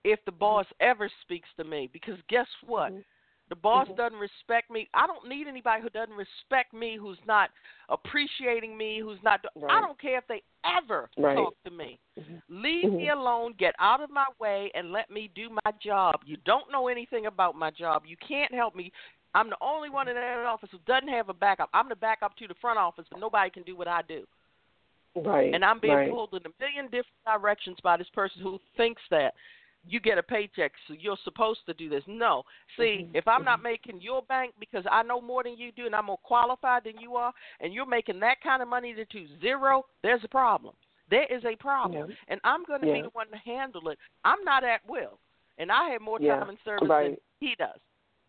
if 0.04 0.24
the 0.24 0.32
boss 0.32 0.66
ever 0.80 1.08
speaks 1.22 1.48
to 1.56 1.64
me 1.64 1.88
because 1.92 2.20
guess 2.28 2.48
what? 2.64 2.92
Mhm. 2.92 3.04
The 3.48 3.56
boss 3.56 3.86
Mhm. 3.88 3.96
doesn't 3.96 4.18
respect 4.18 4.70
me. 4.70 4.88
I 4.92 5.06
don't 5.06 5.26
need 5.28 5.46
anybody 5.46 5.80
who 5.80 5.90
doesn't 5.90 6.16
respect 6.16 6.72
me, 6.72 6.96
who's 6.96 7.24
not 7.26 7.50
appreciating 7.88 8.76
me, 8.76 8.98
who's 8.98 9.22
not. 9.22 9.44
I 9.68 9.80
don't 9.80 9.98
care 9.98 10.18
if 10.18 10.26
they 10.26 10.42
ever 10.64 11.08
Right. 11.16 11.36
talk 11.36 11.54
to 11.64 11.70
me. 11.70 12.00
Mhm. 12.18 12.42
Leave 12.48 12.92
me 12.92 13.06
Mhm. 13.06 13.12
alone. 13.12 13.52
Get 13.52 13.76
out 13.78 14.00
of 14.00 14.10
my 14.10 14.26
way 14.38 14.70
and 14.74 14.90
let 14.90 15.10
me 15.10 15.28
do 15.28 15.48
my 15.64 15.72
job. 15.78 16.22
You 16.24 16.36
don't 16.38 16.70
know 16.70 16.88
anything 16.88 17.26
about 17.26 17.54
my 17.54 17.70
job. 17.70 18.04
You 18.04 18.16
can't 18.16 18.52
help 18.52 18.74
me. 18.74 18.92
I'm 19.34 19.50
the 19.50 19.58
only 19.60 19.90
one 19.90 20.08
in 20.08 20.14
that 20.14 20.46
office 20.46 20.70
who 20.70 20.78
doesn't 20.78 21.08
have 21.08 21.28
a 21.28 21.34
backup. 21.34 21.68
I'm 21.72 21.88
the 21.88 21.96
backup 21.96 22.36
to 22.36 22.48
the 22.48 22.54
front 22.54 22.78
office, 22.78 23.06
but 23.10 23.20
nobody 23.20 23.50
can 23.50 23.62
do 23.64 23.76
what 23.76 23.86
I 23.86 24.02
do. 24.02 24.26
Right. 25.14 25.54
And 25.54 25.64
I'm 25.64 25.78
being 25.78 25.94
right. 25.94 26.10
pulled 26.10 26.34
in 26.34 26.44
a 26.46 26.52
million 26.58 26.86
different 26.86 27.24
directions 27.24 27.78
by 27.80 27.96
this 27.96 28.08
person 28.10 28.42
who 28.42 28.58
thinks 28.76 29.02
that 29.10 29.34
you 29.88 30.00
get 30.00 30.18
a 30.18 30.22
paycheck, 30.22 30.72
so 30.86 30.94
you're 30.98 31.16
supposed 31.24 31.60
to 31.66 31.74
do 31.74 31.88
this. 31.88 32.02
No. 32.06 32.44
See, 32.76 33.06
Mhm, 33.08 33.14
if 33.14 33.28
I'm 33.28 33.44
not 33.44 33.62
making 33.62 34.00
your 34.00 34.22
bank 34.22 34.54
because 34.58 34.84
I 34.90 35.02
know 35.02 35.20
more 35.20 35.42
than 35.42 35.56
you 35.56 35.72
do 35.72 35.86
and 35.86 35.94
I'm 35.94 36.06
more 36.06 36.18
qualified 36.18 36.84
than 36.84 36.98
you 36.98 37.16
are, 37.16 37.32
and 37.60 37.72
you're 37.72 37.86
making 37.86 38.20
that 38.20 38.40
kind 38.40 38.62
of 38.62 38.68
money 38.68 38.94
to 38.94 39.26
zero, 39.40 39.86
there's 40.02 40.24
a 40.24 40.28
problem. 40.28 40.74
There 41.08 41.26
is 41.26 41.44
a 41.44 41.54
problem. 41.56 42.10
Yeah. 42.10 42.16
And 42.28 42.40
I'm 42.42 42.64
going 42.64 42.80
to 42.80 42.86
be 42.86 43.02
the 43.02 43.10
one 43.10 43.30
to 43.30 43.36
handle 43.36 43.88
it. 43.90 43.98
I'm 44.24 44.42
not 44.44 44.64
at 44.64 44.80
will. 44.88 45.20
And 45.58 45.70
I 45.70 45.90
have 45.90 46.00
more 46.00 46.18
Yeah, 46.20 46.40
time 46.40 46.50
in 46.50 46.58
service 46.64 46.88
right. 46.88 47.10
than 47.10 47.16
he 47.38 47.54
does. 47.54 47.78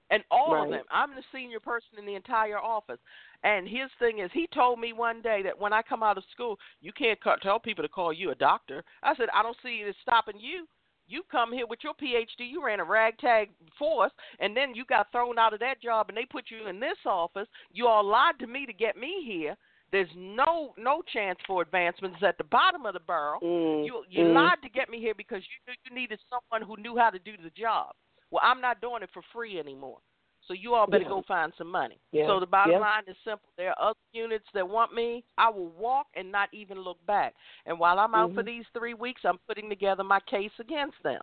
And 0.09 0.23
all 0.31 0.63
of 0.63 0.69
them. 0.69 0.85
I'm 0.89 1.15
the 1.15 1.23
senior 1.33 1.59
person 1.59 1.97
in 1.97 2.05
the 2.05 2.15
entire 2.15 2.59
office. 2.59 2.99
And 3.43 3.67
his 3.67 3.89
thing 3.99 4.19
is, 4.19 4.31
he 4.31 4.47
told 4.53 4.79
me 4.79 4.93
one 4.93 5.21
day 5.21 5.41
that 5.43 5.59
when 5.59 5.73
I 5.73 5.81
come 5.81 6.01
out 6.01 6.17
of 6.17 6.23
school, 6.31 6.57
you 6.79 6.93
can't 6.93 7.19
ca- 7.19 7.35
tell 7.37 7.59
people 7.59 7.83
to 7.83 7.89
call 7.89 8.13
you 8.13 8.31
a 8.31 8.35
doctor. 8.35 8.85
I 9.03 9.15
said, 9.15 9.27
I 9.33 9.43
don't 9.43 9.57
see 9.61 9.81
it 9.83 9.89
as 9.89 9.95
stopping 10.01 10.39
you. 10.39 10.65
You 11.07 11.23
come 11.31 11.53
here 11.53 11.65
with 11.67 11.79
your 11.83 11.93
PhD, 11.93 12.49
you 12.49 12.63
ran 12.63 12.79
a 12.79 12.83
ragtag 12.83 13.49
force, 13.79 14.11
and 14.39 14.55
then 14.55 14.75
you 14.75 14.85
got 14.85 15.11
thrown 15.11 15.39
out 15.39 15.53
of 15.53 15.59
that 15.61 15.81
job, 15.81 16.09
and 16.09 16.17
they 16.17 16.25
put 16.25 16.45
you 16.49 16.67
in 16.67 16.79
this 16.79 16.97
office. 17.05 17.47
You 17.71 17.87
all 17.87 18.03
lied 18.03 18.39
to 18.39 18.47
me 18.47 18.65
to 18.65 18.73
get 18.73 18.97
me 18.97 19.23
here. 19.25 19.55
There's 19.91 20.09
no 20.15 20.73
no 20.77 21.01
chance 21.13 21.39
for 21.47 21.61
advancements 21.61 22.17
at 22.21 22.37
the 22.37 22.43
bottom 22.43 22.85
of 22.85 22.93
the 22.93 22.99
barrel. 22.99 23.39
Mm, 23.41 23.85
You 23.85 24.03
you 24.09 24.23
mm. 24.25 24.33
lied 24.33 24.61
to 24.63 24.69
get 24.69 24.89
me 24.89 24.99
here 24.99 25.15
because 25.15 25.41
you 25.41 25.71
knew 25.71 25.75
you 25.85 25.95
needed 25.95 26.19
someone 26.29 26.67
who 26.67 26.81
knew 26.81 26.97
how 26.97 27.09
to 27.09 27.19
do 27.19 27.31
the 27.41 27.51
job. 27.51 27.93
Well, 28.29 28.41
I'm 28.43 28.59
not 28.59 28.81
doing 28.81 29.01
it 29.03 29.09
for 29.13 29.23
free 29.31 29.57
anymore. 29.57 29.99
So 30.47 30.53
you 30.53 30.73
all 30.73 30.87
better 30.87 31.03
Yeah. 31.03 31.09
go 31.09 31.21
find 31.23 31.53
some 31.57 31.69
money. 31.69 31.99
Yeah. 32.11 32.25
So 32.27 32.39
the 32.39 32.47
bottom 32.47 32.71
Yeah. 32.71 32.79
line 32.79 33.03
is 33.07 33.17
simple. 33.23 33.49
There 33.57 33.69
are 33.69 33.89
other 33.89 33.99
units 34.13 34.49
that 34.53 34.67
want 34.67 34.93
me. 34.93 35.23
I 35.37 35.49
will 35.49 35.69
walk 35.69 36.07
and 36.15 36.31
not 36.31 36.49
even 36.53 36.79
look 36.79 37.05
back. 37.05 37.35
And 37.65 37.77
while 37.77 37.99
I'm 37.99 38.15
out 38.15 38.33
for 38.33 38.41
Mhm. 38.43 38.45
these 38.45 38.67
three 38.69 38.93
weeks, 38.93 39.25
I'm 39.25 39.37
putting 39.39 39.69
together 39.69 40.03
my 40.03 40.21
case 40.21 40.57
against 40.59 41.01
them. 41.03 41.21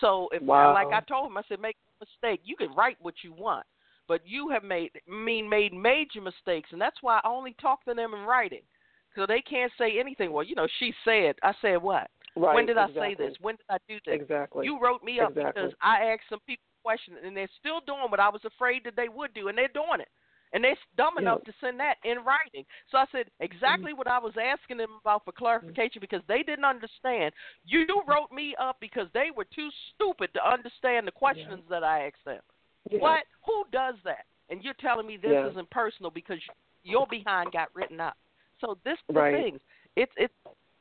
So 0.00 0.28
if 0.28 0.42
Wow. 0.42 0.72
like 0.72 0.92
I 0.92 1.00
told 1.00 1.26
him, 1.26 1.36
I 1.36 1.42
said, 1.42 1.60
make 1.60 1.76
a 1.76 2.04
mistake. 2.04 2.40
You 2.44 2.56
can 2.56 2.72
write 2.74 2.98
what 3.00 3.22
you 3.22 3.32
want, 3.34 3.66
but 4.06 4.26
you 4.26 4.48
have 4.48 4.64
made 4.64 4.98
mean 5.06 5.46
made 5.46 5.74
major 5.74 6.22
mistakes, 6.22 6.72
and 6.72 6.80
that's 6.80 7.02
why 7.02 7.20
I 7.22 7.28
only 7.28 7.52
talk 7.54 7.84
to 7.84 7.92
them 7.92 8.14
in 8.14 8.24
writing, 8.24 8.66
so 9.14 9.26
they 9.26 9.42
can't 9.42 9.72
say 9.74 9.98
anything. 9.98 10.32
Well, 10.32 10.44
you 10.44 10.54
know, 10.54 10.66
she 10.78 10.94
said. 11.04 11.38
I 11.42 11.52
said 11.60 11.82
what? 11.82 12.10
Right. 12.34 12.54
when 12.54 12.64
did 12.64 12.78
I 12.78 12.90
say 12.94 13.14
this? 13.14 13.38
When 13.40 13.56
did 13.56 13.66
I 13.68 13.76
do 13.86 14.00
this? 14.06 14.14
Exactly. 14.14 14.64
You 14.64 14.80
wrote 14.80 15.02
me 15.02 15.20
up 15.20 15.32
Exactly. 15.32 15.64
because 15.64 15.74
I 15.82 16.06
asked 16.06 16.22
some 16.30 16.40
people 16.46 16.64
questions, 16.82 17.18
and 17.24 17.36
they're 17.36 17.48
still 17.58 17.80
doing 17.86 18.10
what 18.10 18.20
I 18.20 18.28
was 18.28 18.44
afraid 18.44 18.84
that 18.84 18.96
they 18.96 19.08
would 19.08 19.32
do, 19.34 19.48
and 19.48 19.56
they're 19.56 19.68
doing 19.68 20.00
it. 20.00 20.08
And 20.54 20.62
they're 20.62 20.76
dumb 20.98 21.16
enough 21.16 21.40
Yeah. 21.46 21.52
to 21.52 21.58
send 21.60 21.80
that 21.80 21.96
in 22.04 22.22
writing. 22.24 22.66
So 22.90 22.98
I 22.98 23.06
said 23.10 23.30
exactly 23.40 23.94
what 23.94 24.06
I 24.06 24.18
was 24.18 24.36
asking 24.36 24.76
them 24.76 24.98
about 25.00 25.24
for 25.24 25.32
clarification 25.32 26.00
because 26.00 26.22
they 26.26 26.42
didn't 26.42 26.66
understand. 26.66 27.32
You 27.64 27.86
wrote 28.06 28.30
me 28.30 28.54
up 28.56 28.78
because 28.78 29.08
they 29.14 29.30
were 29.30 29.46
too 29.46 29.70
stupid 29.94 30.34
to 30.34 30.46
understand 30.46 31.06
the 31.06 31.12
questions 31.12 31.62
that 31.70 31.82
I 31.82 32.06
asked 32.06 32.24
them. 32.26 32.42
Yeah. 32.90 32.98
What? 33.00 33.24
Who 33.46 33.64
does 33.72 33.94
that? 34.04 34.26
And 34.50 34.62
you're 34.62 34.74
telling 34.74 35.06
me 35.06 35.16
this 35.16 35.30
Yeah. 35.32 35.46
isn't 35.48 35.70
personal 35.70 36.10
because 36.10 36.38
your 36.82 37.06
behind 37.06 37.52
got 37.52 37.74
written 37.74 37.98
up. 37.98 38.18
So 38.60 38.74
this 38.84 38.98
is 38.98 39.06
the 39.06 39.14
Right. 39.14 39.34
things. 39.34 39.62
It's 39.96 40.12
it's 40.16 40.34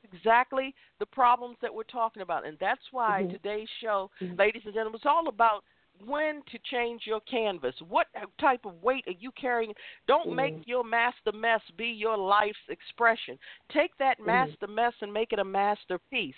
exactly 0.04 0.76
the 1.00 1.06
problems 1.06 1.58
that 1.62 1.74
we're 1.74 1.84
talking 1.84 2.24
about, 2.24 2.44
and 2.44 2.60
that's 2.60 2.92
why 2.92 3.24
Mhm. 3.24 3.32
today's 3.32 3.70
show, 3.80 4.12
Mhm. 4.20 4.38
ladies 4.38 4.66
and 4.66 4.74
gentlemen, 4.74 5.00
is 5.00 5.06
all 5.06 5.30
about 5.30 5.64
when 6.06 6.42
to 6.52 6.60
change 6.70 7.04
your 7.06 7.22
canvas. 7.22 7.76
What 7.88 8.08
type 8.40 8.66
of 8.66 8.82
weight 8.82 9.06
are 9.08 9.14
you 9.20 9.32
carrying? 9.32 9.74
Don't 10.08 10.30
Mhm. 10.30 10.36
make 10.36 10.68
your 10.68 10.84
master 10.84 11.32
mess 11.32 11.62
be 11.78 11.88
your 11.88 12.18
life's 12.18 12.68
expression. 12.70 13.40
Take 13.70 13.96
that 13.98 14.20
Mhm. 14.20 14.26
master 14.26 14.68
mess 14.68 14.94
and 15.02 15.14
make 15.14 15.34
it 15.34 15.40
a 15.40 15.44
masterpiece. 15.44 16.36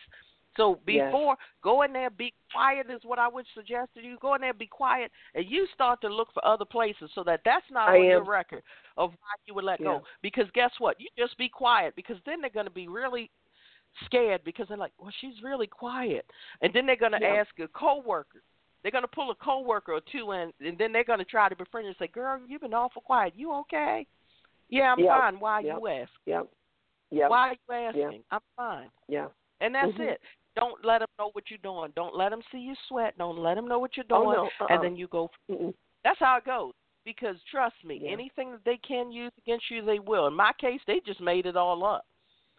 So 0.55 0.79
Yes. 0.85 1.11
before 1.11 1.35
go 1.63 1.81
in 1.81 1.93
there, 1.93 2.11
be 2.11 2.31
quiet 2.51 2.89
is 2.89 3.03
what 3.03 3.17
I 3.17 3.27
would 3.27 3.47
suggest 3.55 3.93
to 3.95 4.01
you. 4.01 4.17
Go 4.19 4.35
in 4.35 4.41
there, 4.41 4.53
be 4.53 4.67
quiet, 4.67 5.11
and 5.33 5.49
you 5.49 5.65
start 5.73 5.99
to 6.01 6.09
look 6.09 6.31
for 6.31 6.45
other 6.45 6.65
places 6.65 7.11
so 7.15 7.23
that 7.23 7.41
that's 7.43 7.69
not 7.71 7.89
I 7.89 7.97
on 7.97 8.05
your 8.05 8.23
record 8.23 8.61
of 8.95 9.11
why 9.11 9.33
you 9.45 9.55
would 9.55 9.63
let 9.63 9.79
Yeah. 9.79 9.85
go. 9.85 10.03
Because 10.21 10.49
guess 10.51 10.71
what? 10.79 10.99
You 11.01 11.07
just 11.17 11.37
be 11.37 11.49
quiet 11.49 11.95
because 11.95 12.17
then 12.25 12.39
they're 12.39 12.51
going 12.51 12.67
to 12.67 12.71
be 12.71 12.87
really 12.87 13.31
scared 14.05 14.43
because 14.43 14.67
they're 14.67 14.77
like, 14.77 14.93
well, 14.99 15.11
she's 15.21 15.41
really 15.41 15.67
quiet, 15.67 16.29
and 16.61 16.71
then 16.73 16.85
they're 16.85 16.95
going 16.95 17.13
to 17.13 17.21
Yeah. 17.21 17.35
ask 17.35 17.59
a 17.59 17.67
coworker. 17.69 18.43
They're 18.83 18.91
going 18.91 19.03
to 19.03 19.07
pull 19.07 19.31
a 19.31 19.35
coworker 19.35 19.93
or 19.93 20.01
two 20.11 20.33
in, 20.33 20.51
and 20.59 20.77
then 20.77 20.91
they're 20.91 21.05
going 21.05 21.19
to 21.19 21.25
try 21.25 21.47
to 21.49 21.55
befriend 21.55 21.85
you 21.85 21.89
and 21.89 21.97
say, 21.97 22.07
"Girl, 22.07 22.39
you've 22.45 22.61
been 22.61 22.73
awful 22.73 23.01
quiet. 23.01 23.33
You 23.35 23.53
okay?" 23.61 24.05
Yeah, 24.69 24.91
I'm 24.91 24.99
Yep. 24.99 25.07
fine. 25.07 25.39
Why 25.39 25.59
Yep. 25.61 25.77
you 25.79 25.87
ask? 25.87 26.11
Yep. 26.25 26.47
Yep. 27.11 27.29
Why 27.29 27.49
are 27.49 27.51
you 27.53 27.87
asking? 27.87 28.23
I'm 28.31 28.41
fine. 28.55 28.91
Yeah. 29.07 29.29
And 29.61 29.73
that's 29.73 29.93
Mhm. 29.93 30.09
it. 30.09 30.21
Don't 30.55 30.83
let 30.83 30.99
them 30.99 31.07
know 31.17 31.29
what 31.31 31.49
you're 31.49 31.59
doing. 31.59 31.91
Don't 31.95 32.15
let 32.15 32.29
them 32.29 32.41
see 32.51 32.59
you 32.59 32.75
sweat. 32.87 33.17
Don't 33.17 33.37
let 33.37 33.55
them 33.55 33.67
know 33.67 33.79
what 33.79 33.95
you're 33.95 34.03
doing. 34.03 34.21
Oh, 34.21 34.23
doing. 34.25 34.35
no, 34.35 34.65
uh-uh. 34.65 34.73
And 34.73 34.83
then 34.83 34.95
you 34.95 35.07
go. 35.07 35.31
Mm-mm. 35.49 35.73
That's 36.03 36.19
how 36.19 36.37
it 36.37 36.45
goes. 36.45 36.73
Because 37.05 37.41
trust 37.43 37.75
me, 37.83 37.99
Yeah. 38.03 38.11
anything 38.11 38.51
that 38.51 38.63
they 38.63 38.77
can 38.77 39.11
use 39.11 39.31
against 39.37 39.69
you, 39.69 39.81
they 39.81 39.99
will. 39.99 40.27
In 40.27 40.33
my 40.33 40.53
case, 40.53 40.81
they 40.85 40.99
just 41.01 41.21
made 41.21 41.45
it 41.45 41.57
all 41.57 41.83
up. 41.83 42.05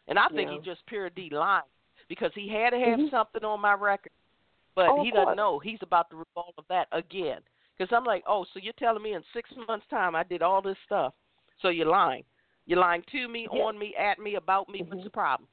And 0.07 0.19
I 0.19 0.29
think 0.29 0.51
Yeah. 0.51 0.57
he 0.57 0.61
just 0.61 0.85
pure 0.87 1.09
D 1.11 1.31
lying 1.31 1.65
because 2.09 2.33
he 2.35 2.49
had 2.49 2.71
to 2.71 2.79
have 2.79 2.99
Mhm. 2.99 3.11
something 3.11 3.45
on 3.45 3.61
my 3.61 3.75
record, 3.75 4.13
but 4.75 4.91
Oh, 4.91 5.03
he 5.03 5.11
doesn't 5.11 5.37
know 5.37 5.59
he's 5.59 5.79
about 5.83 6.11
to 6.11 6.17
revolt 6.17 6.55
of 6.59 6.65
that 6.69 6.89
again. 6.93 7.41
Because 7.77 7.93
I'm 7.95 8.05
like, 8.05 8.23
oh, 8.27 8.45
so 8.53 8.61
you're 8.63 8.73
telling 8.79 9.03
me 9.03 9.15
in 9.15 9.23
six 9.33 9.51
months' 9.67 9.87
time 9.91 10.15
I 10.15 10.23
did 10.23 10.43
all 10.43 10.63
this 10.63 10.77
stuff? 10.87 11.13
So 11.61 11.69
you're 11.69 11.87
lying. 11.87 12.25
You're 12.67 12.79
lying 12.79 13.03
to 13.13 13.29
me, 13.29 13.49
Yeah. 13.53 13.63
on 13.63 13.79
me, 13.79 13.95
at 13.97 14.19
me, 14.19 14.37
about 14.37 14.69
me. 14.69 14.81
Mhm. 14.81 14.89
What's 14.91 15.05
the 15.05 15.11
problem? 15.11 15.49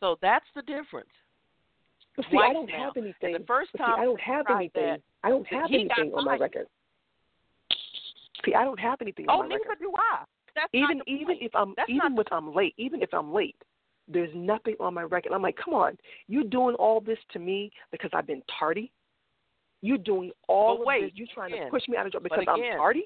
So 0.00 0.18
that's 0.20 0.46
the 0.54 0.62
difference. 0.62 1.10
But 2.16 2.26
see, 2.30 2.36
I 2.38 2.52
don't 2.52 2.68
now. 2.68 2.84
have 2.84 2.96
And 2.96 3.04
anything. 3.04 3.32
the 3.32 3.46
first 3.46 3.72
but 3.72 3.78
see, 3.80 3.84
time 3.84 4.00
I 4.00 4.04
don't 4.04 4.20
have 4.20 4.46
anything. 4.50 4.84
that, 4.84 5.00
I 5.22 5.30
don't 5.30 5.46
have 5.48 5.72
anything 5.72 6.14
on 6.14 6.24
my 6.24 6.36
record. 6.36 6.68
See, 8.44 8.54
I 8.54 8.64
don't 8.64 8.78
have 8.78 9.00
anything 9.00 9.26
Oh, 9.28 9.40
on 9.40 9.48
my 9.48 9.54
neither 9.56 9.70
record. 9.70 9.78
do 9.80 9.92
I. 9.96 10.24
That's 10.54 10.72
Even 10.72 11.02
even 11.06 11.26
point. 11.26 11.42
if 11.42 11.54
I'm 11.54 11.74
That's 11.76 11.88
even 11.90 12.16
if 12.18 12.26
I'm 12.30 12.54
late, 12.54 12.74
even 12.76 13.02
if 13.02 13.12
I'm 13.12 13.32
late, 13.32 13.56
there's 14.08 14.30
nothing 14.34 14.76
on 14.80 14.94
my 14.94 15.02
record. 15.02 15.32
I'm 15.32 15.42
like, 15.42 15.56
come 15.62 15.74
on, 15.74 15.96
you're 16.28 16.44
doing 16.44 16.74
all 16.76 17.00
this 17.00 17.18
to 17.32 17.38
me 17.38 17.70
because 17.90 18.10
I've 18.12 18.26
been 18.26 18.42
tardy. 18.58 18.92
You're 19.80 19.98
doing 19.98 20.30
all 20.48 20.82
But 20.84 20.96
of 20.96 21.00
this. 21.02 21.10
You're 21.14 21.28
trying 21.34 21.52
again, 21.52 21.66
to 21.66 21.70
push 21.70 21.88
me 21.88 21.96
out 21.96 22.06
of 22.06 22.12
job 22.12 22.22
because 22.22 22.44
I'm 22.48 22.60
again, 22.60 22.76
tardy. 22.76 23.04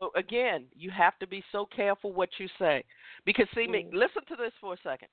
But 0.00 0.10
again, 0.14 0.66
you 0.76 0.90
have 0.90 1.18
to 1.18 1.26
be 1.26 1.42
so 1.50 1.66
careful 1.74 2.12
what 2.12 2.28
you 2.38 2.48
say. 2.58 2.84
Because 3.24 3.46
see 3.54 3.66
me, 3.66 3.84
Mhm. 3.84 3.94
listen 3.94 4.24
to 4.26 4.36
this 4.36 4.52
for 4.60 4.74
a 4.74 4.76
second. 4.78 5.08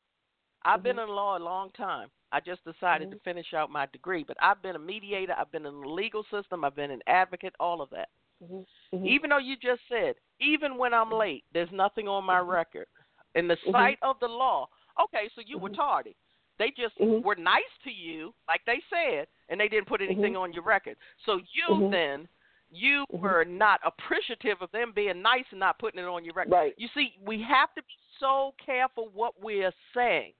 I've 0.63 0.83
been 0.83 0.97
Mhm. 0.97 1.03
in 1.03 1.09
law 1.09 1.37
a 1.37 1.39
long 1.39 1.71
time. 1.71 2.09
I 2.31 2.39
just 2.39 2.63
decided 2.65 3.11
to 3.11 3.17
Mhm. 3.17 3.23
finish 3.23 3.53
out 3.53 3.69
my 3.69 3.85
degree, 3.87 4.23
but 4.23 4.35
I've 4.41 4.61
been 4.61 4.75
a 4.75 4.79
mediator, 4.79 5.33
I've 5.37 5.51
been 5.51 5.65
in 5.65 5.79
the 5.81 5.87
legal 5.87 6.23
system, 6.25 6.65
I've 6.65 6.75
been 6.75 6.91
an 6.91 7.01
advocate, 7.07 7.55
all 7.59 7.81
of 7.81 7.89
that. 7.91 8.09
Mm-hmm. 8.43 9.05
Even 9.05 9.29
though 9.29 9.37
you 9.37 9.55
just 9.55 9.81
said, 9.87 10.15
even 10.39 10.77
when 10.77 10.93
I'm 10.93 11.11
late, 11.11 11.45
there's 11.51 11.71
nothing 11.71 12.07
on 12.07 12.25
my 12.25 12.39
record. 12.39 12.87
In 13.35 13.47
the 13.47 13.57
Mhm. 13.57 13.71
sight 13.71 13.99
of 14.01 14.19
the 14.19 14.27
law, 14.27 14.67
okay, 14.99 15.29
so 15.35 15.41
you 15.41 15.57
were 15.57 15.69
Mhm. 15.69 15.75
tardy. 15.75 16.15
They 16.57 16.71
just 16.71 16.97
Mhm. 16.97 17.21
were 17.21 17.35
nice 17.35 17.77
to 17.83 17.91
you, 17.91 18.33
like 18.47 18.63
they 18.65 18.79
said, 18.89 19.27
and 19.49 19.59
they 19.59 19.67
didn't 19.67 19.87
put 19.87 20.01
anything 20.01 20.33
Mhm. 20.33 20.41
on 20.41 20.53
your 20.53 20.63
record. 20.63 20.97
So 21.25 21.41
you 21.51 21.67
Mhm. 21.67 21.91
then, 21.91 22.29
you 22.69 23.05
were 23.09 23.43
not 23.43 23.81
appreciative 23.83 24.61
of 24.61 24.71
them 24.71 24.91
being 24.93 25.21
nice 25.21 25.45
and 25.51 25.59
not 25.59 25.77
putting 25.79 25.99
it 25.99 26.07
on 26.07 26.23
your 26.23 26.33
record. 26.33 26.51
Right. 26.53 26.73
You 26.77 26.87
see, 26.89 27.17
we 27.21 27.41
have 27.41 27.73
to 27.75 27.83
be 27.83 27.93
so 28.19 28.53
careful 28.57 29.09
what 29.09 29.39
we're 29.39 29.73
saying. 29.93 30.33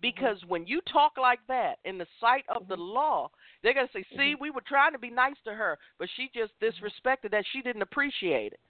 Because 0.00 0.44
when 0.44 0.66
you 0.66 0.80
talk 0.82 1.16
like 1.16 1.44
that 1.48 1.80
in 1.84 1.98
the 1.98 2.06
sight 2.20 2.44
of 2.48 2.68
the 2.68 2.76
law, 2.76 3.30
they're 3.62 3.74
going 3.74 3.88
to 3.88 3.92
say, 3.92 4.04
see, 4.16 4.34
we 4.34 4.50
were 4.50 4.60
trying 4.60 4.92
to 4.92 4.98
be 4.98 5.10
nice 5.10 5.40
to 5.44 5.54
her, 5.54 5.78
but 5.98 6.08
she 6.10 6.28
just 6.28 6.58
disrespected 6.60 7.30
that. 7.30 7.46
She 7.46 7.62
didn't 7.62 7.82
appreciate 7.82 8.52
it. 8.52 8.60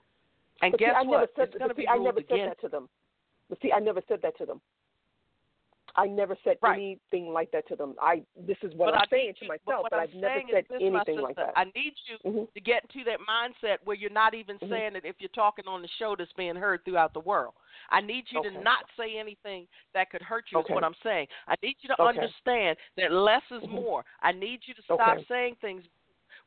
And 0.61 0.71
But 0.71 0.79
see, 0.79 0.85
guess 0.85 0.95
I 0.95 1.03
never 1.03 1.09
what? 1.09 1.23
it's 1.37 1.57
going 1.57 1.69
to 1.69 1.75
see, 1.75 1.81
be 1.81 1.87
I 1.87 1.93
ruled 1.93 2.05
never 2.05 2.21
said 2.21 2.31
against. 2.31 2.61
that 2.61 2.61
to 2.61 2.69
them. 2.69 2.89
But 3.49 3.59
see, 3.61 3.71
I 3.71 3.79
never 3.79 4.01
said 4.07 4.19
that 4.23 4.37
to 4.37 4.45
them. 4.45 4.61
I 5.95 6.05
never 6.05 6.37
said 6.43 6.57
Right. 6.61 6.75
anything 6.75 7.33
like 7.33 7.49
that 7.51 7.67
to 7.69 7.75
them. 7.75 7.95
I 7.99 8.23
this 8.35 8.57
is 8.61 8.73
what 8.75 8.91
but 8.91 8.93
I'm 8.93 9.01
I 9.01 9.05
saying 9.09 9.27
need 9.27 9.37
to 9.37 9.47
myself, 9.47 9.87
but 9.89 9.93
I've 9.93 10.13
never 10.13 10.41
said 10.51 10.65
this, 10.69 10.81
anything 10.81 11.21
like 11.21 11.35
that. 11.37 11.53
I 11.55 11.63
need 11.75 11.95
you 12.05 12.17
Mhm. 12.19 12.53
to 12.53 12.59
get 12.61 12.83
into 12.83 13.03
that 13.05 13.19
mindset 13.21 13.77
where 13.83 13.95
you're 13.95 14.11
not 14.11 14.35
even 14.35 14.59
Mhm. 14.59 14.69
saying 14.69 14.95
it 14.95 15.05
if 15.05 15.19
you're 15.19 15.29
talking 15.29 15.67
on 15.67 15.81
the 15.81 15.87
show 15.87 16.15
that's 16.15 16.31
being 16.33 16.55
heard 16.55 16.85
throughout 16.85 17.13
the 17.13 17.19
world. 17.21 17.55
I 17.89 18.01
need 18.01 18.31
you 18.31 18.39
Okay. 18.39 18.49
to 18.49 18.59
not 18.59 18.87
say 18.95 19.17
anything 19.17 19.67
that 19.93 20.11
could 20.11 20.21
hurt 20.21 20.51
you. 20.51 20.59
Okay. 20.59 20.71
Is 20.73 20.75
what 20.75 20.83
I'm 20.83 20.93
saying. 20.95 21.27
I 21.47 21.55
need 21.63 21.77
you 21.81 21.87
to 21.87 22.01
Okay. 22.01 22.09
understand 22.09 22.77
that 22.97 23.11
less 23.11 23.43
is 23.49 23.63
Mhm. 23.63 23.69
more. 23.69 24.05
I 24.21 24.33
need 24.33 24.67
you 24.67 24.75
to 24.75 24.81
stop 24.83 25.17
saying 25.25 25.55
things. 25.55 25.87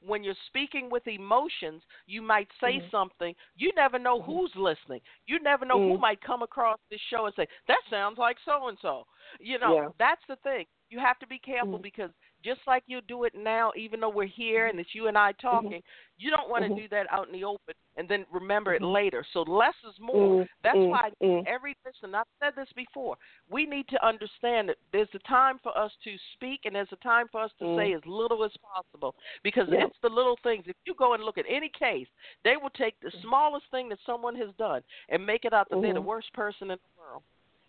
When 0.03 0.25
you're 0.25 0.35
speaking 0.47 0.89
with 0.91 1.07
emotions, 1.07 1.83
you 2.07 2.23
might 2.23 2.49
say 2.61 2.81
Mhm. 2.81 2.91
something. 2.91 3.35
You 3.57 3.73
never 3.75 3.99
know 3.99 4.21
Mhm. 4.21 4.25
who's 4.25 4.55
listening. 4.57 5.03
You 5.27 5.39
never 5.41 5.65
know 5.65 5.79
who 5.79 5.97
Mm. 5.97 6.01
might 6.01 6.21
come 6.23 6.43
across 6.43 6.79
this 6.91 7.01
show 7.03 7.27
and 7.27 7.35
say, 7.35 7.47
"That 7.67 7.83
sounds 7.91 8.19
like 8.19 8.39
so 8.41 8.69
and 8.69 8.79
so." 8.81 9.07
You 9.39 9.59
know, 9.59 9.75
Yeah. 9.75 9.89
that's 9.99 10.25
the 10.27 10.37
thing. 10.37 10.67
You 10.89 10.99
have 10.99 11.19
to 11.21 11.27
be 11.27 11.39
careful 11.39 11.79
Mhm. 11.79 11.83
because 11.83 12.11
just 12.43 12.61
like 12.67 12.83
you 12.87 13.01
do 13.03 13.25
it 13.25 13.35
now, 13.35 13.73
even 13.77 14.01
though 14.01 14.09
we're 14.09 14.27
here 14.27 14.67
and 14.69 14.79
it's 14.81 14.95
you 14.95 15.09
and 15.09 15.17
I 15.17 15.33
talking, 15.33 15.83
you 16.19 16.31
don't 16.31 16.49
want 16.49 16.65
to 16.65 16.71
Mhm. 16.71 16.77
do 16.77 16.89
that 16.89 17.11
out 17.11 17.27
in 17.27 17.33
the 17.33 17.45
open 17.45 17.75
and 17.97 18.09
then 18.09 18.27
remember 18.31 18.75
it 18.75 18.83
Mhm. 18.83 18.93
later. 18.93 19.25
So 19.33 19.43
less 19.43 19.75
is 19.85 19.99
more. 19.99 20.43
Mm, 20.43 20.49
That's 20.63 20.77
mm, 20.77 20.91
why 20.91 21.11
mm. 21.23 21.47
every 21.47 21.77
listen, 21.85 22.15
I've 22.15 22.27
said 22.39 22.55
this 22.55 22.73
before, 22.73 23.17
we 23.49 23.67
need 23.67 23.89
to 23.89 24.07
understand 24.07 24.69
that 24.69 24.79
there's 24.93 25.15
a 25.15 25.19
time 25.21 25.59
for 25.59 25.77
us 25.77 25.95
to 26.05 26.17
speak 26.35 26.65
and 26.65 26.75
there's 26.75 26.93
a 26.93 26.97
time 26.97 27.29
for 27.29 27.41
us 27.41 27.53
to 27.59 27.77
say 27.77 27.93
as 27.93 28.05
little 28.07 28.45
as 28.45 28.57
possible 28.59 29.15
because 29.43 29.69
Yeah. 29.71 29.85
it's 29.87 29.99
the 30.01 30.09
little 30.09 30.37
things. 30.43 30.67
If 30.67 30.77
you 30.85 30.95
go 30.95 31.15
and 31.15 31.25
look 31.25 31.39
at 31.39 31.47
any 31.49 31.69
case, 31.69 32.09
they 32.43 32.57
will 32.57 32.71
take 32.71 32.99
the 33.01 33.11
smallest 33.23 33.67
thing 33.71 33.89
that 33.91 33.99
someone 34.05 34.35
has 34.37 34.55
done 34.55 34.83
and 35.09 35.25
make 35.25 35.45
it 35.45 35.53
out 35.53 35.69
that 35.71 35.81
they're 35.81 35.95
the 35.95 36.01
Mhm. 36.01 36.05
worst 36.05 36.33
person 36.33 36.71
in 36.71 36.79
the 36.79 37.01
world. 37.01 37.23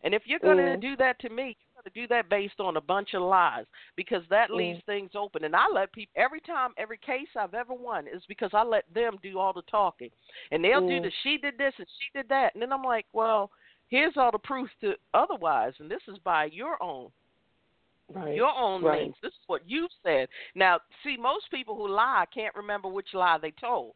And 0.03 0.13
if 0.15 0.25
you're 0.25 0.39
going 0.39 0.57
to 0.57 0.77
do 0.77 0.95
that 0.95 1.19
to 1.19 1.29
me, 1.29 1.55
going 1.83 1.93
to 1.93 2.01
do 2.01 2.07
that 2.07 2.29
based 2.29 2.59
on 2.59 2.77
a 2.77 2.81
bunch 2.81 3.13
of 3.13 3.21
lies 3.21 3.65
because 3.95 4.23
that 4.29 4.49
Mm. 4.49 4.55
leaves 4.55 4.83
things 4.85 5.15
open. 5.15 5.43
And 5.43 5.55
I 5.55 5.67
let 5.67 5.91
people 5.91 6.13
every 6.15 6.41
time, 6.41 6.73
every 6.77 6.97
case 6.97 7.29
I've 7.35 7.53
ever 7.53 7.73
won 7.73 8.07
is 8.07 8.25
because 8.27 8.53
I 8.53 8.63
let 8.63 8.91
them 8.93 9.17
do 9.21 9.39
all 9.39 9.53
the 9.53 9.61
talking, 9.63 10.11
and 10.51 10.63
they'll 10.63 10.87
do 10.87 10.99
Mm. 10.99 11.03
the 11.03 11.11
she 11.23 11.37
did 11.37 11.57
this 11.57 11.77
and 11.77 11.87
she 11.89 12.09
did 12.13 12.29
that, 12.29 12.53
and 12.53 12.61
then 12.61 12.71
I'm 12.71 12.83
like, 12.83 13.05
well, 13.13 13.51
here's 13.87 14.17
all 14.17 14.31
the 14.31 14.39
proof 14.39 14.69
to 14.81 14.97
otherwise, 15.13 15.79
and 15.79 15.89
this 15.89 16.07
is 16.07 16.17
by 16.19 16.45
your 16.45 16.81
own 16.81 17.11
Right. 18.09 18.35
your 18.35 18.53
own 18.53 18.83
right. 18.83 19.03
means. 19.03 19.19
This 19.21 19.33
is 19.33 19.47
what 19.47 19.67
you 19.69 19.87
said. 20.03 20.27
Now, 20.53 20.81
see, 21.01 21.15
most 21.17 21.49
people 21.49 21.75
who 21.75 21.87
lie 21.87 22.25
can't 22.33 22.53
remember 22.55 22.89
which 22.89 23.13
lie 23.13 23.37
they 23.37 23.51
told. 23.51 23.95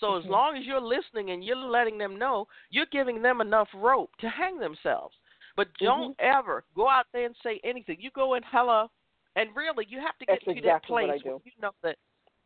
So 0.00 0.16
as 0.16 0.24
long 0.26 0.56
as 0.56 0.64
you're 0.64 0.80
listening 0.80 1.30
and 1.30 1.42
you're 1.42 1.56
letting 1.56 1.98
them 1.98 2.18
know, 2.18 2.46
you're 2.70 2.86
giving 2.86 3.20
them 3.20 3.40
enough 3.40 3.68
rope 3.74 4.14
to 4.20 4.28
hang 4.28 4.58
themselves. 4.58 5.16
But 5.58 5.66
don't 5.80 6.16
Mm-hmm. 6.20 6.38
ever 6.38 6.62
go 6.76 6.88
out 6.88 7.06
there 7.12 7.26
and 7.26 7.34
say 7.42 7.60
anything. 7.64 7.96
You 7.98 8.10
go 8.14 8.34
in 8.34 8.44
hello, 8.46 8.88
and 9.34 9.50
really 9.56 9.86
you 9.88 9.98
have 9.98 10.16
to 10.18 10.24
get 10.24 10.34
That's 10.34 10.44
to 10.44 10.50
exactly 10.52 10.70
that 10.70 10.84
place 10.86 11.08
what 11.08 11.14
I 11.14 11.18
do. 11.18 11.28
where 11.30 11.40
you 11.44 11.52
know 11.60 11.70
that 11.82 11.96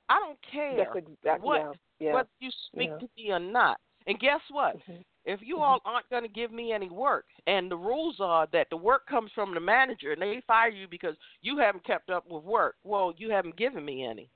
I 0.08 0.18
don't 0.18 0.38
care 0.50 0.96
exactly 0.96 1.46
what 1.46 1.58
yeah. 1.60 1.72
yeah. 2.06 2.14
whether 2.14 2.28
you 2.40 2.50
speak 2.68 2.88
Yeah. 2.88 2.96
to 2.96 3.08
me 3.14 3.30
or 3.32 3.38
not. 3.38 3.78
And 4.06 4.18
guess 4.18 4.40
what? 4.50 4.78
Mhm. 4.88 5.04
If 5.26 5.42
you 5.42 5.56
Mhm. 5.56 5.60
all 5.60 5.80
aren't 5.84 6.08
going 6.08 6.22
to 6.22 6.28
give 6.28 6.52
me 6.52 6.72
any 6.72 6.88
work, 6.88 7.26
and 7.46 7.70
the 7.70 7.76
rules 7.76 8.18
are 8.18 8.46
that 8.46 8.70
the 8.70 8.78
work 8.78 9.04
comes 9.06 9.30
from 9.32 9.52
the 9.52 9.60
manager, 9.60 10.12
and 10.12 10.22
they 10.22 10.40
fire 10.40 10.70
you 10.70 10.88
because 10.88 11.14
you 11.42 11.58
haven't 11.58 11.84
kept 11.84 12.08
up 12.08 12.26
with 12.26 12.42
work, 12.44 12.76
well, 12.82 13.12
you 13.18 13.30
haven't 13.30 13.56
given 13.56 13.84
me 13.84 14.04
any. 14.06 14.30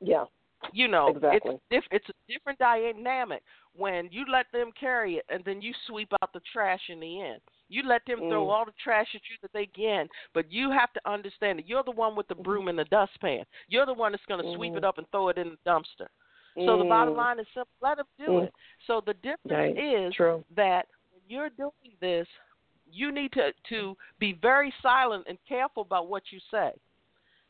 Yeah. 0.00 0.24
You 0.72 0.88
know, 0.88 1.08
Exactly. 1.10 1.54
it's 1.54 1.62
diff- 1.70 1.92
it's 1.92 2.08
a 2.08 2.32
different 2.32 2.58
dynamic 2.58 3.44
when 3.72 4.10
you 4.10 4.24
let 4.26 4.50
them 4.50 4.72
carry 4.72 5.16
it, 5.18 5.26
and 5.28 5.44
then 5.44 5.62
you 5.62 5.72
sweep 5.86 6.12
out 6.20 6.32
the 6.32 6.40
trash 6.40 6.90
in 6.90 6.98
the 6.98 7.20
end. 7.20 7.40
You 7.68 7.82
let 7.82 8.02
them 8.06 8.18
throw 8.28 8.46
Mm. 8.46 8.50
all 8.50 8.64
the 8.64 8.72
trash 8.82 9.08
at 9.14 9.22
you 9.30 9.36
that 9.42 9.52
they 9.52 9.66
can, 9.66 10.08
but 10.32 10.50
you 10.52 10.70
have 10.70 10.92
to 10.92 11.00
understand 11.10 11.58
that 11.58 11.66
you're 11.68 11.82
the 11.82 11.90
one 11.90 12.14
with 12.14 12.28
the 12.28 12.34
broom 12.34 12.68
and 12.68 12.78
the 12.78 12.84
dustpan. 12.84 13.44
You're 13.68 13.86
the 13.86 13.94
one 13.94 14.12
that's 14.12 14.24
going 14.26 14.44
to 14.44 14.52
sweep 14.54 14.74
Mhm. 14.74 14.78
it 14.78 14.84
up 14.84 14.98
and 14.98 15.10
throw 15.10 15.28
it 15.28 15.38
in 15.38 15.50
the 15.50 15.58
dumpster. 15.70 16.08
So 16.66 16.76
the 16.76 16.84
bottom 16.84 17.14
Mm. 17.14 17.16
line 17.16 17.40
is 17.40 17.48
simple: 17.48 17.72
let 17.80 17.96
them 17.96 18.06
do 18.18 18.26
Mm. 18.26 18.44
it. 18.44 18.54
So 18.86 19.00
the 19.00 19.14
difference 19.14 19.76
Right. 19.76 19.76
is 19.78 20.14
True. 20.14 20.44
that 20.50 20.86
when 21.10 21.22
you're 21.26 21.50
doing 21.50 21.96
this, 22.00 22.28
you 22.86 23.10
need 23.10 23.32
to 23.32 23.52
to 23.70 23.96
be 24.18 24.34
very 24.34 24.72
silent 24.82 25.26
and 25.26 25.38
careful 25.48 25.82
about 25.82 26.06
what 26.08 26.30
you 26.30 26.38
say. 26.50 26.72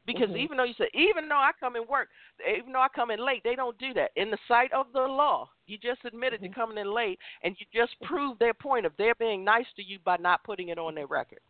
Because 0.06 0.28
Mhm. 0.31 0.36
even 0.36 0.56
though 0.56 0.64
you 0.64 0.74
say, 0.74 0.90
even 0.93 1.28
though 1.28 1.39
I 1.39 1.52
come 1.59 1.76
and 1.76 1.89
work, 1.89 2.09
even 2.47 2.72
though 2.72 2.82
I 2.82 2.89
come 2.89 3.10
in 3.10 3.24
late, 3.24 3.43
they 3.43 3.55
don't 3.55 3.78
do 3.78 3.94
that. 3.94 4.10
In 4.16 4.31
the 4.31 4.39
sight 4.47 4.72
of 4.72 4.93
the 4.93 5.01
law, 5.01 5.51
you 5.66 5.78
just 5.78 6.05
admitted 6.05 6.40
Mhm. 6.40 6.48
to 6.48 6.55
coming 6.55 6.78
in 6.78 6.93
late, 6.93 7.18
and 7.43 7.56
you 7.59 7.66
just 7.72 7.98
proved 8.02 8.39
their 8.39 8.52
point 8.55 8.85
of 8.85 8.93
they're 8.98 9.14
being 9.14 9.44
nice 9.44 9.72
to 9.76 9.82
you 9.82 9.98
by 10.01 10.16
not 10.18 10.44
putting 10.44 10.68
it 10.68 10.78
on 10.78 10.94
their 10.94 11.06
record. 11.06 11.40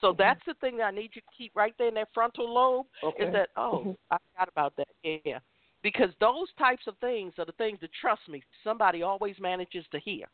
So 0.00 0.12
Mhm. 0.12 0.16
that's 0.18 0.44
the 0.46 0.54
thing 0.54 0.76
that 0.78 0.84
I 0.84 0.90
need 0.90 1.14
you 1.14 1.20
to 1.20 1.36
keep 1.36 1.54
right 1.54 1.74
there 1.78 1.88
in 1.88 1.94
that 1.94 2.08
frontal 2.12 2.52
lobe 2.52 2.86
Okay. 3.02 3.24
is 3.24 3.32
that 3.32 3.50
oh 3.56 3.84
Mhm. 3.84 3.96
I 4.10 4.18
forgot 4.32 4.48
about 4.48 4.76
that 4.76 4.88
yeah 5.02 5.38
because 5.82 6.10
those 6.18 6.52
types 6.54 6.86
of 6.86 6.98
things 6.98 7.38
are 7.38 7.44
the 7.44 7.52
things 7.52 7.78
that 7.80 7.92
trust 7.92 8.28
me 8.28 8.42
somebody 8.64 9.02
always 9.02 9.38
manages 9.38 9.86
to 9.92 10.00
hear 10.00 10.26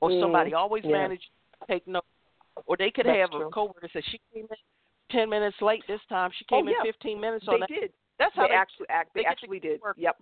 or 0.00 0.10
Mm, 0.10 0.20
somebody 0.20 0.54
always 0.54 0.84
yeah. 0.84 0.92
manages 0.92 1.28
to 1.60 1.66
take 1.66 1.86
notes 1.86 2.06
or 2.66 2.76
they 2.76 2.90
could 2.90 3.06
That's 3.06 3.18
have 3.18 3.30
true. 3.30 3.48
a 3.48 3.50
coworker 3.50 3.88
say 3.92 4.00
she 4.10 4.20
came 4.32 4.46
in 4.50 4.56
ten 5.12 5.28
minutes 5.30 5.56
late 5.60 5.82
this 5.86 6.00
time 6.08 6.30
she 6.36 6.44
Oh, 6.50 6.56
came 6.56 6.68
in 6.68 6.74
fifteen 6.82 7.20
minutes 7.20 7.46
They 7.46 7.58
that 7.58 7.68
did. 7.68 7.92
that's 8.18 8.34
how 8.34 8.42
They 8.42 8.48
they, 8.48 8.54
actually 8.54 8.86
act. 8.88 9.10
They, 9.14 9.22
they 9.22 9.26
actually 9.26 9.60
did. 9.60 9.80
Yep. 9.96 10.16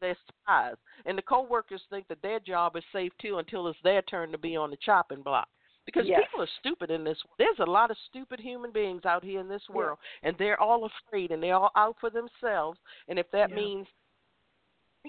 their 0.00 0.16
spies 0.28 0.76
and 1.06 1.18
the 1.18 1.22
coworkers 1.22 1.82
think 1.90 2.06
that 2.08 2.22
their 2.22 2.38
job 2.38 2.76
is 2.76 2.84
safe 2.92 3.12
too 3.20 3.38
until 3.38 3.66
it's 3.68 3.78
their 3.82 4.02
turn 4.02 4.30
to 4.30 4.38
be 4.38 4.54
on 4.56 4.70
the 4.70 4.76
chopping 4.84 5.22
block 5.22 5.48
because 5.86 6.06
Yes. 6.06 6.20
people 6.22 6.42
are 6.44 6.48
stupid 6.60 6.90
in 6.90 7.02
this 7.02 7.18
world. 7.26 7.34
there's 7.38 7.66
a 7.66 7.70
lot 7.70 7.90
of 7.90 7.96
stupid 8.08 8.38
human 8.38 8.70
beings 8.70 9.04
out 9.04 9.24
here 9.24 9.40
in 9.40 9.48
this 9.48 9.62
Yeah. 9.68 9.74
world 9.76 9.98
and 10.22 10.36
they're 10.38 10.60
all 10.60 10.84
afraid 10.84 11.32
and 11.32 11.42
they're 11.42 11.56
all 11.56 11.72
out 11.74 11.96
for 11.98 12.10
themselves 12.10 12.78
and 13.08 13.18
if 13.18 13.28
that 13.32 13.50
Yeah. 13.50 13.56
means 13.56 13.88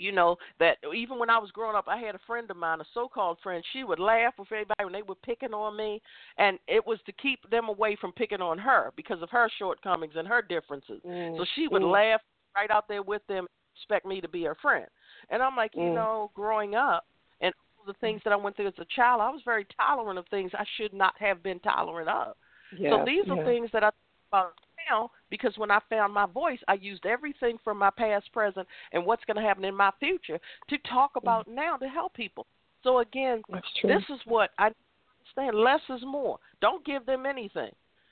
you 0.02 0.12
know 0.12 0.36
that 0.60 0.78
even 0.96 1.20
when 1.20 1.30
I 1.30 1.38
was 1.38 1.52
growing 1.52 1.76
up, 1.76 1.88
I 1.88 1.98
had 1.98 2.16
a 2.16 2.20
friend 2.26 2.50
of 2.50 2.58
mine, 2.58 2.82
a 2.82 2.86
so-called 2.94 3.38
friend. 3.42 3.64
She 3.74 3.84
would 3.84 4.00
laugh 4.00 4.34
with 4.38 4.52
everybody 4.52 4.84
when 4.84 4.94
they 4.94 5.02
were 5.02 5.16
picking 5.16 5.54
on 5.54 5.76
me, 5.76 6.02
and 6.38 6.60
it 6.68 6.86
was 6.86 7.00
to 7.06 7.12
keep 7.14 7.40
them 7.50 7.70
away 7.70 7.96
from 8.00 8.12
picking 8.14 8.42
on 8.42 8.58
her 8.58 8.92
because 8.96 9.22
of 9.22 9.30
her 9.30 9.50
shortcomings 9.58 10.14
and 10.16 10.28
her 10.28 10.42
differences. 10.42 11.02
Mm. 11.06 11.38
So 11.38 11.46
she 11.56 11.68
would 11.68 11.82
Mm. 11.82 11.92
laugh 11.92 12.22
right 12.56 12.72
out 12.72 12.88
there 12.88 13.04
with 13.04 13.26
them, 13.28 13.48
expect 13.76 14.06
me 14.06 14.22
to 14.22 14.28
be 14.28 14.44
her 14.44 14.56
friend. 14.56 14.88
And 15.30 15.42
I'm 15.42 15.56
like, 15.56 15.76
you 15.76 15.84
Mm. 15.84 15.96
know, 15.96 16.32
growing 16.34 16.76
up 16.76 17.06
and 17.42 17.54
all 17.78 17.86
the 17.86 17.94
things 18.00 18.22
that 18.24 18.34
I 18.34 18.36
went 18.36 18.56
through 18.56 18.68
as 18.68 18.80
a 18.80 18.86
child, 18.86 19.22
I 19.22 19.30
was 19.30 19.42
very 19.44 19.66
tolerant 19.78 20.20
of 20.20 20.28
things 20.28 20.52
I 20.54 20.66
should 20.76 20.94
not 20.94 21.18
have 21.20 21.42
been 21.44 21.60
tolerant 21.60 22.10
of. 22.10 22.36
So 22.82 23.04
these 23.06 23.30
are 23.30 23.44
things 23.46 23.70
that 23.74 23.84
I 23.84 23.90
about 24.32 24.54
now 24.90 25.12
because 25.30 25.54
when 25.58 25.72
I 25.72 25.80
found 25.90 26.14
my 26.14 26.26
voice, 26.26 26.60
I 26.68 26.76
used 26.76 27.06
everything 27.06 27.58
from 27.64 27.78
my 27.78 27.90
past, 27.90 28.32
present, 28.32 28.68
and 28.94 29.06
what's 29.06 29.24
going 29.26 29.38
to 29.38 29.44
happen 29.44 29.66
in 29.66 29.76
my 29.76 29.92
future 30.00 30.40
to 30.70 30.78
talk 30.90 31.12
about 31.16 31.48
now 31.48 31.78
to 31.78 31.88
help 31.88 32.14
people. 32.14 32.46
So 32.84 33.00
again, 33.00 33.42
this 33.84 34.04
is 34.10 34.20
what 34.26 34.52
I 34.58 34.72
understand. 35.38 35.58
Less 35.58 35.82
is 35.90 36.02
more. 36.06 36.38
Don't 36.62 36.86
give 36.86 37.06
them 37.06 37.26
anything. 37.26 37.72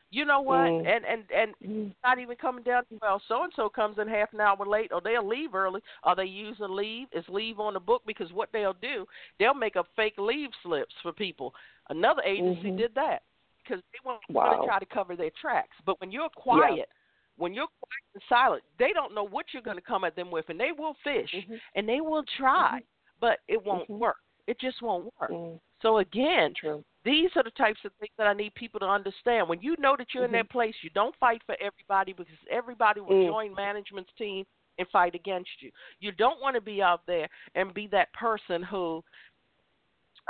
You 0.09 0.25
know 0.25 0.41
what? 0.41 0.71
Mm. 0.71 0.87
And 0.87 1.05
and 1.05 1.23
and 1.35 1.53
Mm. 1.65 1.93
not 2.03 2.19
even 2.19 2.37
coming 2.37 2.63
down. 2.63 2.83
Well, 3.01 3.21
so 3.27 3.43
and 3.43 3.51
so 3.55 3.67
comes 3.67 3.97
in 3.97 4.07
half 4.07 4.31
an 4.33 4.39
hour 4.39 4.65
late, 4.65 4.91
or 4.93 5.01
they'll 5.01 5.27
leave 5.27 5.53
early, 5.53 5.81
or 6.03 6.15
they 6.15 6.25
use 6.25 6.57
a 6.61 6.67
leave. 6.67 7.07
Is 7.11 7.25
leave 7.27 7.59
on 7.59 7.73
the 7.73 7.79
book 7.79 8.03
because 8.05 8.31
what 8.31 8.49
they'll 8.53 8.75
do, 8.81 9.05
they'll 9.39 9.53
make 9.53 9.75
up 9.75 9.87
fake 9.95 10.17
leave 10.17 10.49
slips 10.63 10.93
for 11.01 11.11
people. 11.11 11.53
Another 11.89 12.21
agency 12.21 12.69
Mhm. 12.69 12.77
did 12.77 12.95
that 12.95 13.23
because 13.67 13.83
they 13.93 13.99
want 14.03 14.21
Wow. 14.29 14.61
to 14.61 14.67
try 14.67 14.79
to 14.79 14.85
cover 14.85 15.15
their 15.15 15.31
tracks. 15.39 15.75
But 15.85 15.99
when 16.01 16.11
you're 16.11 16.29
quiet, 16.29 16.89
when 17.37 17.53
you're 17.53 17.67
quiet 17.67 18.03
and 18.13 18.23
silent, 18.29 18.63
they 18.79 18.93
don't 18.93 19.13
know 19.13 19.23
what 19.23 19.45
you're 19.53 19.61
going 19.61 19.77
to 19.77 19.81
come 19.81 20.03
at 20.03 20.15
them 20.15 20.31
with, 20.31 20.49
and 20.49 20.59
they 20.59 20.71
will 20.71 20.95
fish 21.03 21.31
Mhm. 21.33 21.61
and 21.75 21.87
they 21.87 22.01
will 22.01 22.23
try, 22.37 22.81
but 23.19 23.39
it 23.47 23.63
won't 23.63 23.87
Mhm. 23.89 23.99
work. 23.99 24.17
It 24.47 24.59
just 24.59 24.81
won't 24.81 25.13
work. 25.19 25.31
Mm. 25.31 25.59
So 25.81 25.97
again, 25.99 26.53
True. 26.55 26.83
these 27.03 27.35
are 27.35 27.43
the 27.43 27.51
types 27.51 27.83
of 27.85 27.93
things 27.95 28.13
that 28.17 28.27
I 28.27 28.33
need 28.33 28.53
people 28.55 28.79
to 28.79 28.87
understand. 28.87 29.47
When 29.47 29.61
you 29.61 29.75
know 29.77 29.95
that 29.95 30.13
you're 30.13 30.25
in 30.25 30.31
that 30.31 30.49
place, 30.49 30.75
you 30.83 30.89
don't 30.91 31.15
fight 31.17 31.43
for 31.43 31.55
everybody 31.59 32.13
because 32.13 32.39
everybody 32.49 33.01
will 33.01 33.15
Mm. 33.15 33.27
join 33.27 33.53
management's 33.53 34.11
team 34.13 34.45
and 34.79 34.89
fight 34.89 35.13
against 35.15 35.61
you. 35.61 35.71
You 35.99 36.11
don't 36.11 36.39
want 36.39 36.55
to 36.55 36.61
be 36.61 36.81
out 36.81 37.05
there 37.05 37.29
and 37.55 37.73
be 37.73 37.87
that 37.87 38.11
person 38.13 38.63
who 38.63 39.03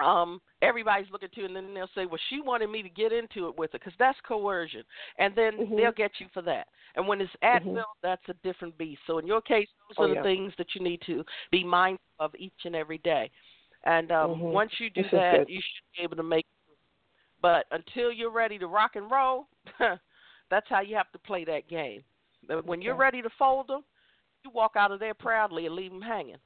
um 0.03 0.39
everybody's 0.61 1.09
looking 1.11 1.29
to 1.33 1.45
and 1.45 1.55
then 1.55 1.73
they'll 1.73 1.89
say 1.95 2.05
well 2.05 2.19
she 2.29 2.41
wanted 2.41 2.67
me 2.69 2.81
to 2.83 2.89
get 2.89 3.11
into 3.11 3.47
it 3.47 3.57
with 3.57 3.71
her 3.71 3.79
because 3.79 3.93
that's 3.97 4.17
coercion 4.27 4.83
and 5.17 5.35
then 5.35 5.53
Mhm. 5.59 5.77
they'll 5.77 5.91
get 5.91 6.11
you 6.19 6.27
for 6.33 6.41
that 6.41 6.67
and 6.95 7.07
when 7.07 7.21
it's 7.21 7.31
at 7.41 7.63
Mhm. 7.63 7.83
that's 8.03 8.27
a 8.29 8.33
different 8.43 8.77
beast 8.77 9.01
so 9.07 9.17
in 9.17 9.27
your 9.27 9.41
case 9.41 9.67
those 9.89 9.95
Oh, 9.97 10.03
are 10.03 10.07
the 10.09 10.13
yeah. 10.15 10.23
things 10.23 10.53
that 10.57 10.75
you 10.75 10.81
need 10.81 11.01
to 11.05 11.23
be 11.51 11.63
mindful 11.63 12.03
of 12.19 12.35
each 12.35 12.65
and 12.65 12.75
every 12.75 12.99
day 12.99 13.29
and 13.85 14.11
um 14.11 14.39
Mhm. 14.39 14.51
once 14.53 14.71
you 14.79 14.89
do 14.89 15.01
This 15.03 15.11
that 15.11 15.49
you 15.49 15.61
should 15.61 15.97
be 15.97 16.03
able 16.03 16.15
to 16.17 16.23
make 16.23 16.45
it. 16.45 16.77
but 17.41 17.65
until 17.71 18.11
you're 18.11 18.29
ready 18.31 18.57
to 18.59 18.67
rock 18.67 18.95
and 18.95 19.09
roll 19.09 19.47
that's 20.49 20.67
how 20.69 20.81
you 20.81 20.95
have 20.95 21.11
to 21.11 21.19
play 21.19 21.43
that 21.45 21.67
game 21.67 22.03
But 22.47 22.65
when 22.65 22.81
you're 22.81 22.95
ready 22.95 23.21
to 23.21 23.29
fold 23.37 23.67
them 23.67 23.83
you 24.43 24.51
walk 24.51 24.73
out 24.75 24.91
of 24.91 24.99
there 24.99 25.13
proudly 25.15 25.65
and 25.65 25.75
leave 25.75 25.91
them 25.91 26.01
hanging 26.01 26.37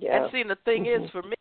Yeah. 0.00 0.22
and 0.22 0.30
see, 0.32 0.42
the 0.44 0.54
thing 0.64 0.86
is, 0.86 1.02
Mhm. 1.02 1.10
for 1.10 1.22
me, 1.22 1.34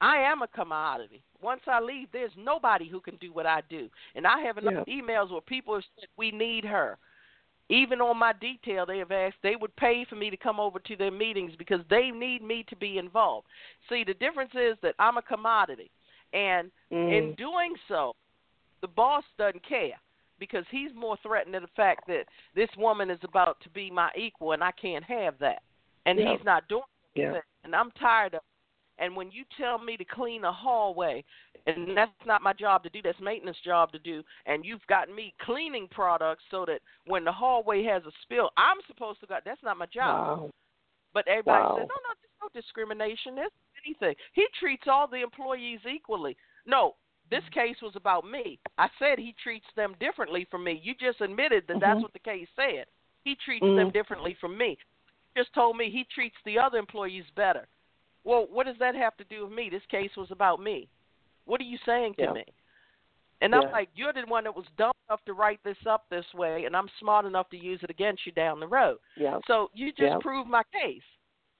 I 0.00 0.18
am 0.18 0.42
a 0.42 0.48
commodity. 0.48 1.22
Once 1.40 1.62
I 1.66 1.80
leave, 1.80 2.08
there's 2.12 2.32
nobody 2.36 2.88
who 2.88 3.00
can 3.00 3.16
do 3.16 3.32
what 3.32 3.46
I 3.46 3.62
do. 3.68 3.88
And 4.14 4.26
I 4.26 4.40
have 4.40 4.58
enough 4.58 4.86
emails 4.86 5.30
where 5.30 5.40
people 5.40 5.74
have 5.74 5.84
said, 5.98 6.08
we 6.16 6.30
need 6.30 6.64
her. 6.64 6.98
Even 7.70 8.00
on 8.00 8.18
my 8.18 8.32
detail, 8.34 8.84
they 8.84 8.98
have 8.98 9.12
asked, 9.12 9.36
they 9.42 9.56
would 9.56 9.74
pay 9.76 10.04
for 10.08 10.16
me 10.16 10.28
to 10.30 10.36
come 10.36 10.60
over 10.60 10.78
to 10.78 10.96
their 10.96 11.10
meetings 11.10 11.52
because 11.56 11.80
they 11.88 12.10
need 12.10 12.42
me 12.42 12.64
to 12.68 12.76
be 12.76 12.98
involved. 12.98 13.46
See, 13.88 14.04
the 14.04 14.14
difference 14.14 14.52
is 14.54 14.76
that 14.82 14.94
I'm 14.98 15.16
a 15.16 15.22
commodity. 15.22 15.90
And 16.32 16.70
in 16.90 17.32
Mm. 17.32 17.36
doing 17.36 17.74
so, 17.88 18.14
the 18.82 18.88
boss 18.88 19.24
doesn't 19.38 19.62
care 19.62 19.98
because 20.38 20.66
he's 20.70 20.92
more 20.94 21.16
threatened 21.22 21.54
to 21.54 21.60
the 21.60 21.68
fact 21.68 22.06
that 22.08 22.28
this 22.54 22.68
woman 22.76 23.08
is 23.08 23.22
about 23.22 23.60
to 23.60 23.70
be 23.70 23.90
my 23.90 24.10
equal 24.16 24.52
and 24.52 24.62
I 24.62 24.72
can't 24.72 25.04
have 25.04 25.38
that. 25.38 25.62
And 26.04 26.18
Yeah. 26.18 26.32
he's 26.32 26.44
not 26.44 26.68
doing 26.68 26.82
Yeah. 27.14 27.24
anything. 27.24 27.42
And 27.64 27.74
I'm 27.74 27.90
tired 27.92 28.34
of 28.34 28.42
it. 28.42 28.53
And 28.98 29.16
when 29.16 29.30
you 29.30 29.44
tell 29.58 29.78
me 29.78 29.96
to 29.96 30.04
clean 30.04 30.44
a 30.44 30.52
hallway, 30.52 31.24
and 31.66 31.96
that's 31.96 32.12
not 32.26 32.42
my 32.42 32.52
job 32.52 32.82
to 32.84 32.90
do, 32.90 33.02
that's 33.02 33.18
maintenance 33.20 33.56
job 33.64 33.90
to 33.92 33.98
do, 33.98 34.22
and 34.46 34.64
you've 34.64 34.86
got 34.86 35.08
me 35.08 35.34
cleaning 35.42 35.88
products 35.90 36.44
so 36.50 36.64
that 36.66 36.80
when 37.06 37.24
the 37.24 37.32
hallway 37.32 37.82
has 37.84 38.02
a 38.06 38.12
spill, 38.22 38.50
I'm 38.56 38.78
supposed 38.86 39.20
to 39.20 39.26
go. 39.26 39.38
That's 39.44 39.62
not 39.62 39.76
my 39.76 39.86
job. 39.86 40.38
Wow. 40.38 40.50
But 41.12 41.26
everybody 41.28 41.64
Wow. 41.64 41.76
says, 41.76 41.88
no, 41.88 41.94
no, 42.08 42.14
there's 42.20 42.40
no 42.42 42.48
discrimination. 42.60 43.34
There's 43.34 43.50
anything. 43.84 44.14
He 44.32 44.46
treats 44.58 44.86
all 44.86 45.06
the 45.06 45.22
employees 45.22 45.80
equally. 45.86 46.36
No, 46.66 46.94
this 47.30 47.44
case 47.52 47.80
was 47.82 47.96
about 47.96 48.24
me. 48.24 48.58
I 48.78 48.88
said 48.98 49.18
he 49.18 49.34
treats 49.42 49.66
them 49.74 49.96
differently 49.98 50.46
from 50.50 50.62
me. 50.62 50.80
You 50.82 50.94
just 50.94 51.20
admitted 51.20 51.66
that 51.68 51.80
that's 51.80 51.98
Mhm. 51.98 52.02
what 52.02 52.12
the 52.12 52.18
case 52.18 52.48
said. 52.54 52.86
He 53.24 53.34
treats 53.36 53.64
Mhm. 53.64 53.76
them 53.76 53.90
differently 53.90 54.34
from 54.34 54.56
me. 54.56 54.78
You 55.34 55.42
just 55.42 55.52
told 55.54 55.76
me 55.76 55.90
he 55.90 56.04
treats 56.04 56.36
the 56.44 56.58
other 56.58 56.78
employees 56.78 57.28
better. 57.30 57.68
Well, 58.24 58.46
what 58.50 58.66
does 58.66 58.76
that 58.80 58.94
have 58.94 59.16
to 59.18 59.24
do 59.24 59.44
with 59.44 59.52
me? 59.52 59.68
This 59.70 59.82
case 59.90 60.10
was 60.16 60.30
about 60.30 60.60
me. 60.60 60.88
What 61.44 61.60
are 61.60 61.64
you 61.64 61.78
saying 61.84 62.14
to 62.14 62.22
Yeah. 62.22 62.32
me? 62.32 62.44
And 63.40 63.54
I'm 63.54 63.70
like, 63.72 63.90
you're 63.94 64.12
the 64.12 64.24
one 64.26 64.44
that 64.44 64.56
was 64.56 64.64
dumb 64.78 64.94
enough 65.08 65.22
to 65.26 65.34
write 65.34 65.62
this 65.64 65.76
up 65.86 66.08
this 66.08 66.24
way, 66.32 66.64
and 66.64 66.74
I'm 66.74 66.88
smart 66.98 67.26
enough 67.26 67.50
to 67.50 67.58
use 67.58 67.82
it 67.82 67.90
against 67.90 68.24
you 68.24 68.32
down 68.32 68.58
the 68.58 68.66
road. 68.66 68.98
Yeah. 69.16 69.40
So 69.46 69.70
you 69.74 69.92
just 69.92 70.02
Yeah. 70.02 70.18
proved 70.18 70.48
my 70.48 70.62
case. 70.72 71.04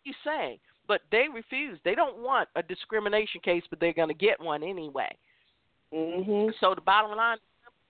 You 0.04 0.14
saying, 0.24 0.60
but 0.86 1.02
they 1.10 1.28
refuse. 1.28 1.78
They 1.82 1.94
don't 1.94 2.18
want 2.18 2.48
a 2.54 2.62
discrimination 2.62 3.40
case, 3.42 3.66
but 3.68 3.80
they're 3.80 3.92
going 3.92 4.08
to 4.08 4.14
get 4.14 4.40
one 4.40 4.62
anyway. 4.62 5.14
Mhm. 5.92 6.54
So 6.58 6.74
the 6.74 6.80
bottom 6.80 7.14
line, 7.14 7.38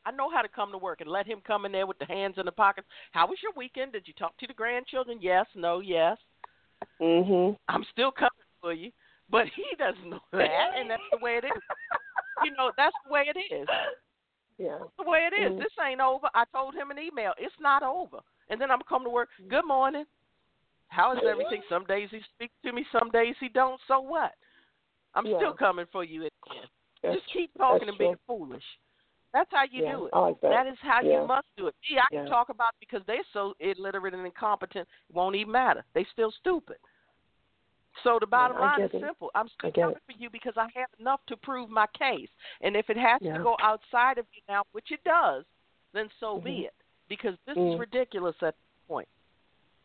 I 0.05 0.11
know 0.11 0.29
how 0.29 0.43
to 0.43 0.49
come 0.49 0.73
to 0.73 0.79
work 0.79 1.01
and 1.01 1.11
let 1.11 1.27
him 1.27 1.41
come 1.41 1.65
in 1.65 1.73
there 1.73 1.87
with 1.87 1.99
the 1.99 2.07
hands 2.07 2.39
in 2.39 2.47
the 2.47 2.53
pockets. 2.53 2.89
How 3.13 3.27
was 3.27 3.43
your 3.43 3.53
weekend? 3.53 3.93
Did 3.93 4.09
you 4.09 4.15
talk 4.15 4.37
to 4.39 4.47
the 4.47 4.55
grandchildren? 4.55 5.21
Yes, 5.21 5.47
no, 5.55 5.81
yes. 5.81 6.19
Mhm. 7.01 7.57
I'm 7.69 7.85
still 7.85 8.13
coming 8.13 8.34
for 8.65 8.73
you, 8.73 8.91
but 9.31 9.45
he 9.55 9.65
doesn't 9.77 10.09
know 10.09 10.25
that, 10.33 10.71
and 10.79 10.89
that's 10.89 11.03
the 11.13 11.19
way 11.19 11.37
it 11.37 11.45
is. 11.45 11.63
You 12.43 12.51
know, 12.57 12.73
that's 12.77 12.97
the 13.05 13.13
way 13.13 13.27
it 13.29 13.39
is. 13.39 13.69
Yeah. 14.57 14.79
That's 14.81 14.97
the 14.99 15.11
way 15.11 15.29
it 15.31 15.35
is. 15.37 15.53
Mhm. 15.53 15.59
This 15.59 15.73
ain't 15.85 16.01
over. 16.01 16.29
I 16.35 16.45
told 16.53 16.75
him 16.75 16.91
an 16.91 16.99
email. 16.99 17.33
It's 17.39 17.55
not 17.61 17.83
over. 17.83 18.21
And 18.49 18.61
then 18.61 18.71
I'm 18.71 18.79
gonna 18.79 18.89
come 18.89 19.05
to 19.05 19.11
work. 19.11 19.29
Good 19.49 19.67
morning. 19.67 20.05
How 20.89 21.13
is 21.13 21.21
everything? 21.29 21.63
Some 21.69 21.85
days 21.85 22.09
he 22.11 22.21
speaks 22.35 22.55
to 22.65 22.73
me, 22.73 22.87
some 22.93 23.11
days 23.11 23.35
he 23.41 23.49
don't. 23.49 23.81
So 23.89 24.01
what? 24.01 24.33
I'm 25.15 25.27
Yeah. 25.27 25.37
still 25.37 25.53
coming 25.55 25.87
for 25.93 26.05
you 26.05 26.29
Just 27.03 27.27
keep 27.33 27.51
talking 27.59 27.89
and 27.89 27.99
being 27.99 28.17
true. 28.27 28.39
foolish. 28.39 28.65
That's 29.33 29.51
how 29.51 29.65
you 29.65 29.83
yeah, 29.83 29.93
do 29.93 30.07
it. 30.07 30.15
Like 30.15 30.41
that. 30.41 30.51
That 30.51 30.67
is 30.69 30.79
how 30.81 31.01
Yeah. 31.03 31.21
you 31.21 31.27
must 31.27 31.47
do 31.57 31.67
it. 31.67 31.75
Gee, 31.83 31.99
I 31.99 32.07
can 32.09 32.27
talk 32.27 32.49
about 32.49 32.73
it 32.75 32.81
because 32.89 33.05
they're 33.07 33.25
so 33.33 33.55
illiterate 33.59 34.15
and 34.15 34.25
incompetent, 34.25 34.89
it 35.09 35.15
won't 35.15 35.35
even 35.35 35.53
matter. 35.53 35.85
They 35.93 36.05
still 36.05 36.31
stupid. 36.31 36.79
So 38.03 38.19
the 38.19 38.27
bottom 38.27 38.57
Yeah, 38.59 38.65
line 38.65 38.81
is 38.83 38.91
it. 38.95 39.01
simple. 39.01 39.31
I'm 39.35 39.49
still 39.49 39.73
coming 39.73 39.97
it. 39.97 40.03
for 40.07 40.13
you 40.19 40.29
because 40.31 40.55
I 40.57 40.69
have 40.75 40.89
enough 40.99 41.21
to 41.29 41.37
prove 41.37 41.71
my 41.71 41.87
case. 41.99 42.29
And 42.61 42.77
if 42.77 42.91
it 42.91 42.97
has 42.97 43.21
Yeah. 43.23 43.37
to 43.37 43.43
go 43.43 43.57
outside 43.61 44.19
of 44.19 44.27
you 44.33 44.43
now, 44.49 44.63
which 44.73 44.91
it 44.91 45.03
does, 45.05 45.45
then 45.93 46.11
so 46.19 46.39
Mhm. 46.39 46.45
be 46.45 46.65
it. 46.67 46.75
Because 47.09 47.39
this 47.47 47.57
Mm. 47.57 47.75
is 47.75 47.79
ridiculous 47.79 48.37
at 48.43 48.57
this 48.57 48.87
point. 48.89 49.09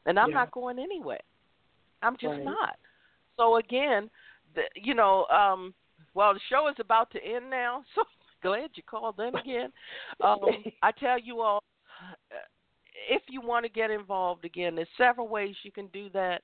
And 0.06 0.19
I'm 0.19 0.30
Yeah. 0.30 0.36
not 0.36 0.52
going 0.52 0.80
anywhere. 0.80 1.22
I'm 2.02 2.18
just 2.18 2.34
Right. 2.34 2.44
not. 2.45 2.80
So 3.38 3.57
again, 3.57 4.10
the, 4.56 4.68
you 4.76 4.94
know, 4.95 5.26
um, 5.27 5.73
well, 6.14 6.34
the 6.34 6.40
show 6.49 6.68
is 6.68 6.80
about 6.80 7.11
to 7.11 7.23
end 7.23 7.49
now, 7.49 7.84
so 7.95 8.03
glad 8.41 8.72
you 8.76 8.84
called 8.84 9.19
in 9.19 9.36
again. 9.36 9.72
Um, 10.22 10.40
I 10.81 10.91
tell 10.91 11.19
you 11.19 11.41
all, 11.41 11.64
uh, 12.31 12.36
if 13.10 13.22
you 13.30 13.41
want 13.41 13.65
to 13.65 13.69
get 13.69 13.91
involved 13.91 14.45
again, 14.45 14.76
there's 14.76 14.88
several 14.98 15.27
ways 15.27 15.56
you 15.64 15.72
can 15.72 15.88
do 15.88 16.10
that. 16.11 16.41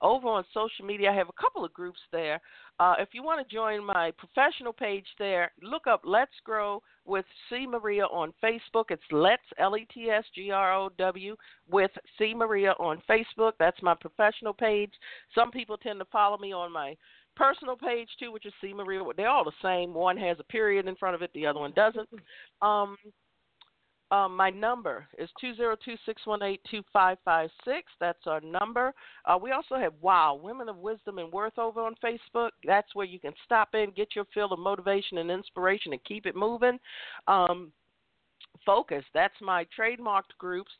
Over 0.00 0.28
on 0.28 0.44
social 0.52 0.84
media, 0.84 1.10
I 1.10 1.14
have 1.14 1.28
a 1.28 1.40
couple 1.40 1.64
of 1.64 1.72
groups 1.72 2.00
there. 2.12 2.40
Uh, 2.80 2.94
if 2.98 3.10
you 3.12 3.22
want 3.22 3.46
to 3.46 3.54
join 3.54 3.84
my 3.84 4.12
professional 4.18 4.72
page 4.72 5.06
there, 5.18 5.52
look 5.62 5.86
up 5.86 6.02
Let's 6.04 6.32
Grow 6.44 6.82
with 7.04 7.24
C. 7.48 7.66
Maria 7.66 8.04
on 8.04 8.32
Facebook. 8.42 8.86
It's 8.90 9.02
Let's, 9.10 9.42
L 9.58 9.76
E 9.76 9.86
T 9.92 10.10
S 10.10 10.24
G 10.34 10.50
R 10.50 10.74
O 10.74 10.90
W, 10.98 11.36
with 11.70 11.90
C. 12.18 12.34
Maria 12.34 12.72
on 12.78 13.02
Facebook. 13.08 13.52
That's 13.58 13.80
my 13.82 13.94
professional 13.94 14.52
page. 14.52 14.92
Some 15.34 15.50
people 15.50 15.76
tend 15.76 16.00
to 16.00 16.06
follow 16.06 16.38
me 16.38 16.52
on 16.52 16.72
my 16.72 16.96
personal 17.36 17.76
page 17.76 18.08
too, 18.18 18.32
which 18.32 18.46
is 18.46 18.52
C. 18.60 18.72
Maria. 18.72 19.02
They're 19.16 19.28
all 19.28 19.44
the 19.44 19.52
same. 19.62 19.94
One 19.94 20.16
has 20.16 20.36
a 20.40 20.44
period 20.44 20.86
in 20.86 20.96
front 20.96 21.14
of 21.14 21.22
it, 21.22 21.30
the 21.34 21.46
other 21.46 21.60
one 21.60 21.72
doesn't. 21.72 22.08
Um, 22.62 22.96
um, 24.10 24.36
my 24.36 24.50
number 24.50 25.06
is 25.18 25.28
two 25.40 25.54
zero 25.54 25.76
two 25.82 25.96
six 26.04 26.26
one 26.26 26.42
eight 26.42 26.60
two 26.70 26.82
five 26.92 27.18
five 27.24 27.50
six. 27.64 27.90
That's 28.00 28.26
our 28.26 28.40
number. 28.40 28.92
Uh, 29.24 29.38
we 29.40 29.52
also 29.52 29.76
have 29.76 29.92
Wow 30.00 30.38
Women 30.42 30.68
of 30.68 30.76
Wisdom 30.76 31.18
and 31.18 31.32
Worth 31.32 31.58
over 31.58 31.80
on 31.80 31.94
Facebook. 32.04 32.50
That's 32.66 32.94
where 32.94 33.06
you 33.06 33.18
can 33.18 33.32
stop 33.44 33.70
in, 33.74 33.90
get 33.96 34.14
your 34.14 34.26
fill 34.32 34.52
of 34.52 34.58
motivation 34.58 35.18
and 35.18 35.30
inspiration, 35.30 35.92
and 35.92 36.04
keep 36.04 36.26
it 36.26 36.36
moving. 36.36 36.78
Um, 37.26 37.72
Focus, 38.64 39.04
that's 39.12 39.34
my 39.42 39.66
trademarked 39.78 40.36
groups. 40.38 40.70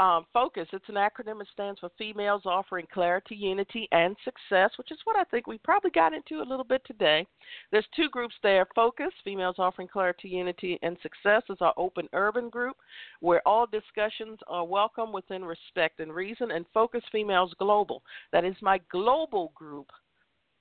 Um, 0.00 0.24
Focus, 0.32 0.66
it's 0.72 0.88
an 0.88 0.94
acronym. 0.94 1.42
It 1.42 1.48
stands 1.52 1.78
for 1.78 1.90
Females 1.98 2.40
Offering 2.46 2.86
Clarity, 2.90 3.34
Unity, 3.34 3.86
and 3.92 4.16
Success, 4.24 4.70
which 4.78 4.90
is 4.90 4.98
what 5.04 5.14
I 5.14 5.24
think 5.24 5.46
we 5.46 5.58
probably 5.58 5.90
got 5.90 6.14
into 6.14 6.40
a 6.40 6.48
little 6.48 6.64
bit 6.64 6.80
today. 6.86 7.26
There's 7.70 7.84
two 7.94 8.08
groups 8.08 8.34
there. 8.42 8.66
Focus, 8.74 9.12
Females 9.22 9.56
Offering 9.58 9.88
Clarity, 9.88 10.30
Unity, 10.30 10.78
and 10.80 10.96
Success 11.02 11.42
is 11.50 11.58
our 11.60 11.74
open 11.76 12.08
urban 12.14 12.48
group 12.48 12.76
where 13.20 13.46
all 13.46 13.66
discussions 13.66 14.38
are 14.48 14.64
welcome 14.64 15.12
within 15.12 15.44
respect 15.44 16.00
and 16.00 16.14
reason. 16.14 16.50
And 16.50 16.64
Focus 16.72 17.02
Females 17.12 17.52
Global, 17.58 18.02
that 18.32 18.46
is 18.46 18.56
my 18.62 18.80
global 18.90 19.52
group 19.54 19.88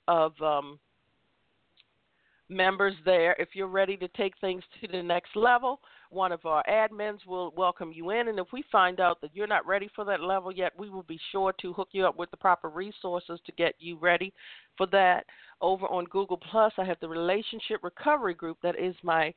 of 0.09 0.33
um, 0.41 0.79
members 2.49 2.95
there. 3.05 3.37
If 3.39 3.49
you're 3.53 3.67
ready 3.67 3.95
to 3.97 4.09
take 4.09 4.33
things 4.41 4.63
to 4.81 4.87
the 4.89 5.01
next 5.01 5.33
level, 5.37 5.79
one 6.09 6.31
of 6.31 6.45
our 6.45 6.63
admins 6.69 7.25
will 7.27 7.53
welcome 7.55 7.91
you 7.93 8.09
in. 8.11 8.27
And 8.27 8.39
if 8.39 8.47
we 8.51 8.63
find 8.71 8.99
out 8.99 9.21
that 9.21 9.31
you're 9.33 9.47
not 9.47 9.65
ready 9.65 9.89
for 9.95 10.05
that 10.05 10.21
level 10.21 10.51
yet, 10.51 10.73
we 10.77 10.89
will 10.89 11.03
be 11.03 11.19
sure 11.31 11.53
to 11.61 11.73
hook 11.73 11.89
you 11.91 12.05
up 12.05 12.17
with 12.17 12.31
the 12.31 12.37
proper 12.37 12.69
resources 12.69 13.39
to 13.45 13.51
get 13.53 13.75
you 13.79 13.97
ready 13.97 14.33
for 14.77 14.87
that. 14.87 15.25
Over 15.61 15.85
on 15.87 16.05
Google 16.05 16.37
Plus, 16.37 16.73
I 16.77 16.85
have 16.85 16.99
the 17.01 17.09
Relationship 17.09 17.83
Recovery 17.83 18.33
Group 18.33 18.57
that 18.63 18.79
is 18.79 18.95
my 19.03 19.33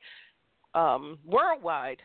um, 0.73 1.19
worldwide 1.25 2.01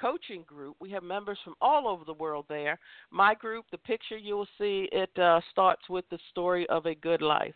coaching 0.00 0.44
group. 0.46 0.76
We 0.80 0.90
have 0.90 1.02
members 1.02 1.38
from 1.42 1.54
all 1.60 1.88
over 1.88 2.04
the 2.04 2.12
world 2.12 2.46
there. 2.48 2.78
My 3.10 3.34
group, 3.34 3.64
the 3.70 3.78
picture 3.78 4.16
you 4.16 4.36
will 4.36 4.48
see, 4.58 4.88
it 4.92 5.10
uh, 5.18 5.40
starts 5.50 5.82
with 5.88 6.04
the 6.10 6.18
story 6.30 6.68
of 6.68 6.86
a 6.86 6.94
good 6.94 7.22
life. 7.22 7.54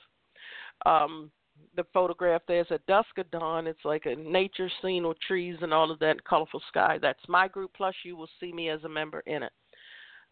Um, 0.87 1.31
the 1.77 1.85
photograph 1.93 2.43
there's 2.47 2.67
at 2.71 2.85
dusk 2.87 3.19
of 3.19 3.31
dawn. 3.31 3.67
It's 3.67 3.85
like 3.85 4.07
a 4.07 4.17
nature 4.17 4.71
scene 4.83 5.07
with 5.07 5.21
trees 5.21 5.57
and 5.63 5.73
all 5.73 5.91
of 5.91 5.99
that 6.01 6.25
colorful 6.25 6.63
sky. 6.69 6.99
That's 7.01 7.21
my 7.29 7.49
group. 7.49 7.73
Plus, 7.77 7.95
you 8.05 8.17
will 8.17 8.29
see 8.39 8.53
me 8.53 8.69
as 8.69 8.83
a 8.85 8.89
member 8.89 9.21
in 9.27 9.43
it. 9.43 9.53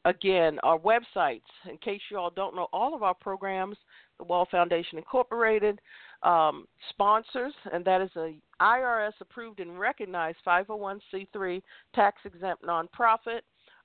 Again, 0.04 0.58
our 0.62 0.78
websites. 0.78 1.42
In 1.68 1.76
case 1.78 2.00
you 2.10 2.18
all 2.18 2.30
don't 2.30 2.54
know, 2.54 2.68
all 2.72 2.94
of 2.94 3.02
our 3.02 3.14
programs, 3.14 3.76
the 4.18 4.24
Wall 4.24 4.46
Foundation 4.50 4.96
Incorporated, 4.96 5.80
um, 6.22 6.66
sponsors, 6.90 7.52
and 7.72 7.84
that 7.84 8.00
is 8.00 8.10
a 8.16 8.38
IRS 8.60 9.12
approved 9.20 9.60
and 9.60 9.78
recognized 9.78 10.38
501c3 10.46 11.62
tax 11.94 12.20
exempt 12.24 12.64
nonprofit. 12.64 13.40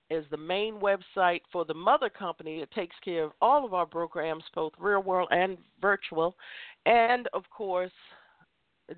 is 0.08 0.24
the 0.30 0.36
main 0.36 0.74
website 0.74 1.40
for 1.52 1.64
the 1.64 1.74
mother 1.74 2.08
company 2.08 2.60
that 2.60 2.70
takes 2.70 2.94
care 3.04 3.24
of 3.24 3.32
all 3.40 3.66
of 3.66 3.74
our 3.74 3.86
programs, 3.86 4.44
both 4.54 4.72
real 4.78 5.02
world 5.02 5.26
and 5.32 5.58
virtual. 5.82 6.36
And 6.86 7.28
of 7.34 7.42
course, 7.50 7.90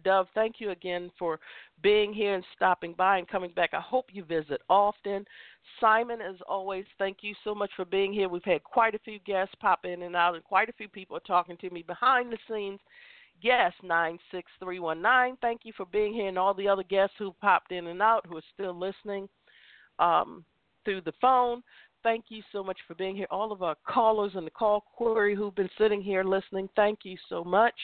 Dove, 0.04 0.26
thank 0.34 0.56
you 0.58 0.70
again 0.70 1.10
for 1.18 1.40
being 1.82 2.12
here 2.12 2.34
and 2.34 2.44
stopping 2.54 2.94
by 2.96 3.18
and 3.18 3.28
coming 3.28 3.52
back. 3.54 3.70
I 3.72 3.80
hope 3.80 4.06
you 4.12 4.24
visit 4.24 4.60
often. 4.68 5.24
Simon, 5.80 6.20
as 6.20 6.36
always, 6.48 6.84
thank 6.98 7.18
you 7.22 7.34
so 7.44 7.54
much 7.54 7.70
for 7.76 7.84
being 7.84 8.12
here. 8.12 8.28
We've 8.28 8.44
had 8.44 8.62
quite 8.64 8.94
a 8.94 8.98
few 9.00 9.18
guests 9.20 9.54
pop 9.60 9.84
in 9.84 10.02
and 10.02 10.14
out, 10.14 10.34
and 10.34 10.44
quite 10.44 10.68
a 10.68 10.74
few 10.74 10.88
people 10.88 11.16
are 11.16 11.20
talking 11.20 11.56
to 11.58 11.70
me 11.70 11.82
behind 11.82 12.32
the 12.32 12.38
scenes. 12.48 12.80
Guest 13.40 13.76
96319, 13.84 15.38
thank 15.40 15.60
you 15.64 15.72
for 15.76 15.86
being 15.86 16.12
here, 16.12 16.28
and 16.28 16.38
all 16.38 16.54
the 16.54 16.66
other 16.66 16.82
guests 16.82 17.14
who 17.18 17.32
popped 17.40 17.70
in 17.70 17.86
and 17.86 18.02
out 18.02 18.26
who 18.26 18.36
are 18.36 18.42
still 18.52 18.76
listening 18.76 19.28
um, 20.00 20.44
through 20.84 21.00
the 21.02 21.12
phone. 21.20 21.62
Thank 22.02 22.26
you 22.28 22.42
so 22.52 22.64
much 22.64 22.78
for 22.86 22.94
being 22.94 23.16
here. 23.16 23.26
All 23.30 23.52
of 23.52 23.62
our 23.62 23.76
callers 23.86 24.32
and 24.34 24.46
the 24.46 24.50
call 24.50 24.80
query 24.80 25.36
who've 25.36 25.54
been 25.54 25.70
sitting 25.78 26.02
here 26.02 26.24
listening, 26.24 26.68
thank 26.74 27.00
you 27.04 27.16
so 27.28 27.44
much. 27.44 27.74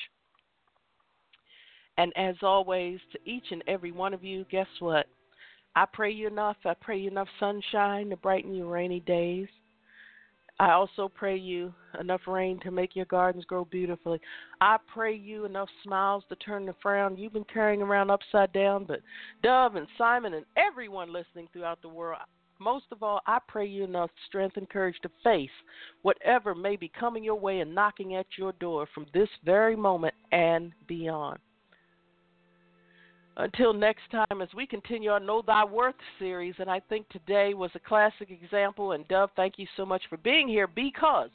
And 1.97 2.13
as 2.17 2.37
always, 2.43 2.99
to 3.13 3.19
each 3.25 3.45
and 3.51 3.63
every 3.67 3.93
one 3.93 4.15
of 4.15 4.25
you, 4.25 4.45
guess 4.51 4.67
what? 4.81 5.07
I 5.77 5.87
pray 5.93 6.13
you 6.13 6.27
enough. 6.29 6.57
I 6.65 6.75
pray 6.75 6.99
you 6.99 7.11
enough 7.11 7.29
sunshine 7.41 8.11
to 8.11 8.17
brighten 8.17 8.55
your 8.55 8.69
rainy 8.69 9.01
days. 9.01 9.49
I 10.61 10.71
also 10.71 11.09
pray 11.09 11.37
you 11.37 11.75
enough 11.99 12.23
rain 12.29 12.61
to 12.61 12.71
make 12.71 12.95
your 12.95 13.07
gardens 13.07 13.45
grow 13.45 13.65
beautifully. 13.65 14.21
I 14.61 14.77
pray 14.93 15.15
you 15.15 15.47
enough 15.47 15.69
smiles 15.83 16.23
to 16.29 16.37
turn 16.37 16.65
the 16.65 16.75
frown 16.81 17.17
you've 17.17 17.33
been 17.33 17.45
carrying 17.53 17.83
around 17.83 18.11
upside 18.11 18.53
down. 18.53 18.85
But 18.85 19.01
Dove 19.43 19.75
and 19.75 19.89
Simon 19.99 20.35
and 20.35 20.47
everyone 20.57 21.13
listening 21.13 21.49
throughout 21.53 21.83
the 21.83 21.89
world, 21.89 22.21
most 22.61 22.85
of 22.93 23.03
all, 23.03 23.21
I 23.27 23.39
pray 23.49 23.67
you 23.67 23.83
enough 23.83 24.11
strength 24.29 24.57
and 24.57 24.71
courage 24.71 24.97
to 25.03 25.11
face 25.25 25.51
whatever 26.03 26.55
may 26.55 26.77
be 26.77 26.91
coming 27.01 27.25
your 27.25 27.35
way 27.35 27.59
and 27.59 27.75
knocking 27.75 28.15
at 28.15 28.27
your 28.39 28.53
door 28.53 28.87
from 28.95 29.07
this 29.13 29.29
very 29.45 29.75
moment 29.75 30.15
and 30.31 30.73
beyond. 30.87 31.41
Until 33.37 33.73
next 33.73 34.03
time, 34.13 34.41
as 34.43 34.49
we 34.55 34.67
continue 34.67 35.11
our 35.11 35.19
Know 35.19 35.43
Thy 35.45 35.65
Worth 35.65 35.97
series, 36.21 36.55
and 36.59 36.71
I 36.71 36.81
think 36.81 37.09
today 37.09 37.53
was 37.55 37.71
a 37.75 37.81
classic 37.81 38.31
example. 38.31 38.93
And 38.93 39.07
Dove, 39.09 39.31
thank 39.35 39.59
you 39.59 39.67
so 39.77 39.85
much 39.85 40.03
for 40.09 40.19
being 40.19 40.47
here 40.49 40.69
because 40.69 41.31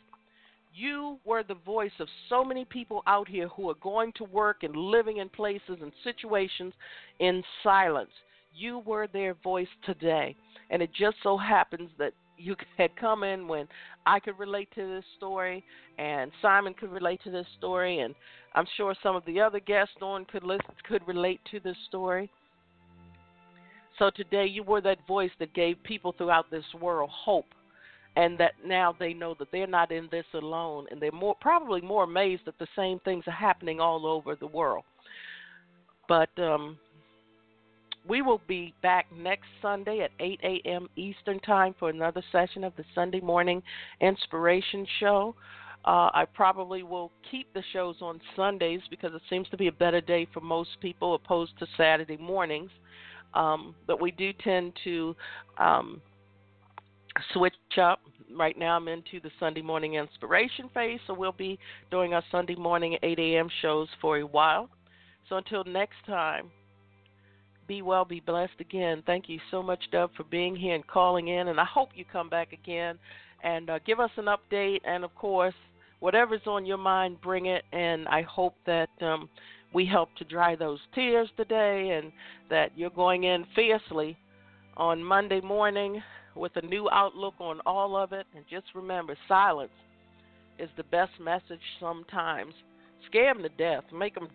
You 0.73 1.17
were 1.25 1.43
the 1.43 1.55
voice 1.55 1.91
of 1.99 2.07
so 2.29 2.43
many 2.45 2.63
people 2.65 3.03
out 3.07 3.27
here 3.27 3.47
who 3.49 3.69
are 3.69 3.75
going 3.81 4.13
to 4.13 4.23
work 4.25 4.63
and 4.63 4.75
living 4.75 5.17
in 5.17 5.29
places 5.29 5.79
and 5.81 5.91
situations 6.03 6.73
in 7.19 7.43
silence. 7.63 8.11
You 8.53 8.79
were 8.79 9.07
their 9.07 9.33
voice 9.33 9.67
today. 9.85 10.35
And 10.69 10.81
it 10.81 10.91
just 10.93 11.17
so 11.23 11.37
happens 11.37 11.89
that 11.97 12.13
you 12.37 12.55
had 12.77 12.95
come 12.95 13.23
in 13.23 13.47
when 13.47 13.67
I 14.05 14.19
could 14.19 14.39
relate 14.39 14.69
to 14.75 14.87
this 14.87 15.05
story, 15.17 15.63
and 15.97 16.31
Simon 16.41 16.73
could 16.73 16.91
relate 16.91 17.21
to 17.23 17.31
this 17.31 17.47
story, 17.57 17.99
and 17.99 18.15
I'm 18.55 18.65
sure 18.77 18.95
some 19.01 19.15
of 19.15 19.25
the 19.25 19.39
other 19.39 19.59
guests 19.59 19.95
on 20.01 20.25
could 20.25 20.43
listen, 20.43 20.65
could 20.87 21.07
relate 21.07 21.39
to 21.51 21.59
this 21.59 21.77
story. 21.87 22.29
So 23.97 24.09
today 24.15 24.45
you 24.45 24.63
were 24.63 24.81
that 24.81 25.05
voice 25.07 25.31
that 25.39 25.53
gave 25.53 25.81
people 25.83 26.13
throughout 26.17 26.49
this 26.49 26.63
world 26.79 27.09
hope 27.11 27.45
and 28.15 28.37
that 28.37 28.53
now 28.65 28.95
they 28.97 29.13
know 29.13 29.35
that 29.39 29.49
they're 29.51 29.67
not 29.67 29.91
in 29.91 30.07
this 30.11 30.25
alone 30.33 30.87
and 30.89 31.01
they're 31.01 31.11
more 31.11 31.35
probably 31.39 31.81
more 31.81 32.05
amazed 32.05 32.43
that 32.45 32.57
the 32.59 32.67
same 32.75 32.99
things 32.99 33.23
are 33.27 33.31
happening 33.31 33.79
all 33.79 34.07
over 34.07 34.35
the 34.35 34.47
world. 34.47 34.83
But 36.07 36.29
um 36.39 36.77
we 38.07 38.21
will 38.21 38.41
be 38.47 38.73
back 38.81 39.05
next 39.15 39.47
Sunday 39.61 39.99
at 40.01 40.11
8 40.19 40.39
a.m. 40.43 40.89
Eastern 40.95 41.39
Time 41.41 41.75
for 41.77 41.89
another 41.89 42.23
session 42.31 42.63
of 42.63 42.73
the 42.75 42.85
Sunday 42.95 43.19
Morning 43.19 43.61
Inspiration 44.01 44.87
Show. 44.99 45.35
Uh, 45.85 46.09
I 46.13 46.25
probably 46.33 46.83
will 46.83 47.11
keep 47.31 47.51
the 47.53 47.63
shows 47.71 47.95
on 48.01 48.19
Sundays 48.35 48.81
because 48.89 49.13
it 49.13 49.21
seems 49.29 49.47
to 49.49 49.57
be 49.57 49.67
a 49.67 49.71
better 49.71 50.01
day 50.01 50.27
for 50.33 50.41
most 50.41 50.71
people 50.81 51.15
opposed 51.15 51.57
to 51.59 51.67
Saturday 51.77 52.17
mornings. 52.17 52.69
Um, 53.33 53.75
but 53.87 54.01
we 54.01 54.11
do 54.11 54.31
tend 54.43 54.73
to 54.83 55.15
um, 55.57 56.01
switch 57.33 57.53
up. 57.81 58.01
Right 58.35 58.57
now, 58.57 58.75
I'm 58.75 58.87
into 58.87 59.19
the 59.19 59.31
Sunday 59.39 59.61
morning 59.61 59.95
inspiration 59.95 60.69
phase, 60.73 60.99
so 61.07 61.13
we'll 61.13 61.31
be 61.31 61.57
doing 61.89 62.13
our 62.13 62.23
Sunday 62.31 62.55
morning 62.55 62.97
8 63.01 63.17
a.m. 63.17 63.49
shows 63.61 63.87
for 64.01 64.17
a 64.17 64.25
while. 64.25 64.69
So 65.29 65.37
until 65.37 65.63
next 65.63 65.95
time, 66.05 66.51
be 67.67 67.81
well, 67.81 68.03
be 68.03 68.19
blessed 68.19 68.59
again. 68.59 69.03
Thank 69.05 69.29
you 69.29 69.39
so 69.49 69.63
much, 69.63 69.79
Dove, 69.91 70.11
for 70.17 70.23
being 70.25 70.55
here 70.55 70.75
and 70.75 70.85
calling 70.85 71.29
in, 71.29 71.47
and 71.47 71.59
I 71.59 71.65
hope 71.65 71.89
you 71.95 72.03
come 72.03 72.29
back 72.29 72.51
again 72.51 72.97
and 73.43 73.69
uh, 73.69 73.79
give 73.85 73.99
us 73.99 74.09
an 74.17 74.25
update. 74.25 74.79
And 74.85 75.03
of 75.03 75.13
course, 75.15 75.53
whatever's 75.99 76.45
on 76.45 76.65
your 76.65 76.77
mind, 76.77 77.21
bring 77.21 77.47
it. 77.47 77.63
And 77.71 78.07
I 78.07 78.21
hope 78.23 78.55
that 78.65 78.89
um, 79.01 79.29
we 79.73 79.85
help 79.85 80.09
to 80.17 80.23
dry 80.23 80.55
those 80.55 80.79
tears 80.95 81.29
today, 81.37 81.99
and 82.01 82.11
that 82.49 82.71
you're 82.75 82.89
going 82.89 83.23
in 83.23 83.45
fiercely 83.55 84.17
on 84.77 85.03
Monday 85.03 85.41
morning 85.41 86.01
with 86.35 86.55
a 86.55 86.61
new 86.61 86.89
outlook 86.89 87.35
on 87.39 87.59
all 87.65 87.95
of 87.95 88.13
it. 88.13 88.25
And 88.35 88.45
just 88.49 88.67
remember, 88.73 89.15
silence 89.27 89.71
is 90.57 90.69
the 90.77 90.83
best 90.83 91.11
message 91.19 91.59
sometimes. 91.79 92.53
Scare 93.07 93.33
them 93.33 93.43
to 93.43 93.49
death. 93.49 93.83
Make 93.93 94.15
them, 94.15 94.27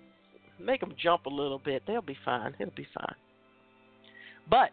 make 0.60 0.80
them 0.80 0.94
jump 1.02 1.26
a 1.26 1.30
little 1.30 1.58
bit. 1.58 1.82
They'll 1.86 2.02
be 2.02 2.16
fine. 2.24 2.54
It'll 2.58 2.74
be 2.74 2.86
fine. 2.94 3.14
But 4.48 4.70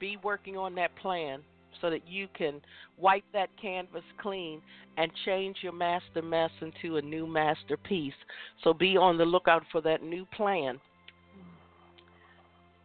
be 0.00 0.16
working 0.22 0.56
on 0.56 0.74
that 0.76 0.94
plan 0.96 1.40
so 1.80 1.90
that 1.90 2.06
you 2.08 2.28
can 2.36 2.60
wipe 2.98 3.24
that 3.32 3.50
canvas 3.60 4.04
clean 4.20 4.60
and 4.96 5.10
change 5.24 5.58
your 5.62 5.72
master 5.72 6.22
mess 6.22 6.50
into 6.60 6.96
a 6.96 7.02
new 7.02 7.26
masterpiece. 7.26 8.14
So 8.62 8.72
be 8.72 8.96
on 8.96 9.18
the 9.18 9.24
lookout 9.24 9.64
for 9.72 9.80
that 9.82 10.02
new 10.02 10.26
plan 10.36 10.80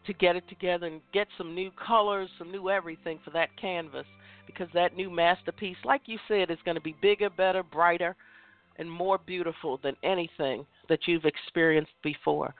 to 0.05 0.13
get 0.13 0.35
it 0.35 0.47
together 0.49 0.87
and 0.87 1.01
get 1.13 1.27
some 1.37 1.53
new 1.53 1.71
colors, 1.71 2.29
some 2.37 2.51
new 2.51 2.69
everything 2.69 3.19
for 3.23 3.31
that 3.31 3.49
canvas 3.59 4.05
because 4.47 4.67
that 4.73 4.95
new 4.95 5.11
masterpiece, 5.11 5.77
like 5.85 6.01
you 6.05 6.17
said, 6.27 6.49
is 6.49 6.57
going 6.65 6.75
to 6.75 6.81
be 6.81 6.95
bigger, 7.01 7.29
better, 7.29 7.61
brighter, 7.61 8.15
and 8.77 8.89
more 8.89 9.19
beautiful 9.19 9.79
than 9.83 9.95
anything 10.03 10.65
that 10.87 11.01
you've 11.05 11.25
experienced 11.25 11.91
before. 12.01 12.55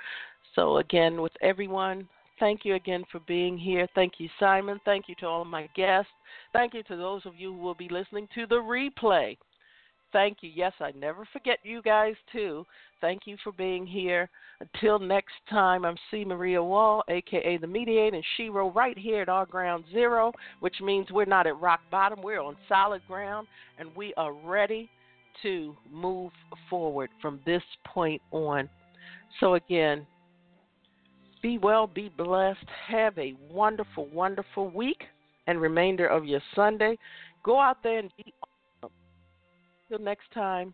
So, 0.55 0.77
again, 0.77 1.21
with 1.21 1.31
everyone, 1.41 2.07
thank 2.39 2.65
you 2.65 2.75
again 2.75 3.03
for 3.11 3.19
being 3.21 3.57
here. 3.57 3.87
Thank 3.95 4.13
you, 4.17 4.29
Simon. 4.39 4.79
Thank 4.85 5.07
you 5.07 5.15
to 5.15 5.25
all 5.25 5.41
of 5.41 5.47
my 5.47 5.69
guests. 5.75 6.11
Thank 6.53 6.73
you 6.73 6.83
to 6.83 6.95
those 6.95 7.25
of 7.25 7.35
you 7.37 7.53
who 7.53 7.59
will 7.59 7.75
be 7.75 7.89
listening 7.89 8.27
to 8.35 8.47
the 8.47 8.55
replay. 8.55 9.37
Thank 10.11 10.37
you. 10.41 10.49
Yes, 10.53 10.73
I 10.79 10.91
never 10.91 11.27
forget 11.31 11.59
you 11.63 11.81
guys, 11.83 12.15
too. 12.31 12.65
Thank 12.99 13.21
you 13.25 13.37
for 13.43 13.51
being 13.51 13.85
here. 13.85 14.29
Until 14.59 14.97
next 14.97 15.35
time, 15.49 15.85
I'm 15.85 15.95
C. 16.09 16.25
Maria 16.25 16.63
Wall, 16.63 17.03
aka 17.09 17.57
the 17.57 17.67
Mediator, 17.67 18.15
and 18.15 18.25
Shiro, 18.35 18.71
right 18.71 18.97
here 18.97 19.21
at 19.21 19.29
our 19.29 19.45
ground 19.45 19.85
zero, 19.91 20.31
which 20.61 20.81
means 20.81 21.11
we're 21.11 21.25
not 21.25 21.47
at 21.47 21.59
rock 21.59 21.81
bottom. 21.91 22.21
We're 22.21 22.41
on 22.41 22.57
solid 22.67 23.01
ground, 23.07 23.47
and 23.77 23.95
we 23.95 24.13
are 24.17 24.33
ready 24.33 24.89
to 25.43 25.75
move 25.91 26.31
forward 26.69 27.09
from 27.21 27.39
this 27.45 27.63
point 27.85 28.21
on. 28.31 28.67
So, 29.39 29.53
again, 29.53 30.07
be 31.41 31.57
well, 31.57 31.87
be 31.87 32.09
blessed. 32.17 32.65
Have 32.87 33.17
a 33.17 33.33
wonderful, 33.49 34.07
wonderful 34.07 34.69
week 34.69 35.03
and 35.47 35.59
remainder 35.59 36.07
of 36.07 36.25
your 36.25 36.41
Sunday. 36.55 36.97
Go 37.43 37.59
out 37.59 37.81
there 37.83 37.99
and 37.99 38.11
be 38.17 38.33
awesome. 38.81 38.93
Till 39.89 39.99
next 39.99 40.31
time, 40.33 40.73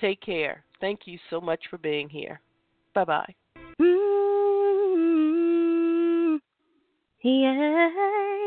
take 0.00 0.20
care. 0.20 0.64
Thank 0.80 1.00
you 1.06 1.18
so 1.30 1.40
much 1.40 1.60
for 1.70 1.78
being 1.78 2.08
here. 2.08 2.40
Bye 2.94 3.04
bye. 3.04 3.34
Yeah, 7.24 7.88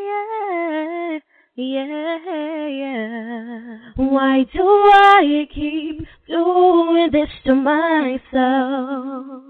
yeah, 0.06 1.19
yeah, 1.56 2.68
yeah. 2.68 3.77
Why 3.95 4.44
do 4.53 4.68
I 4.68 5.48
keep 5.53 6.06
doing 6.27 7.10
this 7.14 7.30
to 7.45 7.56
myself? 7.56 9.45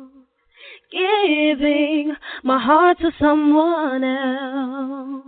Giving 0.96 2.16
my 2.44 2.58
heart 2.58 2.98
to 3.00 3.12
someone 3.20 4.02
else 4.02 5.26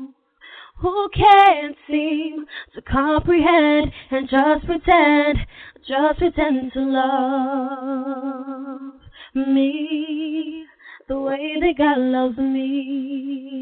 who 0.78 1.10
can't 1.14 1.76
seem 1.90 2.46
to 2.74 2.82
comprehend 2.82 3.92
and 4.10 4.30
just 4.30 4.66
pretend, 4.66 5.40
just 5.86 6.20
pretend 6.20 6.72
to 6.72 6.80
love 6.80 8.94
me 9.36 10.66
the 11.10 11.20
way 11.20 11.60
that 11.60 11.74
God 11.78 11.98
loves 11.98 12.38
me. 12.38 13.58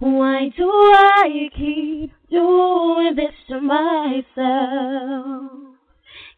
Why 0.00 0.48
do 0.56 0.68
I 0.68 1.48
keep 1.56 2.10
doing 2.34 3.14
this 3.16 3.34
to 3.48 3.60
myself? 3.60 4.24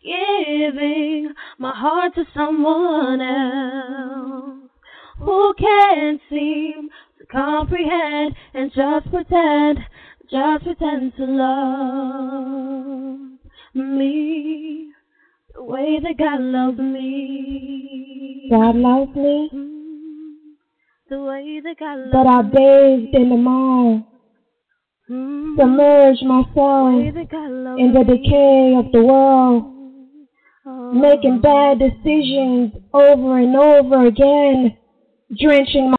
Giving 0.05 1.33
my 1.59 1.73
heart 1.75 2.15
to 2.15 2.25
someone 2.35 3.21
else 3.21 4.71
who 5.19 5.55
can't 5.59 6.21
seem 6.29 6.89
to 7.19 7.27
comprehend 7.27 8.35
and 8.55 8.71
just 8.73 9.11
pretend, 9.11 9.79
just 10.31 10.65
pretend 10.65 11.15
to 11.17 11.25
love 11.25 13.21
me 13.75 14.93
the 15.55 15.65
way 15.65 15.99
that 16.03 16.17
God 16.19 16.41
loves 16.41 16.79
me. 16.79 18.49
God 18.51 18.77
loves 18.77 19.17
me. 19.17 19.51
Mm, 19.53 20.35
the 21.09 21.21
way 21.23 21.61
that 21.65 21.77
God 21.79 21.99
loves 21.99 22.13
me. 22.13 22.13
But 22.13 22.27
I 22.27 22.43
bathed 22.43 23.15
in 23.15 23.29
the 23.31 23.37
mire, 23.37 24.05
me. 25.09 25.57
submerged 25.57 26.23
The 26.23 26.29
myself 26.29 26.95
way 26.95 27.11
that 27.11 27.31
God 27.31 27.51
loves 27.51 27.81
in 27.81 27.93
the 27.93 28.05
decay 28.05 28.75
of 28.79 28.93
the 28.93 29.03
world, 29.03 29.73
making 30.95 31.41
bad 31.41 31.79
decisions 31.79 32.73
over 32.93 33.39
and 33.39 33.57
over 33.57 34.07
again, 34.07 34.77
drenching 35.39 35.91
my 35.91 35.96